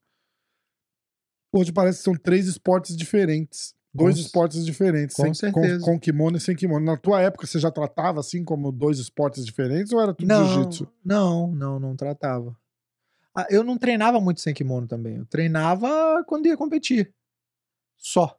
Hoje 1.55 1.70
parece 1.73 1.99
que 1.99 2.05
são 2.05 2.15
três 2.15 2.47
esportes 2.49 2.97
diferentes. 2.97 3.74
Dois 3.95 4.16
Com- 4.16 4.20
esportes 4.23 4.65
diferentes. 4.65 5.15
com 5.15 5.23
sem- 5.23 5.35
certeza. 5.35 5.85
Com, 5.85 6.01
kimono 6.01 6.36
e 6.36 6.41
sem 6.41 6.57
kimono. 6.57 6.85
Na 6.85 6.97
tua 6.97 7.20
época, 7.23 7.47
você 7.47 7.61
já 7.61 7.70
tratava 7.70 8.19
assim 8.19 8.43
como 8.43 8.73
dois 8.73 8.99
esportes 8.99 9.45
diferentes 9.47 9.93
ou 9.93 10.01
era 10.01 10.12
tudo 10.12 10.27
Não, 10.27 10.45
jiu-jitsu? 10.47 10.89
não, 11.05 11.53
não, 11.53 11.78
não 11.78 11.95
tratava. 11.95 12.57
Ah, 13.36 13.47
eu 13.51 13.62
não 13.62 13.78
treinava 13.78 14.20
muito 14.20 14.41
sem 14.41 14.53
kimono 14.55 14.89
também. 14.89 15.16
Eu 15.16 15.27
treinava 15.27 16.24
quando 16.27 16.47
ia 16.47 16.57
competir. 16.57 17.12
Só. 17.97 18.36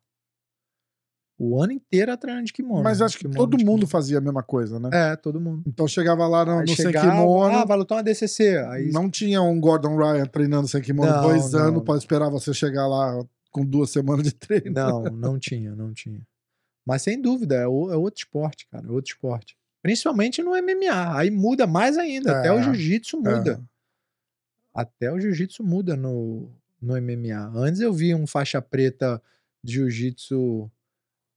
O 1.37 1.61
ano 1.61 1.73
inteiro 1.73 2.11
era 2.11 2.17
treinando 2.17 2.45
de 2.45 2.53
kimono. 2.53 2.81
Mas 2.83 3.01
acho 3.01 3.17
que 3.17 3.27
todo 3.27 3.57
mundo 3.63 3.85
fazia 3.85 4.19
a 4.19 4.21
mesma 4.21 4.41
coisa, 4.41 4.79
né? 4.79 4.89
É, 4.93 5.15
todo 5.17 5.39
mundo. 5.39 5.63
Então 5.67 5.85
chegava 5.87 6.25
lá 6.27 6.45
no, 6.45 6.61
no 6.61 6.67
sem 6.67 6.77
chegava, 6.77 7.11
kimono, 7.11 7.53
Ah, 7.57 7.65
vai 7.65 7.77
lutar 7.77 7.97
uma 7.97 8.03
DCC. 8.03 8.57
Aí 8.69 8.89
não 8.91 9.09
tinha 9.09 9.41
um 9.41 9.59
Gordon 9.59 9.97
Ryan 9.97 10.25
treinando 10.27 10.67
sem 10.67 10.81
kimono 10.81 11.11
Não, 11.11 11.21
dois 11.21 11.51
não, 11.51 11.59
anos 11.59 11.83
pra 11.83 11.97
esperar 11.97 12.29
você 12.29 12.53
chegar 12.53 12.87
lá 12.87 13.21
com 13.51 13.65
duas 13.65 13.89
semanas 13.89 14.23
de 14.23 14.33
treino. 14.33 14.71
Não, 14.73 15.03
não 15.11 15.37
tinha, 15.37 15.75
não 15.75 15.93
tinha. 15.93 16.21
Mas 16.85 17.01
sem 17.01 17.21
dúvida, 17.21 17.55
é, 17.55 17.67
o- 17.67 17.91
é 17.91 17.97
outro 17.97 18.19
esporte, 18.19 18.65
cara, 18.71 18.87
é 18.87 18.91
outro 18.91 19.11
esporte. 19.11 19.57
Principalmente 19.81 20.41
no 20.41 20.51
MMA. 20.55 21.17
Aí 21.17 21.29
muda 21.29 21.67
mais 21.67 21.97
ainda. 21.97 22.39
Até 22.39 22.51
o 22.51 22.59
É, 22.59 22.63
jiu-jitsu 22.63 23.17
muda. 23.17 23.61
Até 24.73 25.11
o 25.11 25.19
jiu-jitsu 25.19 25.63
muda 25.63 25.95
no, 25.95 26.49
no 26.81 26.95
MMA. 26.97 27.51
Antes 27.55 27.81
eu 27.81 27.93
vi 27.93 28.13
um 28.15 28.25
faixa 28.27 28.61
preta 28.61 29.21
de 29.63 29.73
jiu-jitsu, 29.73 30.69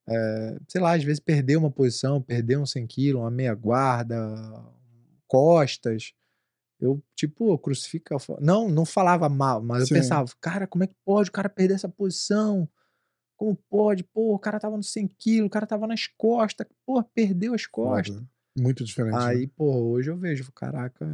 é, 0.09 0.59
sei 0.69 0.81
lá, 0.81 0.95
às 0.95 1.05
vezes 1.05 1.21
perder 1.21 1.57
uma 1.57 1.71
posição, 1.71 2.23
perder 2.23 2.59
um 2.59 2.67
100 2.67 2.87
quilos, 2.87 3.21
uma 3.23 3.31
meia 3.31 3.55
guarda, 3.55 4.17
costas. 5.27 6.13
Eu, 6.81 7.03
tipo, 7.15 7.59
crucifica. 7.59 8.17
Não, 8.41 8.69
não 8.69 8.85
falava 8.85 9.29
mal, 9.29 9.63
mas 9.63 9.89
Sim. 9.89 9.95
eu 9.95 10.01
pensava, 10.01 10.31
cara, 10.41 10.67
como 10.67 10.85
é 10.85 10.87
que 10.87 10.95
pode 11.05 11.29
o 11.29 11.33
cara 11.33 11.49
perder 11.49 11.75
essa 11.75 11.89
posição? 11.89 12.69
Como 13.37 13.57
pode? 13.69 14.05
Pô, 14.05 14.35
o 14.35 14.39
cara 14.39 14.59
tava 14.59 14.77
no 14.77 14.83
100 14.83 15.09
quilos, 15.19 15.47
o 15.47 15.51
cara 15.51 15.67
tava 15.67 15.87
nas 15.87 16.07
costas, 16.07 16.67
pô, 16.87 17.03
perdeu 17.03 17.55
as 17.55 17.67
costas. 17.67 18.15
Foda. 18.17 18.29
Muito 18.57 18.85
diferente. 18.85 19.15
né? 19.15 19.25
Aí, 19.25 19.47
pô, 19.47 19.73
hoje 19.91 20.11
eu 20.11 20.17
vejo, 20.17 20.51
caraca, 20.53 21.05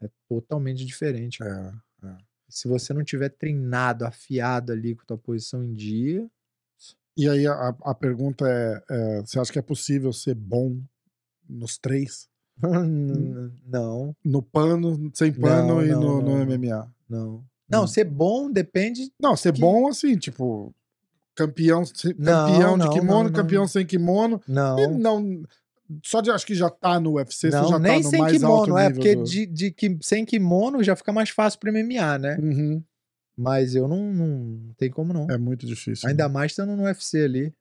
é, 0.00 0.06
é 0.06 0.10
totalmente 0.28 0.84
diferente. 0.84 1.42
né? 1.42 1.80
É. 2.04 2.16
Se 2.48 2.68
você 2.68 2.92
não 2.92 3.02
tiver 3.02 3.30
treinado, 3.30 4.04
afiado 4.04 4.72
ali 4.72 4.94
com 4.94 5.02
a 5.02 5.06
tua 5.06 5.18
posição 5.18 5.64
em 5.64 5.72
dia, 5.72 6.30
E 7.16 7.28
aí 7.28 7.46
a, 7.46 7.74
a 7.84 7.94
pergunta 7.94 8.46
é, 8.48 8.82
é: 8.90 9.20
você 9.20 9.38
acha 9.38 9.52
que 9.52 9.58
é 9.58 9.62
possível 9.62 10.12
ser 10.12 10.34
bom 10.34 10.76
nos 11.48 11.76
três? 11.78 12.28
não, 13.66 14.14
No 14.24 14.42
pano, 14.42 15.10
sem 15.14 15.32
pano 15.32 15.74
Não, 15.76 15.84
e 15.84 15.88
não, 15.90 16.00
no, 16.00 16.20
no 16.20 16.22
não, 16.22 16.44
não. 16.44 16.56
MMA? 16.56 16.90
não. 17.08 17.44
Não, 17.68 17.86
ser 17.86 18.04
bom 18.04 18.50
depende. 18.50 19.10
Não, 19.18 19.34
ser 19.34 19.52
Que- 19.54 19.60
bom 19.60 19.88
assim, 19.88 20.16
tipo, 20.18 20.74
campeão, 21.34 21.82
campeão 21.84 22.76
de 22.78 22.90
kimono, 22.90 23.32
campeão 23.32 23.66
sem 23.66 23.86
kimono. 23.86 24.40
Não. 24.46 24.78
E 24.78 24.86
não. 24.88 25.42
Só 26.04 26.20
de 26.20 26.30
acho 26.30 26.46
que 26.46 26.54
já 26.54 26.68
tá 26.68 27.00
no 27.00 27.12
UFC, 27.14 27.50
você 27.50 27.56
Não, 27.56 27.68
já 27.68 27.78
nem 27.78 27.98
tá 27.98 28.04
no 28.04 28.10
sem 28.10 28.20
mais 28.20 28.44
alto 28.44 28.64
kimono, 28.66 28.78
é, 28.78 28.88
nível 28.88 28.94
porque 29.02 29.16
do- 29.16 29.24
de, 29.24 29.46
de, 29.46 29.98
sem 30.02 30.24
kimono 30.24 30.82
já 30.82 30.94
fica 30.94 31.12
mais 31.14 31.30
fácil 31.30 31.58
pro 31.60 31.70
MMA, 31.72 32.18
né? 32.18 32.36
Uhum. 32.40 32.82
Mas 33.42 33.74
eu 33.74 33.88
não, 33.88 34.12
não, 34.12 34.26
não 34.28 34.74
tem 34.74 34.88
como 34.90 35.12
não. 35.12 35.28
É 35.28 35.36
muito 35.36 35.66
difícil. 35.66 36.08
Ainda 36.08 36.28
né? 36.28 36.32
mais 36.32 36.52
estando 36.52 36.76
no 36.76 36.84
UFC 36.84 37.24
ali. 37.24 37.52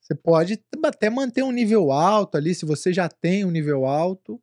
Você 0.00 0.14
pode 0.14 0.62
até 0.84 1.08
manter 1.08 1.42
um 1.42 1.52
nível 1.52 1.92
alto 1.92 2.36
ali, 2.36 2.54
se 2.54 2.64
você 2.64 2.92
já 2.92 3.08
tem 3.08 3.44
um 3.44 3.50
nível 3.50 3.84
alto 3.84 4.40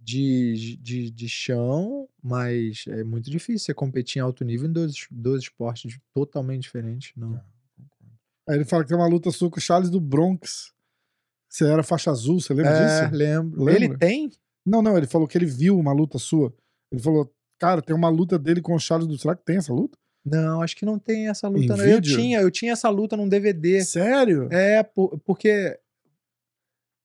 de, 0.00 0.76
de, 0.80 1.10
de 1.10 1.28
chão, 1.28 2.08
mas 2.22 2.84
é 2.88 3.04
muito 3.04 3.30
difícil 3.30 3.66
você 3.66 3.74
competir 3.74 4.18
em 4.18 4.22
alto 4.22 4.44
nível 4.44 4.68
em 4.68 4.72
dois, 4.72 5.06
dois 5.10 5.42
esportes 5.42 5.98
totalmente 6.12 6.62
diferentes. 6.62 7.12
Não. 7.16 7.40
Aí 8.48 8.56
ele 8.56 8.64
fala 8.64 8.82
que 8.82 8.88
tem 8.88 8.96
uma 8.98 9.06
luta 9.06 9.30
sua 9.30 9.50
com 9.50 9.58
o 9.58 9.62
Charles 9.62 9.90
do 9.90 10.00
Bronx. 10.00 10.72
Você 11.48 11.64
era 11.66 11.82
faixa 11.82 12.10
azul, 12.10 12.40
você 12.40 12.52
lembra 12.52 12.72
É, 12.72 13.04
disso? 13.04 13.16
lembro. 13.16 13.64
Lembra? 13.64 13.84
Ele 13.84 13.98
tem? 13.98 14.30
Não, 14.66 14.82
não, 14.82 14.96
ele 14.96 15.06
falou 15.06 15.28
que 15.28 15.38
ele 15.38 15.46
viu 15.46 15.78
uma 15.78 15.92
luta 15.92 16.18
sua. 16.18 16.52
Ele 16.90 17.00
falou, 17.00 17.32
cara, 17.58 17.80
tem 17.82 17.94
uma 17.94 18.08
luta 18.08 18.38
dele 18.38 18.60
com 18.60 18.74
o 18.74 18.78
Charles 18.78 19.06
do. 19.06 19.16
Será 19.18 19.34
que 19.34 19.44
tem 19.44 19.56
essa 19.56 19.72
luta? 19.72 19.98
Não, 20.24 20.62
acho 20.62 20.74
que 20.76 20.84
não 20.86 20.98
tem 20.98 21.28
essa 21.28 21.48
luta. 21.48 21.76
não. 21.76 21.84
Eu 21.84 22.00
tinha, 22.00 22.40
eu 22.40 22.50
tinha 22.50 22.72
essa 22.72 22.88
luta 22.88 23.16
num 23.16 23.28
DVD. 23.28 23.84
Sério? 23.84 24.48
É, 24.50 24.82
por- 24.82 25.18
porque 25.20 25.78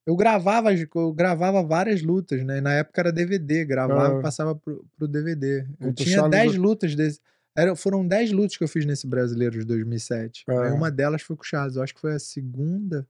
eu 0.08 0.16
gravava, 0.16 0.70
eu 0.74 1.14
gravava 1.14 1.62
várias 1.62 2.02
lutas, 2.02 2.44
né? 2.44 2.62
Na 2.62 2.74
época 2.74 3.02
era 3.02 3.12
DVD, 3.12 3.66
gravava 3.66 4.16
Ah. 4.16 4.20
e 4.20 4.22
passava 4.22 4.56
pro, 4.56 4.86
pro 4.98 5.08
DVD. 5.08 5.68
Eu 5.80 5.94
tinha 5.94 6.16
Charles 6.16 6.32
10 6.32 6.56
do- 6.56 6.62
lutas 6.62 6.96
desse. 6.96 7.20
Era, 7.58 7.76
foram 7.76 8.08
10 8.08 8.32
lutas 8.32 8.56
que 8.56 8.64
eu 8.64 8.68
fiz 8.70 8.86
nesse 8.86 9.06
brasileiro 9.06 9.60
de 9.60 9.66
2007. 9.66 10.46
Aí 10.48 10.70
Ah. 10.70 10.74
uma 10.74 10.90
delas 10.90 11.22
foi 11.22 11.36
com 11.36 11.44
o 11.44 11.46
Charles. 11.46 11.76
Eu 11.76 11.84
acho 11.84 11.94
que 11.94 12.00
foi 12.02 12.14
a 12.16 12.20
segunda. 12.20 13.06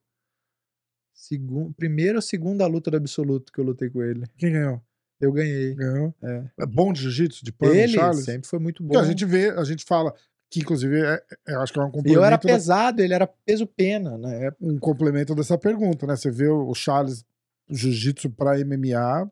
Segun, 1.14 1.72
primeira 1.74 2.18
ou 2.18 2.22
segunda 2.22 2.66
luta 2.66 2.90
do 2.90 2.98
absoluto 2.98 3.52
que 3.52 3.60
eu 3.60 3.64
lutei 3.66 3.90
com 3.90 4.02
ele. 4.02 4.24
Quem 4.38 4.54
ganhou? 4.54 4.82
Eu 5.20 5.32
ganhei. 5.32 5.76
É. 6.24 6.44
É 6.60 6.66
bom 6.66 6.94
de 6.94 7.02
jiu-jitsu, 7.02 7.44
de 7.44 7.52
pano, 7.52 7.74
Ele 7.74 7.94
Charles? 7.94 8.24
sempre 8.26 8.48
foi 8.48 8.60
muito 8.60 8.82
bom. 8.84 8.94
Porque 8.94 9.06
a 9.06 9.08
gente 9.10 9.26
vê, 9.26 9.50
a 9.50 9.64
gente 9.64 9.84
fala 9.84 10.14
que, 10.50 10.62
inclusive, 10.62 11.02
é, 11.02 11.22
é- 11.48 11.56
acho 11.56 11.74
que 11.74 11.80
é 11.80 11.84
um 11.84 11.92
complemento, 11.92 12.20
eu 12.20 12.24
era 12.24 12.38
da- 12.38 12.42
pesado, 12.42 13.02
ele 13.02 13.14
era 13.14 13.28
peso 13.28 13.68
pena 13.68 14.18
na 14.18 14.34
época. 14.34 14.66
um 14.66 14.80
complemento 14.80 15.36
dessa 15.36 15.58
pergunta, 15.58 16.08
né? 16.08 16.16
Você 16.16 16.32
vê 16.32 16.48
o 16.48 16.74
Charles 16.74 17.26
jiu-jitsu 17.70 18.30
pra 18.32 18.58
MMA, 18.60 19.30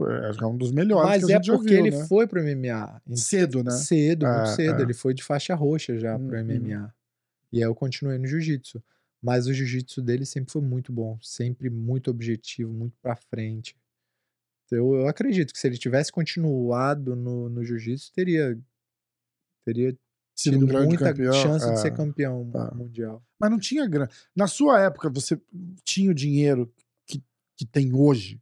é, 0.00 0.28
acho 0.28 0.38
que 0.38 0.44
é 0.44 0.46
um 0.46 0.56
dos 0.56 0.70
melhores 0.72 1.08
Mas 1.08 1.24
que 1.24 1.32
a 1.32 1.36
é 1.36 1.40
porque 1.40 1.68
viu, 1.74 1.86
ele 1.86 1.96
né? 1.96 2.04
foi 2.06 2.26
pro 2.26 2.40
MMA. 2.42 3.00
Cedo, 3.14 3.62
né? 3.64 3.70
Cedo, 3.70 4.26
muito 4.26 4.40
É, 4.40 4.46
cedo. 4.54 4.80
é. 4.80 4.82
Ele 4.82 4.94
foi 4.94 5.14
de 5.14 5.22
faixa 5.22 5.54
roxa 5.54 5.98
já 5.98 6.18
pro 6.18 6.36
Uhum. 6.36 6.44
MMA. 6.44 6.92
E 7.52 7.58
aí 7.58 7.62
eu 7.68 7.74
continuei 7.74 8.18
no 8.18 8.26
jiu-jitsu. 8.26 8.82
Mas 9.20 9.46
o 9.48 9.52
jiu-jitsu 9.52 10.00
dele 10.02 10.24
sempre 10.24 10.52
foi 10.52 10.62
muito 10.62 10.92
bom. 10.92 11.18
Sempre 11.20 11.68
muito 11.70 12.08
objetivo, 12.10 12.72
muito 12.72 12.96
pra 13.02 13.16
frente. 13.16 13.74
Eu, 14.70 14.94
eu 14.94 15.08
acredito 15.08 15.52
que 15.52 15.58
se 15.58 15.66
ele 15.66 15.78
tivesse 15.78 16.12
continuado 16.12 17.16
no, 17.16 17.48
no 17.48 17.64
jiu-jitsu, 17.64 18.12
teria, 18.12 18.58
teria 19.64 19.96
Sido 20.38 20.58
tido 20.60 20.76
um 20.76 20.84
muita 20.84 21.12
campeão, 21.12 21.32
chance 21.32 21.68
de 21.68 21.80
ser 21.80 21.88
é. 21.88 21.90
campeão 21.90 22.48
é. 22.54 22.74
mundial. 22.74 23.20
Mas 23.40 23.50
não 23.50 23.58
tinha 23.58 23.84
grana. 23.88 24.08
Na 24.36 24.46
sua 24.46 24.80
época, 24.80 25.10
você 25.10 25.40
tinha 25.82 26.12
o 26.12 26.14
dinheiro 26.14 26.72
que, 27.08 27.20
que 27.56 27.66
tem 27.66 27.92
hoje 27.92 28.40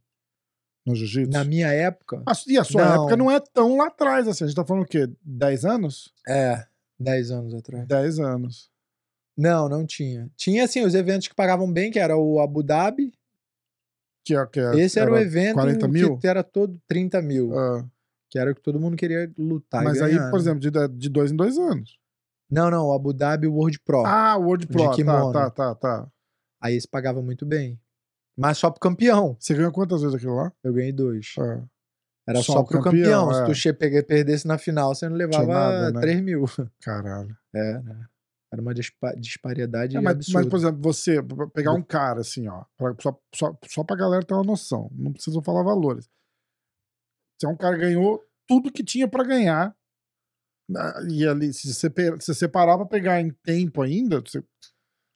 no 0.85 0.95
jiu-jitsu? 0.95 1.31
Na 1.31 1.43
minha 1.43 1.69
época, 1.73 2.21
A 2.23 2.33
E 2.47 2.57
a 2.57 2.63
sua 2.63 2.85
Não. 2.85 2.93
época 2.93 3.17
não 3.17 3.31
é 3.31 3.39
tão 3.39 3.77
lá 3.77 3.87
atrás, 3.87 4.27
assim. 4.27 4.43
A 4.43 4.47
gente 4.47 4.55
tá 4.55 4.63
falando 4.63 4.83
o 4.83 4.87
quê? 4.87 5.09
10 5.23 5.65
anos? 5.65 6.13
é, 6.27 6.67
10 6.99 7.31
anos 7.31 7.55
atrás. 7.55 7.87
10 7.87 8.19
anos. 8.19 8.69
Não, 9.35 9.67
não 9.67 9.83
tinha. 9.83 10.29
Tinha, 10.35 10.65
assim, 10.65 10.83
os 10.83 10.93
eventos 10.93 11.27
que 11.27 11.35
pagavam 11.35 11.71
bem, 11.71 11.89
que 11.89 11.99
era 11.99 12.15
o 12.15 12.39
Abu 12.39 12.61
Dhabi. 12.61 13.11
Que, 14.27 14.35
é- 14.35 14.45
que 14.47 14.59
é- 14.59 14.79
Esse 14.79 14.99
era, 14.99 15.11
o 15.11 15.17
evento 15.17 15.53
40 15.55 15.87
mil? 15.87 16.17
que 16.17 16.27
era 16.27 16.43
todo 16.43 16.79
30 16.87 17.21
mil. 17.21 17.57
Ah, 17.57 17.85
Que 18.29 18.37
era 18.37 18.51
o 18.51 18.55
que 18.55 18.61
todo 18.61 18.79
mundo 18.79 18.97
queria 18.97 19.31
lutar. 19.37 19.83
mas 19.83 20.01
aí, 20.01 20.15
por 20.15 20.33
né? 20.33 20.37
exemplo, 20.37 20.59
de, 20.59 20.69
de 20.97 21.09
dois 21.09 21.31
em 21.31 21.35
dois 21.35 21.57
anos. 21.57 21.97
Não, 22.49 22.69
não, 22.71 22.85
o 22.87 22.93
Abu 22.93 23.13
Dhabi 23.13 23.47
World 23.47 23.79
Pro. 23.81 24.05
Ah, 24.05 24.37
o 24.37 24.43
World 24.43 24.67
Pro. 24.67 24.83
Tá, 25.05 25.31
tá, 25.31 25.49
tá, 25.49 25.75
tá. 25.75 26.07
Aí 26.61 26.75
esse 26.75 26.87
pagava 26.87 27.21
muito 27.21 27.45
bem. 27.45 27.79
Mas 28.37 28.57
só 28.57 28.69
pro 28.69 28.79
campeão. 28.79 29.35
Você 29.39 29.53
ganhou 29.53 29.71
quantas 29.71 30.01
vezes 30.01 30.15
aquilo 30.15 30.35
lá? 30.35 30.51
Eu 30.63 30.73
ganhei 30.73 30.91
dois. 30.91 31.33
Ah, 31.39 31.63
Era 32.27 32.39
Só 32.43 32.53
só, 32.53 32.63
pro 32.63 32.81
campeão, 32.81 33.27
campeão. 33.27 33.45
é. 33.49 33.53
Se 33.55 33.71
tu 33.73 33.77
perdesse 34.05 34.45
na 34.45 34.57
final, 34.57 34.93
você 34.93 35.07
não 35.09 35.15
levava 35.15 35.45
nada, 35.47 35.91
né? 35.91 36.01
3 36.01 36.21
mil. 36.21 36.45
caralho. 36.81 37.35
É, 37.55 37.79
né? 37.81 38.05
Era 38.51 38.61
uma 38.61 38.73
dispa- 38.73 39.13
disparidade 39.15 39.97
É, 39.97 40.01
mas, 40.01 40.15
absurda. 40.15 40.39
mas, 40.39 40.49
por 40.49 40.57
exemplo, 40.57 40.81
você 40.81 41.17
pegar 41.53 41.73
um 41.73 41.81
cara 41.83 42.21
assim, 42.21 42.47
ó, 42.47 42.63
pra- 42.77 42.95
só, 43.01 43.19
só, 43.35 43.57
só 43.67 43.83
pra 43.83 43.95
galera 43.97 44.25
ter 44.25 44.33
uma 44.33 44.43
noção, 44.43 44.89
não 44.93 45.11
precisa 45.11 45.41
falar 45.41 45.63
valores. 45.63 46.09
Você 47.39 47.45
é 47.45 47.49
um 47.49 47.57
cara 47.57 47.75
que 47.75 47.81
ganhou 47.81 48.23
tudo 48.47 48.71
que 48.71 48.83
tinha 48.83 49.07
pra 49.07 49.23
ganhar. 49.23 49.75
E 51.09 51.25
ali, 51.27 51.53
se 51.53 51.73
você, 51.73 51.89
se 52.19 52.33
você 52.33 52.47
parar 52.47 52.77
pra 52.77 52.85
pegar 52.85 53.21
em 53.21 53.29
tempo 53.43 53.81
ainda, 53.81 54.19
você, 54.21 54.43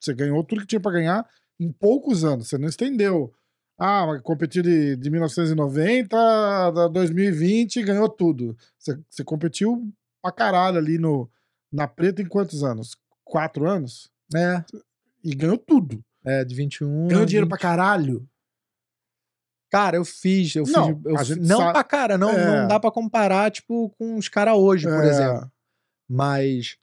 você 0.02 0.14
ganhou 0.14 0.44
tudo 0.44 0.62
que 0.62 0.68
tinha 0.68 0.80
pra 0.82 0.92
ganhar 0.92 1.28
em 1.60 1.72
poucos 1.72 2.24
anos. 2.24 2.48
Você 2.50 2.58
não 2.58 2.68
estendeu. 2.68 3.34
Ah, 3.78 4.06
mas 4.06 4.22
competiu 4.22 4.62
de, 4.62 4.96
de 4.96 5.10
1990 5.10 6.16
a 6.18 6.88
2020 6.90 7.78
e 7.78 7.84
ganhou 7.84 8.08
tudo. 8.08 8.56
Você, 8.78 8.98
você 9.10 9.24
competiu 9.24 9.92
pra 10.22 10.32
caralho 10.32 10.78
ali 10.78 10.98
no, 11.00 11.30
na 11.72 11.88
preta 11.88 12.22
em 12.22 12.28
quantos 12.28 12.64
anos? 12.64 12.96
Quatro 13.32 13.66
anos? 13.68 14.12
É, 14.36 14.64
E 15.24 15.34
ganhou 15.34 15.58
tudo. 15.58 16.04
é, 16.26 16.44
de 16.44 16.54
21 16.54 17.08
Ganhou 17.08 17.26
dinheiro 17.26 17.46
20. 17.46 17.50
pra 17.50 17.58
caralho. 17.58 18.28
Cara, 19.72 19.96
eu 19.96 20.04
fiz, 20.04 20.54
eu 20.56 20.66
Não, 20.68 20.88
fiz. 20.98 21.06
Eu, 21.06 21.16
a 21.16 21.20
fi- 21.20 21.26
gente 21.26 21.48
não 21.48 21.58
sa- 21.60 21.72
pra 21.72 21.84
cara, 21.84 22.18
não, 22.18 22.30
É. 22.32 22.62
não 22.62 22.68
dá 22.68 22.78
pra 22.80 22.92
comparar, 22.92 23.50
tipo, 23.50 23.90
com 23.92 24.18
os 24.18 24.28
caras 24.28 24.56
hoje, 24.56 24.86
por 24.86 25.02
É, 25.04 25.10
exemplo. 25.10 25.52
Mas. 26.10 26.78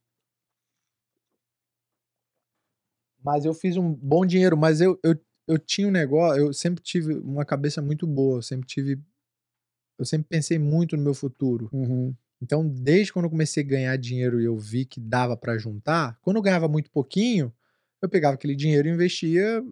Mas 3.22 3.44
eu 3.44 3.52
fiz 3.52 3.76
um 3.76 3.92
bom 3.92 4.24
dinheiro, 4.24 4.56
mas 4.56 4.80
eu, 4.80 4.98
eu, 5.04 5.14
eu 5.46 5.58
tinha 5.58 5.86
um 5.88 5.90
negócio, 5.90 6.40
eu 6.46 6.52
sempre 6.54 6.82
tive 6.82 7.14
uma 7.18 7.44
cabeça 7.44 7.82
muito 7.82 8.06
boa, 8.06 8.38
eu 8.38 8.42
sempre 8.42 8.66
tive. 8.66 8.98
Eu 9.98 10.04
sempre 10.06 10.28
pensei 10.28 10.58
muito 10.58 10.96
no 10.96 11.02
meu 11.02 11.12
futuro. 11.14 11.68
uhum. 11.72 12.14
Então, 12.40 12.66
desde 12.68 13.12
quando 13.12 13.24
eu 13.26 13.30
comecei 13.30 13.62
a 13.62 13.66
ganhar 13.66 13.96
dinheiro 13.96 14.40
e 14.40 14.44
eu 14.44 14.56
vi 14.56 14.84
que 14.86 15.00
dava 15.00 15.36
pra 15.36 15.58
juntar, 15.58 16.18
quando 16.22 16.36
eu 16.36 16.42
ganhava 16.42 16.68
muito 16.68 16.90
pouquinho, 16.90 17.52
eu 18.02 18.08
pegava 18.08 18.34
aquele 18.34 18.54
dinheiro 18.56 18.88
e 18.88 18.92
investia 18.92 19.62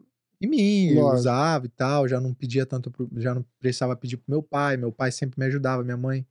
em 0.41 0.49
mim, 0.49 0.89
eu 0.91 1.07
usava 1.07 1.67
e 1.67 1.69
tal, 1.69 2.09
já 2.09 2.21
não 2.21 2.35
pedia 2.35 2.67
tanto, 2.67 2.91
pro- 2.91 3.09
já 3.17 3.35
não 3.35 3.45
precisava 3.61 3.97
pedir 3.97 4.17
pro 4.19 4.27
meu 4.31 4.43
pai, 4.43 4.77
meu 4.77 4.93
pai 4.93 5.11
sempre 5.13 5.39
me 5.41 5.47
ajudava, 5.47 5.83
minha 5.85 5.97
mãe, 5.97 6.27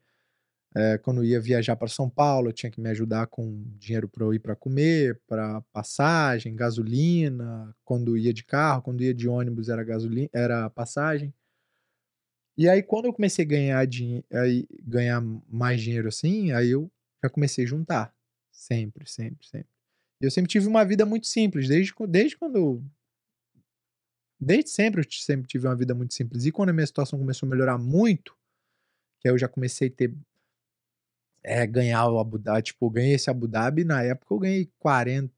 eh, 0.75 0.97
quando 0.99 1.23
ia 1.23 1.39
viajar 1.41 1.75
para 1.75 1.87
São 1.87 2.09
Paulo, 2.09 2.49
eu 2.49 2.53
tinha 2.53 2.71
que 2.71 2.81
me 2.81 2.89
ajudar 2.89 3.27
com 3.27 3.63
dinheiro 3.77 4.07
para 4.09 4.23
eu 4.25 4.33
ir 4.33 4.39
para 4.39 4.55
comer, 4.55 5.21
para 5.27 5.61
passagem, 5.73 6.55
gasolina, 6.55 7.75
quando 7.85 8.17
ia 8.17 8.33
de 8.33 8.43
carro, 8.43 8.81
quando 8.81 9.01
ia 9.03 9.13
de 9.13 9.27
ônibus 9.27 9.69
era 9.69 9.83
gasolina, 9.83 10.29
era 10.33 10.69
passagem. 10.69 11.33
E 12.57 12.69
aí, 12.69 12.82
quando 12.82 13.06
eu 13.06 13.14
comecei 13.14 13.44
a 13.44 13.48
ganhar, 13.48 13.88
aí, 14.32 14.68
ganhar 14.84 15.22
mais 15.49 15.82
dinheiro 15.82 16.07
assim, 16.07 16.52
aí 16.52 16.72
eu 16.72 16.90
já 17.23 17.30
comecei 17.30 17.65
a 17.65 17.68
juntar. 17.68 18.15
Sempre, 18.52 19.10
sempre, 19.10 19.45
sempre. 19.45 19.68
E 20.22 20.26
eu 20.26 20.32
sempre 20.32 20.49
tive 20.49 20.68
uma 20.68 20.86
vida 20.86 21.06
muito 21.06 21.27
simples, 21.27 21.68
desde, 21.68 21.94
desde 22.07 22.38
quando 22.38 22.56
eu. 22.56 22.84
Desde 24.40 24.69
sempre 24.69 25.02
eu 25.02 25.11
sempre 25.11 25.48
tive 25.48 25.68
uma 25.68 25.76
vida 25.76 25.94
muito 25.94 26.14
simples. 26.14 26.45
E 26.45 26.52
quando 26.52 26.69
a 26.69 26.73
minha 26.73 26.88
situação 26.88 27.19
começou 27.19 27.48
a 27.48 27.49
melhorar 27.49 27.77
muito, 27.77 28.34
que 29.19 29.27
aí 29.27 29.34
eu 29.34 29.38
já 29.38 29.48
comecei 29.48 29.90
a 29.90 29.91
ter. 29.91 30.14
É, 31.44 31.68
ganhar 31.68 32.07
o 32.10 32.19
Abu 32.19 32.40
Dhabi. 32.40 32.64
Tipo, 32.64 32.88
eu 32.88 32.90
ganhei 32.90 33.14
esse 33.14 33.30
Abu 33.30 33.48
Dhabi, 33.48 33.84
na 33.84 34.02
época 34.02 34.34
eu 34.34 34.40
ganhei 34.40 34.72
40. 34.80 35.32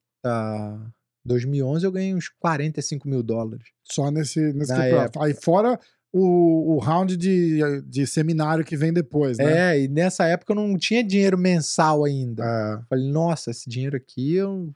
2011 1.26 1.85
eu 1.85 1.91
ganhei 1.91 2.15
uns 2.15 2.30
45 2.30 3.07
mil 3.07 3.22
dólares. 3.22 3.68
Só 3.84 4.10
nesse, 4.10 4.53
nesse. 4.53 4.72
Aí 5.19 5.34
fora 5.34 5.77
o, 6.13 6.75
o 6.75 6.79
round 6.79 7.15
de, 7.17 7.59
de 7.81 8.07
seminário 8.07 8.63
que 8.65 8.75
vem 8.77 8.91
depois, 8.93 9.38
né? 9.38 9.75
É, 9.75 9.81
e 9.84 9.88
nessa 9.88 10.25
época 10.25 10.53
eu 10.53 10.55
não 10.55 10.77
tinha 10.77 11.03
dinheiro 11.03 11.38
mensal 11.38 12.03
ainda. 12.05 12.43
É. 12.43 12.85
Falei, 12.89 13.11
nossa, 13.11 13.51
esse 13.51 13.69
dinheiro 13.69 13.95
aqui, 13.97 14.35
eu... 14.35 14.73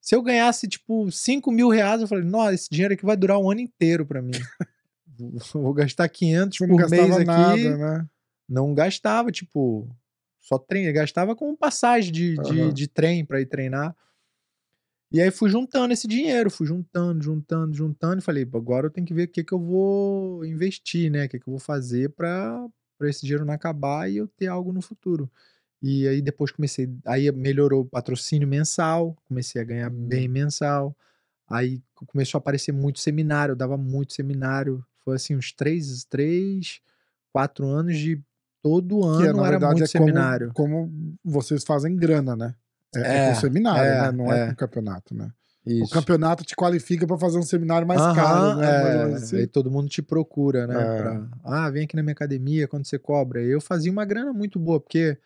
se 0.00 0.14
eu 0.14 0.22
ganhasse, 0.22 0.68
tipo, 0.68 1.10
5 1.10 1.50
mil 1.50 1.68
reais, 1.68 2.00
eu 2.00 2.06
falei, 2.08 2.24
nossa, 2.24 2.54
esse 2.54 2.68
dinheiro 2.70 2.94
aqui 2.94 3.04
vai 3.04 3.16
durar 3.16 3.38
um 3.38 3.50
ano 3.50 3.60
inteiro 3.60 4.04
pra 4.06 4.22
mim. 4.22 4.32
Vou- 5.54 5.72
gastar 5.72 6.08
500 6.08 6.58
Você 6.58 6.66
não 6.66 6.76
por 6.76 6.90
mês 6.90 7.16
aqui. 7.16 7.24
nada, 7.24 7.76
né? 7.76 8.06
Não 8.48 8.74
gastava, 8.74 9.32
tipo, 9.32 9.88
só 10.38 10.58
treino. 10.58 10.92
Gastava 10.92 11.34
com 11.34 11.56
passagem 11.56 12.12
de, 12.12 12.34
de, 12.36 12.60
Aham. 12.60 12.72
de 12.72 12.86
trem 12.86 13.24
pra 13.24 13.40
ir 13.40 13.46
treinar. 13.46 13.96
E 15.12 15.20
aí 15.22 15.30
fui 15.30 15.48
juntando 15.50 15.92
esse 15.92 16.08
dinheiro, 16.08 16.50
fui 16.50 16.66
juntando, 16.66 17.22
juntando, 17.22 17.74
juntando. 17.74 18.18
E 18.20 18.22
falei, 18.24 18.44
"Pô, 18.44 18.58
agora 18.58 18.86
eu 18.86 18.90
tenho 18.90 19.06
que 19.06 19.14
ver 19.14 19.24
o 19.24 19.28
que, 19.28 19.44
que 19.44 19.52
eu 19.54 19.60
vou 19.60 20.44
investir, 20.44 21.10
né? 21.10 21.26
O 21.26 21.28
que, 21.28 21.38
que 21.38 21.48
eu 21.48 21.52
vou 21.52 21.60
fazer 21.60 22.10
pra, 22.10 22.66
pra 22.98 23.08
esse 23.08 23.22
dinheiro 23.22 23.44
não 23.44 23.54
acabar 23.54 24.10
e 24.10 24.16
eu 24.16 24.26
ter 24.28 24.48
algo 24.48 24.72
no 24.72 24.82
futuro. 24.82 25.30
E 25.82 26.08
aí 26.08 26.22
depois 26.22 26.50
comecei, 26.52 26.88
aí 27.06 27.30
melhorou 27.32 27.82
o 27.82 27.86
patrocínio 27.86 28.48
mensal, 28.48 29.16
comecei 29.26 29.60
a 29.60 29.64
ganhar 29.64 29.90
Hum. 29.90 30.08
bem 30.08 30.28
mensal. 30.28 30.96
Aí 31.48 31.82
co- 31.94 32.06
começou 32.06 32.38
a 32.38 32.40
aparecer 32.40 32.72
muito 32.72 33.00
seminário, 33.00 33.52
eu 33.52 33.56
dava 33.56 33.76
muito 33.76 34.12
seminário. 34.14 34.84
Foi 35.04 35.16
assim, 35.16 35.36
uns 35.36 35.52
três, 35.52 36.04
três, 36.04 36.80
quatro 37.32 37.66
anos 37.68 37.98
de 37.98 38.20
todo 38.62 39.04
ano 39.04 39.26
Que, 39.28 39.32
na 39.32 39.44
era 39.44 39.58
verdade, 39.58 39.60
muito 39.60 39.84
é 39.84 39.88
como, 39.88 40.12
seminário. 40.14 40.52
como 40.52 40.92
vocês 41.24 41.64
fazem 41.64 41.96
grana, 41.96 42.36
né? 42.36 42.54
É, 42.96 43.00
é 43.00 43.16
É, 43.26 43.28
com 43.28 43.40
seminário, 43.40 43.82
é, 43.82 44.02
né? 44.02 44.12
Não 44.12 44.32
é, 44.32 44.40
é. 44.42 44.46
com 44.48 44.54
campeonato, 44.54 45.14
né? 45.14 45.30
O 45.66 45.70
Isso. 45.70 45.92
campeonato 45.92 46.44
te 46.44 46.54
qualifica 46.54 47.06
pra 47.06 47.18
fazer 47.18 47.38
um 47.38 47.42
seminário 47.42 47.88
mais 47.88 48.00
Aham, 48.00 48.14
caro, 48.14 48.56
né? 48.58 48.66
É, 48.66 49.14
assim. 49.16 49.36
Aí 49.38 49.46
todo 49.48 49.70
mundo 49.70 49.88
te 49.88 50.00
procura, 50.00 50.66
né? 50.66 50.74
É. 50.80 51.02
pra, 51.02 51.28
ah, 51.42 51.70
vem 51.70 51.84
aqui 51.84 51.96
na 51.96 52.02
minha 52.02 52.12
academia, 52.12 52.68
quando 52.68 52.86
você 52.86 52.98
cobra. 52.98 53.42
Eu 53.42 53.60
fazia 53.60 53.90
uma 53.90 54.04
grana 54.04 54.32
muito 54.32 54.60
boa, 54.60 54.78
porque 54.80 55.18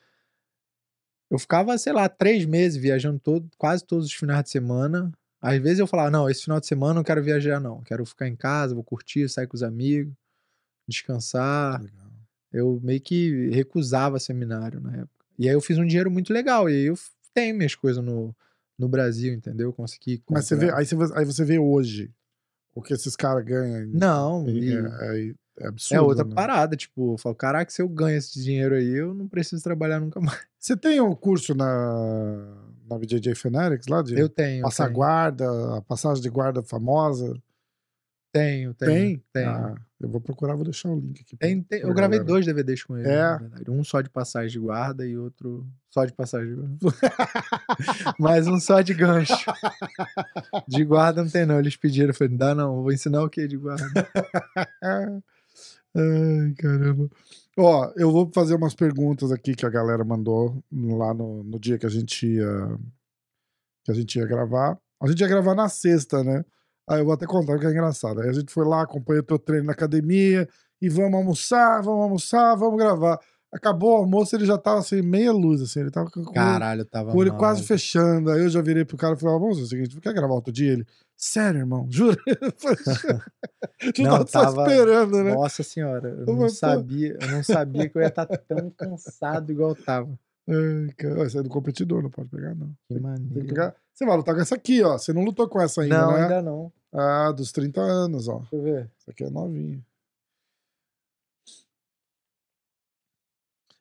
eu 1.31 1.39
ficava, 1.39 1.77
sei 1.77 1.93
lá, 1.93 2.09
três 2.09 2.47
meses 2.47 2.77
viajando 2.81 3.21
todo, 3.21 3.49
quase 3.59 3.85
todos 3.85 4.07
os 4.07 4.13
finais 4.13 4.43
de 4.45 4.51
semana. 4.51 5.13
Às 5.43 5.59
vezes 5.59 5.79
eu 5.79 5.87
falava, 5.87 6.11
não, 6.11 6.29
esse 6.29 6.43
final 6.43 6.59
de 6.59 6.67
semana 6.67 6.93
eu 6.93 6.97
não 6.97 7.05
quero 7.05 7.23
viajar, 7.23 7.61
não. 7.61 7.83
Quero 7.83 8.05
ficar 8.07 8.27
em 8.27 8.35
casa, 8.35 8.75
vou 8.75 8.85
curtir, 8.85 9.29
sair 9.29 9.47
com 9.47 9.57
os 9.57 9.63
amigos, 9.63 10.13
descansar. 10.89 11.83
Legal. 11.83 12.11
Eu 12.53 12.81
meio 12.83 13.01
que 13.01 13.49
recusava 13.51 14.19
seminário 14.19 14.81
na 14.81 14.93
época. 14.93 15.25
E 15.39 15.49
aí 15.49 15.55
eu 15.55 15.61
fiz 15.61 15.79
um 15.79 15.87
dinheiro 15.87 16.11
muito 16.11 16.33
legal. 16.33 16.69
E 16.69 16.75
aí 16.75 16.85
eu 16.87 16.97
tenho 17.35 17.55
minhas 17.57 17.75
coisas 17.75 18.03
no, 18.05 18.35
no 18.79 18.89
Brasil, 18.89 19.33
entendeu? 19.33 19.73
Consegui. 19.73 20.23
Mas 20.31 20.47
você 20.47 20.57
vê, 20.57 20.67
comprar. 20.67 20.79
aí, 20.81 20.87
você, 20.87 20.97
vê- 20.97 21.13
aí 21.19 21.25
você 21.25 21.45
vê 21.45 21.59
hoje 21.59 22.11
o 22.75 22.81
que 22.83 22.93
esses 22.95 23.17
caras 23.17 23.45
ganham. 23.45 23.89
Não, 23.93 24.47
É, 24.47 24.51
e- 24.51 25.31
é, 25.61 25.65
é 25.65 25.67
absurdo. 25.69 25.99
É 25.99 26.01
outra 26.01 26.25
né? 26.25 26.35
parada, 26.35 26.77
tipo, 26.77 27.15
eu 27.15 27.19
falo, 27.19 27.35
caraca, 27.35 27.71
se 27.71 27.83
eu 27.83 27.89
ganho 27.89 28.17
esse 28.19 28.41
dinheiro 28.43 28.75
aí, 28.75 28.93
eu 28.95 29.13
não 29.15 29.29
preciso 29.29 29.63
trabalhar 29.63 30.01
nunca 30.01 30.21
mais. 30.21 30.47
Você 30.59 30.77
tem 30.77 31.01
um 31.01 31.15
curso 31.15 31.55
na, 31.55 32.57
na 32.89 32.99
BJJ 32.99 33.35
Fanatics 33.35 33.87
lá 33.89 34.03
de 34.03 34.19
Eu 34.19 34.29
tenho. 34.29 34.63
passar 34.63 34.85
tenho, 34.87 34.97
guarda, 34.97 35.77
a 35.79 35.83
passagem 35.83 36.23
de 36.23 36.29
guarda 36.31 36.63
famosa? 36.63 37.35
Tenho, 38.33 38.73
Tem? 38.75 39.19
tenho. 39.19 39.23
Tenho. 39.33 39.51
Ah, 39.51 39.75
eu 40.01 40.09
vou 40.09 40.21
procurar, 40.21 40.55
vou 40.55 40.65
deixar 40.65 40.89
o 40.89 40.99
link 40.99 41.21
aqui. 41.21 41.37
pra- 41.37 41.47
Tem- 41.47 41.63
tem- 41.63 41.81
eu 41.81 41.93
gravei 41.95 42.19
galera. 42.19 42.25
dois 42.25 42.47
DVDs 42.47 42.83
com 42.85 42.97
ele, 42.97 43.09
É? 43.09 43.39
Um 43.69 43.85
só 43.85 44.01
de 44.01 44.09
passagem 44.09 44.51
de 44.51 44.59
guarda 44.59 45.07
e 45.07 45.17
outro 45.17 45.67
só 45.91 46.05
de 46.05 46.13
passagem 46.13 46.49
de 46.49 46.55
guarda. 46.55 46.79
Mas 48.19 48.47
um 48.47 48.59
só 48.59 48.81
de 48.81 48.95
gancho. 48.95 49.35
De 50.67 50.85
guarda 50.85 51.23
não 51.23 51.31
tem 51.31 51.45
não. 51.45 51.59
Eles 51.59 51.77
pediram, 51.77 52.09
eu 52.11 52.15
falei, 52.15 52.37
dá 52.37 52.55
não, 52.55 52.83
vou 52.83 52.93
ensinar 52.93 53.23
o 53.23 53.29
que 53.29 53.47
de 53.47 53.57
guarda. 53.57 53.85
Ai, 55.95 56.55
caramba. 56.59 57.11
Ó, 57.59 57.93
eu 57.97 58.11
vou 58.13 58.31
fazer 58.33 58.55
umas 58.55 58.75
perguntas 58.75 59.33
aqui 59.33 59.55
que 59.55 59.67
a 59.67 59.71
galera 59.71 60.05
mandou 60.05 60.63
lá 60.73 61.13
no, 61.13 61.43
no 61.43 61.59
dia 61.59 61.79
que 61.79 61.87
a 61.87 61.91
gente 61.91 62.27
ia 62.27 62.79
que 63.85 63.91
a 63.91 63.95
gente 63.95 64.19
ia 64.19 64.27
gravar. 64.27 64.79
A 65.03 65.09
gente 65.09 65.21
ia 65.21 65.29
gravar 65.29 65.55
na 65.55 65.69
sexta, 65.69 66.23
né? 66.23 66.45
Aí 66.89 67.01
eu 67.01 67.05
vou 67.05 67.15
até 67.15 67.27
contar 67.27 67.59
que 67.59 67.67
é 67.67 67.71
engraçado. 67.71 68.21
Aí 68.21 68.29
a 68.29 68.33
gente 68.33 68.53
foi 68.53 68.67
lá, 68.67 68.83
acompanhou 68.83 69.23
o 69.23 69.27
teu 69.27 69.39
treino 69.39 69.67
na 69.67 69.73
academia 69.73 70.49
e 70.81 70.89
vamos 70.89 71.15
almoçar, 71.15 71.83
vamos 71.83 72.03
almoçar, 72.03 72.55
vamos 72.57 72.79
gravar. 72.79 73.19
Acabou 73.53 73.95
o 73.95 73.97
almoço, 73.97 74.37
ele 74.37 74.47
já 74.47 74.57
tava 74.57 74.79
assim, 74.79 75.03
meia 75.03 75.33
luz, 75.33 75.61
assim, 75.61 75.81
ele 75.81 75.91
tava 75.91 76.09
com, 76.09 76.25
Caralho, 76.27 76.85
tava 76.85 77.13
o 77.13 77.17
olho 77.17 77.31
mal. 77.31 77.39
quase 77.39 77.65
fechando. 77.65 78.31
Aí 78.31 78.43
eu 78.43 78.49
já 78.49 78.63
virei 78.63 78.85
pro 78.85 78.97
cara 78.97 79.15
e 79.15 79.19
falei: 79.19 79.35
"Ó, 79.35 79.39
vamos 79.41 79.57
fazer 79.57 79.67
o 79.67 79.69
seguinte, 79.69 80.01
quer 80.01 80.15
gravar 80.15 80.35
outro 80.35 80.53
dia? 80.53 80.73
Ele, 80.73 80.87
sério, 81.17 81.59
irmão, 81.59 81.87
jura? 81.91 82.17
Tu 83.95 84.03
Não, 84.03 84.25
tava 84.25 84.63
esperando, 84.63 85.25
né? 85.25 85.35
Nossa 85.35 85.63
senhora, 85.65 86.09
eu 86.11 86.27
não 86.35 86.49
sabia, 86.49 87.17
eu 87.21 87.29
não 87.29 87.43
sabia 87.43 87.89
que 87.89 87.99
eu 87.99 88.03
ia 88.03 88.09
estar 88.09 88.27
tão 88.27 88.71
cansado 88.71 89.51
igual 89.51 89.71
eu 89.71 89.85
tava. 89.85 90.19
Ai, 90.51 90.93
cara, 90.97 91.29
Você 91.29 91.39
é 91.39 91.43
do 91.43 91.49
competidor, 91.49 92.03
não 92.03 92.11
pode 92.11 92.29
pegar, 92.29 92.55
não. 92.55 92.75
Que 92.89 92.99
maneiro. 92.99 93.47
pegar. 93.47 93.75
Você 93.95 94.05
vai 94.05 94.17
lutar 94.17 94.35
com 94.35 94.41
essa 94.41 94.55
aqui, 94.57 94.83
ó. 94.83 94.99
Você 94.99 95.13
não 95.13 95.23
lutou 95.23 95.49
com 95.49 95.61
essa 95.61 95.83
ainda, 95.83 96.01
Não, 96.01 96.13
né? 96.15 96.23
ainda 96.23 96.43
não. 96.43 96.73
Ah, 96.93 97.31
dos 97.33 97.53
30 97.53 97.81
anos, 97.81 98.27
ó. 98.29 98.39
Deixa 98.39 98.57
eu 98.57 98.63
ver. 98.63 98.91
Essa 98.99 99.11
aqui 99.13 99.25
é 99.25 99.31
novinha. 99.31 99.81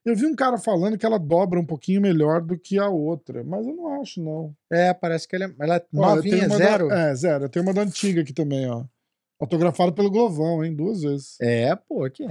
Eu 0.05 0.15
vi 0.15 0.25
um 0.25 0.35
cara 0.35 0.57
falando 0.57 0.97
que 0.97 1.05
ela 1.05 1.19
dobra 1.19 1.59
um 1.59 1.65
pouquinho 1.65 2.01
melhor 2.01 2.41
do 2.41 2.57
que 2.57 2.79
a 2.79 2.87
outra, 2.87 3.43
mas 3.43 3.65
eu 3.67 3.75
não 3.75 4.01
acho, 4.01 4.21
não. 4.23 4.55
É, 4.71 4.93
parece 4.93 5.27
que 5.27 5.35
ela 5.35 5.45
é, 5.45 5.55
ela 5.59 5.75
é 5.75 5.85
Ó, 5.93 6.15
novinha, 6.15 6.37
uma 6.47 6.49
da- 6.49 6.55
zero. 6.57 6.91
é, 6.91 7.15
zero. 7.15 7.43
Eu 7.45 7.49
tenho 7.49 7.63
uma 7.65 7.73
da 7.73 7.81
antiga 7.81 8.21
aqui 8.21 8.33
também, 8.33 8.67
ó. 8.69 8.85
Autografado 9.39 9.93
pelo 9.93 10.09
Glovão, 10.09 10.63
hein? 10.63 10.75
Duas 10.75 11.01
vezes. 11.01 11.39
É, 11.41 11.75
pô, 11.75 12.03
aqui. 12.05 12.25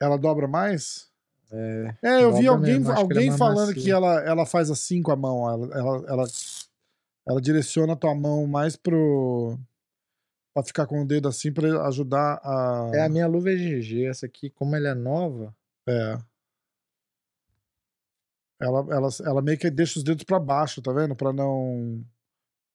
Ela 0.00 0.16
dobra 0.16 0.48
mais? 0.48 1.09
É, 1.52 1.96
É, 2.02 2.22
eu 2.22 2.32
vi 2.36 2.46
alguém, 2.46 2.74
mesmo, 2.78 2.86
que 2.92 2.98
é 2.98 3.02
alguém 3.02 3.26
mais 3.28 3.38
falando 3.38 3.68
macio. 3.68 3.82
que 3.82 3.90
ela, 3.90 4.20
ela 4.22 4.46
faz 4.46 4.70
assim 4.70 5.02
com 5.02 5.10
a 5.12 5.16
mão. 5.16 5.48
Ela, 5.50 5.66
ela, 5.78 6.04
ela, 6.08 6.24
ela 7.28 7.40
direciona 7.40 7.94
a 7.94 7.96
tua 7.96 8.14
mão 8.14 8.46
mais 8.46 8.76
pro. 8.76 9.58
pra 10.54 10.62
ficar 10.62 10.86
com 10.86 11.02
o 11.02 11.06
dedo 11.06 11.28
assim 11.28 11.52
pra 11.52 11.86
ajudar 11.88 12.40
a. 12.44 12.90
é 12.94 13.02
a 13.02 13.08
minha 13.08 13.26
luva 13.26 13.50
é 13.50 13.56
GG, 13.56 14.04
essa 14.06 14.26
aqui, 14.26 14.48
como 14.50 14.76
ela 14.76 14.88
é 14.90 14.94
nova, 14.94 15.54
É. 15.88 16.18
Ela, 18.62 18.80
ela, 18.94 19.08
ela 19.24 19.42
meio 19.42 19.58
que 19.58 19.70
deixa 19.70 19.98
os 19.98 20.04
dedos 20.04 20.22
pra 20.24 20.38
baixo, 20.38 20.82
tá 20.82 20.92
vendo? 20.92 21.16
Pra 21.16 21.32
não. 21.32 22.04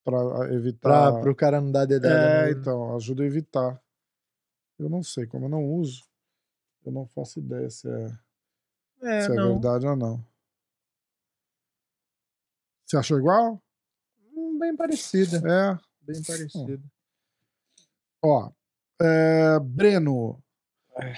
Pra 0.04 0.18
evitar. 0.54 1.12
pra, 1.12 1.22
pro 1.22 1.36
cara 1.36 1.62
não 1.62 1.72
dar 1.72 1.86
dedada. 1.86 2.16
É, 2.16 2.46
no- 2.54 2.60
então, 2.60 2.96
ajuda 2.96 3.24
a 3.24 3.26
evitar. 3.26 3.80
Eu 4.80 4.90
não 4.90 5.02
sei, 5.04 5.26
como 5.26 5.46
eu 5.46 5.50
não 5.50 5.64
uso, 5.64 6.04
eu 6.86 6.92
não 6.92 7.06
faço 7.08 7.40
ideia 7.40 7.70
se 7.70 7.88
é, 7.88 8.12
É, 9.02 9.22
se 9.22 9.32
é 9.32 9.36
não. 9.36 9.54
verdade 9.54 9.86
ou 9.88 9.96
não. 9.96 10.24
Você 12.86 12.98
achou 12.98 13.18
igual? 13.18 13.62
Hum, 14.36 14.58
Bem 14.60 14.76
parecida. 14.76 15.38
É. 15.38 15.78
Bem 16.02 16.22
parecida. 16.24 16.80
Ó. 18.24 18.50
é, 19.02 19.60
Breno, 19.60 20.40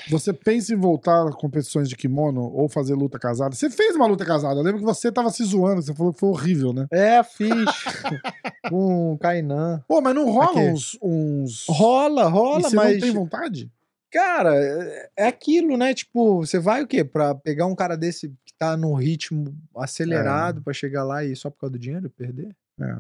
você 0.10 0.34
pensa 0.34 0.74
em 0.74 0.78
voltar 0.78 1.28
a 1.28 1.32
competições 1.32 1.88
de 1.88 1.96
kimono 1.96 2.42
ou 2.54 2.68
fazer 2.68 2.96
luta 2.96 3.20
casada? 3.20 3.56
Você 3.56 3.70
fez 3.70 3.96
uma 3.96 4.08
luta 4.08 4.26
casada. 4.26 4.60
Eu 4.60 4.64
lembro 4.64 4.80
que 4.80 4.86
você 4.86 5.12
tava 5.12 5.30
se 5.30 5.44
zoando, 5.44 5.82
você 5.82 5.94
falou 5.94 6.14
que 6.14 6.20
foi 6.20 6.30
horrível, 6.30 6.74
né? 6.74 6.88
É, 6.92 7.24
fiz. 7.24 7.52
Com 8.70 9.14
o 9.14 9.18
Kainan. 9.20 9.84
Pô, 9.88 10.02
mas 10.02 10.16
não 10.16 10.30
rola 10.32 10.52
Aqui. 10.52 10.60
uns, 10.72 10.98
uns. 11.02 11.66
Rola, 11.70 12.24
E 12.28 12.30
rola, 12.30 12.62
você 12.70 12.76
mas. 12.76 12.94
não 12.94 13.00
tem 13.02 13.12
vontade? 13.12 13.72
Cara, 14.12 14.56
é- 14.56 15.10
é 15.18 15.28
aquilo, 15.28 15.76
né? 15.78 15.94
Tipo, 15.94 16.38
você 16.46 16.60
vai 16.60 16.82
o 16.84 16.88
quê? 16.88 17.04
Pra 17.04 17.36
pegar 17.36 17.66
um 17.66 17.76
cara 17.76 17.96
desse 17.98 18.30
que 18.46 18.54
tá 18.58 18.78
num 18.78 18.94
ritmo 18.94 19.54
acelerado 19.76 20.62
pra 20.62 20.74
chegar 20.74 21.04
lá 21.04 21.24
e 21.26 21.36
só 21.36 21.50
por 21.50 21.60
causa 21.62 21.74
do 21.74 21.80
dinheiro 21.80 22.10
perder? 22.10 22.56
É. 22.80 22.96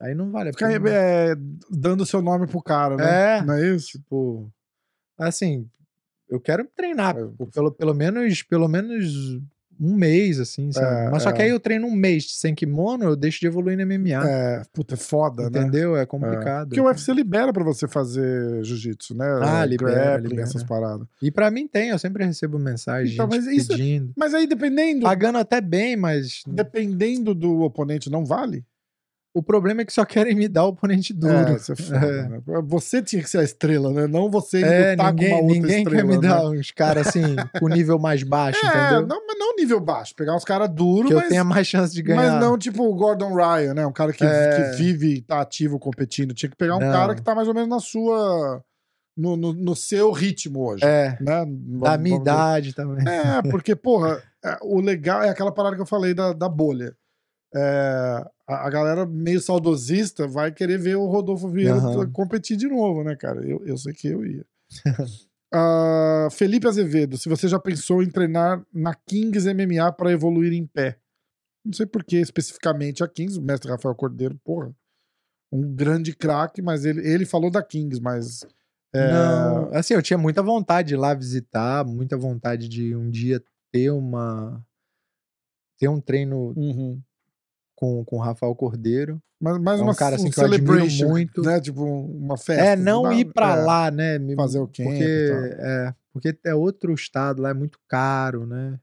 Aí 0.00 0.14
não 0.14 0.30
vale 0.30 0.50
a 0.50 0.52
Ficar 0.52 0.68
pena. 0.68 0.90
é, 0.90 1.34
dando 1.70 2.04
seu 2.04 2.20
nome 2.20 2.46
pro 2.46 2.62
cara, 2.62 2.96
né? 2.96 3.38
É. 3.38 3.42
Não 3.42 3.54
é 3.54 3.68
isso? 3.74 3.92
Tipo, 3.98 4.52
assim, 5.18 5.68
eu 6.28 6.38
quero 6.40 6.64
treinar 6.76 7.16
É. 7.16 7.46
pelo, 7.52 7.72
pelo 7.72 7.94
menos 7.94 8.42
pelo 8.42 8.68
menos 8.68 9.40
um 9.80 9.94
mês, 9.94 10.38
assim, 10.40 10.70
sabe? 10.72 11.06
É, 11.06 11.10
Mas 11.10 11.22
só 11.22 11.32
que 11.32 11.42
é. 11.42 11.44
aí 11.46 11.50
eu 11.50 11.60
treino 11.60 11.86
um 11.86 11.94
mês 11.94 12.26
sem 12.38 12.54
kimono, 12.54 13.04
eu 13.04 13.16
deixo 13.16 13.40
de 13.40 13.46
evoluir 13.46 13.76
no 13.76 13.82
MMA. 13.86 14.28
É, 14.28 14.62
puta, 14.72 14.94
é 14.94 14.96
foda, 14.96 15.50
né? 15.50 15.60
entendeu? 15.60 15.96
É 15.96 16.02
É. 16.02 16.06
complicado. 16.06 16.68
Porque 16.68 16.80
o 16.80 16.84
UFC 16.84 17.12
libera 17.12 17.52
pra 17.52 17.64
você 17.64 17.86
fazer 17.88 18.62
jiu-jitsu, 18.64 19.14
né? 19.16 19.26
Ah, 19.42 19.62
É, 19.62 19.66
libera, 19.66 19.92
grappling, 19.94 20.28
libera. 20.28 20.42
essas 20.48 20.62
paradas. 20.62 21.06
E 21.22 21.30
pra 21.30 21.50
mim 21.50 21.66
tem, 21.66 21.88
eu 21.90 21.98
sempre 21.98 22.24
recebo 22.24 22.58
mensagem, 22.58 23.14
Então, 23.14 23.26
mas 23.30 23.46
isso- 23.46 23.68
pedindo. 23.68 24.12
Mas 24.16 24.32
aí, 24.34 24.46
dependendo, 24.46 25.02
Pagando 25.02 25.38
até 25.38 25.60
bem, 25.60 25.96
mas 25.96 26.42
dependendo 26.46 27.34
do 27.34 27.60
oponente, 27.62 28.10
não 28.10 28.24
vale? 28.24 28.64
O 29.34 29.42
problema 29.42 29.82
é 29.82 29.84
que 29.84 29.92
só 29.92 30.04
querem 30.04 30.34
me 30.34 30.46
dar 30.46 30.64
o 30.64 30.68
oponente 30.68 31.12
duro. 31.12 31.34
É, 31.34 31.56
isso 31.56 31.72
é 31.72 31.96
É. 31.96 32.28
né? 32.28 32.40
Você 32.66 33.02
tinha 33.02 33.20
que 33.20 33.28
ser 33.28 33.38
a 33.38 33.42
estrela, 33.42 33.92
né? 33.92 34.06
Não 34.06 34.30
você 34.30 34.62
É, 34.62 34.90
lutar 34.92 35.12
ninguém, 35.12 35.28
com 35.30 35.34
uma 35.34 35.42
outra 35.42 35.54
ninguém 35.60 35.78
estrela, 35.78 35.96
quer 36.02 36.06
me 36.08 36.14
né? 36.22 36.28
dar 36.28 36.48
uns 36.48 36.70
caras 36.70 37.06
assim, 37.08 37.22
com 37.58 37.68
nível 37.68 37.98
mais 37.98 38.22
baixo, 38.22 38.64
É, 38.64 38.68
entendeu? 38.68 39.06
não, 39.08 39.26
mas 39.26 39.38
não 39.38 39.56
nível 39.56 39.80
baixo. 39.80 40.14
Pegar 40.16 40.36
uns 40.36 40.44
caras 40.44 40.68
duros, 40.70 41.08
que 41.08 41.14
eu 41.14 41.18
mas, 41.18 41.28
tenha 41.28 41.42
mais 41.44 41.66
chance 41.66 41.92
de 41.92 42.02
ganhar. 42.02 42.32
mas 42.32 42.40
não 42.40 42.56
tipo 42.56 42.84
o 42.84 42.94
Gordon 42.94 43.34
Ryan, 43.34 43.74
né? 43.74 43.86
Um 43.86 43.92
cara 43.92 44.12
que, 44.12 44.24
É. 44.24 44.70
que 44.70 44.76
vive 44.76 45.14
e 45.16 45.20
tá 45.22 45.40
ativo 45.40 45.78
competindo. 45.80 46.32
Tinha 46.32 46.48
que 46.48 46.56
pegar 46.56 46.76
um 46.76 46.80
Não. 46.80 46.92
cara 46.92 47.14
que 47.14 47.22
tá 47.22 47.34
mais 47.34 47.48
ou 47.48 47.54
menos 47.54 47.68
na 47.68 47.80
sua... 47.80 48.62
No, 49.16 49.36
no, 49.36 49.52
no 49.52 49.76
seu 49.76 50.10
ritmo 50.10 50.66
hoje, 50.68 50.84
É, 50.84 51.10
né? 51.20 51.44
da 51.44 51.44
Vamos- 51.44 51.58
minha 51.68 51.80
vamos 51.80 52.02
dizer. 52.02 52.16
idade 52.20 52.74
também. 52.74 53.04
É, 53.08 53.42
porque, 53.48 53.76
porra, 53.76 54.20
é, 54.44 54.58
o 54.60 54.80
legal 54.80 55.22
é 55.22 55.28
aquela 55.28 55.52
parada 55.52 55.76
que 55.76 55.82
eu 55.82 55.86
falei 55.86 56.12
da, 56.12 56.32
da 56.32 56.48
bolha. 56.48 56.96
É, 57.54 58.24
a, 58.48 58.66
a 58.66 58.70
galera 58.70 59.06
meio 59.06 59.40
saudosista 59.40 60.26
vai 60.26 60.52
querer 60.52 60.78
ver 60.78 60.96
o 60.96 61.06
Rodolfo 61.06 61.48
Vieira 61.48 61.76
Aham. 61.76 62.10
competir 62.12 62.56
de 62.56 62.68
novo, 62.68 63.04
né, 63.04 63.14
cara? 63.16 63.46
Eu, 63.46 63.64
eu 63.64 63.76
sei 63.76 63.92
que 63.92 64.08
eu 64.08 64.24
ia. 64.24 64.44
Ah, 65.56 66.26
Felipe 66.32 66.66
Azevedo, 66.66 67.16
se 67.16 67.28
você 67.28 67.46
já 67.46 67.60
pensou 67.60 68.02
em 68.02 68.10
treinar 68.10 68.66
na 68.72 68.92
Kings 68.92 69.48
MMA 69.48 69.92
para 69.92 70.10
evoluir 70.10 70.52
em 70.52 70.66
pé? 70.66 70.98
Não 71.64 71.72
sei 71.72 71.86
por 71.86 72.02
que 72.02 72.16
especificamente 72.16 73.04
a 73.04 73.08
Kings, 73.08 73.38
o 73.38 73.42
mestre 73.42 73.70
Rafael 73.70 73.94
Cordeiro, 73.94 74.36
porra, 74.44 74.74
um 75.52 75.72
grande 75.72 76.12
craque, 76.12 76.60
mas 76.60 76.84
ele, 76.84 77.06
ele 77.08 77.24
falou 77.24 77.52
da 77.52 77.62
Kings, 77.62 78.00
mas. 78.02 78.44
é, 78.92 79.08
Não, 79.12 79.72
assim, 79.72 79.94
eu 79.94 80.02
tinha 80.02 80.18
muita 80.18 80.42
vontade 80.42 80.88
de 80.88 80.94
ir 80.94 80.96
lá 80.96 81.14
visitar, 81.14 81.84
muita 81.86 82.16
vontade 82.16 82.68
de 82.68 82.96
um 82.96 83.08
dia 83.08 83.40
ter 83.70 83.90
uma. 83.90 84.60
ter 85.78 85.86
um 85.86 86.00
treino 86.00 86.52
uhum. 86.56 87.00
Com, 87.84 88.04
com 88.04 88.16
o 88.16 88.20
Rafael 88.20 88.54
Cordeiro. 88.54 89.20
Mas, 89.40 89.58
mas 89.58 89.78
É 89.80 89.82
um 89.82 89.86
uma 89.86 89.94
cara, 89.94 90.16
assim, 90.16 90.28
um 90.28 90.30
que 90.30 90.40
eu 90.40 90.44
admiro 90.46 91.08
muito. 91.08 91.42
Né? 91.42 91.60
Tipo, 91.60 91.82
uma 91.84 92.36
festa. 92.38 92.62
é, 92.64 92.76
não 92.76 93.12
ir 93.12 93.26
pra 93.26 93.56
É, 93.56 93.62
lá, 93.62 93.90
né? 93.90 94.18
Fazer 94.34 94.58
o 94.58 94.66
camp 94.66 94.86
porque, 94.86 95.30
é, 95.58 95.94
porque 96.12 96.38
é 96.44 96.54
outro 96.54 96.94
estado 96.94 97.42
lá, 97.42 97.50
é 97.50 97.54
muito 97.54 97.78
caro, 97.88 98.46
né? 98.46 98.78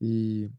E. 0.00 0.50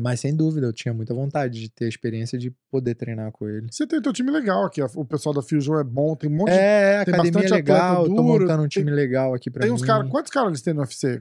Mas 0.00 0.20
sem 0.20 0.36
dúvida, 0.36 0.64
eu 0.68 0.72
tinha 0.72 0.94
muita 0.94 1.12
vontade 1.12 1.58
de 1.60 1.68
ter 1.68 1.86
a 1.86 1.88
experiência 1.88 2.38
de 2.38 2.52
poder 2.70 2.94
treinar 2.94 3.32
com 3.32 3.48
ele. 3.48 3.66
Você 3.68 3.84
tem 3.84 4.00
teu 4.00 4.12
time 4.12 4.30
legal 4.30 4.64
aqui. 4.64 4.80
O 4.80 5.04
pessoal 5.04 5.34
da 5.34 5.42
Fusion 5.42 5.76
é 5.80 5.82
bom, 5.82 6.14
tem 6.14 6.30
um 6.30 6.36
monte 6.36 6.50
de. 6.52 6.56
É, 6.56 7.04
tem 7.04 7.14
academia 7.14 7.40
atleta 7.40 7.54
legal, 7.56 8.04
tô 8.04 8.14
duro, 8.14 8.22
montando 8.42 8.62
um 8.62 8.68
tem- 8.68 8.80
time 8.82 8.92
legal 8.92 9.34
aqui 9.34 9.50
pra 9.50 9.62
Tem 9.62 9.70
mim. 9.70 9.74
uns 9.74 9.82
caras. 9.82 10.08
Quantos 10.08 10.30
caras 10.30 10.50
eles 10.50 10.62
têm 10.62 10.72
no 10.74 10.80
UFC? 10.82 11.20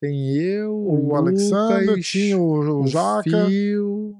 Tem 0.00 0.34
eu, 0.38 0.74
O, 0.74 1.08
o, 1.08 1.14
Alexander, 1.16 1.86
Lucas, 1.90 2.06
tinha 2.06 2.38
o, 2.38 2.80
o 2.82 2.86
Jaca. 2.86 3.46
Phil, 3.46 4.16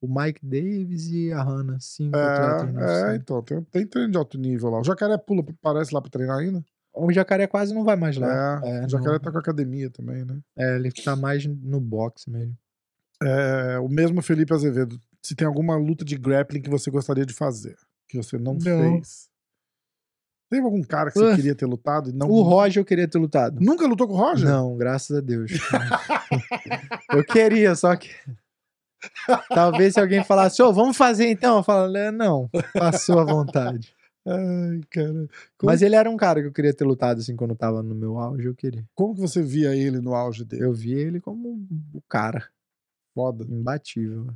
o 0.00 0.06
Mike 0.08 0.44
Davis 0.44 1.08
e 1.10 1.32
a 1.32 1.42
Hannah. 1.42 1.78
No 2.00 2.80
É, 2.80 3.12
é, 3.12 3.16
então, 3.16 3.42
tem, 3.42 3.62
tem 3.62 3.86
treino 3.86 4.10
de 4.12 4.18
alto 4.18 4.38
nível 4.38 4.70
lá. 4.70 4.80
O 4.80 4.84
Jacaré 4.84 5.16
pula, 5.18 5.44
parece 5.60 5.94
lá 5.94 6.00
pra 6.00 6.10
treinar 6.10 6.38
ainda. 6.38 6.64
O 6.94 7.12
Jacaré 7.12 7.46
quase 7.46 7.74
não 7.74 7.84
vai 7.84 7.96
mais 7.96 8.16
lá. 8.16 8.60
É, 8.64 8.78
É, 8.82 8.86
o 8.86 8.88
Jacaré 8.88 9.12
não- 9.12 9.20
tá 9.20 9.30
com 9.30 9.36
a 9.36 9.40
academia 9.40 9.90
também, 9.90 10.24
né? 10.24 10.40
É, 10.56 10.76
ele 10.76 10.90
tá 10.92 11.14
mais 11.16 11.44
no 11.46 11.80
boxe 11.80 12.30
mesmo. 12.30 12.56
É, 13.22 13.78
o 13.78 13.88
mesmo 13.88 14.20
Felipe 14.22 14.52
Azevedo. 14.54 14.98
Se 15.22 15.34
tem 15.34 15.46
alguma 15.46 15.76
luta 15.76 16.04
de 16.04 16.16
grappling 16.16 16.60
que 16.62 16.70
você 16.70 16.90
gostaria 16.90 17.26
de 17.26 17.32
fazer, 17.34 17.76
que 18.08 18.16
você 18.16 18.38
não, 18.38 18.54
Não. 18.54 18.60
fez. 18.60 19.28
Teve 20.48 20.62
algum 20.64 20.80
cara 20.82 21.10
que 21.10 21.18
você 21.18 21.32
Uh, 21.32 21.34
queria 21.36 21.54
ter 21.56 21.66
lutado 21.66 22.08
e 22.10 22.12
não. 22.12 22.28
O 22.30 22.40
Roger 22.42 22.80
eu 22.80 22.84
queria 22.84 23.08
ter 23.08 23.18
lutado. 23.18 23.58
Nunca 23.60 23.84
lutou 23.86 24.06
com 24.06 24.14
o 24.14 24.16
Roger? 24.16 24.48
Não, 24.48 24.76
graças 24.76 25.16
a 25.16 25.20
Deus. 25.20 25.50
eu 27.12 27.24
queria, 27.24 27.74
só 27.74 27.96
que. 27.96 28.10
Talvez 29.48 29.94
se 29.94 30.00
alguém 30.00 30.22
falasse, 30.24 30.62
ô, 30.62 30.72
vamos 30.72 30.96
fazer 30.96 31.28
então. 31.30 31.58
Eu 31.58 31.62
falo, 31.62 31.92
não, 32.12 32.48
passou 32.74 33.18
à 33.18 33.24
vontade. 33.24 33.94
Ai, 34.26 34.80
cara. 34.90 35.12
Como, 35.56 35.70
Mas 35.70 35.82
ele 35.82 35.94
era 35.94 36.10
um 36.10 36.16
cara 36.16 36.40
que 36.40 36.48
eu 36.48 36.52
queria 36.52 36.74
ter 36.74 36.84
lutado 36.84 37.20
assim 37.20 37.36
quando 37.36 37.50
eu 37.52 37.56
tava 37.56 37.82
no 37.82 37.94
meu 37.94 38.18
auge, 38.18 38.44
eu 38.46 38.54
queria. 38.54 38.84
como 38.94 39.14
que 39.14 39.20
você 39.20 39.40
via 39.42 39.74
ele 39.76 40.00
no 40.00 40.14
auge 40.14 40.44
dele? 40.44 40.64
Eu 40.64 40.72
vi 40.72 40.92
ele 40.94 41.20
como 41.20 41.64
o 41.94 42.02
cara, 42.08 42.48
Foda. 43.14 43.44
imbatível. 43.48 44.26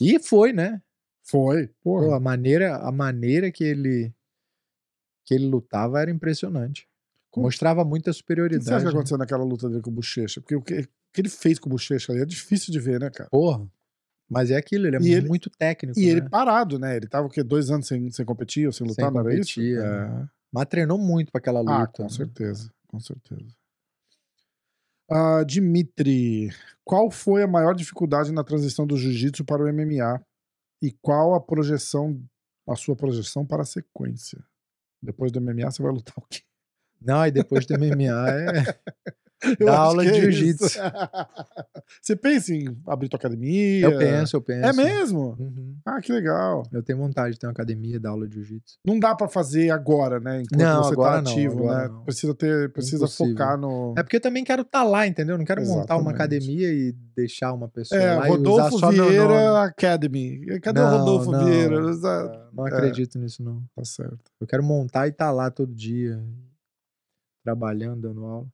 E 0.00 0.18
foi, 0.18 0.52
né? 0.52 0.80
Foi. 1.24 1.68
Porra. 1.82 2.06
Pô, 2.08 2.14
a 2.14 2.20
maneira, 2.20 2.76
a 2.76 2.92
maneira 2.92 3.50
que 3.50 3.64
ele 3.64 4.12
que 5.24 5.34
ele 5.34 5.46
lutava 5.46 6.00
era 6.00 6.10
impressionante. 6.10 6.88
Como- 7.30 7.46
Mostrava 7.46 7.84
muita 7.84 8.10
o 8.10 8.12
que 8.12 8.18
superioridade. 8.18 8.64
você 8.64 8.74
acha 8.74 8.80
que 8.80 8.86
né? 8.86 8.90
aconteceu 8.90 9.16
naquela 9.18 9.44
luta 9.44 9.68
dele 9.68 9.80
com 9.82 9.90
o 9.90 9.94
Bochecha? 9.94 10.40
Porque 10.40 10.56
o 10.56 10.62
que, 10.62 10.88
que 11.12 11.20
ele 11.20 11.28
fez 11.28 11.58
com 11.58 11.68
o 11.68 11.72
Bochecha 11.72 12.12
ali 12.12 12.22
é 12.22 12.26
difícil 12.26 12.72
de 12.72 12.78
ver, 12.80 13.00
né, 13.00 13.10
cara? 13.10 13.28
Porra. 13.30 13.66
Mas 14.28 14.50
é 14.50 14.56
aquilo, 14.56 14.86
ele 14.86 14.96
é 14.96 15.00
E 15.00 15.12
ele- 15.12 15.26
muito 15.28 15.50
técnico. 15.50 15.98
E 15.98 16.08
ele 16.08 16.20
né? 16.20 16.28
parado, 16.28 16.78
né? 16.78 16.96
Ele 16.96 17.08
tava 17.08 17.26
o 17.26 17.30
quê? 17.30 17.42
Dois 17.42 17.68
anos 17.70 17.86
sem, 17.88 18.10
sem 18.12 18.24
competir 18.24 18.66
ou 18.66 18.72
sem 18.72 18.86
lutar, 18.86 19.06
Sem 19.06 19.14
não 19.14 19.20
era 19.20 19.34
isso? 19.34 19.54
competir, 19.54 19.78
É. 19.80 20.28
Mas 20.52 20.66
treinou 20.66 20.98
muito 20.98 21.30
pra 21.32 21.38
aquela 21.40 21.60
luta. 21.60 21.72
Ah, 21.82 21.86
com 21.86 22.02
né? 22.04 22.08
certeza, 22.08 22.72
com 22.86 22.98
certeza. 23.00 23.46
Ah, 25.10 25.42
Dimitri, 25.44 26.50
qual 26.84 27.10
foi 27.10 27.42
a 27.42 27.46
maior 27.46 27.74
dificuldade 27.74 28.30
na 28.32 28.44
transição 28.44 28.86
do 28.86 28.96
jiu-jitsu 28.96 29.44
para 29.44 29.62
o 29.64 29.68
MMA? 29.68 30.20
E 30.82 30.92
qual 31.02 31.34
a 31.34 31.40
projeção, 31.40 32.22
a 32.68 32.76
sua 32.76 32.94
projeção 32.94 33.44
para 33.44 33.62
a 33.62 33.66
sequência? 33.66 34.38
Depois 35.02 35.32
do 35.32 35.40
MMA, 35.40 35.70
você 35.70 35.82
vai 35.82 35.92
lutar 35.92 36.14
o 36.18 36.26
quê? 36.28 36.42
Não, 37.00 37.26
e 37.26 37.30
depois 37.32 37.66
do 37.66 37.74
MMA 37.74 38.30
é. 38.30 38.44
Eu 39.58 39.66
Dá 39.66 39.78
aula 39.78 40.02
de 40.04 40.10
é 40.10 40.14
jiu-jitsu. 40.20 40.78
você 42.00 42.14
pensa 42.14 42.52
em 42.54 42.76
abrir 42.86 43.08
tua 43.08 43.16
academia? 43.16 43.80
Eu 43.86 43.96
penso, 43.96 44.36
eu 44.36 44.42
penso. 44.42 44.66
É 44.68 44.72
mesmo? 44.72 45.34
Uhum. 45.38 45.76
Ah, 45.84 46.00
que 46.00 46.12
legal. 46.12 46.62
Eu 46.70 46.82
tenho 46.82 46.98
vontade 46.98 47.34
de 47.34 47.40
ter 47.40 47.46
uma 47.46 47.52
academia, 47.52 47.98
dar 47.98 48.10
aula 48.10 48.28
de 48.28 48.34
jiu-jitsu. 48.34 48.76
Não 48.84 48.98
dá 48.98 49.14
pra 49.14 49.28
fazer 49.28 49.70
agora, 49.70 50.20
né? 50.20 50.42
Enquanto 50.42 50.60
Não, 50.60 50.84
você 50.84 50.92
agora 50.92 51.16
tá 51.16 51.22
não, 51.22 51.32
ativo, 51.32 51.58
agora 51.60 51.82
né? 51.82 51.88
não. 51.88 52.04
Precisa 52.04 52.34
ter, 52.34 52.70
precisa 52.72 52.96
Impossível. 53.04 53.32
focar 53.32 53.56
no. 53.58 53.94
É 53.96 54.02
porque 54.02 54.16
eu 54.16 54.20
também 54.20 54.44
quero 54.44 54.62
estar 54.62 54.82
lá, 54.82 55.06
entendeu? 55.06 55.38
Não 55.38 55.44
quero 55.44 55.62
montar 55.62 55.96
uma 55.96 56.10
Exatamente. 56.12 56.14
academia 56.14 56.72
e 56.72 56.92
deixar 57.16 57.52
uma 57.54 57.68
pessoa 57.68 58.00
É, 58.00 58.14
lá 58.16 58.28
e 58.28 58.30
usar 58.30 58.36
Rodolfo 58.36 58.78
só 58.78 58.92
meu 58.92 59.08
Vieira. 59.08 59.62
Academy. 59.62 60.60
Cadê 60.60 60.80
o 60.80 60.84
Não, 60.84 60.98
Rodolfo 60.98 61.32
não, 61.32 61.44
Vieira? 61.46 61.80
Não 62.52 62.66
É. 62.66 62.70
acredito 62.70 63.18
nisso, 63.18 63.42
não. 63.42 63.62
Tá 63.74 63.84
certo. 63.84 64.18
Eu 64.40 64.46
quero 64.46 64.62
montar 64.62 65.06
e 65.06 65.10
estar 65.10 65.30
lá 65.30 65.50
todo 65.50 65.74
dia. 65.74 66.22
trabalhando, 67.42 68.02
dando 68.02 68.24
aula. 68.26 68.46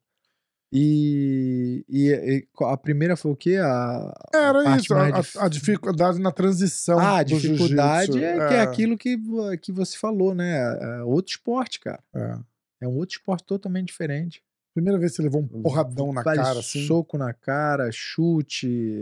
E, 0.72 1.84
e- 1.88 2.47
e 2.59 2.64
a 2.64 2.76
primeira 2.76 3.16
foi 3.16 3.30
o 3.32 3.36
quê? 3.36 3.56
A, 3.56 4.12
a 4.34 4.38
Era 4.38 4.64
parte 4.64 4.84
isso, 4.84 4.94
a, 4.94 5.10
dif- 5.10 5.38
a- 5.38 5.44
a 5.44 5.48
dificuldade 5.48 6.18
na 6.20 6.32
transição. 6.32 6.98
Ah, 6.98 7.18
a 7.18 7.22
dificuldade 7.22 8.12
jiu-jitsu. 8.12 8.43
é, 8.43 8.48
que 8.48 8.55
é 8.55 8.60
aquilo 8.60 8.98
que, 8.98 9.16
que 9.62 9.72
você 9.72 9.97
falou, 9.97 10.34
né? 10.34 10.56
É 10.98 11.02
outro 11.05 11.30
esporte, 11.32 11.80
cara. 11.80 12.02
é. 12.14 12.38
É 12.78 12.86
um 12.86 12.97
outro 12.97 13.16
esporte 13.16 13.43
totalmente 13.44 13.86
diferente. 13.86 14.43
Primeira 14.74 14.98
vez 14.98 15.12
que 15.12 15.16
você 15.16 15.22
levou 15.22 15.40
um 15.40 15.48
porradão 15.62 16.12
na 16.12 16.22
cara, 16.22 16.59
assim. 16.59 16.86
Soco 16.86 17.16
na 17.16 17.32
cara, 17.32 17.88
chute. 17.90 18.93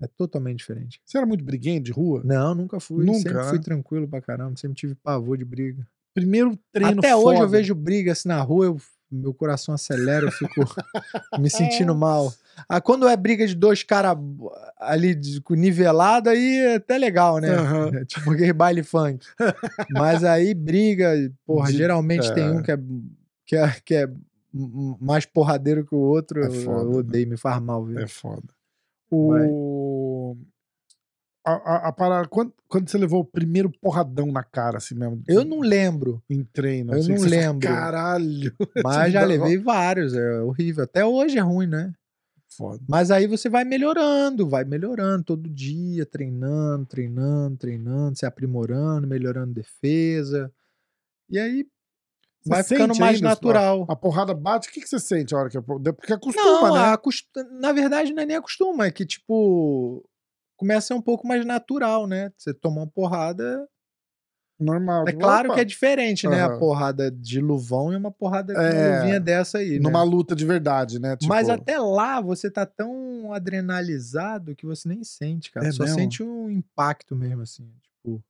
É, 0.00 0.04
é 0.04 0.08
totalmente 0.18 0.58
diferente. 0.58 1.00
Você 1.02 1.16
era 1.16 1.26
muito 1.26 1.42
briguento 1.42 1.84
de 1.84 1.92
rua? 1.92 2.20
Não, 2.22 2.54
nunca 2.54 2.78
fui. 2.78 3.06
Nunca, 3.06 3.20
sempre 3.20 3.34
né? 3.38 3.44
fui 3.48 3.58
tranquilo 3.58 4.06
pra 4.06 4.20
caramba. 4.20 4.54
Sempre 4.58 4.76
tive 4.76 4.94
pavor 4.96 5.38
de 5.38 5.46
briga. 5.46 5.86
Primeiro 6.14 6.58
treino 6.70 6.98
Até 6.98 7.16
hoje 7.16 7.36
eu 7.40 7.46
foda. 7.46 7.56
vejo 7.56 7.74
briga 7.74 8.12
assim 8.12 8.28
na 8.28 8.42
rua, 8.42 8.66
eu- 8.66 8.80
meu 9.12 9.34
coração 9.34 9.74
acelera, 9.74 10.26
eu 10.26 10.32
fico 10.32 10.60
me 11.38 11.46
É. 11.46 11.50
sentindo 11.50 11.94
mal. 11.94 12.32
Ah, 12.68 12.80
quando 12.80 13.06
é 13.08 13.16
briga 13.16 13.46
de 13.46 13.54
dois 13.54 13.82
caras 13.82 14.16
ali 14.78 15.14
nivelado, 15.50 16.28
aí 16.30 16.56
é 16.58 16.74
até 16.76 16.96
legal, 16.98 17.38
né? 17.38 17.50
Aham. 17.50 17.90
É 18.00 18.04
tipo 18.04 18.30
aquele 18.32 18.52
baile 18.52 18.82
funk. 18.82 19.26
Mas 19.90 20.24
aí 20.24 20.54
briga, 20.54 21.12
porra, 21.46 21.70
De- 21.70 21.78
geralmente 21.78 22.32
tem 22.34 22.44
é. 22.44 22.50
um 22.50 22.62
que 22.62 22.72
é, 22.72 22.78
que 23.46 23.56
é, 23.56 23.76
que 23.84 23.94
é 23.94 24.08
mais 25.00 25.24
porradeiro 25.26 25.84
que 25.84 25.94
o 25.94 25.98
outro. 25.98 26.42
É 26.42 26.46
eu- 26.46 26.52
foda, 26.52 26.82
eu 26.84 26.90
né? 26.90 26.96
odeio, 26.98 27.28
me 27.28 27.36
faz 27.36 27.60
mal, 27.60 27.84
viu? 27.84 27.98
É 27.98 28.06
foda. 28.06 28.42
O... 29.10 29.32
A, 29.34 29.38
a, 31.44 31.88
a 31.88 31.92
parada, 31.92 32.28
quando, 32.28 32.52
quando 32.68 32.88
você 32.88 32.96
levou 32.98 33.20
o 33.20 33.24
primeiro 33.24 33.70
porradão 33.80 34.30
na 34.30 34.42
cara, 34.44 34.78
assim 34.78 34.94
mesmo? 34.94 35.22
Eu 35.26 35.44
não 35.44 35.60
lembro, 35.60 36.22
Em 36.30 36.44
treino. 36.44 36.92
eu 36.92 36.98
assim, 37.00 37.08
não 37.12 37.18
você 37.18 37.28
fala, 37.30 37.40
lembro. 37.42 37.68
Caralho. 37.68 38.56
mas 38.84 39.12
já 39.12 39.24
levei 39.24 39.58
vários, 39.58 40.14
é 40.14 40.40
horrível. 40.40 40.84
Até 40.84 41.04
hoje 41.04 41.38
é 41.38 41.40
ruim, 41.40 41.66
né? 41.66 41.92
Foda. 42.56 42.82
Mas 42.88 43.10
aí 43.10 43.26
você 43.26 43.48
vai 43.48 43.64
melhorando, 43.64 44.46
vai 44.48 44.62
melhorando 44.64 45.24
todo 45.24 45.48
dia, 45.48 46.04
treinando, 46.04 46.84
treinando, 46.86 47.56
treinando, 47.56 48.16
se 48.18 48.26
aprimorando, 48.26 49.06
melhorando 49.08 49.54
defesa. 49.54 50.52
E 51.30 51.38
aí 51.38 51.66
Você 52.42 52.50
vai 52.50 52.62
ficando 52.62 52.94
mais 52.98 53.16
ainda, 53.16 53.28
natural. 53.30 53.86
A 53.88 53.96
porrada 53.96 54.34
bate, 54.34 54.68
o 54.68 54.72
que, 54.72 54.82
que 54.82 54.88
você 54.88 54.98
sente 54.98 55.34
a 55.34 55.38
hora 55.38 55.48
que 55.48 55.56
a 55.56 55.62
por- 55.62 55.80
Porque 55.80 56.12
acostuma, 56.12 56.68
Não, 56.68 56.74
né? 56.74 56.92
acost- 56.92 57.26
na 57.58 57.72
verdade 57.72 58.12
não 58.12 58.22
é 58.22 58.26
nem 58.26 58.36
acostuma, 58.36 58.84
é 58.86 58.90
que 58.90 59.06
tipo 59.06 60.04
começa 60.62 60.78
a 60.78 60.88
ser 60.88 60.94
um 60.94 61.02
pouco 61.02 61.26
mais 61.26 61.44
natural, 61.44 62.06
né? 62.06 62.30
Você 62.36 62.54
toma 62.54 62.82
uma 62.82 62.86
porrada, 62.86 63.68
Normal. 64.60 65.08
é 65.08 65.12
claro 65.12 65.48
opa, 65.48 65.54
que 65.56 65.60
é 65.60 65.64
diferente, 65.64 66.28
né? 66.28 66.40
A 66.42 66.46
Aham. 66.46 66.58
porrada 66.60 67.10
de 67.10 67.40
luvão 67.40 67.92
e 67.92 67.96
uma 67.96 68.12
porrada 68.12 68.54
de 68.54 68.60
É, 68.60 68.70
uma 68.70 68.96
luvinha 69.00 69.18
dessa 69.18 69.58
aí, 69.58 69.72
né? 69.72 69.78
Numa 69.80 70.04
luta 70.04 70.36
de 70.36 70.46
verdade, 70.46 71.00
né? 71.00 71.16
Tipo, 71.16 71.28
Mas 71.28 71.48
até 71.48 71.78
lá 71.80 72.20
você 72.20 72.48
tá 72.48 72.64
tão 72.64 73.32
adrenalizado 73.32 74.54
que 74.54 74.64
você 74.64 74.88
nem 74.88 75.02
sente, 75.02 75.50
cara. 75.50 75.66
É 75.66 75.72
Só 75.72 75.82
mesmo? 75.82 75.98
sente 75.98 76.22
um 76.22 76.48
impacto 76.48 77.16
mesmo, 77.16 77.42
assim. 77.42 77.68
Tipo, 77.82 78.22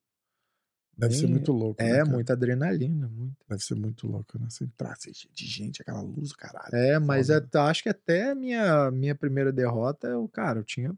Deve 0.97 1.15
ser 1.15 1.23
nem- 1.25 1.33
muito 1.33 1.53
louco. 1.53 1.83
né, 1.83 1.91
é 1.91 1.99
cara? 1.99 2.07
muita 2.11 2.33
adrenalina, 2.33 3.09
muito. 3.09 3.37
Deve 3.47 3.63
ser 3.63 3.75
muito 3.75 4.07
louco, 4.07 4.39
né? 4.39 4.47
Você 4.49 4.65
entrar 4.65 4.93
assim, 4.93 5.11
de 5.35 5.47
gente, 5.47 5.83
aquela 5.83 6.01
luz, 6.01 6.33
caralho. 6.33 6.75
É, 6.75 6.99
mas 6.99 7.27
foda. 7.27 7.39
até- 7.39 7.59
acho 7.59 7.83
que 7.83 7.89
até 7.91 8.31
a 8.31 8.35
minha, 8.35 8.91
minha 8.91 9.15
primeira 9.15 9.53
derrota, 9.53 10.07
eu, 10.09 10.27
cara, 10.29 10.61
eu 10.61 10.65
tinha 10.65 10.95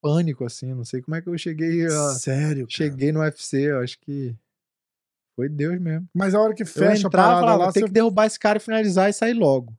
pânico, 0.00 0.44
assim. 0.44 0.74
Não 0.74 0.84
sei 0.84 1.02
como 1.02 1.16
é 1.16 1.22
que 1.22 1.28
eu 1.28 1.38
cheguei 1.38 1.86
a, 1.86 2.14
Sério, 2.14 2.66
cara. 2.66 2.70
cheguei 2.70 3.12
no 3.12 3.20
UFC. 3.20 3.70
Eu 3.70 3.80
acho 3.80 3.98
que 4.00 4.34
foi 5.36 5.48
Deus 5.48 5.80
mesmo. 5.80 6.08
Mas 6.14 6.34
a 6.34 6.40
hora 6.40 6.54
que 6.54 6.62
Eu 6.62 6.66
fecha 6.66 7.06
a 7.06 7.08
entrava 7.08 7.38
e 7.38 7.40
parada 7.40 7.58
lá, 7.58 7.72
tem 7.72 7.82
você... 7.82 7.86
que 7.86 7.92
derrubar 7.92 8.26
esse 8.26 8.38
cara 8.38 8.58
e 8.58 8.60
finalizar 8.60 9.08
e 9.08 9.12
sair 9.12 9.34
logo. 9.34 9.72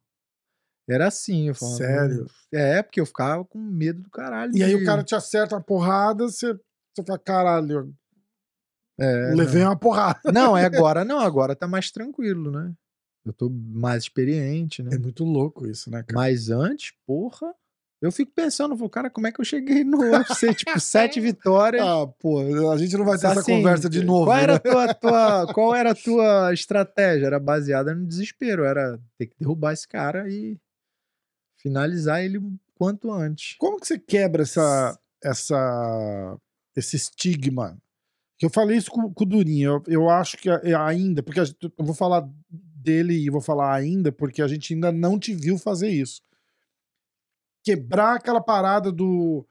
Era 0.90 1.08
assim, 1.08 1.50
eu 1.50 1.56
falava. 1.56 1.78
Sério? 1.78 2.26
É, 2.52 2.82
porque 2.82 3.00
eu 3.00 3.06
ficava 3.06 3.46
com 3.46 3.60
medo 3.60 4.02
do 4.02 4.10
caralho. 4.10 4.56
E 4.56 4.64
aí 4.64 4.74
o 4.74 4.84
cara 4.84 5.04
te 5.04 5.14
acerta 5.14 5.56
uma 5.56 5.62
porrada, 5.62 6.24
você, 6.24 6.54
você 6.96 7.04
fala, 7.06 7.20
caralho, 7.20 7.94
É, 9.00 9.34
levei 9.36 9.64
uma 9.64 9.78
porrada. 9.78 10.32
Não, 10.32 10.58
é 10.58 10.66
agora 10.66 11.06
não, 11.06 11.20
agora 11.20 11.56
tá 11.56 11.68
mais 11.68 11.92
tranquilo, 11.92 12.50
né? 12.52 12.74
Eu 13.24 13.34
tô 13.34 13.50
mais 13.50 14.04
experiente, 14.04 14.82
né? 14.82 14.96
É 14.96 14.98
muito 14.98 15.24
louco 15.24 15.68
isso, 15.68 15.92
né, 15.92 16.02
cara? 16.02 16.14
Mas 16.14 16.50
antes, 16.50 16.94
porra, 17.06 17.54
eu 18.02 18.12
fico 18.12 18.32
pensando, 18.34 18.76
vou, 18.76 18.90
cara, 18.90 19.10
como 19.10 19.28
é 19.28 19.32
que 19.32 19.42
eu 19.42 19.46
cheguei 19.46 19.84
no 19.84 19.98
UFC? 20.00 20.54
tipo, 20.56 20.80
sete 20.80 21.20
vitórias. 21.20 21.84
Ah, 21.86 22.08
pô, 22.20 22.40
a 22.72 22.78
gente 22.78 22.96
não 22.98 23.04
vai 23.06 23.18
ter 23.18 23.28
essa 23.28 23.40
Assim, 23.42 23.58
conversa 23.58 23.90
de 23.90 24.04
novo, 24.04 24.26
Qual 24.26 24.38
era, 24.38 24.54
né? 24.54 24.58
a 24.58 24.60
tua, 24.60 24.94
tua- 24.94 25.48
qual 25.54 25.76
era 25.76 25.92
a 25.92 25.96
tua 25.96 26.54
estratégia? 26.54 27.26
Era 27.26 27.40
baseada 27.40 27.94
no 27.94 28.06
desespero, 28.08 28.64
era 28.64 29.00
ter 29.18 29.28
que 29.28 29.36
derrubar 29.40 29.74
esse 29.74 29.88
cara 29.88 30.30
e 30.30 30.58
finalizar 31.58 32.24
ele 32.24 32.40
quanto 32.76 33.12
antes. 33.12 33.56
Como 33.58 33.80
que 33.80 33.88
você 33.88 34.00
quebra 34.00 34.44
essa, 34.44 34.98
essa, 35.24 36.38
esse 36.76 36.96
estigma? 36.96 37.78
Que 38.38 38.46
eu 38.46 38.50
falei 38.50 38.78
isso 38.78 38.90
com, 38.90 39.14
com 39.14 39.24
o 39.26 39.28
Durinho. 39.28 39.84
Eu, 39.88 39.94
eu 40.04 40.10
acho 40.10 40.38
que 40.38 40.50
é 40.50 40.74
ainda, 40.74 41.22
porque 41.22 41.44
gente- 41.44 41.58
eu 41.78 41.84
vou 41.86 41.94
falar 41.94 42.26
dele 42.50 43.14
e 43.14 43.30
vou 43.30 43.42
falar 43.42 43.74
ainda, 43.76 44.10
porque 44.12 44.42
a 44.42 44.48
gente 44.48 44.74
ainda 44.74 44.90
não 44.92 45.20
te 45.20 45.34
viu 45.34 45.58
fazer 45.58 45.90
isso. 45.90 46.22
Quebrar 47.64 48.16
aquela 48.16 48.42
parada 48.42 48.92
do, 48.92 49.46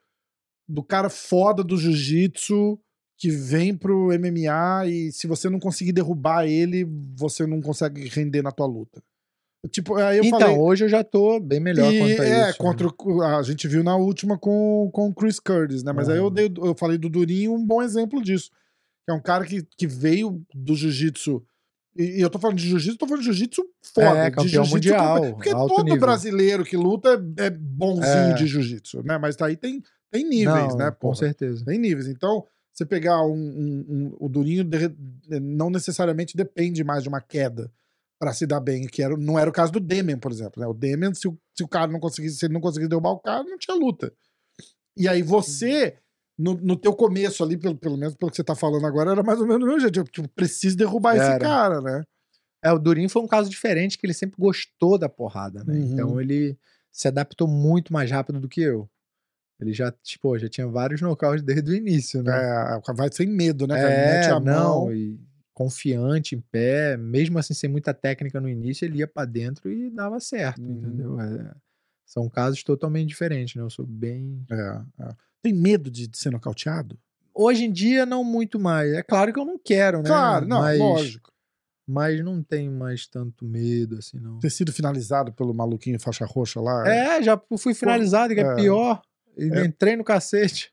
do 0.69 0.83
cara 0.83 1.09
foda 1.11 1.63
do 1.63 1.77
jiu-jitsu 1.77 2.79
que 3.19 3.31
vem 3.31 3.77
pro 3.77 4.09
MMA 4.19 4.87
e 4.87 5.13
se 5.13 5.27
você 5.27 5.51
não 5.51 5.59
conseguir 5.59 5.93
derrubar 5.93 6.47
ele, 6.47 6.85
você 7.17 7.47
não 7.47 7.61
consegue 7.61 8.09
render 8.09 8.43
na 8.43 8.53
tua 8.53 8.67
luta. 8.67 9.03
Tipo, 9.71 9.97
aí 9.97 10.19
eu 10.19 10.25
então, 10.25 10.39
falei. 10.39 10.57
hoje 10.57 10.85
eu 10.85 10.89
já 10.89 11.03
tô 11.03 11.41
bem 11.41 11.59
melhor 11.59 11.93
E, 11.93 11.99
quanto 11.99 12.23
a 12.23 12.25
é, 12.25 12.51
isso. 12.51 12.59
contra 12.59 12.87
né? 12.87 12.93
o- 13.01 13.23
a 13.23 13.43
gente 13.43 13.67
viu 13.67 13.83
na 13.83 13.97
última 13.97 14.39
com, 14.39 14.89
com 14.93 15.09
o 15.09 15.15
Chris 15.15 15.41
Curtis, 15.41 15.83
né? 15.83 15.93
Mas 15.93 16.09
aí 16.09 16.17
eu, 16.19 16.31
dei, 16.31 16.49
eu 16.59 16.77
falei 16.79 16.97
do 16.97 17.09
Durinho 17.09 17.53
um 17.53 17.67
bom 17.67 17.83
exemplo 17.83 18.23
disso. 18.23 18.51
Que 19.05 19.11
é 19.11 19.15
um 19.15 19.21
cara 19.21 19.45
que, 19.45 19.67
que 19.77 19.87
veio 19.87 20.41
do 20.55 20.77
jiu-jitsu. 20.77 21.45
E, 21.97 22.19
e 22.19 22.21
eu 22.21 22.31
tô 22.31 22.39
falando 22.39 22.57
de 22.59 22.69
jiu-jitsu, 22.69 22.99
tô 22.99 23.07
falando 23.07 23.21
de 23.21 23.27
jiu-jitsu 23.27 23.65
foda. 23.83 24.19
É, 24.19 24.25
de 24.31 24.37
campeão 24.37 24.65
jiu-jitsu 24.65 24.75
mundial, 24.75 25.35
Porque 25.35 25.51
todo 25.51 25.85
nível. 25.85 26.01
brasileiro 26.01 26.65
que 26.65 26.77
luta 26.77 27.23
é, 27.39 27.47
é 27.47 27.51
bonzinho 27.51 28.07
É. 28.31 28.35
de 28.35 28.47
jiu-jitsu, 28.47 29.03
né? 29.03 29.19
Mas 29.19 29.41
aí 29.43 29.57
tem, 29.57 29.83
tem 30.11 30.25
níveis, 30.29 30.69
Não, 30.69 30.77
né? 30.77 30.91
Com 30.91 30.99
porra? 30.99 31.17
certeza. 31.17 31.65
Tem 31.65 31.79
níveis. 31.79 32.07
Então, 32.07 32.45
você 32.73 32.87
pegar 32.87 33.23
um, 33.23 33.33
um- 33.33 33.87
um- 33.89 34.17
o 34.21 34.29
Durinho 34.29 34.63
de- 34.63 34.95
não 35.41 35.69
necessariamente 35.71 36.37
depende 36.37 36.85
mais 36.85 37.03
de 37.03 37.09
uma 37.09 37.21
queda 37.21 37.73
pra 38.21 38.33
se 38.33 38.47
dar 38.47 38.61
bem, 38.61 38.87
que 38.87 39.03
era, 39.03 39.17
não 39.17 39.39
era 39.39 39.49
o 39.51 39.53
caso 39.53 39.73
do 39.73 39.81
Demian, 39.81 40.19
por 40.19 40.31
exemplo. 40.31 40.61
Né? 40.61 40.67
O 40.67 40.75
Demian, 40.75 41.13
se 41.15 41.27
o, 41.29 41.37
se 41.57 41.65
o 41.65 41.69
cara 41.69 41.91
não 41.91 41.99
conseguisse, 42.01 42.37
se 42.37 42.47
ele 42.47 42.55
não 42.55 42.61
conseguisse 42.61 42.89
derrubar 42.89 43.11
o 43.13 43.19
cara, 43.21 43.43
não 43.45 43.59
tinha 43.59 43.77
luta. 43.77 44.13
E 44.97 45.07
aí 45.09 45.23
você, 45.23 45.97
no, 46.39 46.55
no 46.55 46.77
teu 46.77 46.95
começo 46.95 47.43
ali, 47.43 47.57
pelo, 47.57 47.77
pelo 47.77 47.97
menos 47.97 48.15
pelo 48.15 48.31
que 48.31 48.37
você 48.37 48.45
tá 48.45 48.55
falando 48.55 48.87
agora, 48.87 49.11
era 49.11 49.23
mais 49.23 49.41
ou 49.41 49.47
menos 49.47 49.65
o 49.65 49.67
meu 49.67 49.81
jeito. 49.81 49.99
Eu 50.01 50.05
tipo, 50.05 50.29
preciso 50.29 50.77
derrubar 50.77 51.17
esse 51.17 51.27
Era. 51.31 51.39
cara, 51.39 51.81
né? 51.81 52.03
É, 52.63 52.73
o 52.73 52.79
Durinho 52.79 53.09
foi 53.09 53.23
um 53.23 53.27
caso 53.29 53.49
diferente, 53.51 53.97
que 53.99 54.07
ele 54.07 54.15
sempre 54.15 54.37
gostou 54.39 54.99
da 54.99 55.09
porrada, 55.09 55.63
né? 55.65 55.75
Uhum. 55.75 55.81
Então 55.93 56.21
ele 56.21 56.57
se 56.91 57.09
adaptou 57.09 57.47
muito 57.49 57.93
mais 57.93 58.11
rápido 58.11 58.41
do 58.41 58.49
que 58.49 58.61
eu. 58.61 58.89
Ele 59.61 59.73
já, 59.73 59.91
tipo, 60.03 60.39
já 60.39 60.49
tinha 60.49 60.67
vários 60.69 61.01
nocautes 61.01 61.43
desde 61.43 61.71
o 61.71 61.75
início, 61.75 62.23
né? 62.23 62.33
É, 62.33 62.93
vai 62.93 63.11
sem 63.13 63.27
medo, 63.27 63.67
né? 63.67 63.81
É, 63.81 63.87
Mete 64.15 64.31
a 64.31 64.39
não, 64.41 64.85
mão. 64.85 64.95
e 64.95 65.19
confiante 65.53 66.37
em 66.37 66.41
pé, 66.41 66.97
mesmo 66.97 67.37
assim 67.37 67.53
sem 67.53 67.69
muita 67.69 67.93
técnica 67.93 68.41
no 68.41 68.49
início, 68.49 68.85
ele 68.85 68.99
ia 68.99 69.09
pra 69.09 69.25
dentro 69.25 69.73
e 69.73 69.91
dava 69.91 70.21
certo, 70.21 70.63
Uhum. 70.63 70.71
entendeu? 70.71 71.21
É, 71.21 71.53
são 72.07 72.29
casos 72.29 72.63
totalmente 72.63 73.09
diferentes, 73.09 73.57
né? 73.57 73.63
Eu 73.63 73.71
sou 73.71 73.85
bem. 73.85 74.45
É, 74.51 74.81
é. 75.01 75.17
Tem 75.49 75.55
medo 75.55 75.91
de, 75.91 76.07
de 76.07 76.19
ser 76.19 76.31
nocauteado? 76.31 76.99
Hoje 77.35 77.65
em 77.65 77.73
dia, 77.73 78.05
não 78.05 78.23
muito 78.23 78.59
mais. 78.59 78.93
É 78.93 79.03
claro 79.03 79.33
que 79.33 79.41
eu 79.41 79.45
não 79.47 79.59
quero, 79.59 80.03
né? 80.03 80.09
Claro, 80.09 80.47
não, 80.47 80.61
mas, 80.61 80.79
lógico. 80.79 81.33
Mas 81.87 82.23
não 82.23 82.43
tenho 82.43 82.71
mais 82.71 83.07
tanto 83.07 83.47
medo, 83.47 83.97
assim, 83.97 84.19
não. 84.19 84.39
Ter 84.41 84.51
sido 84.51 84.73
finalizado 84.73 85.33
pelo 85.33 85.55
maluquinho 85.55 85.99
faixa 85.99 86.27
roxa 86.27 86.61
lá. 86.61 86.87
É, 86.87 87.23
já 87.23 87.41
fui 87.57 87.73
finalizado, 87.73 88.35
que 88.35 88.41
é, 88.41 88.45
é. 88.45 88.55
pior. 88.57 89.01
É. 89.39 89.65
entrei 89.65 89.97
no 89.97 90.05
cacete. 90.05 90.71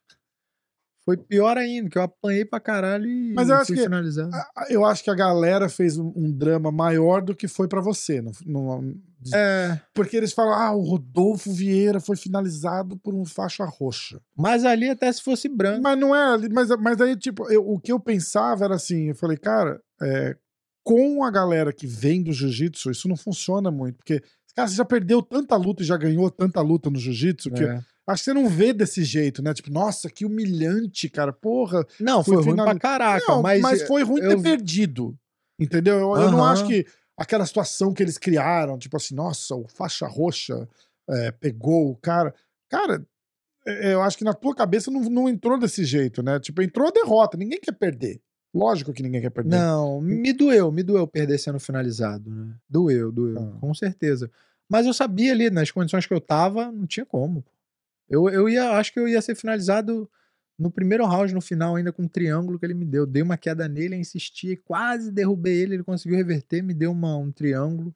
Foi 1.05 1.15
pior 1.15 1.55
ainda, 1.55 1.87
que 1.87 1.97
eu 1.99 2.01
apanhei 2.01 2.43
pra 2.43 2.59
caralho 2.59 3.07
e 3.07 3.31
Mas 3.33 3.47
eu 3.47 3.55
acho 3.55 3.73
que- 3.73 3.79
finalizado. 3.83 4.31
Eu 4.69 4.83
acho 4.83 5.03
que 5.03 5.09
a 5.11 5.15
galera 5.15 5.69
fez 5.69 5.97
um, 5.99 6.11
um 6.15 6.31
drama 6.31 6.71
maior 6.71 7.21
do 7.21 7.35
que 7.35 7.47
foi 7.47 7.67
pra 7.67 7.79
você. 7.79 8.21
No, 8.21 8.31
no- 8.45 9.01
É, 9.33 9.79
porque 9.93 10.15
eles 10.17 10.33
falam, 10.33 10.53
ah, 10.53 10.73
o 10.73 10.81
Rodolfo 10.81 11.51
Vieira 11.51 11.99
foi 11.99 12.15
finalizado 12.15 12.97
por 12.97 13.13
um 13.15 13.25
faixa 13.25 13.65
roxa. 13.65 14.19
mas 14.37 14.63
ali 14.65 14.89
até 14.89 15.11
se 15.11 15.21
fosse 15.21 15.47
branco. 15.49 15.81
Mas 15.83 15.97
não 15.97 16.15
é 16.15 16.33
ali, 16.33 16.49
mas, 16.49 16.69
mas 16.79 16.99
aí, 17.01 17.15
tipo, 17.15 17.49
eu- 17.51 17.67
o 17.67 17.79
que 17.79 17.91
eu 17.91 17.99
pensava 17.99 18.65
era 18.65 18.75
assim, 18.75 19.09
eu 19.09 19.15
falei, 19.15 19.37
cara, 19.37 19.81
é, 20.01 20.35
com 20.83 21.23
a 21.23 21.31
galera 21.31 21.73
que 21.73 21.87
vem 21.87 22.21
do 22.21 22.31
jiu-jitsu, 22.31 22.91
isso 22.91 23.07
não 23.07 23.15
funciona 23.17 23.71
muito, 23.71 23.95
porque, 23.97 24.21
cara, 24.55 24.67
você 24.67 24.75
já 24.75 24.85
perdeu 24.85 25.21
tanta 25.21 25.55
luta 25.55 25.81
e 25.81 25.85
já 25.85 25.97
ganhou 25.97 26.29
tanta 26.29 26.61
luta 26.61 26.89
no 26.89 26.99
jiu-jitsu, 26.99 27.49
que 27.51 27.63
É. 27.63 27.79
acho 28.07 28.23
que 28.23 28.25
você 28.31 28.33
não 28.33 28.47
vê 28.47 28.71
desse 28.71 29.03
jeito, 29.03 29.41
né? 29.41 29.53
Tipo, 29.53 29.71
nossa, 29.71 30.09
que 30.09 30.25
humilhante, 30.25 31.09
cara, 31.09 31.33
porra. 31.33 31.83
Não, 31.99 32.23
foi 32.23 32.43
ruim 32.43 32.55
pra 32.55 32.77
caraca, 32.77 33.25
Não, 33.27 33.41
mas, 33.41 33.61
mas, 33.61 33.81
foi 33.87 34.03
ruim 34.03 34.21
eu 34.21 34.29
ter 34.37 34.41
perdido. 34.43 35.17
Entendeu? 35.59 35.95
Eu, 35.99 36.15
eu 36.17 36.31
não 36.31 36.43
acho 36.43 36.67
que 36.67 36.85
aquela 37.17 37.45
situação 37.45 37.93
que 37.93 38.03
eles 38.03 38.17
criaram, 38.17 38.77
tipo 38.77 38.97
assim, 38.97 39.15
nossa, 39.15 39.55
o 39.55 39.67
faixa 39.67 40.07
roxa 40.07 40.67
é, 41.09 41.31
pegou 41.31 41.91
o 41.91 41.95
cara. 41.95 42.33
Cara, 42.69 43.05
é, 43.65 43.93
eu 43.93 44.01
acho 44.01 44.17
que 44.17 44.23
na 44.23 44.33
tua 44.33 44.55
cabeça 44.55 44.91
não, 44.91 45.01
não 45.01 45.29
entrou 45.29 45.57
desse 45.59 45.83
jeito, 45.85 46.21
né? 46.21 46.39
Tipo, 46.39 46.61
entrou 46.61 46.87
a 46.87 46.91
derrota, 46.91 47.37
ninguém 47.37 47.59
quer 47.59 47.73
perder. 47.73 48.21
Lógico 48.53 48.93
que 48.93 49.03
ninguém 49.03 49.21
quer 49.21 49.29
perder. 49.31 49.49
Não, 49.57 49.99
me 49.99 50.31
doeu, 50.31 50.71
me 50.71 50.81
doeu 50.81 51.05
perder 51.05 51.37
sendo 51.37 51.59
finalizado, 51.59 52.29
né? 52.29 52.55
Doeu, 52.69 53.11
doeu, 53.11 53.37
Ah. 53.37 53.57
com 53.59 53.73
certeza. 53.73 54.31
Mas 54.69 54.85
eu 54.85 54.93
sabia 54.93 55.31
ali, 55.31 55.49
nas 55.49 55.69
condições 55.71 56.05
que 56.05 56.13
eu 56.13 56.21
tava, 56.21 56.71
não 56.71 56.87
tinha 56.87 57.05
como. 57.05 57.45
Eu, 58.09 58.29
eu 58.29 58.47
ia, 58.47 58.71
acho 58.71 58.93
que 58.93 58.99
eu 58.99 59.07
ia 59.07 59.21
ser 59.21 59.35
finalizado 59.35 60.09
no 60.57 60.71
primeiro 60.71 61.05
round, 61.05 61.33
no 61.33 61.41
final, 61.41 61.75
ainda 61.75 61.91
com 61.91 62.03
um 62.03 62.07
triângulo 62.07 62.57
que 62.57 62.65
ele 62.65 62.73
me 62.73 62.85
deu. 62.85 63.05
Dei 63.05 63.21
uma 63.21 63.37
queda 63.37 63.67
nele, 63.67 63.95
insisti, 63.95 64.55
quase 64.55 65.11
derrubei 65.11 65.61
ele, 65.61 65.75
ele 65.75 65.83
conseguiu 65.83 66.17
reverter, 66.17 66.61
me 66.63 66.73
deu 66.73 66.91
uma, 66.91 67.17
um 67.17 67.31
triângulo. 67.31 67.93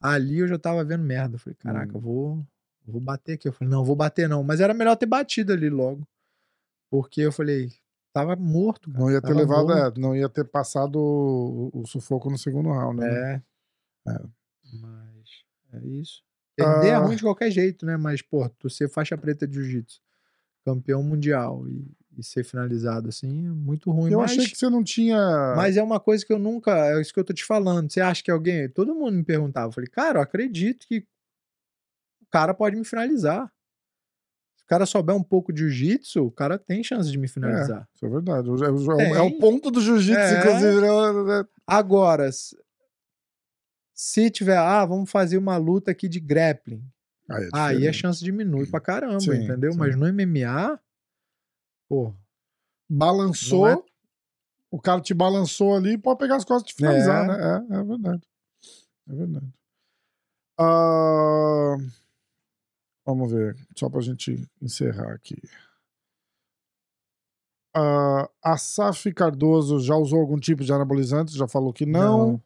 Ali 0.00 0.38
eu 0.40 0.48
já 0.48 0.58
tava 0.58 0.84
vendo 0.84 1.02
merda. 1.04 1.36
Eu 1.36 1.38
Falei, 1.38 1.56
caraca, 1.58 1.96
Hum. 1.96 2.00
vou, 2.00 2.46
vou 2.86 3.00
bater 3.00 3.32
aqui. 3.34 3.48
Eu 3.48 3.52
falei, 3.52 3.70
não, 3.72 3.84
vou 3.84 3.96
bater 3.96 4.28
não. 4.28 4.42
Mas 4.42 4.60
era 4.60 4.74
melhor 4.74 4.96
ter 4.96 5.06
batido 5.06 5.52
ali 5.52 5.70
logo. 5.70 6.06
Porque 6.90 7.22
eu 7.22 7.32
falei, 7.32 7.70
tava 8.12 8.36
morto, 8.36 8.90
cara. 8.90 9.02
Não 9.02 9.10
ia 9.10 9.20
ter 9.22 9.28
tava 9.28 9.40
levado, 9.40 9.72
é, 9.72 10.00
não 10.00 10.14
ia 10.14 10.28
ter 10.28 10.44
passado 10.44 10.96
o, 10.96 11.70
o 11.72 11.86
sufoco 11.86 12.28
no 12.30 12.36
segundo 12.36 12.68
round, 12.70 13.00
né? 13.00 13.42
É. 14.06 14.10
É. 14.12 14.18
Mas 14.80 15.24
é 15.72 15.86
isso. 15.86 16.22
Perder 16.56 16.88
é 16.88 16.94
Ah. 16.94 16.98
ruim 16.98 17.16
de 17.16 17.22
qualquer 17.22 17.50
jeito, 17.50 17.84
né? 17.86 17.96
Mas, 17.96 18.20
pô, 18.22 18.48
tu 18.58 18.68
ser 18.68 18.88
faixa 18.90 19.16
preta 19.16 19.46
de 19.48 19.54
jiu-jitsu, 19.54 20.00
campeão 20.64 21.02
mundial 21.02 21.68
e, 21.68 21.86
e 22.16 22.22
ser 22.22 22.44
finalizado 22.44 23.08
assim 23.08 23.46
é 23.46 23.50
muito 23.50 23.90
ruim. 23.90 24.12
Eu 24.12 24.20
mas, 24.20 24.32
achei 24.32 24.46
que 24.46 24.56
você 24.56 24.68
não 24.70 24.82
tinha. 24.82 25.18
mas 25.56 25.76
é 25.76 25.82
uma 25.82 26.00
coisa 26.00 26.24
que 26.24 26.32
eu 26.32 26.38
nunca. 26.38 26.72
É 26.96 27.00
isso 27.00 27.12
que 27.12 27.20
eu 27.20 27.24
tô 27.24 27.32
te 27.34 27.44
falando. 27.44 27.90
Você 27.90 28.00
acha 28.00 28.22
que 28.22 28.30
alguém. 28.30 28.68
Todo 28.68 28.94
mundo 28.94 29.12
me 29.16 29.24
perguntava. 29.24 29.68
Eu 29.68 29.72
falei, 29.72 29.88
cara, 29.90 30.18
eu 30.18 30.22
acredito 30.22 30.86
que 30.86 31.06
o 32.22 32.26
cara 32.30 32.54
pode 32.54 32.76
me 32.76 32.84
finalizar. 32.84 33.50
Se 34.56 34.64
o 34.64 34.66
cara 34.66 34.86
souber 34.86 35.14
um 35.14 35.22
pouco 35.22 35.52
de 35.52 35.60
jiu-jitsu, 35.68 36.24
o 36.24 36.30
cara 36.30 36.58
tem 36.58 36.82
chance 36.82 37.10
de 37.10 37.18
me 37.18 37.28
finalizar. 37.28 37.86
Isso 37.94 38.06
é 38.06 38.08
verdade. 38.08 38.48
É, 38.48 38.52
o- 38.52 39.00
é 39.00 39.10
é 39.10 39.20
o 39.22 39.30
Tem. 39.30 39.38
ponto 39.38 39.70
do 39.70 39.80
jiu-jitsu, 39.80 40.18
É. 40.20 40.38
inclusive. 40.38 40.80
né? 40.80 41.22
né? 41.40 41.44
Agora, 41.66 42.30
se 43.92 44.30
tiver, 44.30 44.56
ah, 44.56 44.84
vamos 44.84 45.10
fazer 45.10 45.36
uma 45.38 45.56
luta 45.56 45.90
aqui 45.90 46.08
de 46.08 46.18
grappling. 46.18 46.82
Aí 47.30 47.44
é 47.44 47.48
Aí 47.52 47.88
a 47.88 47.92
chance 47.92 48.22
diminui 48.22 48.66
pra 48.66 48.80
caramba, 48.80 49.20
Sim, 49.20 49.44
entendeu? 49.44 49.72
sim. 49.72 49.78
Mas 49.78 49.96
no 49.96 50.06
MMA, 50.06 50.78
pô, 51.88 52.14
Balançou, 52.88 53.66
é- 53.66 53.82
o 54.70 54.78
cara 54.80 55.00
te 55.00 55.14
balançou 55.14 55.74
ali, 55.74 55.96
pode 55.96 56.18
pegar 56.18 56.36
as 56.36 56.44
costas 56.44 56.70
e 56.70 56.74
te 56.74 56.76
finalizar, 56.76 57.24
É. 57.24 57.26
né? 57.26 57.34
É, 57.76 57.78
é 57.80 57.82
verdade. 57.84 58.22
É 59.08 59.14
verdade. 59.14 59.54
Ah, 60.60 61.76
vamos 63.06 63.32
ver, 63.32 63.56
só 63.76 63.88
pra 63.88 64.00
gente 64.00 64.46
encerrar 64.60 65.12
aqui. 65.14 65.36
Ah, 67.76 68.30
a 68.42 68.56
Saf 68.56 69.12
Cardoso 69.12 69.80
já 69.80 69.96
usou 69.96 70.20
algum 70.20 70.38
tipo 70.38 70.62
de 70.62 70.72
anabolizante? 70.72 71.36
Já 71.36 71.48
falou 71.48 71.72
que 71.72 71.84
não. 71.84 72.32
Não. 72.32 72.42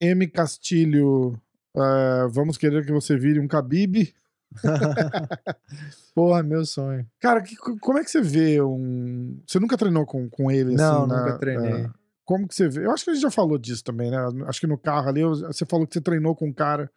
M. 0.00 0.26
Castilho, 0.28 1.40
eh, 1.76 2.26
vamos 2.30 2.56
querer 2.58 2.84
que 2.84 2.92
você 2.92 3.16
vire 3.16 3.40
um 3.40 3.46
Khabib. 3.46 4.14
porra, 6.14 6.42
meu 6.42 6.64
sonho. 6.64 7.06
Cara, 7.20 7.42
que- 7.42 7.56
como 7.56 7.98
é 7.98 8.04
que 8.04 8.10
você 8.10 8.20
vê 8.20 8.60
um. 8.62 9.40
Você 9.46 9.58
nunca 9.58 9.76
treinou 9.78 10.04
com, 10.06 10.28
com 10.28 10.50
ele 10.50 10.74
Não, 10.74 11.00
assim? 11.04 11.08
na- 11.12 11.24
nunca 11.24 11.38
treinei. 11.38 11.82
é, 11.86 11.90
como 12.24 12.46
que 12.46 12.54
você 12.54 12.68
vê? 12.68 12.84
Eu 12.86 12.90
acho 12.92 13.04
que 13.04 13.10
a 13.10 13.14
gente 13.14 13.22
já 13.22 13.30
falou 13.30 13.58
disso 13.58 13.82
também, 13.84 14.10
né? 14.10 14.16
Acho 14.46 14.60
que 14.60 14.66
no 14.66 14.78
carro 14.78 15.08
ali 15.08 15.22
você 15.24 15.64
falou 15.64 15.86
que 15.86 15.94
você 15.94 16.00
treinou 16.00 16.36
com 16.36 16.48
um 16.48 16.52
cara 16.52 16.90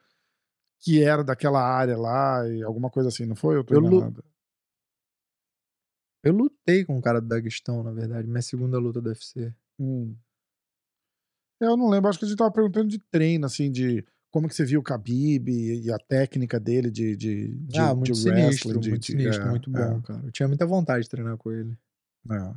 que 0.81 1.02
era 1.02 1.23
daquela 1.23 1.61
área 1.61 1.97
lá 1.97 2.47
e 2.47 2.61
alguma 2.61 2.89
coisa 2.89 3.10
assim, 3.10 3.26
não 3.26 3.35
foi? 3.35 3.56
Eu 3.56 3.64
tô 3.64 3.73
Eu 3.73 3.80
lu-. 3.80 4.14
Eu 6.23 6.34
lutei 6.34 6.84
com 6.84 6.97
o 6.97 7.02
cara 7.02 7.22
do 7.22 7.27
Daguestão, 7.27 7.84
na 7.84 7.91
verdade, 7.91 8.27
minha 8.27 8.41
segunda 8.41 8.80
luta 8.80 8.99
do 8.99 9.10
UFC. 9.10 9.53
Hum. 9.80 10.15
Eu 11.61 11.77
não 11.77 11.88
lembro, 11.89 12.10
acho 12.10 12.19
que 12.19 12.26
a 12.26 12.27
gente 12.27 12.38
tava 12.38 12.52
perguntando 12.52 12.88
de 12.89 12.99
treino, 12.99 13.45
assim, 13.45 13.72
de 13.72 14.03
como 14.36 14.49
que 14.49 14.53
você 14.53 14.66
viu 14.66 14.82
o 14.82 14.84
Khabib 14.84 15.48
e, 15.49 15.90
a 15.90 15.98
técnica 15.98 16.60
dele 16.60 16.91
de, 16.91 17.16
de, 17.16 17.56
de, 17.56 17.80
ah, 17.80 17.94
de 17.94 17.95
muito 17.95 18.12
wrestling. 18.12 18.41
sinistro, 18.41 18.80
de- 18.82 18.90
muito 18.90 19.02
de- 19.03 19.07
sinistro, 19.07 19.45
é, 19.45 19.49
muito 19.49 19.70
é. 19.78 19.88
bom, 19.90 20.02
cara. 20.02 20.22
Eu 20.26 20.32
tinha 20.34 20.45
muita 20.45 20.66
vontade 20.66 21.03
de 21.03 21.10
treinar 21.10 21.38
com 21.38 21.49
ele. 21.53 21.78
É. 22.30 22.53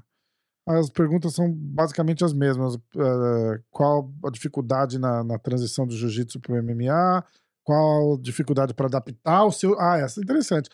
As 0.66 0.90
perguntas 0.90 1.34
são 1.34 1.48
basicamente 1.52 2.24
as 2.24 2.32
mesmas. 2.32 2.74
Eh, 2.74 3.60
qual 3.70 4.12
a 4.24 4.28
dificuldade 4.30 4.98
na, 4.98 5.22
na 5.22 5.38
transição 5.38 5.86
do 5.86 5.96
jiu-jitsu 5.96 6.40
para 6.40 6.52
o 6.54 6.56
MMA? 6.60 7.24
Qual 7.62 8.14
a 8.16 8.20
dificuldade 8.20 8.74
para 8.74 8.86
adaptar 8.86 9.44
o 9.44 9.52
seu. 9.52 9.78
Ah, 9.78 9.98
essa 9.98 10.20
é 10.20 10.24
interessante. 10.24 10.68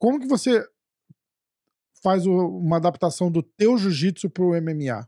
Como 0.00 0.18
que 0.18 0.26
você 0.26 0.66
faz 2.02 2.26
o- 2.26 2.58
uma 2.58 2.78
adaptação 2.78 3.30
do 3.30 3.40
teu 3.40 3.78
jiu-jitsu 3.78 4.28
para 4.28 4.42
o 4.42 4.54
MMA? 4.60 5.06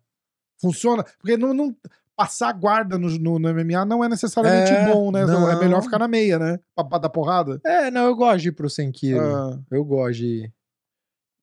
Funciona? 0.61 1.03
Porque 1.19 1.37
não, 1.37 1.53
não- 1.53 1.77
passar 2.17 2.49
a 2.51 2.53
guarda 2.53 2.99
no, 2.99 3.09
no- 3.19 3.39
no 3.39 3.49
MMA 3.49 3.85
não 3.85 4.05
é 4.05 4.09
necessariamente 4.09 4.73
É, 4.73 4.93
bom, 4.93 5.11
né? 5.11 5.23
É 5.23 5.27
não. 5.27 5.59
melhor 5.59 5.83
ficar 5.83 5.99
na 5.99 6.09
meia, 6.09 6.39
né? 6.39 6.61
Pra, 6.75 6.85
pra 6.85 6.99
dar 6.99 7.09
porrada. 7.11 7.61
É, 7.65 7.91
não, 7.91 8.05
eu 8.07 8.15
gosto 8.17 8.43
de 8.43 8.49
ir 8.49 8.53
pro 8.53 8.69
100 8.71 8.93
kg. 8.93 9.19
Ah, 9.19 9.59
Eu 9.71 9.85
gosto 9.85 10.19
de 10.19 10.27
ir. 10.27 10.53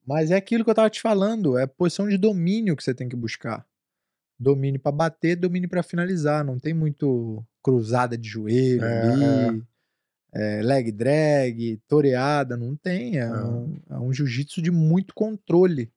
Mas 0.06 0.32
é 0.32 0.36
aquilo 0.36 0.64
que 0.64 0.70
eu 0.70 0.76
tava 0.76 0.90
te 0.90 1.02
falando, 1.02 1.58
é 1.58 1.68
posição 1.68 2.08
de 2.08 2.18
domínio 2.18 2.76
que 2.76 2.84
você 2.84 2.94
tem 2.94 3.08
que 3.08 3.16
buscar. 3.16 3.66
Domínio 4.40 4.80
pra 4.80 4.92
bater, 4.92 5.36
domínio 5.36 5.70
pra 5.70 5.84
finalizar. 5.84 6.44
Não 6.46 6.58
tem 6.58 6.74
muito 6.74 7.44
cruzada 7.62 8.18
de 8.18 8.28
joelho 8.28 8.84
É, 8.84 9.02
ali, 9.02 9.64
é, 10.34 10.62
leg 10.64 10.92
drag, 10.92 11.78
toreada, 11.88 12.56
não 12.58 12.76
tem. 12.76 13.18
É, 13.20 13.24
É. 13.24 13.32
um, 13.44 13.80
é 13.90 14.00
um 14.00 14.14
jiu-jitsu 14.14 14.62
de 14.62 14.72
muito 14.72 15.14
controle, 15.14 15.92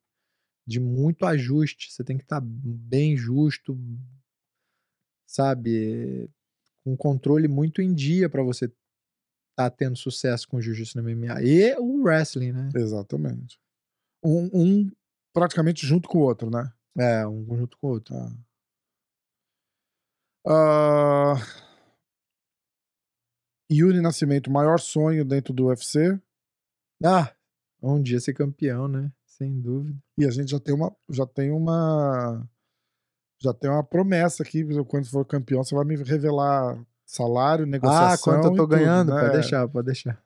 de 0.67 0.81
muito 0.81 1.25
ajuste. 1.25 1.93
Você 1.93 2.03
tem 2.05 2.17
que 2.19 2.25
estar 2.25 2.41
bem 2.43 3.17
justo, 3.17 3.79
sabe? 5.33 6.29
Com 6.85 6.97
controle 6.97 7.49
muito 7.49 7.81
em 7.81 7.95
dia 7.95 8.29
pra 8.29 8.43
você 8.43 8.71
tá 9.57 9.71
tendo 9.71 9.97
sucesso 9.97 10.47
com 10.49 10.59
o 10.59 10.61
jiu-jitsu 10.61 11.01
no 11.01 11.09
MMA. 11.09 11.43
E 11.43 11.75
o 11.79 12.03
wrestling, 12.03 12.53
né? 12.53 12.69
exatamente. 12.75 13.59
Um, 14.25 14.51
um 14.53 14.91
praticamente 15.33 15.87
junto 15.87 16.09
com 16.09 16.19
o 16.19 16.23
outro, 16.23 16.51
né? 16.51 16.73
É, 16.99 17.27
um 17.27 17.57
junto 17.57 17.79
com 17.79 17.87
o 17.87 17.91
outro. 17.91 18.15
Ah, 20.47 21.35
Yuri 23.71 24.01
Nascimento, 24.01 24.51
maior 24.51 24.79
sonho 24.79 25.25
dentro 25.25 25.55
do 25.55 25.67
UFC. 25.67 26.21
Ah, 27.05 27.35
um 27.83 28.03
dia 28.03 28.21
ser 28.21 28.35
campeão, 28.35 28.87
né? 28.87 29.11
Sem 29.25 29.61
dúvida. 29.61 29.99
E 30.19 30.27
a 30.27 30.31
gente 30.31 30.51
já 30.51 30.61
tem 30.61 30.75
uma. 30.75 30.95
Já 31.09 31.27
tem 31.27 31.51
uma. 31.51 32.49
Já 33.43 33.53
tem 33.53 33.69
uma 33.69 33.83
promessa 33.83 34.45
aqui. 34.45 34.65
Quando 34.85 35.07
for 35.11 35.25
campeão, 35.25 35.65
você 35.65 35.75
vai 35.75 35.85
me 35.85 35.97
revelar 35.97 36.79
salário, 37.05 37.67
negociação. 37.67 38.07
Ah, 38.15 38.19
quanto 38.19 38.45
eu 38.47 38.51
tô 38.51 38.57
tudo, 38.59 38.69
ganhando? 38.69 39.13
né? 39.13 39.21
Pode 39.21 39.33
deixar, 39.33 39.69
pode 39.69 39.87
deixar. 39.87 40.19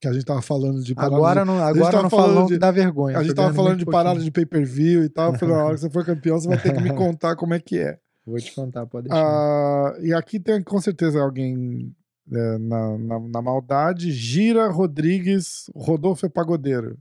Que 0.00 0.08
a 0.08 0.12
gente 0.12 0.24
tava 0.24 0.42
falando 0.42 0.82
de 0.82 0.94
parada 0.94 1.14
Agora 1.14 1.44
não, 1.44 1.62
agora 1.62 1.90
tava 1.92 2.02
não 2.02 2.10
falando 2.10 2.32
falou 2.34 2.46
de- 2.48 2.52
que 2.54 2.58
dá 2.58 2.70
vergonha. 2.72 3.16
A 3.18 3.22
gente 3.22 3.34
tava 3.34 3.54
falando 3.54 3.78
de 3.78 3.86
parada 3.86 4.18
de 4.20 4.30
pay-per-view 4.30 5.04
e 5.04 5.08
tal. 5.08 5.32
Eu 5.32 5.38
falei, 5.38 5.54
na 5.54 5.64
hora 5.64 5.74
que 5.76 5.80
você 5.82 5.88
for 5.90 6.04
campeão, 6.04 6.38
você 6.38 6.48
vai 6.48 6.60
ter 6.60 6.74
que 6.74 6.82
me 6.82 6.92
contar 6.96 7.36
como 7.36 7.54
é 7.54 7.60
que 7.60 7.78
é. 7.78 7.98
Vou 8.26 8.36
te 8.38 8.52
contar, 8.52 8.86
pode 8.86 9.08
deixar. 9.08 9.24
Ah, 9.24 9.96
e 10.00 10.12
aqui 10.12 10.40
tem 10.40 10.62
com 10.62 10.80
certeza 10.80 11.20
alguém 11.22 11.94
é, 12.32 12.58
na, 12.58 12.98
na, 12.98 13.20
na 13.20 13.42
maldade. 13.42 14.10
Gira 14.10 14.68
Rodrigues, 14.68 15.70
Rodolfo 15.76 16.26
é 16.26 16.28
pagodeiro. 16.28 16.98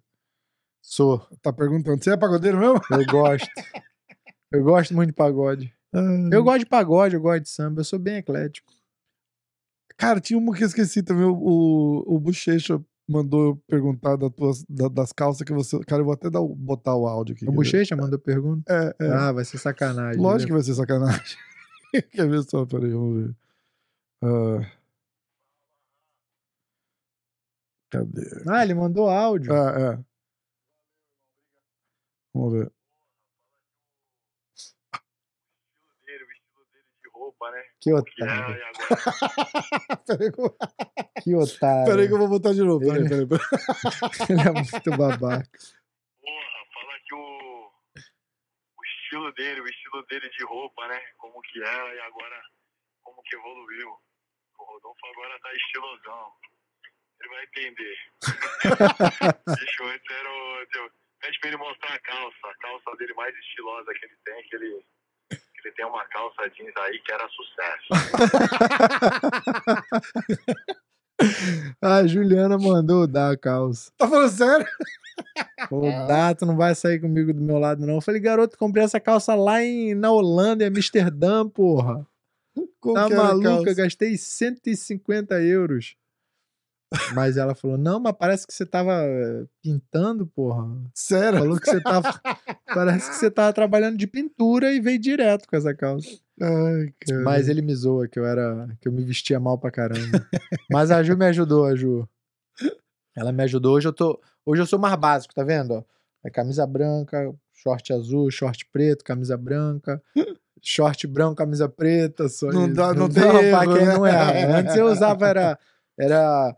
Sou. 0.81 1.25
Tá 1.41 1.51
perguntando, 1.51 2.01
você 2.03 2.11
é 2.11 2.17
pagodeiro 2.17 2.59
mesmo? 2.59 2.79
Eu 2.91 3.05
gosto. 3.07 3.47
eu 4.53 4.63
gosto 4.63 4.93
muito 4.93 5.09
de 5.09 5.13
pagode. 5.13 5.73
Eu 6.31 6.43
gosto 6.43 6.59
de 6.59 6.65
pagode, 6.65 7.15
eu 7.15 7.21
gosto 7.21 7.41
de 7.43 7.49
samba. 7.49 7.81
Eu 7.81 7.85
sou 7.85 7.99
bem 7.99 8.17
eclético. 8.17 8.71
Cara, 9.97 10.19
tinha 10.19 10.37
uma 10.39 10.55
que 10.55 10.63
eu 10.63 10.67
esqueci 10.67 11.03
também. 11.03 11.25
O, 11.25 11.33
o, 11.35 12.15
o 12.15 12.19
Bochecha 12.19 12.83
mandou 13.07 13.57
perguntar 13.67 14.15
das, 14.15 14.31
tuas, 14.31 14.63
da- 14.63 14.87
das 14.87 15.11
calças 15.11 15.43
que 15.45 15.53
você. 15.53 15.79
Cara, 15.85 16.01
eu 16.01 16.05
vou 16.05 16.13
até 16.13 16.29
dar, 16.29 16.41
botar 16.41 16.95
o 16.95 17.07
áudio 17.07 17.35
aqui. 17.35 17.47
O? 17.47 17.51
Bochecha 17.51 17.95
mandou 17.95 18.17
pergunta. 18.17 18.95
É, 18.99 19.05
é. 19.05 19.11
Ah, 19.11 19.31
vai 19.31 19.45
ser 19.45 19.57
sacanagem. 19.57 20.21
Lógico 20.21 20.47
que 20.47 20.53
né? 20.53 20.57
vai 20.57 20.63
ser 20.63 20.75
sacanagem. 20.75 21.37
Quer 22.11 22.27
ver 22.27 22.43
só? 22.43 22.65
Peraí, 22.65 22.91
vamos 22.91 23.23
ver. 23.23 23.35
Ah. 24.23 24.71
cadê? 27.91 28.43
Ah, 28.47 28.63
ele 28.63 28.73
mandou 28.73 29.09
áudio. 29.09 29.53
Ah, 29.53 29.97
é. 29.99 30.03
Vamos 32.33 32.53
ver. 32.53 32.71
dele, 36.05 36.23
o 36.23 36.31
estilo 36.31 36.65
dele 36.71 36.85
de 37.51 37.51
roupa, 37.51 37.51
né? 37.51 37.63
Que 37.81 37.93
otário. 37.93 38.57
peraí, 40.07 40.31
que 40.31 40.41
eu- 40.41 40.57
Que 41.23 41.35
otário. 41.35 41.85
peraí 41.91 42.07
que 42.07 42.13
eu 42.13 42.17
vou 42.19 42.29
botar 42.29 42.53
de 42.53 42.61
novo. 42.63 42.79
Peraí, 42.79 42.99
Ele- 42.99 43.09
peraí, 43.09 43.27
peraí. 43.27 43.47
Ele 44.29 44.41
é 44.41 44.51
muito 44.51 44.89
babaca. 44.97 45.49
porra, 46.21 46.65
fala 46.73 46.99
que 47.05 47.15
o, 47.15 47.71
o 48.77 48.83
estilo 48.85 49.31
dele, 49.33 49.61
o 49.61 49.67
estilo 49.67 50.05
dele 50.07 50.29
de 50.29 50.43
roupa, 50.45 50.87
né? 50.87 50.99
Como 51.17 51.41
que 51.41 51.61
é, 51.63 51.95
e 51.95 51.99
agora 52.01 52.41
como 53.03 53.21
que 53.23 53.35
evoluiu. 53.35 53.89
O 54.59 54.63
Rodolfo 54.63 55.05
agora 55.07 55.39
tá 55.41 55.51
estilosão. 55.53 56.31
Ele 57.19 57.29
vai 57.29 57.43
entender. 57.43 57.97
Bicho, 59.59 59.83
antes 59.85 60.09
era 60.17 60.29
o. 60.29 60.65
eu- 60.75 60.91
Pede 61.23 61.39
pra 61.39 61.47
ele 61.49 61.57
mostrar 61.57 61.93
a 61.95 61.99
calça. 61.99 62.47
A 62.47 62.55
calça 62.57 62.97
dele 62.97 63.13
mais 63.13 63.33
estilosa 63.37 63.93
que 63.93 64.05
ele 64.05 64.17
tem, 64.25 64.43
que 64.49 64.55
ele. 64.57 64.85
Que 65.63 65.69
Ele 65.69 65.75
tem 65.75 65.85
uma 65.85 66.05
calça 66.05 66.49
jeans 66.49 66.73
aí 66.77 66.99
que 66.99 67.11
era 67.11 67.27
sucesso. 67.29 67.87
A 71.81 72.05
Juliana 72.07 72.57
mandou 72.57 73.07
dar 73.07 73.31
a 73.31 73.37
calça. 73.37 73.91
Tá 73.97 74.07
falando 74.07 74.29
sério? 74.29 74.67
Falou, 75.69 75.89
dá, 76.07 76.35
tu 76.35 76.45
não 76.45 76.57
vai 76.57 76.75
sair 76.75 76.99
comigo 76.99 77.33
do 77.33 77.41
meu 77.41 77.57
lado, 77.57 77.85
não. 77.85 77.95
Eu 77.95 78.01
falei, 78.01 78.19
garoto, 78.19 78.57
comprei 78.57 78.83
essa 78.83 78.99
calça 78.99 79.33
lá 79.35 79.63
em, 79.63 79.95
na 79.95 80.11
Holanda, 80.11 80.63
em 80.63 80.67
Amsterdã, 80.67 81.47
porra. 81.47 82.05
Qual 82.79 82.95
Tá 82.95 83.09
maluca? 83.09 83.73
Gastei 83.73 84.17
150 84.17 85.41
euros. 85.41 85.95
Mas 87.15 87.37
ela 87.37 87.55
falou, 87.55 87.77
não, 87.77 87.99
mas 87.99 88.13
parece 88.17 88.45
que 88.45 88.53
você 88.53 88.65
tava 88.65 88.93
eh, 89.03 89.45
pintando, 89.61 90.25
porra. 90.27 90.65
Sério? 90.93 91.39
Falou 91.39 91.59
que 91.59 91.69
você 91.69 91.81
tava. 91.81 92.21
parece 92.67 93.09
que 93.09 93.15
você 93.15 93.31
tava 93.31 93.51
trabalhando 93.53 93.97
de 93.97 94.05
pintura 94.07 94.71
e 94.71 94.79
veio 94.79 94.99
direto 94.99 95.47
com 95.47 95.55
essa 95.55 95.73
calça. 95.73 96.07
Ai, 96.41 96.93
cara. 97.07 97.23
Mas 97.23 97.47
ele 97.49 97.61
me 97.61 97.75
zoa 97.75 98.07
que 98.07 98.19
eu 98.19 98.25
era. 98.25 98.67
que 98.81 98.87
eu 98.87 98.91
me 98.91 99.03
vestia 99.03 99.39
mal 99.39 99.57
pra 99.57 99.71
caramba. 99.71 100.25
Mas 100.71 100.91
a 100.91 101.01
Ju 101.03 101.17
me 101.17 101.25
ajudou, 101.25 101.65
a 101.65 101.75
Ju. 101.75 102.07
Ela 103.15 103.31
me 103.31 103.43
ajudou. 103.43 103.75
Hoje 103.75 103.87
eu 103.87 103.93
tô. 103.93 104.19
Hoje 104.45 104.61
eu 104.61 104.65
sou 104.65 104.79
mais 104.79 104.95
básico, 104.95 105.33
tá 105.33 105.43
vendo? 105.43 105.85
É 106.25 106.29
camisa 106.29 106.65
branca, 106.65 107.33
short 107.53 107.93
azul, 107.93 108.29
short 108.31 108.65
preto, 108.71 109.03
camisa 109.03 109.37
branca. 109.37 110.01
Short 110.61 111.05
branco, 111.07 111.35
camisa 111.35 111.67
preta, 111.67 112.29
só 112.29 112.47
Não 112.47 112.65
isso. 112.67 112.75
dá- 112.75 112.93
não 112.93 113.09
tem 113.09 113.23
pra 113.23 113.43
erro, 113.43 113.73
quem 113.77 113.85
né? 113.85 113.93
não 113.93 114.05
é. 114.07 114.59
Antes 114.59 114.75
eu 114.75 114.85
usava 114.87 115.27
era 115.27 115.59
era 115.99 116.55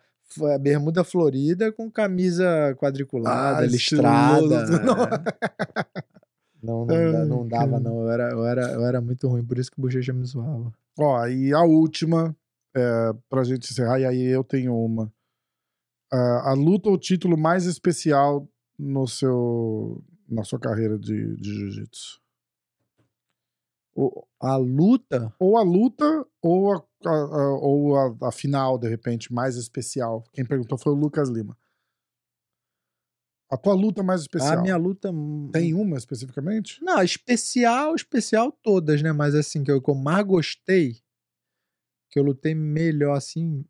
bermuda 0.61 1.03
florida 1.03 1.71
com 1.71 1.89
camisa 1.91 2.75
quadriculada, 2.79 3.59
Ah, 3.63 3.65
listrada. 3.67 4.37
estiloso. 4.55 4.73
é. 4.73 6.05
Não, 6.63 6.85
não, 6.85 7.25
não 7.25 7.41
Ai, 7.43 7.47
dava, 7.49 7.79
não. 7.79 8.01
Eu 8.01 8.09
era, 8.11 8.31
eu, 8.31 8.45
era, 8.45 8.71
eu 8.73 8.85
era 8.85 8.99
muito 9.01 9.27
ruim, 9.27 9.45
por 9.45 9.57
isso 9.59 9.71
que 9.71 9.77
o 9.77 9.81
Bochecha 9.81 10.11
me 10.13 10.25
zoava. 10.25 10.73
Ó, 10.97 11.27
e 11.27 11.53
a 11.53 11.61
última, 11.61 12.35
é, 12.75 13.13
pra 13.29 13.43
gente 13.43 13.69
encerrar, 13.71 13.99
e 13.99 14.05
aí 14.05 14.23
eu 14.25 14.43
tenho 14.43 14.75
uma. 14.75 15.11
Ah, 16.11 16.51
a 16.51 16.53
luta 16.53 16.89
ou 16.89 16.97
título 16.97 17.37
mais 17.37 17.65
especial 17.65 18.47
no 18.79 19.07
seu, 19.07 20.03
na 20.27 20.43
sua 20.43 20.59
carreira 20.59 20.97
de, 20.97 21.35
de 21.35 21.53
jiu-jitsu? 21.53 22.19
A 24.41 24.57
luta, 24.57 25.33
Ou 25.39 25.57
a 25.57 25.63
luta, 25.63 26.25
ou 26.41 26.73
a, 26.73 26.77
a- 27.05 27.09
a- 27.09 27.57
ou 27.59 27.95
a, 27.95 28.27
a 28.27 28.31
final, 28.31 28.77
de 28.77 28.89
repente, 28.89 29.31
mais 29.33 29.55
especial. 29.55 30.23
Quem 30.33 30.45
perguntou 30.45 30.77
foi 30.77 30.91
o 30.91 30.95
Lucas 30.95 31.29
Lima. 31.29 31.57
A 33.49 33.57
tua 33.57 33.73
luta 33.73 34.03
mais 34.03 34.21
especial. 34.21 34.57
a 34.59 34.61
minha 34.61 34.75
luta. 34.75 35.09
Tem 35.53 35.73
uma 35.73 35.97
especificamente? 35.97 36.83
Não, 36.83 37.01
especial, 37.01 37.95
especial 37.95 38.51
todas, 38.51 39.01
né? 39.01 39.11
Mas 39.13 39.33
assim, 39.35 39.63
que 39.63 39.71
eu, 39.71 39.81
que 39.81 39.89
eu 39.89 39.95
mais 39.95 40.25
gostei, 40.25 40.93
que 42.11 42.19
eu 42.19 42.23
lutei 42.23 42.53
melhor 42.55 43.15
assim, 43.15 43.63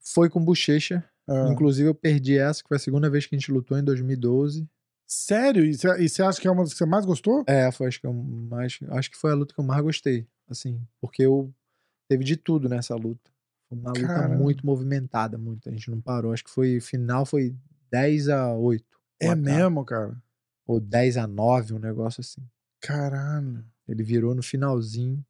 foi 0.00 0.28
com 0.28 0.44
Bochecha. 0.44 1.08
Ah. 1.28 1.48
Inclusive, 1.52 1.88
eu 1.88 1.94
perdi 1.94 2.36
essa, 2.38 2.62
que 2.62 2.68
foi 2.68 2.76
a 2.76 2.80
segunda 2.80 3.08
vez 3.08 3.26
que 3.26 3.36
a 3.36 3.38
gente 3.38 3.52
lutou 3.52 3.78
em 3.78 3.84
2012. 3.84 4.68
Sério? 5.14 5.62
E 5.66 6.08
você 6.08 6.22
acha 6.22 6.40
que 6.40 6.48
é 6.48 6.50
uma 6.50 6.62
das 6.62 6.72
que 6.72 6.78
você 6.78 6.86
mais 6.86 7.04
gostou? 7.04 7.44
É, 7.46 7.70
foi 7.70 7.86
acho 7.86 8.00
que 8.00 8.06
eu 8.06 8.14
mais. 8.14 8.78
Acho 8.88 9.10
que 9.10 9.18
foi 9.18 9.30
a 9.30 9.34
luta 9.34 9.54
que 9.54 9.60
eu 9.60 9.64
mais 9.64 9.82
gostei. 9.82 10.26
Assim, 10.48 10.82
porque 11.02 11.22
eu 11.22 11.54
teve 12.08 12.24
de 12.24 12.34
tudo 12.34 12.66
nessa 12.66 12.94
luta. 12.94 13.30
Foi 13.68 13.76
uma 13.76 13.90
luta 13.90 14.28
muito 14.28 14.64
movimentada, 14.64 15.36
muito. 15.36 15.68
A 15.68 15.72
gente 15.72 15.90
não 15.90 16.00
parou. 16.00 16.32
Acho 16.32 16.44
que 16.44 16.50
foi 16.50 16.80
final 16.80 17.26
foi 17.26 17.54
10 17.90 18.30
a 18.30 18.54
8. 18.54 18.84
É 19.20 19.26
placar. 19.26 19.36
mesmo, 19.36 19.84
cara? 19.84 20.22
Ou 20.66 20.80
10 20.80 21.18
a 21.18 21.26
9, 21.26 21.74
um 21.74 21.78
negócio 21.78 22.22
assim. 22.22 22.40
Caralho. 22.80 23.62
Ele 23.86 24.02
virou 24.02 24.34
no 24.34 24.42
finalzinho. 24.42 25.22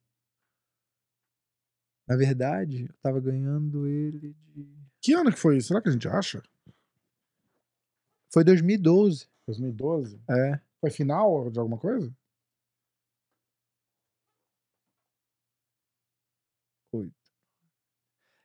Na 2.07 2.17
verdade, 2.17 2.85
eu 2.89 2.95
tava 3.03 3.19
ganhando 3.21 3.89
ele 3.89 4.33
de. 4.47 4.65
Que 5.01 5.13
ano 5.13 5.33
que 5.33 5.41
foi 5.41 5.57
isso? 5.57 5.69
Será 5.69 5.83
que 5.83 5.89
a 5.89 5.93
gente 5.93 6.07
acha? 6.07 6.41
Foi 8.33 8.45
2012. 8.45 9.32
2012? 9.53 10.21
É. 10.29 10.61
Foi 10.81 10.91
final 10.91 11.51
de 11.51 11.59
alguma 11.59 11.79
coisa? 11.79 12.13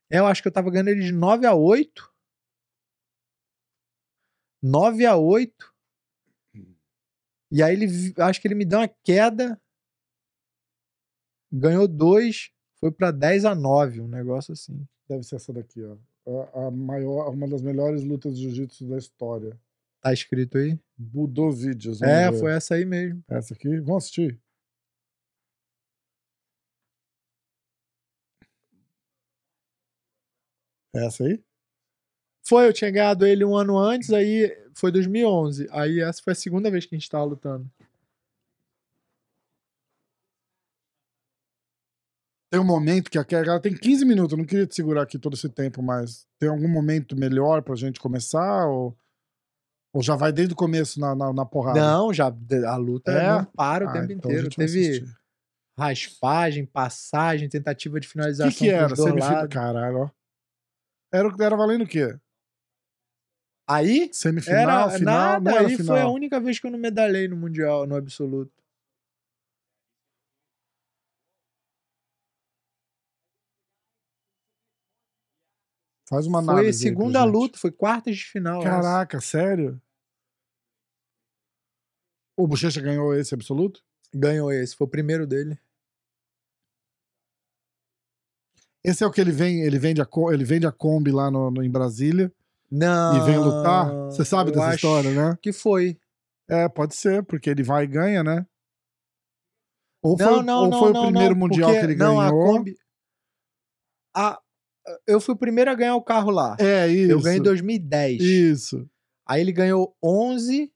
É, 0.10 0.20
Eu 0.20 0.26
acho 0.26 0.42
que 0.42 0.48
eu 0.48 0.52
tava 0.52 0.72
ganhando 0.72 0.90
ele 0.90 1.04
de 1.04 1.12
9 1.12 1.46
a 1.46 1.54
8. 1.54 2.14
9 4.62 5.06
a 5.06 5.16
8. 5.16 5.74
E 7.52 7.64
aí 7.64 7.74
ele 7.74 8.14
acho 8.22 8.42
que 8.42 8.48
ele 8.48 8.56
me 8.56 8.66
deu 8.66 8.80
uma 8.80 8.88
queda. 9.04 9.60
Ganhou 11.52 11.88
2, 11.88 12.52
foi 12.80 12.92
pra 12.92 13.10
10 13.10 13.46
a 13.46 13.56
9, 13.56 14.02
um 14.02 14.08
negócio 14.08 14.52
assim. 14.52 14.86
Deve 15.08 15.24
ser 15.24 15.38
essa 15.38 15.54
daqui, 15.54 15.82
ó. 15.84 15.98
A, 16.54 16.68
a 16.68 16.72
maior, 16.72 17.30
uma 17.30 17.48
das 17.48 17.62
melhores 17.62 18.04
lutas 18.04 18.38
de 18.38 18.44
jiu-jitsu 18.44 18.90
da 18.90 18.98
história. 18.98 19.58
Tá 20.02 20.14
escrito 20.14 20.57
aí? 20.57 20.80
Budô 20.98 21.52
Vídeos. 21.52 22.02
É, 22.02 22.32
ver. 22.32 22.40
foi 22.40 22.52
essa 22.52 22.76
aí 22.76 22.86
mesmo. 22.86 23.24
Essa 23.30 23.53
aqui? 23.53 23.80
Vamos 23.80 24.06
assistir. 24.06 24.40
Essa 30.94 31.24
aí? 31.24 31.44
Foi, 32.48 32.65
eu 32.68 32.74
tinha 32.74 32.90
ganhado 32.90 33.26
ele 33.26 33.44
um 33.44 33.56
ano 33.56 33.78
antes, 33.78 34.11
aí 34.11 34.56
foi 34.74 34.91
2011. 34.91 35.68
Aí 35.72 35.99
essa 35.99 36.22
foi 36.24 36.34
a 36.34 36.36
segunda 36.36 36.72
vez 36.72 36.86
que 36.86 36.95
a 36.95 36.98
gente 36.98 37.10
tava 37.10 37.26
lutando. 37.26 37.69
Tem 42.49 42.60
um 42.60 42.64
momento 42.64 43.11
que 43.11 43.18
aquela 43.18 43.45
ela 43.45 43.60
tem 43.60 43.76
15 43.76 44.06
minutos, 44.06 44.32
eu 44.32 44.38
não 44.38 44.45
queria 44.45 44.65
te 44.65 44.74
segurar 44.74 45.02
aqui 45.02 45.19
todo 45.19 45.34
esse 45.34 45.49
tempo, 45.49 45.84
mas 45.84 46.26
tem 46.40 46.48
algum 46.48 46.69
momento 46.69 47.15
melhor 47.15 47.61
pra 47.61 47.76
gente 47.76 47.99
começar? 47.99 48.68
Ou, 48.68 48.98
ou 49.98 50.03
já 50.03 50.15
vai 50.15 50.32
desde 50.32 50.53
o 50.53 50.56
começo 50.56 50.99
na, 50.99 51.15
na, 51.15 51.34
na 51.34 51.44
porrada? 51.44 51.80
Não, 51.80 52.14
já 52.14 52.28
a 52.28 52.76
luta 52.76 53.11
É? 53.11 53.28
não 53.28 53.44
para 53.45 53.86
o 53.86 53.90
Ah, 53.90 53.94
tempo 53.94 54.11
então 54.14 54.30
inteiro. 54.30 54.48
Teve 54.49 54.80
assistir. 54.88 55.18
raspagem, 55.76 56.65
passagem, 56.68 57.49
tentativa 57.49 57.99
de 57.99 58.07
O 58.07 58.11
finalização. 58.11 58.52
que, 58.52 58.65
que 58.65 58.69
era? 58.69 58.95
lados. 59.19 59.53
Caralho, 59.53 59.98
ó. 59.98 60.10
Era, 61.11 61.28
o- 61.28 61.41
era 61.41 61.56
valendo 61.57 61.84
o 61.84 61.88
quê? 61.88 62.15
Aí 63.68 64.10
Semifinal, 64.14 64.82
era 64.86 64.90
final? 64.91 65.32
nada, 65.32 65.49
não 65.52 65.57
era 65.57 65.68
aí 65.68 65.78
final. 65.78 65.95
foi 65.95 66.02
a 66.02 66.07
única 66.07 66.40
vez 66.40 66.60
que 66.60 66.68
eu 66.68 66.72
não 66.72 66.78
medalhei 66.80 67.28
no 67.28 67.36
Mundial, 67.36 67.88
no 67.88 67.95
absoluto. 67.95 68.52
Faz 76.07 76.26
uma 76.28 76.40
Foi 76.44 76.53
análise 76.53 76.80
pra 76.80 76.90
segunda 76.90 77.24
luta, 77.26 77.57
foi 77.57 77.72
quartas 77.72 78.15
de 78.15 78.24
final. 78.24 78.61
essa. 78.61 78.69
Caraca, 78.69 79.19
sério? 79.19 79.82
O 82.38 82.47
Bochecha 82.47 82.80
ganhou 82.80 83.14
esse 83.15 83.34
absoluto? 83.34 83.81
Ganhou 84.14 84.51
esse, 84.51 84.76
foi 84.76 84.85
o 84.85 84.89
primeiro 84.89 85.26
dele. 85.26 85.59
Esse 88.84 89.03
é 89.03 89.07
o 89.07 89.11
que 89.11 89.19
ele 89.19 89.31
vem, 89.31 89.61
ele 89.64 89.77
vende 89.80 90.01
a, 90.01 90.07
ele 90.31 90.45
vende 90.45 90.65
a 90.65 90.72
Kombi 90.72 91.11
lá 91.11 91.30
no, 91.30 91.51
no- 91.51 91.64
em 91.64 91.69
Brasília 91.69 92.31
Não. 92.72 93.18
e 93.18 93.26
vem 93.26 93.38
lutar? 93.38 93.91
Você 94.05 94.23
sabe 94.23 94.51
dessa 94.51 94.76
história, 94.76 95.11
né? 95.11 95.38
Que 95.41 95.51
foi. 95.51 95.99
É, 96.49 96.69
pode 96.69 96.95
ser, 96.95 97.23
porque 97.23 97.49
ele 97.49 97.64
vai 97.64 97.84
e 97.84 97.88
ganha, 97.88 98.23
né? 98.23 98.45
Ou 100.01 100.15
não, 100.18 100.35
foi, 100.35 100.43
não, 100.43 100.59
ou 100.64 100.69
não, 100.69 100.80
foi 100.80 100.91
o 100.91 101.01
primeiro 101.03 101.35
mundial 101.35 101.72
que 101.72 101.77
ele 101.77 101.95
não, 101.95 102.18
ganhou? 102.18 102.22
A 102.22 102.31
Kombi... 102.31 102.77
a- 104.15 104.39
eu 105.05 105.19
fui 105.19 105.35
o 105.35 105.38
primeiro 105.38 105.69
a 105.69 105.76
ganhar 105.76 105.95
o 105.95 106.01
carro 106.03 106.31
lá. 106.31 106.55
É, 106.59 106.88
isso. 106.88 107.11
eu 107.11 107.22
ganhei 107.22 107.39
em 107.39 107.43
2010. 107.43 108.22
Isso. 108.22 108.89
Aí 109.27 109.41
ele 109.41 109.51
ganhou 109.51 109.93
11. 110.01 110.72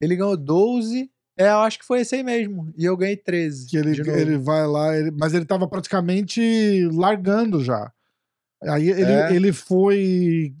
Ele 0.00 0.16
ganhou 0.16 0.36
12. 0.36 1.10
É, 1.38 1.50
eu 1.50 1.58
acho 1.58 1.78
que 1.78 1.84
foi 1.84 2.00
esse 2.00 2.14
aí 2.14 2.22
mesmo. 2.22 2.72
E 2.76 2.84
eu 2.84 2.96
ganhei 2.96 3.16
13. 3.16 3.66
Que 3.68 3.76
ele, 3.76 4.00
ele 4.10 4.38
vai 4.38 4.66
lá, 4.66 4.96
ele- 4.96 5.10
mas 5.10 5.34
ele 5.34 5.44
tava 5.44 5.68
praticamente 5.68 6.88
largando 6.92 7.62
já. 7.62 7.92
Aí 8.62 8.88
ele, 8.88 9.02
É. 9.12 9.32
ele 9.34 9.52
foi 9.52 10.54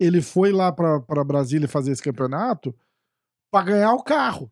ele 0.00 0.20
foi 0.20 0.50
lá 0.50 0.72
pra, 0.72 1.00
pra 1.00 1.22
Brasília 1.22 1.68
fazer 1.68 1.92
esse 1.92 2.02
campeonato 2.02 2.74
pra 3.52 3.62
ganhar 3.62 3.92
o 3.92 4.02
carro. 4.02 4.50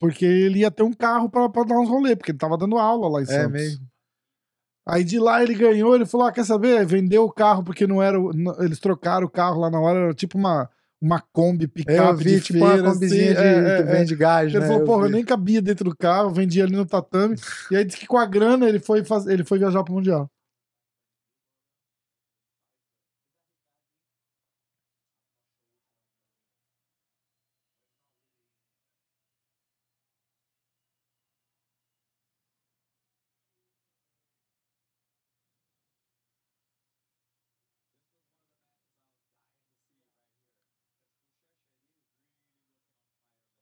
Porque 0.00 0.24
ele 0.24 0.60
ia 0.60 0.70
ter 0.70 0.82
um 0.82 0.92
carro 0.92 1.28
pra, 1.30 1.48
pra 1.48 1.62
dar 1.62 1.78
uns 1.78 1.88
rolê, 1.88 2.16
porque 2.16 2.32
ele 2.32 2.38
tava 2.38 2.56
dando 2.56 2.76
aula 2.78 3.08
lá 3.08 3.20
em 3.20 3.24
É 3.24 3.26
Santos. 3.26 3.52
mesmo. 3.52 3.86
Aí 4.88 5.04
de 5.04 5.18
lá 5.20 5.42
ele 5.42 5.54
ganhou, 5.54 5.94
ele 5.94 6.06
falou: 6.06 6.26
ah, 6.26 6.32
quer 6.32 6.44
saber? 6.44 6.84
Vendeu 6.86 7.24
o 7.24 7.30
carro 7.32 7.62
porque 7.62 7.86
não 7.86 8.02
era. 8.02 8.16
Eles 8.64 8.80
trocaram 8.80 9.26
o 9.26 9.30
carro 9.30 9.60
lá 9.60 9.70
na 9.70 9.78
hora, 9.78 9.98
era 9.98 10.14
tipo 10.14 10.36
uma, 10.38 10.68
uma 11.00 11.22
Kombi 11.32 11.64
Eu 11.64 11.68
picape 11.70 12.24
vi, 12.24 12.30
de 12.36 12.40
tipo, 12.40 12.58
feira, 12.58 12.82
uma 12.82 12.92
combizinha 12.92 13.32
assim, 13.32 13.40
de, 13.40 13.46
é, 13.48 13.64
que 13.64 13.68
é, 13.68 13.78
é. 13.78 13.82
vende 13.98 14.16
gás, 14.16 14.50
Ele 14.52 14.60
né? 14.60 14.66
falou, 14.66 14.82
Eu 14.82 14.86
porra, 14.86 15.06
eu 15.06 15.10
nem 15.10 15.24
cabia 15.24 15.62
dentro 15.62 15.84
do 15.88 15.96
carro, 15.96 16.30
vendia 16.30 16.64
ali 16.64 16.76
no 16.76 16.84
tatame. 16.84 17.36
e 17.70 17.76
aí 17.76 17.84
disse 17.84 17.98
que 17.98 18.06
com 18.06 18.18
a 18.18 18.26
grana 18.26 18.68
ele 18.68 18.78
foi, 18.78 19.02
faz... 19.04 19.26
ele 19.26 19.44
foi 19.44 19.58
viajar 19.58 19.82
pro 19.82 19.94
Mundial. 19.94 20.30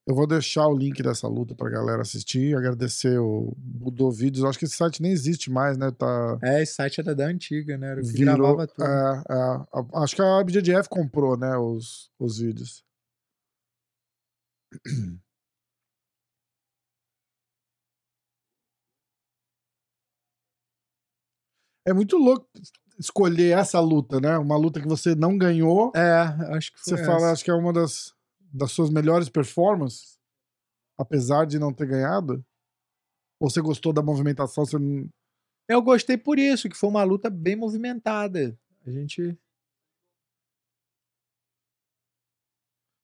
Eu 0.09 0.14
vou 0.14 0.26
deixar 0.26 0.66
o 0.66 0.74
link 0.74 1.02
dessa 1.02 1.28
luta 1.28 1.55
pra 1.55 1.68
galera 1.68 2.01
assistir, 2.01 2.56
agradecer 2.56 3.18
o 3.18 3.52
Budô 3.59 4.10
Vídeos. 4.10 4.43
Acho 4.43 4.59
que 4.59 4.64
esse 4.64 4.74
site 4.74 5.02
nem 5.02 5.12
existe 5.12 5.51
mais, 5.51 5.76
né? 5.76 5.90
Tá, 5.90 6.39
É, 6.43 6.62
esse 6.62 6.72
site 6.76 6.98
era 7.02 7.14
da 7.14 7.26
antiga, 7.26 7.76
né? 7.76 7.90
Era 7.90 8.01
o 8.01 8.02
que 8.02 8.12
virou, 8.12 8.36
gravava 8.36 8.66
tudo. 8.66 8.85
é, 8.85 9.22
é, 9.28 10.02
acho 10.02 10.16
que 10.16 10.22
a 10.22 10.43
BJJF 10.43 10.89
comprou, 10.89 11.36
né, 11.36 11.55
os, 11.59 12.10
os 12.18 12.39
vídeos. 12.39 12.82
É 21.86 21.93
muito 21.93 22.16
louco 22.16 22.47
escolher 22.98 23.56
essa 23.56 23.80
luta, 23.80 24.20
né? 24.20 24.36
Uma 24.39 24.56
luta 24.56 24.80
que 24.80 24.89
você 24.89 25.14
não 25.14 25.39
ganhou. 25.39 25.93
É, 25.94 26.20
acho 26.56 26.72
que 26.72 26.78
foi 26.80 26.98
Você 26.98 27.05
fala, 27.05 27.16
essa. 27.18 27.32
acho 27.32 27.44
que 27.44 27.51
é 27.51 27.55
uma 27.55 27.72
das, 27.72 28.12
das 28.53 28.73
suas 28.73 28.91
melhores 28.91 29.29
performances, 29.29 30.19
apesar 30.99 31.47
de 31.47 31.59
não 31.59 31.73
ter 31.73 31.87
ganhado? 31.87 32.45
Ou 33.41 33.49
você 33.49 33.61
gostou 33.61 33.93
da 33.93 34.03
movimentação? 34.03 34.65
Você. 34.65 34.77
Eu 35.69 35.83
gostei 35.83 36.16
por 36.16 36.39
isso, 36.39 36.69
que 36.69 36.77
foi 36.77 36.89
uma 36.89 37.05
luta 37.05 37.31
bem 37.31 37.55
movimentada. 37.55 38.59
A 38.87 38.91
gente. 38.91 39.39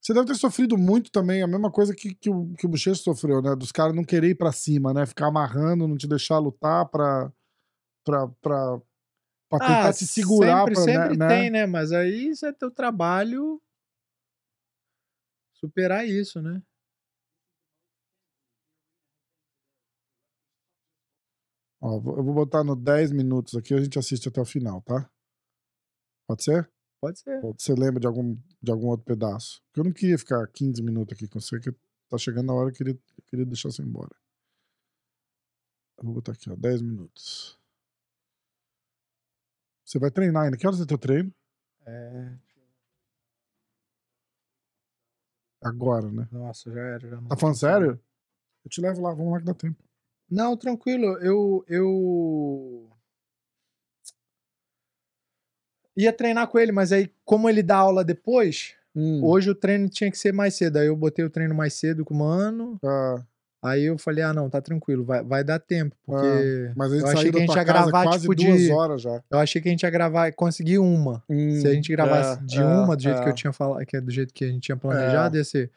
Você 0.00 0.12
deve 0.12 0.26
ter 0.26 0.34
sofrido 0.34 0.76
muito 0.76 1.10
também, 1.10 1.42
a 1.42 1.46
mesma 1.46 1.70
coisa 1.70 1.94
que, 1.94 2.14
que 2.14 2.28
o, 2.28 2.52
que 2.54 2.66
o 2.66 2.68
Bochecha 2.68 3.00
sofreu, 3.02 3.40
né? 3.40 3.56
Dos 3.56 3.72
caras 3.72 3.94
não 3.94 4.04
querer 4.04 4.30
ir 4.30 4.34
pra 4.34 4.52
cima, 4.52 4.92
né? 4.92 5.06
Ficar 5.06 5.28
amarrando, 5.28 5.88
não 5.88 5.96
te 5.96 6.06
deixar 6.06 6.38
lutar 6.38 6.86
pra, 6.90 7.32
pra, 8.04 8.28
pra, 8.42 8.80
pra 9.48 9.58
tentar 9.60 9.92
te 9.94 10.06
segurar. 10.06 10.56
Ah, 10.56 10.66
Sempre, 10.66 10.74
pra, 10.74 10.82
sempre 10.82 11.16
né, 11.16 11.28
tem, 11.28 11.50
né? 11.50 11.64
Mas 11.66 11.90
aí 11.90 12.28
isso 12.28 12.44
é 12.44 12.52
teu 12.52 12.70
trabalho 12.70 13.62
superar 15.64 16.06
isso, 16.06 16.40
né? 16.42 16.62
Ó, 21.80 21.96
eu 21.96 22.24
vou 22.24 22.34
botar 22.34 22.64
no 22.64 22.76
10 22.76 23.12
minutos 23.12 23.54
aqui, 23.54 23.74
a 23.74 23.80
gente 23.80 23.98
assiste 23.98 24.28
até 24.28 24.40
o 24.40 24.44
final, 24.44 24.80
tá? 24.82 25.10
Pode 26.26 26.42
ser? 26.42 26.70
Pode 27.00 27.20
ser. 27.20 27.44
Ou 27.44 27.54
você 27.56 27.74
lembra 27.74 28.00
de 28.00 28.06
algum, 28.06 28.36
de 28.62 28.70
algum 28.70 28.88
outro 28.88 29.04
pedaço? 29.04 29.62
Porque 29.66 29.80
eu 29.80 29.84
não 29.84 29.92
queria 29.92 30.18
ficar 30.18 30.46
15 30.48 30.82
minutos 30.82 31.14
aqui 31.14 31.28
com 31.28 31.40
você, 31.40 31.60
que 31.60 31.70
tá 32.08 32.16
chegando 32.16 32.50
a 32.52 32.54
hora 32.54 32.72
que 32.72 32.82
eu 32.82 32.86
queria, 32.86 33.00
eu 33.18 33.24
queria 33.26 33.46
deixar 33.46 33.70
você 33.70 33.82
embora. 33.82 34.14
Eu 35.98 36.04
vou 36.04 36.14
botar 36.14 36.32
aqui, 36.32 36.50
ó, 36.50 36.56
10 36.56 36.80
minutos. 36.82 37.58
Você 39.84 39.98
vai 39.98 40.10
treinar 40.10 40.44
ainda. 40.44 40.56
Que 40.56 40.66
horas 40.66 40.80
é 40.80 40.86
teu 40.86 40.98
treino? 40.98 41.32
É, 41.86 42.38
Agora, 45.64 46.10
né? 46.10 46.28
Nossa, 46.30 46.70
já 46.72 46.80
era. 46.80 47.08
Já 47.08 47.16
não 47.20 47.28
Tá 47.28 47.36
falando 47.36 47.54
consigo. 47.54 47.70
sério? 47.72 48.00
Eu 48.64 48.70
te 48.70 48.80
levo 48.80 49.00
lá, 49.02 49.12
vamos 49.14 49.32
lá 49.32 49.38
que 49.40 49.44
dá 49.46 49.54
tempo. 49.54 49.82
Não, 50.30 50.56
tranquilo. 50.56 51.18
Eu, 51.18 51.64
eu 51.68 52.90
ia 55.96 56.12
treinar 56.12 56.48
com 56.48 56.58
ele, 56.58 56.72
mas 56.72 56.92
aí, 56.92 57.10
como 57.24 57.48
ele 57.48 57.62
dá 57.62 57.76
aula 57.76 58.04
depois, 58.04 58.74
Hum, 58.96 59.20
hoje 59.24 59.50
o 59.50 59.54
treino 59.54 59.88
tinha 59.88 60.10
que 60.10 60.16
ser 60.18 60.32
mais 60.32 60.54
cedo. 60.54 60.76
Aí 60.78 60.86
eu 60.86 60.96
botei 60.96 61.24
o 61.24 61.30
treino 61.30 61.54
mais 61.54 61.74
cedo 61.74 62.04
com 62.04 62.14
o 62.14 62.18
mano. 62.18 62.78
tá. 62.80 63.26
Aí 63.64 63.84
eu 63.84 63.96
falei, 63.96 64.22
ah, 64.22 64.32
não, 64.34 64.50
tá 64.50 64.60
tranquilo, 64.60 65.04
vai, 65.04 65.24
vai 65.24 65.42
dar 65.42 65.58
tempo, 65.58 65.96
porque 66.04 66.70
Mas 66.76 66.92
a 66.92 66.94
gente 66.96 67.04
eu 67.06 67.10
achei 67.12 67.30
que 67.30 67.36
a 67.38 67.40
gente 67.40 67.56
ia 67.56 67.64
gravar, 67.64 68.02
quase 68.04 68.20
tipo, 68.28 68.34
duas 68.34 68.60
de- 68.60 68.70
horas 68.72 69.00
já. 69.02 69.22
eu 69.30 69.38
achei 69.38 69.62
que 69.62 69.68
a 69.68 69.70
gente 69.70 69.82
ia 69.84 69.90
gravar, 69.90 70.32
conseguir 70.34 70.78
uma. 70.78 71.22
Se 71.28 71.66
a 71.66 71.72
gente 71.72 71.90
gravasse 71.90 72.40
é, 72.42 72.44
de 72.44 72.60
é, 72.60 72.64
uma, 72.64 72.94
do 72.94 73.02
jeito 73.02 73.20
que 73.22 73.26
é. 73.26 73.30
eu 73.30 73.34
tinha 73.34 73.52
falado, 73.54 73.86
que 73.86 73.96
é 73.96 74.00
do 74.02 74.10
jeito 74.10 74.34
que 74.34 74.44
a 74.44 74.48
gente 74.48 74.60
tinha 74.60 74.76
planejado, 74.76 75.36
ia 75.38 75.44
ser 75.44 75.70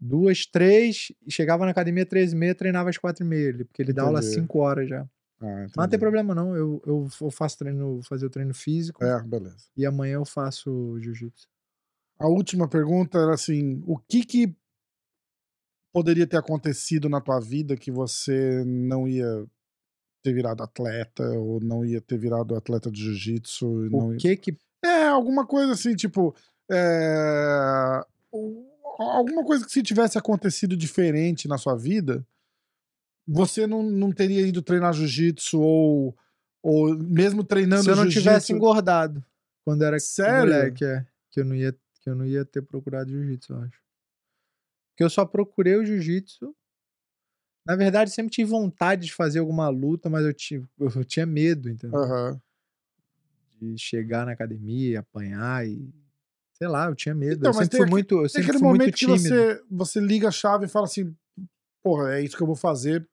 duas, 0.00 0.46
três, 0.46 1.12
e 1.26 1.30
chegava 1.30 1.64
na 1.64 1.70
academia 1.70 2.04
três 2.06 2.32
e 2.32 2.36
meia, 2.36 2.54
treinava 2.54 2.90
às 2.90 2.96
quatro 2.98 3.24
e 3.24 3.28
meia, 3.28 3.52
porque 3.64 3.82
ele 3.82 3.92
dá 3.92 4.02
aula 4.04 4.18
às 4.18 4.24
Entendi. 4.26 4.40
cinco 4.40 4.58
horas 4.60 4.88
já. 4.88 5.02
Ah, 5.02 5.06
Mas 5.40 5.52
não 5.56 5.64
entendi. 5.84 5.88
tem 5.90 5.98
problema 5.98 6.34
não, 6.34 6.56
eu, 6.56 6.82
eu 6.86 7.08
eu 7.20 7.30
faço 7.30 7.58
treino, 7.58 8.00
fazer 8.02 8.26
o 8.26 8.30
treino 8.30 8.54
físico 8.54 9.04
É, 9.04 9.20
beleza. 9.22 9.56
e 9.76 9.84
amanhã 9.84 10.14
eu 10.14 10.24
faço 10.24 10.98
jiu-jitsu. 11.00 11.46
A 12.18 12.26
última 12.28 12.68
pergunta 12.68 13.18
era 13.18 13.34
assim: 13.34 13.82
o 13.86 13.98
que 13.98 14.24
que 14.24 14.54
poderia 15.92 16.26
ter 16.26 16.36
acontecido 16.36 17.08
na 17.08 17.20
tua 17.20 17.38
vida 17.40 17.76
que 17.76 17.90
você 17.90 18.64
não 18.64 19.06
ia 19.06 19.46
ter 20.22 20.32
virado 20.32 20.62
atleta 20.62 21.22
ou 21.38 21.60
não 21.60 21.84
ia 21.84 22.00
ter 22.00 22.16
virado 22.18 22.54
atleta 22.56 22.90
de 22.90 23.00
jiu-jitsu? 23.02 23.66
O 23.92 24.12
ia- 24.12 24.18
que 24.18 24.36
que 24.36 24.56
É, 24.84 25.06
alguma 25.06 25.46
coisa 25.46 25.72
assim, 25.72 25.94
tipo. 25.94 26.34
é, 26.70 28.02
Alguma 28.98 29.44
coisa 29.44 29.64
que 29.64 29.72
se 29.72 29.82
tivesse 29.82 30.18
acontecido 30.18 30.76
diferente 30.76 31.48
na 31.48 31.56
sua 31.58 31.74
vida, 31.76 32.24
você 33.26 33.66
não, 33.66 33.82
não 33.82 34.12
teria 34.12 34.46
ido 34.46 34.60
treinar 34.62 34.92
jiu-jitsu 34.92 35.60
ou, 35.60 36.16
ou 36.62 36.96
mesmo 36.98 37.42
treinando 37.42 37.84
se 37.84 37.90
eu 37.90 37.96
não 37.96 38.02
jiu-jitsu. 38.04 38.20
tivesse 38.22 38.52
engordado 38.52 39.24
quando 39.64 39.82
era 39.82 39.98
Sério? 39.98 40.40
moleque, 40.44 40.84
é, 40.84 41.06
que 41.30 41.40
eu 41.40 41.44
não 41.44 41.54
ia 41.54 41.72
que 42.00 42.10
eu 42.10 42.16
não 42.16 42.26
ia 42.26 42.44
ter 42.44 42.62
procurado 42.62 43.10
jiu-jitsu, 43.10 43.52
eu 43.52 43.60
acho. 43.60 43.81
Porque 44.92 45.04
eu 45.04 45.10
só 45.10 45.24
procurei 45.24 45.76
o 45.76 45.84
jiu-jitsu. 45.84 46.54
Na 47.66 47.76
verdade, 47.76 48.10
sempre 48.10 48.30
tive 48.32 48.50
vontade 48.50 49.06
de 49.06 49.14
fazer 49.14 49.38
alguma 49.38 49.68
luta, 49.68 50.10
mas 50.10 50.24
eu 50.24 50.34
tinha, 50.34 50.68
eu 50.78 51.04
tinha 51.04 51.24
medo, 51.24 51.68
entendeu? 51.70 52.00
Aham. 52.00 52.40
De 53.60 53.78
chegar 53.78 54.26
na 54.26 54.32
academia, 54.32 55.00
apanhar 55.00 55.66
e 55.66 55.88
sei 56.54 56.66
lá, 56.68 56.86
eu 56.86 56.94
tinha 56.94 57.14
medo. 57.14 57.36
Então, 57.38 57.50
eu 57.50 57.54
mas 57.54 57.64
sempre 57.64 57.76
fui 57.76 57.84
aque- 57.84 57.90
muito, 57.92 58.14
eu 58.22 58.28
sempre 58.28 58.42
aquele 58.48 58.58
fui 58.58 58.68
muito 58.68 58.80
momento 58.80 58.94
que 58.96 59.06
tímido. 59.06 59.22
você, 59.22 59.62
você 59.70 60.00
liga 60.00 60.28
a 60.28 60.32
chave 60.32 60.66
e 60.66 60.68
fala 60.68 60.86
assim: 60.86 61.14
porra, 61.82 62.14
é 62.14 62.22
isso 62.22 62.36
que 62.36 62.42
eu 62.42 62.46
vou 62.46 62.56
fazer 62.56 63.08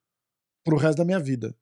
pro 0.64 0.78
resto 0.78 0.98
da 0.98 1.06
minha 1.06 1.20
vida. 1.20 1.56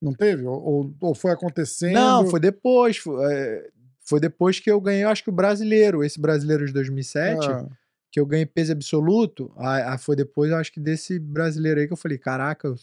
Não 0.00 0.12
teve? 0.12 0.44
Ou, 0.44 0.60
ou- 0.60 0.96
ou 1.00 1.14
foi 1.14 1.30
acontecendo? 1.30 1.94
Não, 1.94 2.28
foi 2.28 2.40
depois. 2.40 2.96
Foi, 2.96 3.24
é, 3.32 3.70
foi 4.04 4.18
depois 4.18 4.58
que 4.58 4.68
eu 4.68 4.80
ganhei, 4.80 5.04
eu 5.04 5.08
acho 5.08 5.22
que 5.22 5.30
o 5.30 5.32
brasileiro, 5.32 6.02
esse 6.02 6.20
brasileiro 6.20 6.66
de 6.66 6.72
2007, 6.72 7.38
Ah, 7.48 7.68
que 8.12 8.20
eu 8.20 8.26
ganhei 8.26 8.44
peso 8.46 8.70
absoluto. 8.72 9.50
Ah, 9.56 9.94
ah, 9.94 9.98
foi 9.98 10.14
depois, 10.14 10.50
eu 10.50 10.56
acho 10.58 10.70
que 10.70 10.78
desse 10.78 11.18
brasileiro 11.18 11.80
aí 11.80 11.86
que 11.86 11.92
eu 11.92 11.96
falei: 11.96 12.18
caraca, 12.18 12.68
eu, 12.68 12.76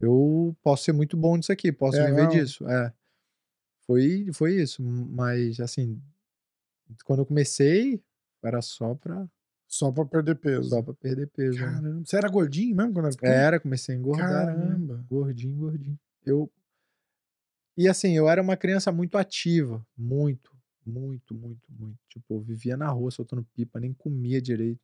eu 0.00 0.56
posso 0.62 0.84
ser 0.84 0.92
muito 0.92 1.16
bom 1.16 1.36
nisso 1.36 1.52
aqui, 1.52 1.72
posso 1.72 1.98
É 1.98 2.06
viver 2.06 2.28
mesmo? 2.28 2.30
disso. 2.30 2.66
É. 2.68 2.92
Foi, 3.84 4.26
foi 4.32 4.54
isso. 4.54 4.82
Mas, 4.82 5.58
assim, 5.60 6.00
quando 7.04 7.20
eu 7.20 7.26
comecei, 7.26 8.00
era 8.44 8.62
só 8.62 8.94
pra, 8.94 9.26
só 9.66 9.90
pra 9.90 10.04
perder 10.04 10.36
peso. 10.36 10.68
só 10.68 10.82
pra 10.82 10.94
perder 10.94 11.26
peso. 11.28 11.58
né? 11.58 11.72
Caramba. 11.72 12.02
Você 12.06 12.16
era 12.16 12.28
gordinho 12.28 12.76
mesmo 12.76 12.92
quando 12.92 13.06
era 13.06 13.14
pequeno? 13.16 13.32
Era, 13.34 13.60
comecei 13.60 13.94
a 13.94 13.98
engordar. 13.98 14.46
né? 14.46 14.54
Caramba. 14.54 15.04
Gordinho, 15.10 15.56
gordinho. 15.56 15.98
Eu. 16.24 16.50
E 17.76 17.88
assim, 17.88 18.16
eu 18.16 18.28
era 18.28 18.42
uma 18.42 18.56
criança 18.56 18.92
muito 18.92 19.16
ativa. 19.16 19.84
Muito, 19.96 20.54
muito, 20.88 21.34
muito, 21.34 21.60
muito. 21.70 21.98
Tipo, 22.08 22.34
eu 22.34 22.40
vivia 22.40 22.76
na 22.76 22.88
rua 22.88 23.10
soltando 23.10 23.44
pipa, 23.54 23.78
nem 23.80 23.92
comia 23.92 24.40
direito. 24.40 24.80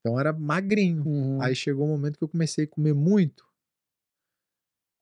Então 0.00 0.18
era 0.18 0.32
magrinho. 0.32 1.06
Uhum. 1.06 1.40
Aí 1.42 1.54
chegou 1.54 1.86
um 1.86 1.90
momento 1.90 2.18
que 2.18 2.24
eu 2.24 2.28
comecei 2.28 2.64
a 2.64 2.68
comer 2.68 2.92
muito. 2.94 3.44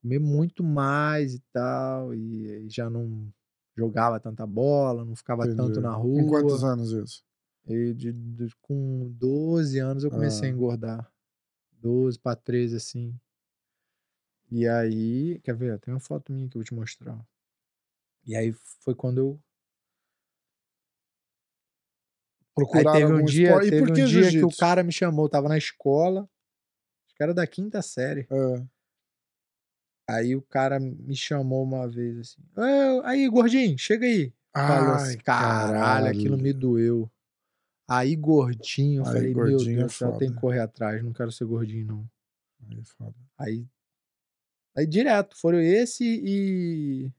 Comer 0.02 0.18
muito 0.18 0.62
mais 0.62 1.35
e 1.35 1.40
tal. 1.52 2.14
E 2.14 2.51
aí 2.51 2.68
já 2.68 2.89
não 2.90 3.32
jogava 3.77 4.20
tanta 4.20 4.47
bola, 4.47 5.05
não 5.05 5.14
ficava 5.16 5.44
tanto 5.47 5.62
Entendi. 5.62 5.81
na 5.81 5.93
rua. 5.94 6.22
Com 6.22 6.28
quantos 6.28 6.64
anos 6.64 6.93
isso? 6.93 7.24
E 7.66 7.94
de, 7.94 8.12
de- 8.12 8.55
com 8.60 9.10
12 9.12 9.78
anos 9.78 10.05
eu 10.05 10.10
comecei 10.10 10.48
Ah. 10.48 10.52
a 10.52 10.55
engordar. 10.55 11.12
12 11.72 12.18
para 12.18 12.36
13, 12.36 12.77
assim. 12.77 13.14
E 14.51 14.66
aí, 14.66 15.39
quer 15.44 15.55
ver? 15.55 15.78
Tem 15.78 15.94
uma 15.94 16.01
foto 16.01 16.32
minha 16.32 16.48
que 16.48 16.56
eu 16.56 16.60
vou 16.60 16.64
te 16.64 16.74
mostrar. 16.74 17.24
E 18.27 18.35
aí 18.36 18.52
foi 18.81 18.94
quando 18.94 19.18
eu. 19.18 19.40
Aí 22.74 22.85
teve 22.85 23.12
um 23.12 23.24
dia, 23.24 23.47
esporte? 23.49 23.66
E 23.66 23.70
teve 23.70 23.82
por 23.82 23.91
um 23.91 23.95
que 23.95 24.05
dia 24.05 24.31
que 24.31 24.45
o 24.45 24.57
cara 24.57 24.82
me 24.82 24.93
chamou, 24.93 25.28
tava 25.28 25.49
na 25.49 25.59
escola. 25.59 26.23
Acho 27.07 27.16
que 27.16 27.23
era 27.23 27.35
da 27.35 27.47
quinta 27.47 27.82
série. 27.82 28.27
É. 28.31 28.65
Aí 30.09 30.35
o 30.35 30.43
cara 30.43 30.81
me 30.81 31.15
chamou 31.15 31.62
uma 31.62 31.89
vez 31.89 32.19
assim. 32.19 32.43
"Ô, 32.57 33.03
Aí, 33.05 33.28
gordinho, 33.28 33.78
chega 33.78 34.07
aí. 34.07 34.32
Falou 34.53 34.95
assim, 34.95 35.19
caralho, 35.19 36.07
aquilo 36.09 36.37
me 36.37 36.53
doeu. 36.53 37.09
Aí 37.89 38.16
gordinho, 38.16 39.03
eu 39.03 39.07
Aí, 39.07 39.12
falei, 39.12 39.32
gordinho 39.32 39.61
é 39.73 39.77
meu 39.78 39.87
Deus, 39.87 40.01
eu 40.01 40.07
foda. 40.09 40.19
tenho 40.19 40.35
que 40.35 40.41
correr 40.41 40.61
atrás, 40.61 41.03
não 41.03 41.12
quero 41.12 41.31
ser 41.31 41.45
gordinho, 41.45 41.87
não. 41.87 42.11
Aí 42.69 42.78
é 42.81 42.85
foda. 42.85 43.15
Aí, 43.39 43.66
aí 44.77 44.87
direto, 44.87 45.37
foram 45.37 45.61
esse 45.61 46.05
e. 46.05 47.12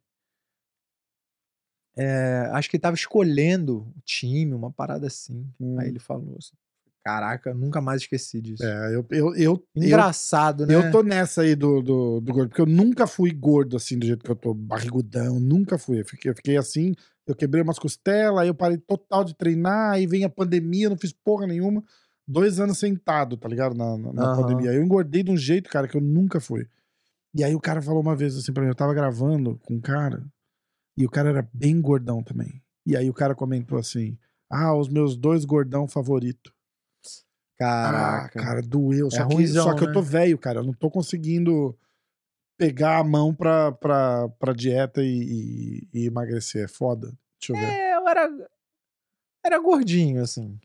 É, 1.97 2.49
acho 2.53 2.69
que 2.69 2.77
ele 2.77 2.81
tava 2.81 2.95
escolhendo 2.95 3.91
o 3.95 4.01
time, 4.05 4.53
uma 4.53 4.71
parada 4.71 5.07
assim. 5.07 5.45
Hum. 5.59 5.77
Aí 5.79 5.89
ele 5.89 5.99
falou 5.99 6.35
assim: 6.37 6.55
Caraca, 7.03 7.53
nunca 7.53 7.81
mais 7.81 8.01
esqueci 8.01 8.39
disso. 8.39 8.63
É, 8.63 8.95
eu, 8.95 9.05
eu, 9.09 9.35
eu, 9.35 9.35
eu, 9.35 9.65
Engraçado, 9.75 10.67
né? 10.67 10.75
eu 10.75 10.91
tô 10.91 11.01
nessa 11.01 11.41
aí 11.41 11.55
do, 11.55 11.81
do, 11.81 12.21
do 12.21 12.33
gordo, 12.33 12.49
porque 12.49 12.61
eu 12.61 12.65
nunca 12.67 13.07
fui 13.07 13.31
gordo 13.31 13.75
assim, 13.75 13.97
do 13.97 14.05
jeito 14.05 14.23
que 14.23 14.29
eu 14.29 14.35
tô, 14.35 14.53
barrigudão, 14.53 15.39
nunca 15.39 15.79
fui. 15.79 16.01
Eu 16.01 16.05
fiquei, 16.05 16.29
eu 16.29 16.35
fiquei 16.35 16.57
assim, 16.57 16.93
eu 17.25 17.35
quebrei 17.35 17.63
umas 17.63 17.79
costelas, 17.79 18.39
aí 18.39 18.47
eu 18.49 18.53
parei 18.53 18.77
total 18.77 19.23
de 19.23 19.35
treinar, 19.35 19.93
aí 19.93 20.05
vem 20.05 20.23
a 20.23 20.29
pandemia, 20.29 20.89
não 20.89 20.97
fiz 20.97 21.11
porra 21.11 21.47
nenhuma. 21.47 21.83
Dois 22.27 22.59
anos 22.59 22.77
sentado, 22.77 23.35
tá 23.35 23.49
ligado? 23.49 23.75
Na, 23.75 23.97
na, 23.97 24.13
na 24.13 24.23
Aham. 24.25 24.35
pandemia. 24.43 24.69
Aí 24.69 24.77
eu 24.77 24.83
engordei 24.83 25.23
de 25.23 25.31
um 25.31 25.37
jeito, 25.37 25.69
cara, 25.71 25.87
que 25.87 25.97
eu 25.97 26.01
nunca 26.01 26.39
fui. 26.39 26.67
E 27.33 27.43
aí 27.43 27.55
o 27.55 27.59
cara 27.59 27.81
falou 27.81 28.01
uma 28.01 28.15
vez 28.15 28.37
assim 28.37 28.53
pra 28.53 28.61
mim, 28.61 28.69
eu 28.69 28.75
tava 28.75 28.93
gravando 28.93 29.59
com 29.65 29.75
um 29.75 29.81
cara, 29.81 30.23
e 30.97 31.05
o 31.05 31.09
cara 31.09 31.29
era 31.29 31.49
bem 31.53 31.79
gordão 31.81 32.21
também. 32.23 32.61
E 32.85 32.95
aí 32.97 33.09
o 33.09 33.13
cara 33.13 33.35
comentou 33.35 33.77
assim: 33.77 34.17
Ah, 34.49 34.75
os 34.75 34.89
meus 34.89 35.15
dois 35.15 35.45
gordão 35.45 35.87
favorito. 35.87 36.53
Ah, 37.63 38.27
Caraca. 38.29 38.41
cara, 38.41 38.61
doeu. 38.61 39.07
É 39.07 39.11
Só 39.11 39.27
que, 39.27 39.33
ruimzão, 39.35 39.63
só 39.65 39.75
que 39.75 39.83
eu 39.83 39.87
né? 39.87 39.93
tô 39.93 40.01
velho, 40.01 40.37
cara. 40.37 40.59
Eu 40.59 40.63
não 40.63 40.73
tô 40.73 40.89
conseguindo 40.89 41.77
pegar 42.57 42.97
a 42.97 43.03
mão 43.03 43.33
pra, 43.35 43.71
pra, 43.71 44.29
pra 44.39 44.53
dieta 44.53 45.03
e, 45.03 45.07
e- 45.07 45.87
e 45.93 46.05
emagrecer. 46.07 46.65
É 46.65 46.67
foda. 46.67 47.07
Deixa 47.39 47.53
eu 47.53 47.55
ver. 47.55 47.71
É, 47.73 47.95
eu 47.97 48.07
era. 48.07 48.29
Era 49.45 49.59
gordinho, 49.59 50.21
assim. 50.23 50.59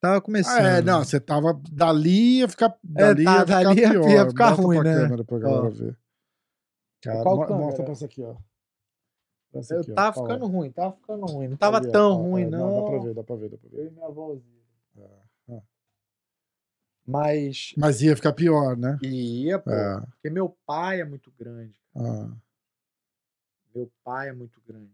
Tava 0.00 0.20
começando. 0.20 0.64
Ah, 0.64 0.78
é, 0.78 0.82
não, 0.82 1.04
você 1.04 1.20
tava 1.20 1.60
dali 1.70 2.38
ia 2.40 2.48
ficar. 2.48 2.76
Dali 2.82 3.24
tá, 3.24 3.34
ia 3.34 3.40
ficar 3.46 3.62
dali 3.62 3.80
ia- 3.80 3.90
pior. 3.90 4.10
ia 4.10 4.28
ficar 4.28 4.48
Mostra 4.50 4.64
ruim, 4.66 4.80
pra 4.80 4.90
né? 4.94 5.00
câmera 5.02 5.24
pra 5.24 5.38
galera 5.38 5.66
Ó. 5.66 5.70
ver. 5.70 5.98
Cara, 7.04 7.22
Qual 7.22 7.36
mo- 7.36 7.46
câmera? 7.46 7.64
mostra 7.66 7.84
pra 7.84 7.92
essa 7.92 8.04
aqui, 8.06 8.22
ó. 8.22 8.34
Essa 9.54 9.74
Eu 9.74 9.80
aqui, 9.80 9.92
ó. 9.92 9.94
tava 9.94 10.20
Olha 10.20 10.28
lá. 10.28 10.34
ficando 10.34 10.52
ruim, 10.52 10.70
tava 10.70 10.92
ficando 10.96 11.26
ruim. 11.26 11.48
Não 11.48 11.56
tava 11.56 11.76
ó. 11.78 11.80
tão 11.90 12.12
Ó, 12.12 12.14
ruim, 12.22 12.42
é, 12.42 12.46
não. 12.50 12.74
Dá 12.84 12.90
pra 12.90 12.98
ver, 13.00 13.14
dá 13.14 13.22
pra 13.24 13.36
ver, 13.36 13.48
dá 13.50 13.56
pra 13.58 13.68
Eu 13.72 13.76
ver. 13.76 13.86
e 13.86 13.90
minha 13.90 14.06
avózinha. 14.06 14.62
É, 14.96 15.54
é. 15.54 15.62
Mas. 17.06 17.74
Mas 17.76 18.00
ia 18.02 18.16
ficar 18.16 18.32
pior, 18.32 18.76
né? 18.76 18.98
Ia, 19.02 19.58
pô. 19.58 19.70
É. 19.70 20.00
Porque 20.00 20.30
meu 20.30 20.56
pai 20.66 21.00
é 21.00 21.04
muito 21.04 21.30
grande. 21.38 21.74
Ah. 21.94 22.30
Meu 23.74 23.90
pai 24.04 24.28
é 24.28 24.32
muito 24.32 24.60
grande. 24.66 24.92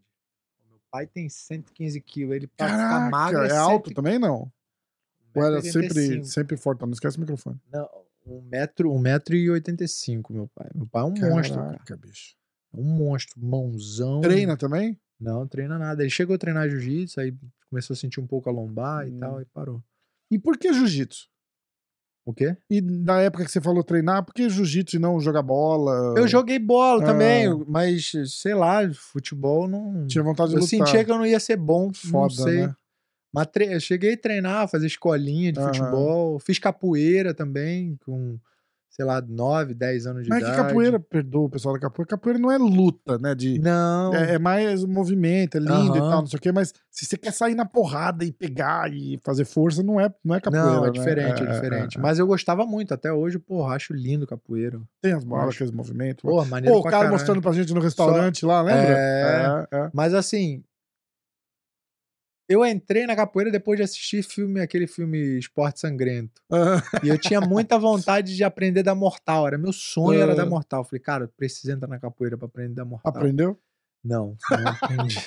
Meu 0.68 0.80
pai 0.90 1.06
tem 1.06 1.28
115 1.28 2.00
quilos. 2.00 2.34
Ele 2.36 2.46
pra 2.46 2.66
ficar 2.66 2.78
Caraca, 2.78 3.10
magro 3.10 3.44
é 3.44 3.56
alto 3.56 3.86
100 3.88 3.94
também, 3.94 4.18
não? 4.18 4.50
Ou 5.34 5.44
era 5.44 5.60
sempre, 5.60 5.88
1,85. 6.18 6.24
sempre 6.24 6.56
forte? 6.56 6.80
Não 6.80 6.90
esquece 6.90 7.16
o 7.16 7.20
microfone. 7.20 7.60
Não, 7.70 7.88
um 8.26 8.40
metro, 8.42 8.92
um 8.92 8.98
metro 8.98 9.36
e 9.36 9.48
85, 9.50 10.32
meu 10.32 10.48
pai. 10.48 10.68
Meu 10.74 10.86
pai 10.86 11.02
é 11.02 11.04
um 11.04 11.10
monstro, 11.34 11.56
cara. 11.56 11.70
Caraca, 11.72 11.96
bicho. 11.96 12.36
Um 12.74 12.84
monstro, 12.84 13.40
mãozão. 13.40 14.20
Treina 14.20 14.56
também? 14.56 14.98
Não, 15.20 15.46
treina 15.46 15.78
nada. 15.78 16.02
Ele 16.02 16.10
chegou 16.10 16.34
a 16.34 16.38
treinar 16.38 16.68
jiu-jitsu, 16.68 17.20
aí 17.20 17.34
começou 17.70 17.94
a 17.94 17.96
sentir 17.96 18.20
um 18.20 18.26
pouco 18.26 18.48
a 18.48 18.52
lombar 18.52 19.06
e 19.06 19.10
Hum. 19.10 19.18
tal, 19.18 19.40
e 19.40 19.44
parou. 19.46 19.82
E 20.30 20.38
por 20.38 20.56
que 20.58 20.72
jiu-jitsu? 20.72 21.26
O 22.26 22.32
quê? 22.34 22.56
E 22.70 22.82
na 22.82 23.22
época 23.22 23.44
que 23.44 23.50
você 23.50 23.60
falou 23.60 23.82
treinar, 23.82 24.22
por 24.22 24.34
que 24.34 24.48
jiu-jitsu 24.50 24.96
e 24.96 24.98
não 24.98 25.18
jogar 25.18 25.40
bola? 25.42 26.14
Eu 26.18 26.28
joguei 26.28 26.58
bola 26.58 27.02
também, 27.02 27.46
Ah. 27.46 27.56
mas 27.66 28.12
sei 28.26 28.52
lá, 28.54 28.80
futebol 28.92 29.66
não. 29.66 30.06
Tinha 30.06 30.22
vontade 30.22 30.50
de 30.50 30.56
Eu 30.56 30.60
lutar. 30.60 30.68
sentia 30.86 31.04
que 31.04 31.10
eu 31.10 31.16
não 31.16 31.24
ia 31.26 31.40
ser 31.40 31.56
bom, 31.56 31.90
Foda, 31.92 32.20
não 32.20 32.30
sei. 32.30 32.66
né? 32.66 32.74
Mas 33.32 33.46
tre- 33.46 33.74
eu 33.74 33.80
cheguei 33.80 34.12
a 34.12 34.16
treinar, 34.18 34.68
fazer 34.68 34.86
escolinha 34.86 35.52
de 35.52 35.60
futebol, 35.60 36.38
fiz 36.38 36.58
capoeira 36.58 37.32
também, 37.34 37.96
com, 38.04 38.38
sei 38.90 39.04
lá, 39.04 39.20
9, 39.20 39.74
10 39.74 40.06
anos 40.06 40.24
de 40.24 40.30
Mas 40.30 40.42
é 40.42 40.46
que 40.46 40.52
idade. 40.52 40.68
capoeira, 40.68 40.98
perdoa 40.98 41.46
o 41.46 41.50
pessoal 41.50 41.74
da 41.74 41.80
capoeira, 41.80 42.08
capoeira 42.08 42.38
não 42.38 42.50
é 42.50 42.58
luta, 42.58 43.18
né? 43.18 43.34
De, 43.34 43.58
Não, 43.58 44.14
é, 44.14 44.34
é 44.34 44.38
mais 44.38 44.84
movimento, 44.84 45.56
é 45.56 45.60
lindo 45.60 45.96
e 45.96 46.00
Aham. 46.00 46.10
tal, 46.10 46.20
não 46.20 46.26
sei 46.26 46.38
o 46.38 46.40
quê, 46.40 46.50
mas 46.52 46.72
se 46.90 47.06
você 47.06 47.16
quer 47.16 47.32
sair 47.32 47.54
na 47.54 47.64
porrada 47.64 48.24
e 48.24 48.32
pegar 48.32 48.92
e 48.92 49.18
fazer 49.22 49.44
força, 49.44 49.82
não 49.82 50.00
é, 50.00 50.12
não 50.24 50.34
é 50.34 50.40
capoeira. 50.40 50.68
não, 50.68 50.84
é 50.84 50.86
né? 50.88 50.92
diferente, 50.92 51.42
é, 51.42 51.46
diferente. 51.46 51.98
é. 51.98 52.00
Mas 52.00 52.18
eu 52.18 52.26
gostava 52.26 52.66
muito, 52.66 52.92
até 52.92 53.12
hoje, 53.12 53.38
porra, 53.38 53.74
acho 53.74 53.92
lindo 53.92 54.26
capoeira. 54.26 54.80
Tem 55.00 55.12
as 55.12 55.24
bolas, 55.24 55.54
aqueles 55.54 55.72
movimentos. 55.72 56.22
Porra, 56.22 56.44
maneiro 56.46 56.74
Pô, 56.74 56.80
o 56.80 56.84
cara 56.84 56.96
caralho. 56.96 57.12
mostrando 57.12 57.40
pra 57.42 57.52
gente 57.52 57.72
no 57.72 57.80
restaurante 57.80 58.44
lá, 58.44 58.62
lembra? 58.62 58.96
É. 58.98 59.66
é. 59.70 59.90
Mas 59.92 60.14
assim, 60.14 60.62
eu 62.48 62.64
entrei 62.64 63.06
na 63.06 63.14
capoeira 63.14 63.50
depois 63.50 63.76
de 63.76 63.82
assistir 63.82 64.22
filme, 64.22 64.60
aquele 64.60 64.86
filme 64.86 65.38
Esporte 65.38 65.80
Sangrento. 65.80 66.40
Ah, 66.50 66.82
E 67.04 67.08
eu 67.08 67.18
tinha 67.18 67.40
muita 67.40 67.78
vontade 67.78 68.34
de 68.34 68.42
aprender 68.42 68.82
da 68.82 68.94
mortal. 68.94 69.46
Era 69.46 69.58
meu 69.58 69.72
sonho 69.72 70.20
era 70.20 70.32
Ah. 70.32 70.36
da 70.36 70.46
mortal. 70.46 70.80
Eu 70.80 70.84
falei, 70.84 71.00
cara, 71.00 71.24
eu 71.24 71.28
preciso 71.36 71.70
entrar 71.72 71.88
na 71.88 71.98
capoeira 71.98 72.36
pra 72.38 72.46
aprender 72.46 72.74
da 72.74 72.84
mortal. 72.84 73.12
Aprendeu? 73.14 73.58
Não, 74.02 74.36
não 74.50 74.68
aprendi. 74.68 75.18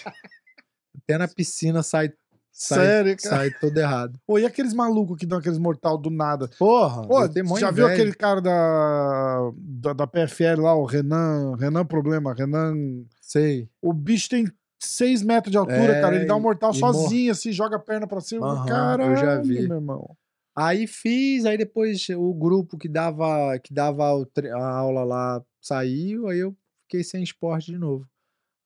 Até 1.03 1.17
na 1.17 1.27
piscina 1.27 1.83
sai, 1.83 2.11
sai, 2.51 2.79
Sério, 2.79 3.17
cara? 3.17 3.35
sai 3.35 3.51
todo 3.59 3.77
errado. 3.77 4.19
Pô, 4.25 4.39
e 4.39 4.45
aqueles 4.45 4.73
malucos 4.73 5.17
que 5.17 5.25
dão 5.25 5.37
aqueles 5.39 5.57
mortal 5.57 5.97
do 5.97 6.09
nada? 6.09 6.49
Porra, 6.57 7.07
Pô, 7.07 7.21
já 7.59 7.69
viu 7.71 7.85
inveja. 7.85 7.93
aquele 7.93 8.13
cara 8.13 8.41
da, 8.41 9.51
da, 9.57 9.93
da 9.93 10.07
PFL 10.07 10.61
lá, 10.61 10.73
o 10.75 10.85
Renan, 10.85 11.55
Renan 11.57 11.85
Problema, 11.85 12.33
Renan... 12.33 12.73
Sei. 13.21 13.69
O 13.81 13.93
bicho 13.93 14.29
tem 14.29 14.51
6 14.81 15.21
metros 15.23 15.51
de 15.51 15.57
altura, 15.57 15.93
É, 15.93 16.01
cara, 16.01 16.15
ele 16.15 16.25
dá 16.25 16.35
um 16.35 16.39
mortal 16.41 16.71
e 16.71 16.79
mor- 16.79 16.79
sozinho, 16.79 17.31
assim, 17.31 17.51
joga 17.51 17.77
a 17.77 17.79
perna 17.79 18.07
pra 18.07 18.19
cima. 18.21 18.45
Aham, 18.47 18.65
Caralho, 18.67 19.03
eu 19.11 19.15
já 19.15 19.37
vi. 19.37 19.67
meu 19.67 19.77
irmão. 19.77 20.17
Aí 20.55 20.85
fiz, 20.87 21.45
aí 21.45 21.57
depois 21.57 22.07
o 22.09 22.33
grupo 22.33 22.77
que 22.77 22.89
dava, 22.89 23.57
que 23.59 23.73
dava 23.73 24.03
a 24.05 24.67
aula 24.77 25.03
lá 25.03 25.43
saiu, 25.61 26.27
aí 26.27 26.39
eu 26.39 26.55
fiquei 26.83 27.03
sem 27.03 27.23
esporte 27.23 27.71
de 27.71 27.77
novo. 27.77 28.05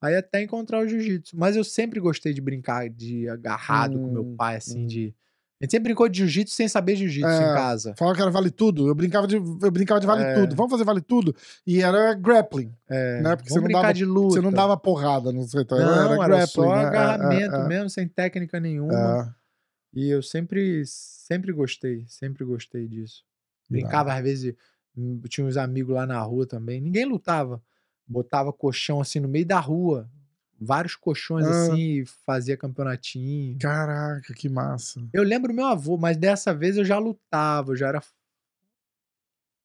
Aí 0.02 0.16
até 0.16 0.42
encontrar 0.44 0.80
o 0.82 0.88
jiu-jitsu. 0.88 1.38
Mas 1.38 1.56
eu 1.56 1.64
sempre 1.64 2.00
gostei 2.00 2.34
de 2.34 2.42
brincar 2.42 2.90
de 2.90 3.28
agarrado 3.30 4.00
com 4.00 4.12
meu 4.12 4.24
Hum, 4.24 4.36
pai, 4.38 4.58
assim, 4.58 4.82
hum. 4.82 4.88
de. 4.88 5.16
A 5.66 5.68
gente 5.68 5.72
sempre 5.72 5.86
brincou 5.90 6.08
de 6.08 6.20
jiu-jitsu 6.20 6.56
sem 6.56 6.68
saber 6.68 6.96
jiu-jitsu 6.96 7.28
É, 7.28 7.38
em 7.52 7.56
casa. 7.56 7.96
Falava 7.98 8.16
que 8.16 8.22
era 8.22 8.30
vale 8.32 8.52
tudo, 8.52 8.88
eu 8.88 8.94
brincava 8.94 9.26
de, 9.26 9.36
eu 9.36 9.72
brincava 9.72 10.00
de 10.00 10.06
vale 10.06 10.24
É. 10.24 10.34
tudo. 10.36 10.56
Vamos 10.56 10.72
fazer 10.72 10.84
vale 10.84 11.02
tudo? 11.02 11.36
E 11.66 11.82
era 11.82 12.14
grappling, 12.14 12.72
É, 12.88 13.22
né? 13.22 13.36
Porque 13.36 13.50
você 13.50 13.56
vamos 13.56 13.64
não, 13.64 13.64
brincar 13.64 13.82
dava, 13.82 13.94
de 13.94 14.06
luta. 14.06 14.36
você 14.36 14.42
não 14.42 14.52
dava 14.52 14.78
porrada 14.78 15.32
no 15.32 15.44
setor. 15.44 15.80
Não, 15.80 15.88
era 15.94 16.14
era, 16.14 16.28
grappling. 16.28 16.48
só 16.48 16.76
né? 16.76 16.84
É, 16.84 16.86
agarramento 16.86 17.56
é, 17.56 17.60
é, 17.62 17.68
mesmo, 17.68 17.90
sem 17.90 18.08
técnica 18.08 18.60
nenhuma. 18.60 19.36
E 19.94 20.10
eu 20.10 20.22
sempre, 20.22 20.84
sempre 20.86 21.52
gostei, 21.52 22.04
sempre 22.08 22.44
gostei 22.46 22.88
disso. 22.88 23.24
Brincava, 23.70 24.14
às 24.14 24.22
vezes, 24.22 24.54
hum, 24.96 25.20
tinha 25.30 25.48
uns 25.48 25.58
amigos 25.58 25.96
lá 25.96 26.06
na 26.06 26.20
rua 26.22 26.46
também. 26.46 26.80
Ninguém 26.80 27.06
lutava. 27.06 27.62
Botava 28.08 28.54
colchão 28.54 29.02
assim 29.02 29.20
no 29.20 29.28
meio 29.28 29.46
da 29.46 29.60
rua. 29.60 30.08
Vários 30.66 30.96
colchões 30.96 31.46
Ah. 31.46 31.50
assim, 31.50 32.04
fazia 32.26 32.58
campeonatinho. 32.58 33.58
Caraca, 33.60 34.34
que 34.34 34.50
massa. 34.50 35.00
Eu 35.14 35.24
lembro 35.24 35.54
meu 35.54 35.66
avô, 35.66 35.98
mas 35.98 36.18
dessa 36.18 36.54
vez 36.54 36.76
eu 36.78 36.84
já 36.84 36.98
lutava, 36.98 37.72
eu 37.72 37.76
já 37.76 37.88
era. 37.90 38.02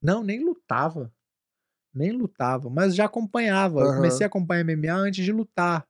Não, 0.03 0.23
nem 0.23 0.43
lutava. 0.45 1.13
Nem 1.93 2.13
lutava, 2.13 2.71
mas 2.71 2.95
já 2.95 3.05
acompanhava. 3.07 3.81
Eu 3.81 3.87
Aham. 3.87 3.97
comecei 3.97 4.25
a 4.25 4.29
acompanhar 4.29 4.65
MMA 4.65 4.93
antes 4.95 5.25
de 5.25 5.33
lutar. 5.33 5.85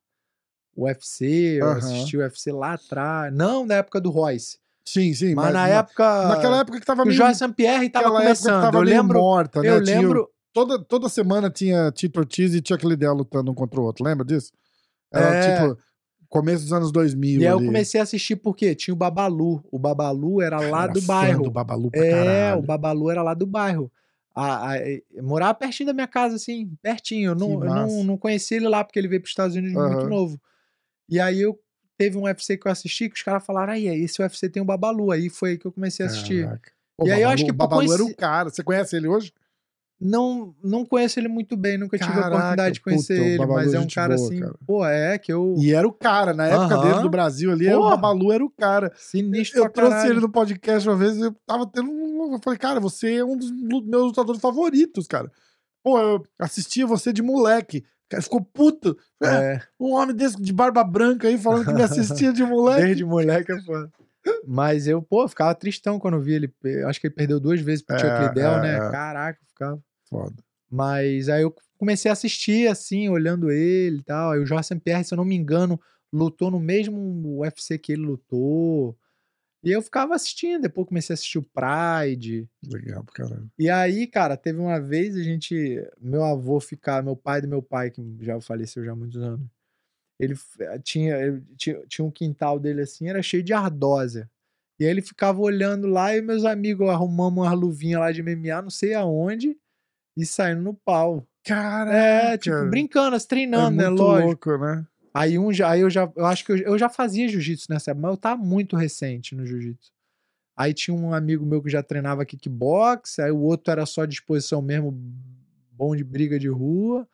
O 0.74 0.84
UFC, 0.84 1.58
eu 1.60 1.68
assisti 1.72 2.16
o 2.16 2.20
UFC 2.20 2.50
lá 2.52 2.74
atrás. 2.74 3.34
Não 3.34 3.66
na 3.66 3.74
época 3.76 4.00
do 4.00 4.10
Royce. 4.10 4.58
Sim, 4.84 5.12
sim. 5.12 5.34
Mas, 5.34 5.52
na 5.52 5.68
época. 5.68 6.28
Naquela 6.28 6.60
época 6.60 6.80
que 6.80 6.86
tava 6.86 7.02
que 7.02 7.08
o 7.08 7.10
meio... 7.10 7.18
Joyce. 7.18 7.46
Pierre 7.52 7.90
tava 7.90 8.10
começando. 8.10 8.62
tava 8.62 8.78
eu 8.78 8.84
meio 8.84 8.96
lembro. 8.96 9.18
morta, 9.18 9.60
né? 9.62 9.68
Eu 9.68 9.84
Tinha 9.84 10.00
lembro. 10.00 10.30
toda, 10.52 10.82
toda 10.82 11.08
semana 11.08 11.50
tinha 11.50 11.92
Tito 11.92 12.18
Ortiz 12.18 12.54
e 12.54 12.62
Chuck 12.66 12.86
Liddell 12.86 13.12
lutando 13.14 13.50
um 13.50 13.54
contra 13.54 13.78
o 13.80 13.84
outro, 13.84 14.04
lembra 14.04 14.24
disso? 14.24 14.52
Era 15.12 15.34
É. 15.36 15.40
tipo, 15.70 15.80
começo 16.28 16.62
dos 16.64 16.72
anos 16.72 16.92
2000 16.92 17.40
E 17.40 17.46
aí 17.46 17.52
eu 17.52 17.58
ali. 17.58 17.66
comecei 17.66 18.00
a 18.00 18.04
assistir 18.04 18.36
porque 18.36 18.74
tinha 18.74 18.94
o 18.94 18.96
Babalu. 18.96 19.62
O 19.70 19.78
Babalu 19.78 20.40
era 20.40 20.60
lá 20.60 20.84
Era 20.84 20.92
do 20.92 21.02
bairro. 21.02 21.42
do 21.44 21.50
Babalu 21.50 21.90
pra 21.90 22.04
É, 22.04 22.10
caralho. 22.10 22.58
o 22.58 22.62
Babalu 22.62 23.10
era 23.10 23.22
lá 23.22 23.34
do 23.34 23.46
bairro. 23.46 23.90
A, 24.34 24.74
a- 24.74 24.78
morava 25.22 25.54
pertinho 25.54 25.88
da 25.88 25.92
minha 25.92 26.06
casa, 26.06 26.36
assim, 26.36 26.70
pertinho. 26.80 27.30
Eu 27.32 27.34
não, 27.34 27.52
eu 27.64 27.70
não, 27.74 28.04
não 28.04 28.16
conheci 28.16 28.54
ele 28.54 28.68
lá, 28.68 28.84
porque 28.84 28.98
ele 28.98 29.08
veio 29.08 29.20
para 29.20 29.26
os 29.26 29.30
Estados 29.32 29.56
Unidos 29.56 29.74
muito 29.74 29.98
Aham. 30.02 30.08
novo. 30.08 30.40
E 31.08 31.18
aí 31.18 31.40
eu 31.40 31.58
teve 31.98 32.16
um 32.16 32.22
UFC 32.22 32.56
que 32.56 32.66
eu 32.68 32.70
assisti 32.72 33.08
que 33.08 33.16
os 33.16 33.22
caras 33.22 33.44
falaram: 33.44 33.72
aí, 33.72 33.86
esse 33.88 34.22
UFC 34.22 34.48
tem 34.48 34.62
o 34.62 34.64
Babalu. 34.64 35.10
Aí 35.10 35.28
foi 35.28 35.50
aí 35.50 35.58
que 35.58 35.66
eu 35.66 35.72
comecei 35.72 36.06
a 36.06 36.08
assistir. 36.08 36.44
Caraca. 36.44 36.70
Pô, 36.96 37.06
E 37.06 37.10
aí 37.10 37.16
eu 37.22 37.24
Babalu- 37.28 37.34
acho 37.34 37.44
que 37.44 37.50
o 37.50 37.54
Babalu 37.54 37.92
era 37.92 38.04
o 38.04 38.14
cara. 38.16 38.50
Você 38.50 38.62
conhece 38.62 38.96
ele 38.96 39.08
hoje? 39.08 39.32
Não, 40.00 40.54
não 40.64 40.84
conheço 40.86 41.20
ele 41.20 41.28
muito 41.28 41.56
bem, 41.58 41.76
nunca 41.76 41.98
tive 41.98 42.10
a 42.10 42.26
oportunidade 42.28 42.74
de 42.74 42.80
conhecer 42.80 43.16
puta, 43.18 43.28
ele, 43.44 43.46
mas 43.46 43.74
é 43.74 43.80
um 43.80 43.86
cara 43.86 44.16
boa, 44.16 44.26
assim, 44.28 44.40
cara. 44.40 44.54
pô, 44.66 44.86
é 44.86 45.18
que 45.18 45.30
eu. 45.30 45.54
E 45.58 45.74
era 45.74 45.86
o 45.86 45.92
cara. 45.92 46.32
Na 46.32 46.46
época 46.46 46.74
Aham. 46.74 46.88
dele 46.88 47.02
do 47.02 47.10
Brasil 47.10 47.52
ali, 47.52 47.68
o. 47.70 47.82
Babalu 47.90 48.32
era 48.32 48.42
o 48.44 48.48
cara. 48.50 48.90
Sinistro 48.96 49.58
Eu 49.58 49.70
pra 49.70 49.88
trouxe 49.88 50.06
ele 50.08 50.20
no 50.20 50.30
podcast 50.30 50.88
uma 50.88 50.96
vez 50.96 51.16
e 51.18 51.20
eu 51.22 51.36
tava 51.46 51.66
tendo 51.66 51.90
um. 51.90 52.32
Eu 52.32 52.40
falei, 52.42 52.58
cara, 52.58 52.80
você 52.80 53.16
é 53.16 53.24
um 53.24 53.36
dos 53.36 53.50
meus 53.52 54.04
lutadores 54.06 54.40
favoritos, 54.40 55.06
cara. 55.06 55.30
Pô, 55.84 55.98
eu 56.00 56.22
assistia 56.38 56.86
você 56.86 57.12
de 57.12 57.20
moleque. 57.22 57.84
Cara 58.08 58.22
ficou 58.22 58.40
puto. 58.40 58.96
É, 59.22 59.26
É, 59.26 59.60
Um 59.78 59.92
homem 59.92 60.16
desse 60.16 60.40
de 60.40 60.52
barba 60.52 60.82
branca 60.82 61.28
aí 61.28 61.36
falando 61.38 61.66
que 61.66 61.72
me 61.74 61.82
assistia 61.82 62.32
de 62.32 62.42
moleque. 62.42 62.82
desde 62.86 63.04
moleque 63.04 63.52
é 63.52 63.60
foda. 63.60 63.90
Mas 64.46 64.86
eu, 64.86 65.00
pô, 65.00 65.26
ficava 65.28 65.54
tristão 65.54 65.98
quando 65.98 66.14
eu 66.14 66.20
vi 66.20 66.34
ele. 66.34 66.54
Acho 66.86 67.00
que 67.00 67.06
ele 67.06 67.14
perdeu 67.14 67.38
duas 67.38 67.60
vezes 67.60 67.82
pro 67.84 67.96
É, 67.96 67.98
Tioclidel, 67.98 68.52
é, 68.54 68.60
né? 68.62 68.74
é. 68.76 68.90
Caraca, 68.90 69.38
eu 69.40 69.46
ficava. 69.48 69.82
Foda. 70.10 70.42
Mas 70.70 71.28
aí 71.28 71.42
eu 71.42 71.54
comecei 71.78 72.10
a 72.10 72.12
assistir, 72.12 72.68
assim, 72.68 73.08
olhando 73.08 73.50
ele 73.50 73.98
e 73.98 74.02
tal. 74.02 74.32
Aí 74.32 74.40
o 74.40 74.46
Jorge 74.46 74.74
Pierre, 74.80 75.04
se 75.04 75.14
eu 75.14 75.16
não 75.16 75.24
me 75.24 75.34
engano, 75.34 75.80
lutou 76.12 76.50
no 76.50 76.60
mesmo 76.60 77.38
UFC 77.38 77.78
que 77.78 77.92
ele 77.92 78.02
lutou. 78.02 78.96
E 79.62 79.70
eu 79.70 79.82
ficava 79.82 80.14
assistindo. 80.14 80.62
Depois 80.62 80.86
comecei 80.86 81.12
a 81.12 81.14
assistir 81.14 81.38
o 81.38 81.42
Pride. 81.42 82.48
Legal 82.66 83.04
pra 83.04 83.14
caralho. 83.14 83.50
E 83.58 83.68
aí, 83.68 84.06
cara, 84.06 84.36
teve 84.36 84.58
uma 84.58 84.80
vez 84.80 85.16
a 85.16 85.22
gente. 85.22 85.82
Meu 86.00 86.24
avô 86.24 86.60
ficar, 86.60 87.02
meu 87.02 87.16
pai 87.16 87.40
do 87.40 87.48
meu 87.48 87.62
pai, 87.62 87.90
que 87.90 88.02
já 88.20 88.40
faleceu 88.40 88.84
já 88.84 88.92
há 88.92 88.96
muitos 88.96 89.20
anos. 89.20 89.46
Ele 90.18 90.34
eh, 90.60 90.78
tinha, 90.80 91.16
ele 91.16 91.42
tinha, 91.56 91.80
tinha 91.86 92.04
um 92.04 92.10
quintal 92.10 92.58
dele 92.58 92.82
assim, 92.82 93.08
era 93.08 93.22
cheio 93.22 93.42
de 93.42 93.54
ardósia. 93.54 94.30
E 94.78 94.84
aí 94.84 94.90
ele 94.90 95.02
ficava 95.02 95.40
olhando 95.40 95.86
lá 95.86 96.14
e 96.14 96.22
meus 96.22 96.44
amigos 96.44 96.88
arrumamos 96.88 97.44
uma 97.44 97.52
luvinha 97.52 97.98
lá 97.98 98.12
de 98.12 98.22
MMA, 98.22 98.62
não 98.62 98.70
sei 98.70 98.94
aonde, 98.94 99.56
e 100.22 100.26
saindo 100.26 100.62
no 100.62 100.74
pau. 100.74 101.26
Caraca. 101.44 101.96
É, 101.96 102.38
tipo, 102.38 102.68
brincando, 102.68 103.16
assim, 103.16 103.26
É 103.26 103.28
treinando, 103.28 103.76
né? 103.76 103.88
muito 103.88 104.02
Lógico. 104.02 104.50
louco, 104.50 104.64
né? 104.64 104.86
Aí 105.12 105.38
um 105.38 105.52
já, 105.52 105.70
aí 105.70 105.80
eu 105.80 105.90
já, 105.90 106.10
eu 106.14 106.24
acho 106.26 106.44
que 106.44 106.52
eu, 106.52 106.56
eu 106.58 106.78
já 106.78 106.88
fazia 106.88 107.26
jiu-jitsu 107.28 107.66
nessa 107.70 107.90
época, 107.90 108.02
mas 108.02 108.10
eu 108.12 108.16
tava 108.16 108.42
muito 108.42 108.76
recente 108.76 109.34
no 109.34 109.44
jiu-jitsu. 109.44 109.90
Aí 110.56 110.72
tinha 110.74 110.94
um 110.94 111.12
amigo 111.12 111.44
meu 111.44 111.62
que 111.62 111.70
já 111.70 111.82
treinava 111.82 112.24
kickbox, 112.24 113.18
aí 113.18 113.30
o 113.30 113.40
outro 113.40 113.72
era 113.72 113.86
só 113.86 114.04
disposição 114.04 114.60
mesmo, 114.62 114.92
bom 115.72 115.96
de 115.96 116.04
briga 116.04 116.38
de 116.38 116.48
rua. 116.48 117.08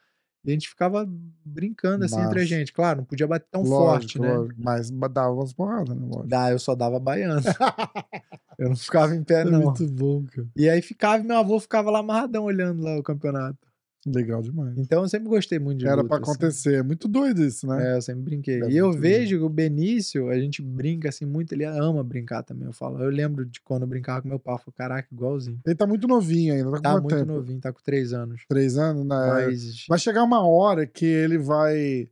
E 0.47 0.51
a 0.51 0.53
gente 0.53 0.69
ficava 0.69 1.07
brincando 1.45 2.05
assim 2.05 2.21
entre 2.21 2.41
a 2.41 2.45
gente. 2.45 2.73
Claro, 2.73 2.99
não 2.99 3.05
podia 3.05 3.27
bater 3.27 3.49
tão 3.51 3.63
Lógico, 3.63 3.79
forte, 3.87 4.19
né? 4.21 4.33
lógico. 4.33 4.61
Mas 4.63 4.91
dava 5.11 5.33
umas 5.33 5.53
porradas, 5.53 5.97
né? 5.97 6.03
Lógico. 6.07 6.29
Dá, 6.29 6.51
eu 6.53 6.59
só 6.59 6.75
dava 6.75 7.01
baiano. 7.01 7.41
eu 8.59 8.69
não 8.69 8.77
ficava 8.77 9.15
em 9.17 9.25
pé, 9.25 9.41
É 9.41 9.45
não. 9.45 9.61
muito 9.63 9.87
bom, 9.89 10.25
cara. 10.25 10.47
E 10.55 10.69
aí 10.69 10.81
ficava, 10.81 11.23
e 11.23 11.27
meu 11.27 11.37
avô 11.39 11.59
ficava 11.59 11.91
lá 11.91 11.99
amarradão 11.99 12.45
olhando 12.45 12.83
lá 12.83 12.97
o 12.97 13.03
campeonato. 13.03 13.59
Legal 14.09 14.41
demais. 14.41 14.79
Então 14.79 15.03
eu 15.03 15.09
sempre 15.09 15.29
gostei 15.29 15.59
muito 15.59 15.79
de 15.81 15.87
Era 15.87 15.97
luta, 15.97 16.09
pra 16.09 16.19
assim. 16.19 16.31
acontecer. 16.31 16.75
É 16.77 16.83
muito 16.83 17.09
doido 17.09 17.43
isso, 17.45 17.67
né? 17.67 17.93
É, 17.93 17.97
eu 17.97 18.03
sempre 18.03 18.23
brinquei. 18.23 18.63
É 18.63 18.71
e 18.71 18.77
eu 18.77 18.93
vejo 18.93 19.37
que 19.37 19.43
o 19.43 19.49
Benício, 19.49 20.29
a 20.29 20.39
gente 20.39 20.63
brinca 20.63 21.09
assim 21.09 21.25
muito, 21.25 21.53
ele 21.53 21.65
ama 21.65 22.05
brincar 22.05 22.45
também. 22.45 22.67
Eu 22.67 22.73
falo, 22.73 23.03
eu 23.03 23.11
lembro 23.11 23.45
de 23.45 23.61
quando 23.61 23.83
eu 23.83 23.89
brincava 23.89 24.23
com 24.23 24.29
meu 24.29 24.39
pai, 24.39 24.55
eu 24.55 24.59
falo, 24.59 24.73
caraca, 24.77 25.09
igualzinho. 25.13 25.59
Ele 25.67 25.75
tá 25.75 25.87
muito 25.89 26.07
novinho 26.07 26.55
ainda. 26.55 26.71
Tá 26.71 26.77
com 26.77 26.83
Tá 26.83 26.93
muito 27.01 27.17
tempo? 27.17 27.33
novinho, 27.33 27.61
tá 27.61 27.73
com 27.73 27.83
três 27.83 28.13
anos. 28.13 28.43
Três 28.49 28.79
anos, 28.79 29.05
né? 29.05 29.17
Mas. 29.27 29.85
Vai 29.89 29.99
chegar 29.99 30.23
uma 30.23 30.47
hora 30.47 30.87
que 30.87 31.05
ele 31.05 31.37
vai 31.39 32.09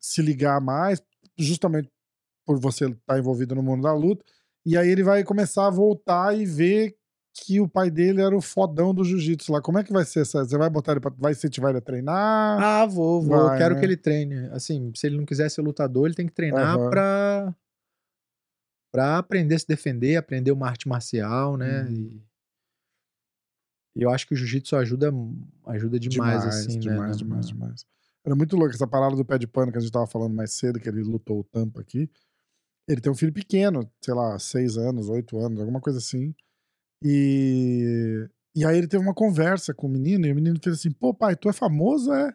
se 0.00 0.22
ligar 0.22 0.58
mais, 0.60 1.02
justamente 1.36 1.90
por 2.46 2.58
você 2.58 2.86
estar 2.86 3.18
envolvido 3.18 3.54
no 3.54 3.62
mundo 3.62 3.82
da 3.82 3.92
luta, 3.94 4.24
e 4.64 4.76
aí 4.76 4.88
ele 4.88 5.02
vai 5.02 5.22
começar 5.24 5.66
a 5.66 5.70
voltar 5.70 6.34
e 6.38 6.44
ver 6.46 6.94
que 7.36 7.60
o 7.60 7.68
pai 7.68 7.90
dele 7.90 8.22
era 8.22 8.34
o 8.36 8.40
fodão 8.40 8.94
do 8.94 9.04
jiu-jitsu 9.04 9.52
lá. 9.52 9.60
Como 9.60 9.76
é 9.76 9.82
que 9.82 9.92
vai 9.92 10.04
ser 10.04 10.20
essa? 10.20 10.44
Você 10.44 10.56
vai 10.56 10.70
botar 10.70 10.92
ele 10.92 11.00
pra... 11.00 11.12
vai 11.18 11.32
incentivar 11.32 11.70
ele 11.70 11.78
a 11.78 11.82
treinar? 11.82 12.62
Ah, 12.62 12.86
vou, 12.86 13.20
vou. 13.20 13.36
eu 13.36 13.46
Vai, 13.48 13.58
quero 13.58 13.74
né? 13.74 13.80
que 13.80 13.86
ele 13.86 13.96
treine. 13.96 14.46
Assim, 14.52 14.92
se 14.94 15.08
ele 15.08 15.16
não 15.16 15.26
quiser 15.26 15.50
ser 15.50 15.60
lutador, 15.60 16.06
ele 16.06 16.14
tem 16.14 16.26
que 16.26 16.32
treinar 16.32 16.76
Aham. 16.76 16.90
pra. 16.90 17.54
pra 18.92 19.18
aprender 19.18 19.56
a 19.56 19.58
se 19.58 19.66
defender, 19.66 20.14
aprender 20.16 20.52
uma 20.52 20.68
arte 20.68 20.88
marcial, 20.88 21.56
né? 21.56 21.82
Uhum. 21.82 22.22
E. 23.96 24.02
eu 24.02 24.10
acho 24.10 24.28
que 24.28 24.34
o 24.34 24.36
jiu-jitsu 24.36 24.76
ajuda, 24.76 25.12
ajuda 25.66 25.98
demais, 25.98 26.44
assim, 26.44 26.78
demais, 26.78 26.80
né? 26.80 27.16
demais, 27.16 27.16
demais, 27.16 27.46
demais. 27.48 27.86
Era 28.24 28.36
muito 28.36 28.56
louco 28.56 28.72
essa 28.72 28.86
parada 28.86 29.16
do 29.16 29.24
pé 29.24 29.38
de 29.38 29.46
pano 29.48 29.72
que 29.72 29.78
a 29.78 29.80
gente 29.80 29.92
tava 29.92 30.06
falando 30.06 30.34
mais 30.34 30.52
cedo, 30.52 30.78
que 30.78 30.88
ele 30.88 31.02
lutou 31.02 31.40
o 31.40 31.44
tampa 31.44 31.80
aqui. 31.80 32.08
Ele 32.88 33.00
tem 33.00 33.10
um 33.10 33.14
filho 33.16 33.32
pequeno, 33.32 33.90
sei 34.00 34.14
lá, 34.14 34.38
seis 34.38 34.76
anos, 34.78 35.08
oito 35.08 35.36
anos, 35.38 35.58
alguma 35.58 35.80
coisa 35.80 35.98
assim. 35.98 36.34
E, 37.04 38.26
e 38.56 38.64
aí 38.64 38.78
ele 38.78 38.88
teve 38.88 39.02
uma 39.04 39.14
conversa 39.14 39.74
com 39.74 39.86
o 39.86 39.90
menino, 39.90 40.26
e 40.26 40.32
o 40.32 40.34
menino 40.34 40.58
fez 40.62 40.76
assim, 40.76 40.90
pô, 40.90 41.12
pai, 41.12 41.36
tu 41.36 41.48
é 41.48 41.52
famoso, 41.52 42.12
é? 42.12 42.32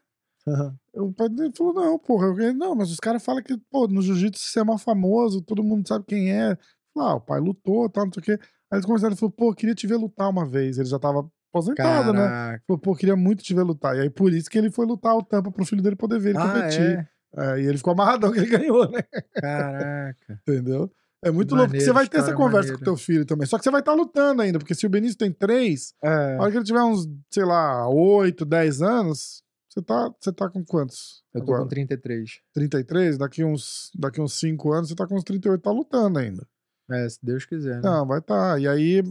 O 0.94 1.12
pai 1.14 1.30
dele 1.30 1.52
falou, 1.56 1.74
não, 1.74 2.00
porra. 2.00 2.28
Eu, 2.28 2.54
não, 2.54 2.76
mas 2.76 2.90
os 2.92 2.98
caras 3.00 3.24
falam 3.24 3.44
que, 3.44 3.58
pô, 3.70 3.88
no 3.88 4.02
jiu-jitsu 4.02 4.44
você 4.48 4.60
é 4.60 4.64
mal 4.64 4.78
famoso, 4.78 5.42
todo 5.42 5.64
mundo 5.64 5.88
sabe 5.88 6.06
quem 6.08 6.32
é. 6.32 6.56
Falei, 6.94 7.12
ah, 7.12 7.16
o 7.16 7.22
pai 7.22 7.40
lutou, 7.40 7.90
tal, 7.90 8.06
não 8.06 8.14
sei 8.14 8.22
o 8.22 8.24
quê. 8.24 8.32
Aí 8.72 8.78
eles 8.78 8.86
começaram, 8.86 9.12
ele 9.12 9.20
falou, 9.20 9.32
pô, 9.32 9.54
queria 9.54 9.76
te 9.76 9.86
ver 9.86 9.96
lutar 9.98 10.30
uma 10.30 10.46
vez. 10.46 10.78
Ele 10.78 10.88
já 10.88 10.98
tava 10.98 11.30
aposentado, 11.52 12.14
né? 12.14 12.20
Caraca. 12.28 12.64
Falou, 12.68 12.80
pô, 12.80 12.96
queria 12.96 13.16
muito 13.16 13.44
te 13.44 13.54
ver 13.54 13.64
lutar. 13.64 13.96
E 13.96 14.02
aí 14.02 14.10
por 14.10 14.34
isso 14.34 14.50
que 14.50 14.58
ele 14.58 14.72
foi 14.72 14.86
lutar 14.86 15.16
o 15.16 15.24
tampa 15.24 15.52
pro 15.52 15.66
filho 15.66 15.82
dele 15.82 15.96
poder 15.96 16.20
ver 16.20 16.30
ele 16.30 16.40
Ah, 16.40 16.48
competir. 16.54 16.82
é? 16.82 17.08
É, 17.36 17.62
e 17.62 17.66
ele 17.68 17.78
ficou 17.78 17.94
amarradão 17.94 18.32
que 18.32 18.40
ele 18.40 18.48
ganhou, 18.58 18.90
né? 18.90 19.04
Caraca. 19.36 20.42
Entendeu? 20.48 20.92
É 21.24 21.32
muito 21.32 21.50
Que 21.50 21.56
louco, 21.56 21.70
porque 21.72 21.82
você 21.84 21.92
maneiro, 21.92 21.94
vai 21.94 22.08
ter 22.08 22.18
essa 22.20 22.34
conversa 22.36 22.70
com 22.70 22.80
maneira. 22.80 22.86
teu 22.86 22.98
filho 22.98 23.26
também. 23.26 23.46
Só 23.46 23.58
que 23.58 23.64
você 23.64 23.72
vai 23.72 23.82
estar 23.82 23.94
lutando 23.94 24.42
ainda, 24.42 24.58
porque 24.60 24.74
se 24.74 24.86
o 24.86 24.90
Benício 24.90 25.18
tem 25.18 25.32
três, 25.32 25.94
É, 26.04 26.36
a 26.38 26.42
hora 26.42 26.52
que 26.52 26.58
ele 26.58 26.64
tiver 26.66 26.82
uns, 26.82 27.08
sei 27.30 27.44
lá, 27.44 27.88
oito, 27.90 28.46
dez 28.46 28.82
anos, 28.82 29.44
você 29.70 29.82
tá, 29.82 30.14
você 30.20 30.32
tá 30.32 30.50
com 30.50 30.64
quantos? 30.64 31.22
eu 31.34 31.42
tô 31.42 31.52
agora? 31.52 31.64
com 31.64 31.70
33. 31.70 32.40
33? 32.54 33.18
Daqui 33.18 33.44
uns, 33.44 33.92
daqui 33.98 34.22
uns 34.22 34.40
5 34.40 34.72
anos 34.72 34.90
você 34.90 34.96
tá 34.96 35.06
com 35.06 35.16
uns 35.16 35.24
38, 35.24 35.62
tá 35.62 35.72
lutando 35.72 36.20
ainda. 36.20 36.48
É, 36.90 37.08
se 37.08 37.20
Deus 37.22 37.46
quiser. 37.46 37.76
Né? 37.76 37.82
Não, 37.84 38.08
vai 38.08 38.22
tá. 38.22 38.58
E 38.58 38.68
aí, 38.68 39.04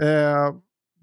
é, 0.00 0.54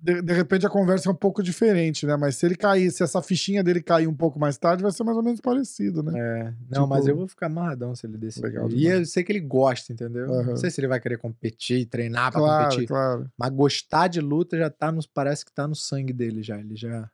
de, 0.01 0.21
de 0.21 0.33
repente 0.33 0.65
a 0.65 0.69
conversa 0.69 1.07
é 1.07 1.11
um 1.11 1.15
pouco 1.15 1.43
diferente, 1.43 2.05
né? 2.05 2.15
Mas 2.17 2.35
se 2.37 2.45
ele 2.45 2.55
cair, 2.55 2.89
se 2.91 3.03
essa 3.03 3.21
fichinha 3.21 3.63
dele 3.63 3.81
cair 3.81 4.07
um 4.07 4.15
pouco 4.15 4.39
mais 4.39 4.57
tarde, 4.57 4.81
vai 4.81 4.91
ser 4.91 5.03
mais 5.03 5.15
ou 5.15 5.23
menos 5.23 5.39
parecido, 5.39 6.01
né? 6.01 6.11
É, 6.19 6.53
não, 6.69 6.87
mas 6.87 7.01
Tipo- 7.01 7.11
eu 7.11 7.17
vou 7.17 7.27
ficar 7.27 7.45
amarradão 7.45 7.95
se 7.95 8.07
ele 8.07 8.17
decidir. 8.17 8.47
Legal 8.47 8.69
e 8.71 8.87
eu 8.87 9.05
sei 9.05 9.23
que 9.23 9.31
ele 9.31 9.39
gosta, 9.39 9.93
entendeu? 9.93 10.31
Aham. 10.33 10.43
Não 10.51 10.55
sei 10.57 10.71
se 10.71 10.81
ele 10.81 10.87
vai 10.87 10.99
querer 10.99 11.17
competir, 11.17 11.85
treinar 11.85 12.31
pra 12.31 12.41
Claro, 12.41 12.63
competir. 12.69 12.87
claro. 12.87 13.31
Mas 13.37 13.49
gostar 13.51 14.07
de 14.07 14.19
luta 14.21 14.57
já 14.57 14.69
tá 14.69 14.91
nos. 14.91 15.05
Parece 15.05 15.45
que 15.45 15.51
tá 15.53 15.67
no 15.67 15.75
sangue 15.75 16.13
dele 16.13 16.41
já. 16.41 16.59
Ele 16.59 16.75
já. 16.75 17.09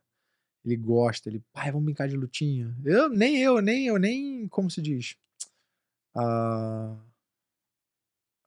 Ele 0.64 0.76
gosta, 0.76 1.28
ele. 1.28 1.42
Pai, 1.52 1.70
vamos 1.70 1.84
brincar 1.84 2.08
de 2.08 2.16
lutinha. 2.16 2.74
Eu, 2.84 3.08
nem 3.08 3.38
eu, 3.42 3.60
nem 3.60 3.86
eu, 3.86 3.98
nem. 3.98 4.48
Como 4.48 4.70
se 4.70 4.80
diz? 4.82 5.14
Ah. 6.16 6.96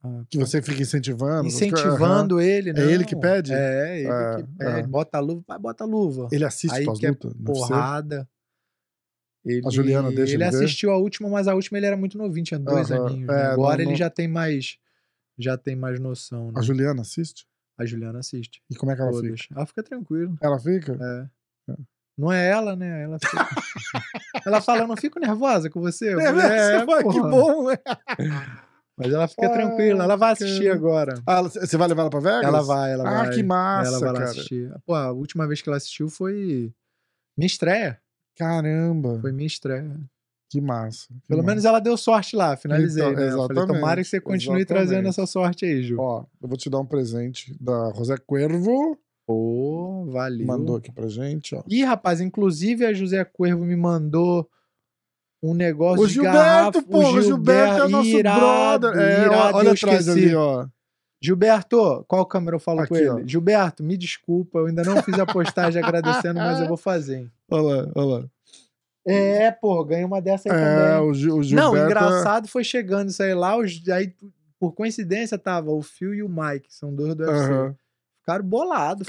Ah, 0.03 0.23
Que 0.29 0.37
você 0.37 0.61
fica 0.61 0.81
incentivando. 0.81 1.47
incentivando 1.47 2.39
ele, 2.41 2.73
né? 2.73 2.81
É 2.81 2.91
ele 2.91 3.05
que 3.05 3.15
pede? 3.15 3.53
É, 3.53 3.99
ele 3.99 4.07
É, 4.09 4.35
que 4.37 4.43
pede. 4.57 4.79
é. 4.79 4.83
Bota 4.87 5.17
a 5.17 5.21
luva, 5.21 5.43
pai, 5.45 5.59
bota 5.59 5.83
a 5.83 5.87
luva. 5.87 6.27
Ele 6.31 6.43
assiste 6.45 6.73
Aí 6.75 6.85
que 6.93 7.05
é 7.05 7.09
lutas? 7.09 7.33
Porrada. 7.45 8.27
Ele, 9.43 9.61
Juliana 9.71 10.09
deixa 10.09 10.33
ele 10.35 10.43
ele 10.43 10.43
assistiu 10.43 10.91
a 10.91 10.97
última, 10.97 11.27
mas 11.27 11.47
a 11.47 11.55
última 11.55 11.77
ele 11.79 11.87
era 11.87 11.97
muito 11.97 12.15
novinho, 12.17 12.45
tinha 12.45 12.59
dois 12.59 12.91
aninhos. 12.91 13.27
é, 13.29 13.33
né? 13.33 13.43
Agora 13.47 13.77
não- 13.77 13.81
ele 13.83 13.89
não- 13.91 13.95
já 13.97 14.09
tem 14.09 14.27
mais. 14.27 14.77
Já 15.37 15.57
tem 15.57 15.75
mais 15.75 15.99
noção, 15.99 16.47
né? 16.47 16.53
A 16.57 16.61
Juliana 16.61 17.01
assiste? 17.01 17.47
A 17.77 17.83
Juliana 17.85 18.19
assiste. 18.19 18.61
E 18.69 18.75
como 18.75 18.91
é 18.91 18.95
que 18.95 19.01
ela 19.01 19.09
Todas. 19.11 19.41
fica? 19.41 19.55
Ela 19.55 19.65
fica 19.65 19.81
tranquila. 19.83 20.33
Ela 20.39 20.59
fica? 20.59 20.93
É. 21.01 21.71
É. 21.71 21.75
Não 22.15 22.31
é 22.31 22.47
ela, 22.49 22.75
né? 22.75 23.01
Ela, 23.03 23.17
fica... 23.17 23.47
ela 24.45 24.61
fala, 24.61 24.81
eu 24.81 24.87
não 24.87 24.97
fico 24.97 25.19
nervosa 25.19 25.69
com 25.71 25.81
você. 25.81 26.09
É, 26.09 26.31
né? 26.31 26.85
Pô, 26.85 26.97
que 26.97 27.03
porra." 27.19 27.29
bom, 27.29 27.67
né? 27.69 27.77
Mas 29.03 29.13
ela 29.13 29.27
fica 29.27 29.47
Ah, 29.47 29.49
tranquila, 29.49 30.03
ela 30.03 30.15
vai 30.15 30.31
assistir 30.33 30.63
cara. 30.65 30.75
agora. 30.75 31.13
Ah, 31.25 31.41
você 31.41 31.77
vai 31.77 31.87
levar 31.87 32.01
ela 32.03 32.09
pra 32.09 32.19
Vegas? 32.19 32.43
Ela 32.43 32.61
vai, 32.61 32.93
ela 32.93 33.09
ah, 33.09 33.23
vai. 33.25 33.33
que 33.35 33.43
massa, 33.43 33.89
ela 33.89 33.99
vai 33.99 34.07
lá 34.09 34.19
cara. 34.19 34.25
assistir. 34.31 34.71
Pô, 34.85 34.93
a 34.93 35.11
última 35.11 35.47
vez 35.47 35.61
que 35.61 35.69
ela 35.69 35.77
assistiu 35.77 36.09
foi 36.09 36.71
minha 37.37 37.47
estreia. 37.47 37.99
Caramba, 38.37 39.19
Foi 39.19 39.31
minha 39.31 39.45
estreia. 39.47 39.99
que 40.49 40.59
massa. 40.61 41.07
que 41.13 41.27
Pelo 41.27 41.41
massa. 41.41 41.47
menos 41.51 41.65
ela 41.65 41.79
deu 41.79 41.95
sorte 41.97 42.35
lá, 42.35 42.55
finalizei. 42.55 43.03
Então, 43.03 43.15
né? 43.15 43.27
Eu 43.27 43.47
falei, 43.47 43.47
tomara 43.47 43.65
exatamente, 44.01 44.03
que 44.03 44.09
você 44.09 44.21
continue 44.21 44.59
exatamente. 44.61 44.67
trazendo 44.87 45.07
essa 45.09 45.25
sorte 45.25 45.65
aí, 45.65 45.81
Ju. 45.83 45.97
Ó, 45.99 46.25
eu 46.41 46.47
vou 46.47 46.57
te 46.57 46.69
dar 46.69 46.79
um 46.79 46.85
presente 46.85 47.55
da 47.59 47.91
José 47.95 48.15
Cuervo. 48.25 48.97
Pô, 49.27 50.05
valeu. 50.11 50.45
Mandou 50.45 50.75
aqui 50.77 50.91
pra 50.91 51.07
gente, 51.07 51.55
ó. 51.55 51.63
Ih, 51.69 51.83
rapaz, 51.83 52.19
inclusive 52.21 52.85
a 52.85 52.93
José 52.93 53.23
Cuervo 53.23 53.63
me 53.65 53.75
mandou 53.75 54.49
um 55.41 55.53
negócio 55.53 56.03
O 56.03 56.07
de 56.07 56.13
Gilberto, 56.13 56.37
garrafa. 56.37 56.81
pô, 56.83 56.99
o 56.99 57.21
Gilberto 57.21 57.83
é 57.83 57.87
nosso 57.87 58.09
irado, 58.09 58.39
brother. 58.91 59.01
É, 59.01 59.25
irado, 59.25 59.57
olha 59.57 59.71
atrás 59.71 60.07
ali, 60.09 60.35
ó. 60.35 60.67
Gilberto, 61.23 62.03
qual 62.07 62.25
câmera 62.25 62.55
eu 62.55 62.59
falo 62.59 62.77
com 62.79 62.83
Aqui, 62.95 62.95
ele? 63.03 63.09
ó. 63.09 63.19
Gilberto, 63.25 63.83
me 63.83 63.95
desculpa, 63.95 64.59
eu 64.59 64.65
ainda 64.67 64.83
não 64.83 65.01
fiz 65.03 65.17
a 65.19 65.25
postagem 65.25 65.81
agradecendo, 65.83 66.39
mas 66.39 66.59
eu 66.59 66.67
vou 66.67 66.77
fazer. 66.77 67.17
hein? 67.19 67.31
Olha 67.49 67.61
lá, 67.83 67.91
olha 67.95 68.05
lá. 68.21 68.23
É, 69.07 69.51
pô, 69.51 69.83
ganhei 69.83 70.05
uma 70.05 70.21
dessa 70.21 70.51
aí 70.51 70.55
É, 70.55 70.59
também. 70.63 71.09
o, 71.09 71.13
Gil- 71.13 71.35
o 71.37 71.43
Gilberto... 71.43 71.75
Não, 71.75 71.85
engraçado 71.85 72.47
foi 72.47 72.63
chegando 72.63 73.09
isso 73.09 73.21
aí 73.23 73.33
lá, 73.33 73.57
os, 73.57 73.81
aí 73.89 74.13
por 74.59 74.73
coincidência 74.73 75.37
tava 75.39 75.71
o 75.71 75.81
Phil 75.81 76.13
e 76.13 76.21
o 76.23 76.29
Mike, 76.29 76.67
são 76.73 76.93
dois 76.93 77.15
do 77.15 77.23
UFC. 77.23 77.51
Aham. 77.51 77.75
Ficaram 78.19 78.45
bolados. 78.45 79.07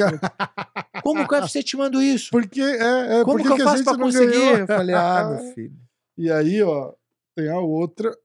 Como 1.02 1.26
que 1.28 1.34
o 1.34 1.38
UFC 1.38 1.62
te 1.62 1.76
manda 1.76 2.02
isso? 2.02 2.30
Porque, 2.32 2.60
é, 2.62 3.20
é, 3.20 3.24
Como 3.24 3.36
por 3.38 3.42
que 3.56 3.60
eu 3.60 3.64
faço 3.64 3.76
gente 3.78 3.84
pra 3.84 3.98
conseguir? 3.98 4.30
ganhou? 4.30 4.56
Eu 4.56 4.66
falei, 4.66 4.94
ah, 4.94 5.28
meu 5.38 5.38
filho. 5.52 5.74
E 6.16 6.30
aí, 6.30 6.62
ó, 6.62 6.92
tem 7.34 7.48
a 7.48 7.58
outra 7.58 8.16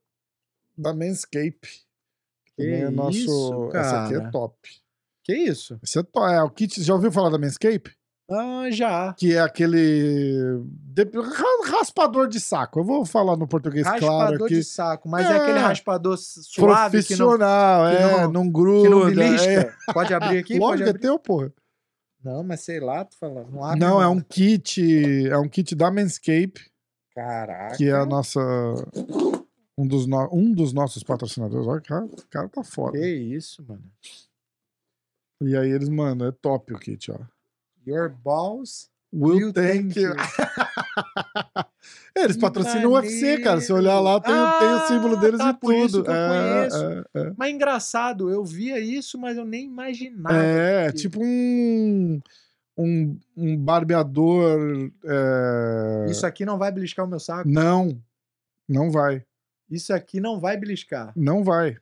da 0.76 0.94
Manscape. 0.94 1.58
Que 1.60 2.54
Que 2.56 2.62
também 2.64 2.82
é 2.82 2.90
nosso... 2.90 3.18
isso, 3.18 3.70
Essa 3.74 4.04
aqui 4.04 4.14
é 4.14 4.18
cara. 4.18 4.30
top. 4.30 4.56
Que 5.24 5.34
isso? 5.36 5.78
Esse 5.82 5.98
é, 5.98 6.02
to- 6.02 6.24
é 6.26 6.42
o 6.42 6.50
kit... 6.50 6.82
Já 6.82 6.94
ouviu 6.94 7.12
falar 7.12 7.30
da 7.30 7.38
Manscape? 7.38 7.96
Ah, 8.30 8.68
já. 8.70 9.14
que 9.14 9.34
é 9.34 9.40
aquele 9.40 10.60
de- 10.92 11.10
ra- 11.18 11.70
raspador 11.78 12.28
de 12.28 12.38
saco. 12.38 12.80
Eu 12.80 12.84
vou 12.84 13.06
falar 13.06 13.36
no 13.38 13.48
português 13.48 13.84
claro 13.86 14.04
Raspador 14.06 14.46
aqui. 14.46 14.54
de 14.56 14.64
saco, 14.64 15.08
mas 15.08 15.26
é, 15.26 15.32
É. 15.32 15.36
aquele 15.38 15.58
raspador 15.60 16.18
su- 16.18 16.42
suave 16.42 17.02
que 17.02 17.16
não, 17.16 17.28
Profissional, 17.28 17.90
que 17.90 17.96
é, 17.96 18.02
não- 18.22 18.32
não, 18.32 18.44
que 18.44 18.50
gruda. 18.52 18.90
não 18.90 19.06
belisca. 19.06 19.50
é. 19.50 19.92
Pode 19.94 20.12
abrir 20.12 20.36
aqui? 20.44 20.58
Lógico 20.58 20.66
Pode 20.68 20.82
que 20.82 20.86
é 20.88 20.90
abrir. 20.90 21.00
teu, 21.00 21.18
porra. 21.18 21.52
Não, 22.22 22.42
mas 22.44 22.60
sei 22.60 22.80
lá, 22.80 23.02
tu 23.04 23.16
fala. 23.16 23.46
Não, 23.50 23.76
Não, 23.76 24.02
é 24.02 24.08
um 24.08 24.20
kit, 24.20 25.26
é 25.26 25.38
um 25.38 25.48
kit 25.48 25.74
da 25.74 25.90
Manscape, 25.90 26.70
Caraca. 27.22 27.76
que 27.76 27.88
é 27.88 27.92
a 27.92 28.06
nossa 28.06 28.40
um 29.76 29.86
dos, 29.86 30.06
no- 30.06 30.28
um 30.32 30.52
dos 30.52 30.72
nossos 30.72 31.02
patrocinadores. 31.02 31.66
Olha, 31.66 31.80
cara, 31.80 32.04
o 32.04 32.26
cara 32.30 32.48
tá 32.48 32.64
foda. 32.64 32.98
Que 32.98 33.06
isso, 33.06 33.64
mano. 33.66 33.82
E 35.42 35.56
aí 35.56 35.70
eles, 35.70 35.88
mano, 35.88 36.24
é 36.26 36.32
top 36.32 36.74
o 36.74 36.78
kit, 36.78 37.10
ó. 37.12 37.18
Your 37.86 38.10
balls. 38.10 38.90
Will 39.12 39.36
will 39.36 39.52
thank 39.54 39.94
thank 39.94 40.00
you. 40.00 40.12
Eles 42.14 42.36
Que 42.36 42.42
patrocinam 42.42 42.90
o 42.90 42.94
UFC, 42.94 43.38
cara. 43.40 43.58
Se 43.60 43.72
olhar 43.72 43.98
lá, 44.00 44.20
tem, 44.20 44.34
maneiro. 44.34 44.58
tem 44.58 44.74
o 44.74 44.88
símbolo 44.88 45.16
deles 45.16 45.40
Ah, 45.40 45.50
e 45.50 45.54
tudo. 45.88 46.10
é, 46.10 46.68
conheço. 46.68 46.84
é, 46.84 47.04
é. 47.14 47.32
Mas 47.36 47.54
engraçado, 47.54 48.28
eu 48.30 48.44
via 48.44 48.78
isso, 48.78 49.16
mas 49.18 49.38
eu 49.38 49.44
nem 49.46 49.64
imaginava. 49.64 50.36
É, 50.36 50.92
que- 50.92 50.98
tipo 50.98 51.20
um, 51.22 52.20
um, 52.78 53.18
um 53.36 53.56
barbeador. 53.56 54.90
é, 55.04 56.10
Isso 56.10 56.24
aqui 56.24 56.44
não 56.44 56.56
vai 56.56 56.70
beliscar 56.70 57.04
o 57.04 57.08
meu 57.08 57.18
saco. 57.18 57.48
Não, 57.48 58.00
não 58.68 58.90
vai. 58.90 59.24
Isso 59.68 59.92
aqui 59.92 60.20
não 60.20 60.38
vai 60.38 60.56
beliscar. 60.56 61.12
Não 61.16 61.42
vai. 61.42 61.76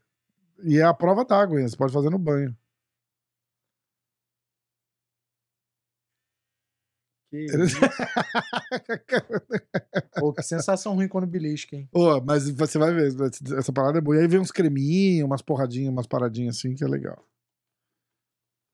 E 0.64 0.78
é 0.78 0.82
a 0.82 0.94
prova 0.94 1.24
d'água, 1.24 1.60
você 1.60 1.77
pode 1.77 1.93
fazer 1.93 2.10
no 2.10 2.18
banho. 2.18 2.56
Que. 7.28 7.47
Pô, 10.18 10.32
que 10.32 10.43
sensação 10.43 10.94
ruim 10.94 11.09
quando 11.09 11.27
belisca, 11.27 11.77
hein? 11.77 11.89
Ô, 11.93 12.20
mas 12.20 12.48
você 12.51 12.78
vai 12.78 12.94
ver, 12.94 13.12
essa 13.59 13.73
parada 13.73 13.98
é 13.98 14.01
boa. 14.01 14.16
E 14.16 14.20
aí 14.20 14.28
vem 14.28 14.40
uns 14.40 14.51
creminhos, 14.51 15.27
umas 15.27 15.43
porradinhas, 15.43 15.93
umas 15.93 16.06
paradinhas 16.06 16.56
assim, 16.56 16.74
que 16.74 16.85
é 16.85 16.89
legal. 16.89 17.23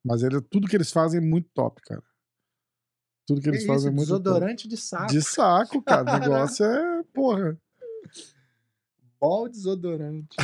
Mas 0.04 0.22
ele, 0.22 0.40
tudo 0.42 0.68
que 0.68 0.76
eles 0.76 0.92
fazem 0.92 1.18
é 1.18 1.24
muito 1.24 1.48
top, 1.54 1.80
cara. 1.82 2.02
Tudo 3.26 3.40
que 3.40 3.44
Que 3.44 3.50
eles 3.50 3.60
isso, 3.60 3.68
fazem 3.68 3.88
é 3.88 3.90
muito 3.90 4.06
desodorante 4.06 4.68
de 4.68 4.76
saco. 4.76 5.12
De 5.12 5.22
saco, 5.22 5.82
cara. 5.82 6.16
O 6.16 6.18
negócio 6.18 6.64
é, 6.64 7.02
porra. 7.12 7.58
Ball 9.20 9.48
desodorante. 9.48 10.36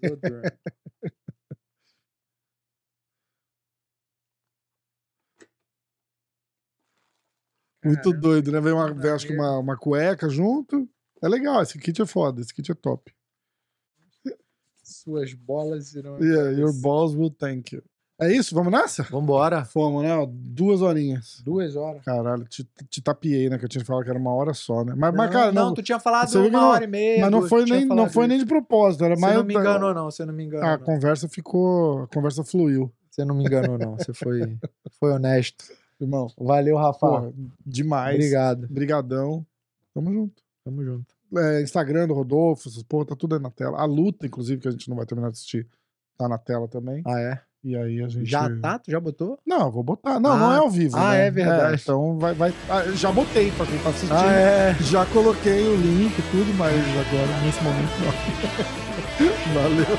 desodorante. 0.00 0.58
Muito 7.84 8.02
Caramba, 8.02 8.20
doido, 8.20 8.52
né? 8.52 8.60
Vem, 8.60 8.72
uma, 8.72 8.94
vem 8.94 9.10
acho 9.10 9.26
que 9.26 9.34
uma, 9.34 9.58
uma 9.58 9.76
cueca 9.76 10.28
junto. 10.28 10.88
É 11.22 11.28
legal, 11.28 11.62
esse 11.62 11.78
kit 11.78 12.00
é 12.00 12.06
foda, 12.06 12.40
esse 12.40 12.52
kit 12.52 12.70
é 12.70 12.74
top. 12.74 13.14
Suas 14.82 15.32
bolas 15.34 15.94
irão. 15.94 16.18
Yeah, 16.18 16.50
your 16.50 16.72
balls 16.72 17.14
will 17.14 17.30
thank 17.30 17.74
you. 17.74 17.82
É 18.20 18.32
isso? 18.32 18.54
Vamos 18.54 18.70
nessa? 18.72 19.02
Vambora. 19.04 19.64
Fomos, 19.64 20.02
né? 20.04 20.14
Ó, 20.16 20.24
Duas 20.30 20.80
horinhas. 20.82 21.40
Duas 21.44 21.74
horas. 21.74 22.04
Caralho, 22.04 22.44
te, 22.44 22.64
te 22.88 23.02
tapiei, 23.02 23.50
né? 23.50 23.58
Que 23.58 23.64
eu 23.64 23.68
tinha 23.68 23.84
falado 23.84 24.04
que 24.04 24.10
era 24.10 24.18
uma 24.18 24.32
hora 24.32 24.54
só, 24.54 24.84
né? 24.84 24.94
Mas, 24.96 25.12
mas 25.14 25.30
cara, 25.32 25.50
não, 25.50 25.66
não, 25.66 25.74
tu 25.74 25.82
tinha 25.82 25.98
falado 25.98 26.28
você 26.28 26.38
viu 26.40 26.48
que 26.50 26.56
uma 26.56 26.62
não- 26.62 26.68
hora 26.70 26.84
e 26.84 26.86
meia. 26.86 27.20
mas 27.22 27.30
não 27.32 27.38
duas, 27.40 27.50
foi, 27.50 27.64
tinha 27.64 27.76
nem, 27.78 27.86
não 27.88 27.96
falado 27.96 28.12
foi 28.12 28.26
nem 28.28 28.38
de 28.38 28.46
propósito. 28.46 29.04
Era 29.04 29.16
Você 29.16 29.20
mais. 29.20 29.34
não 29.36 29.44
me 29.44 29.54
enganou, 29.54 29.92
não. 29.94 30.04
Você 30.10 30.24
não 30.24 30.32
me 30.32 30.44
enganou. 30.44 30.68
A 30.68 30.78
não. 30.78 30.84
conversa 30.84 31.28
ficou. 31.28 32.02
A 32.02 32.06
conversa 32.06 32.44
fluiu. 32.44 32.90
Você 33.10 33.24
não 33.24 33.34
me 33.34 33.44
enganou, 33.44 33.76
não. 33.78 33.96
Você 33.96 34.12
foi, 34.14 34.58
foi 35.00 35.12
honesto. 35.12 35.64
Irmão, 36.00 36.28
Valeu, 36.38 36.76
Rafa. 36.76 36.98
porra, 37.00 37.32
demais. 37.66 38.14
Obrigado. 38.16 38.68
Brigadão. 38.68 39.44
Tamo 39.92 40.12
junto. 40.12 40.42
Tamo 40.64 40.84
junto. 40.84 41.06
É, 41.36 41.62
Instagram 41.62 42.06
do 42.06 42.14
Rodolfo, 42.14 42.68
essas 42.68 42.82
porra, 42.84 43.06
tá 43.06 43.16
tudo 43.16 43.34
aí 43.34 43.40
na 43.40 43.50
tela. 43.50 43.78
A 43.80 43.84
luta, 43.84 44.24
inclusive, 44.26 44.60
que 44.62 44.68
a 44.68 44.70
gente 44.70 44.88
não 44.88 44.96
vai 44.96 45.04
terminar 45.06 45.30
de 45.30 45.34
assistir, 45.38 45.66
tá 46.16 46.28
na 46.28 46.38
tela 46.38 46.68
também. 46.68 47.02
Ah, 47.04 47.18
é? 47.20 47.40
E 47.64 47.74
aí 47.74 48.02
a 48.02 48.08
gente. 48.08 48.26
Já 48.30 48.50
tá? 48.60 48.78
Tu 48.78 48.90
já 48.90 49.00
botou? 49.00 49.38
Não, 49.46 49.70
vou 49.70 49.82
botar. 49.82 50.20
Não, 50.20 50.32
Ah, 50.32 50.36
não 50.36 50.52
é 50.52 50.58
ao 50.58 50.70
vivo. 50.70 50.96
ah, 50.98 51.12
né? 51.12 51.26
é 51.28 51.30
verdade. 51.30 51.80
então 51.82 52.18
vai. 52.18 52.34
vai... 52.34 52.52
ah, 52.68 52.82
já 52.94 53.10
botei 53.10 53.50
pra 53.52 53.64
quem 53.64 53.78
tá 53.78 53.88
assistindo. 53.88 54.14
é. 54.22 54.76
Já 54.82 55.06
coloquei 55.06 55.66
o 55.66 55.74
link 55.76 56.12
e 56.18 56.22
tudo, 56.30 56.52
mas 56.58 56.74
agora 56.74 57.40
nesse 57.42 57.62
momento 57.62 57.90
não. 58.04 59.54
Valeu. 59.62 59.98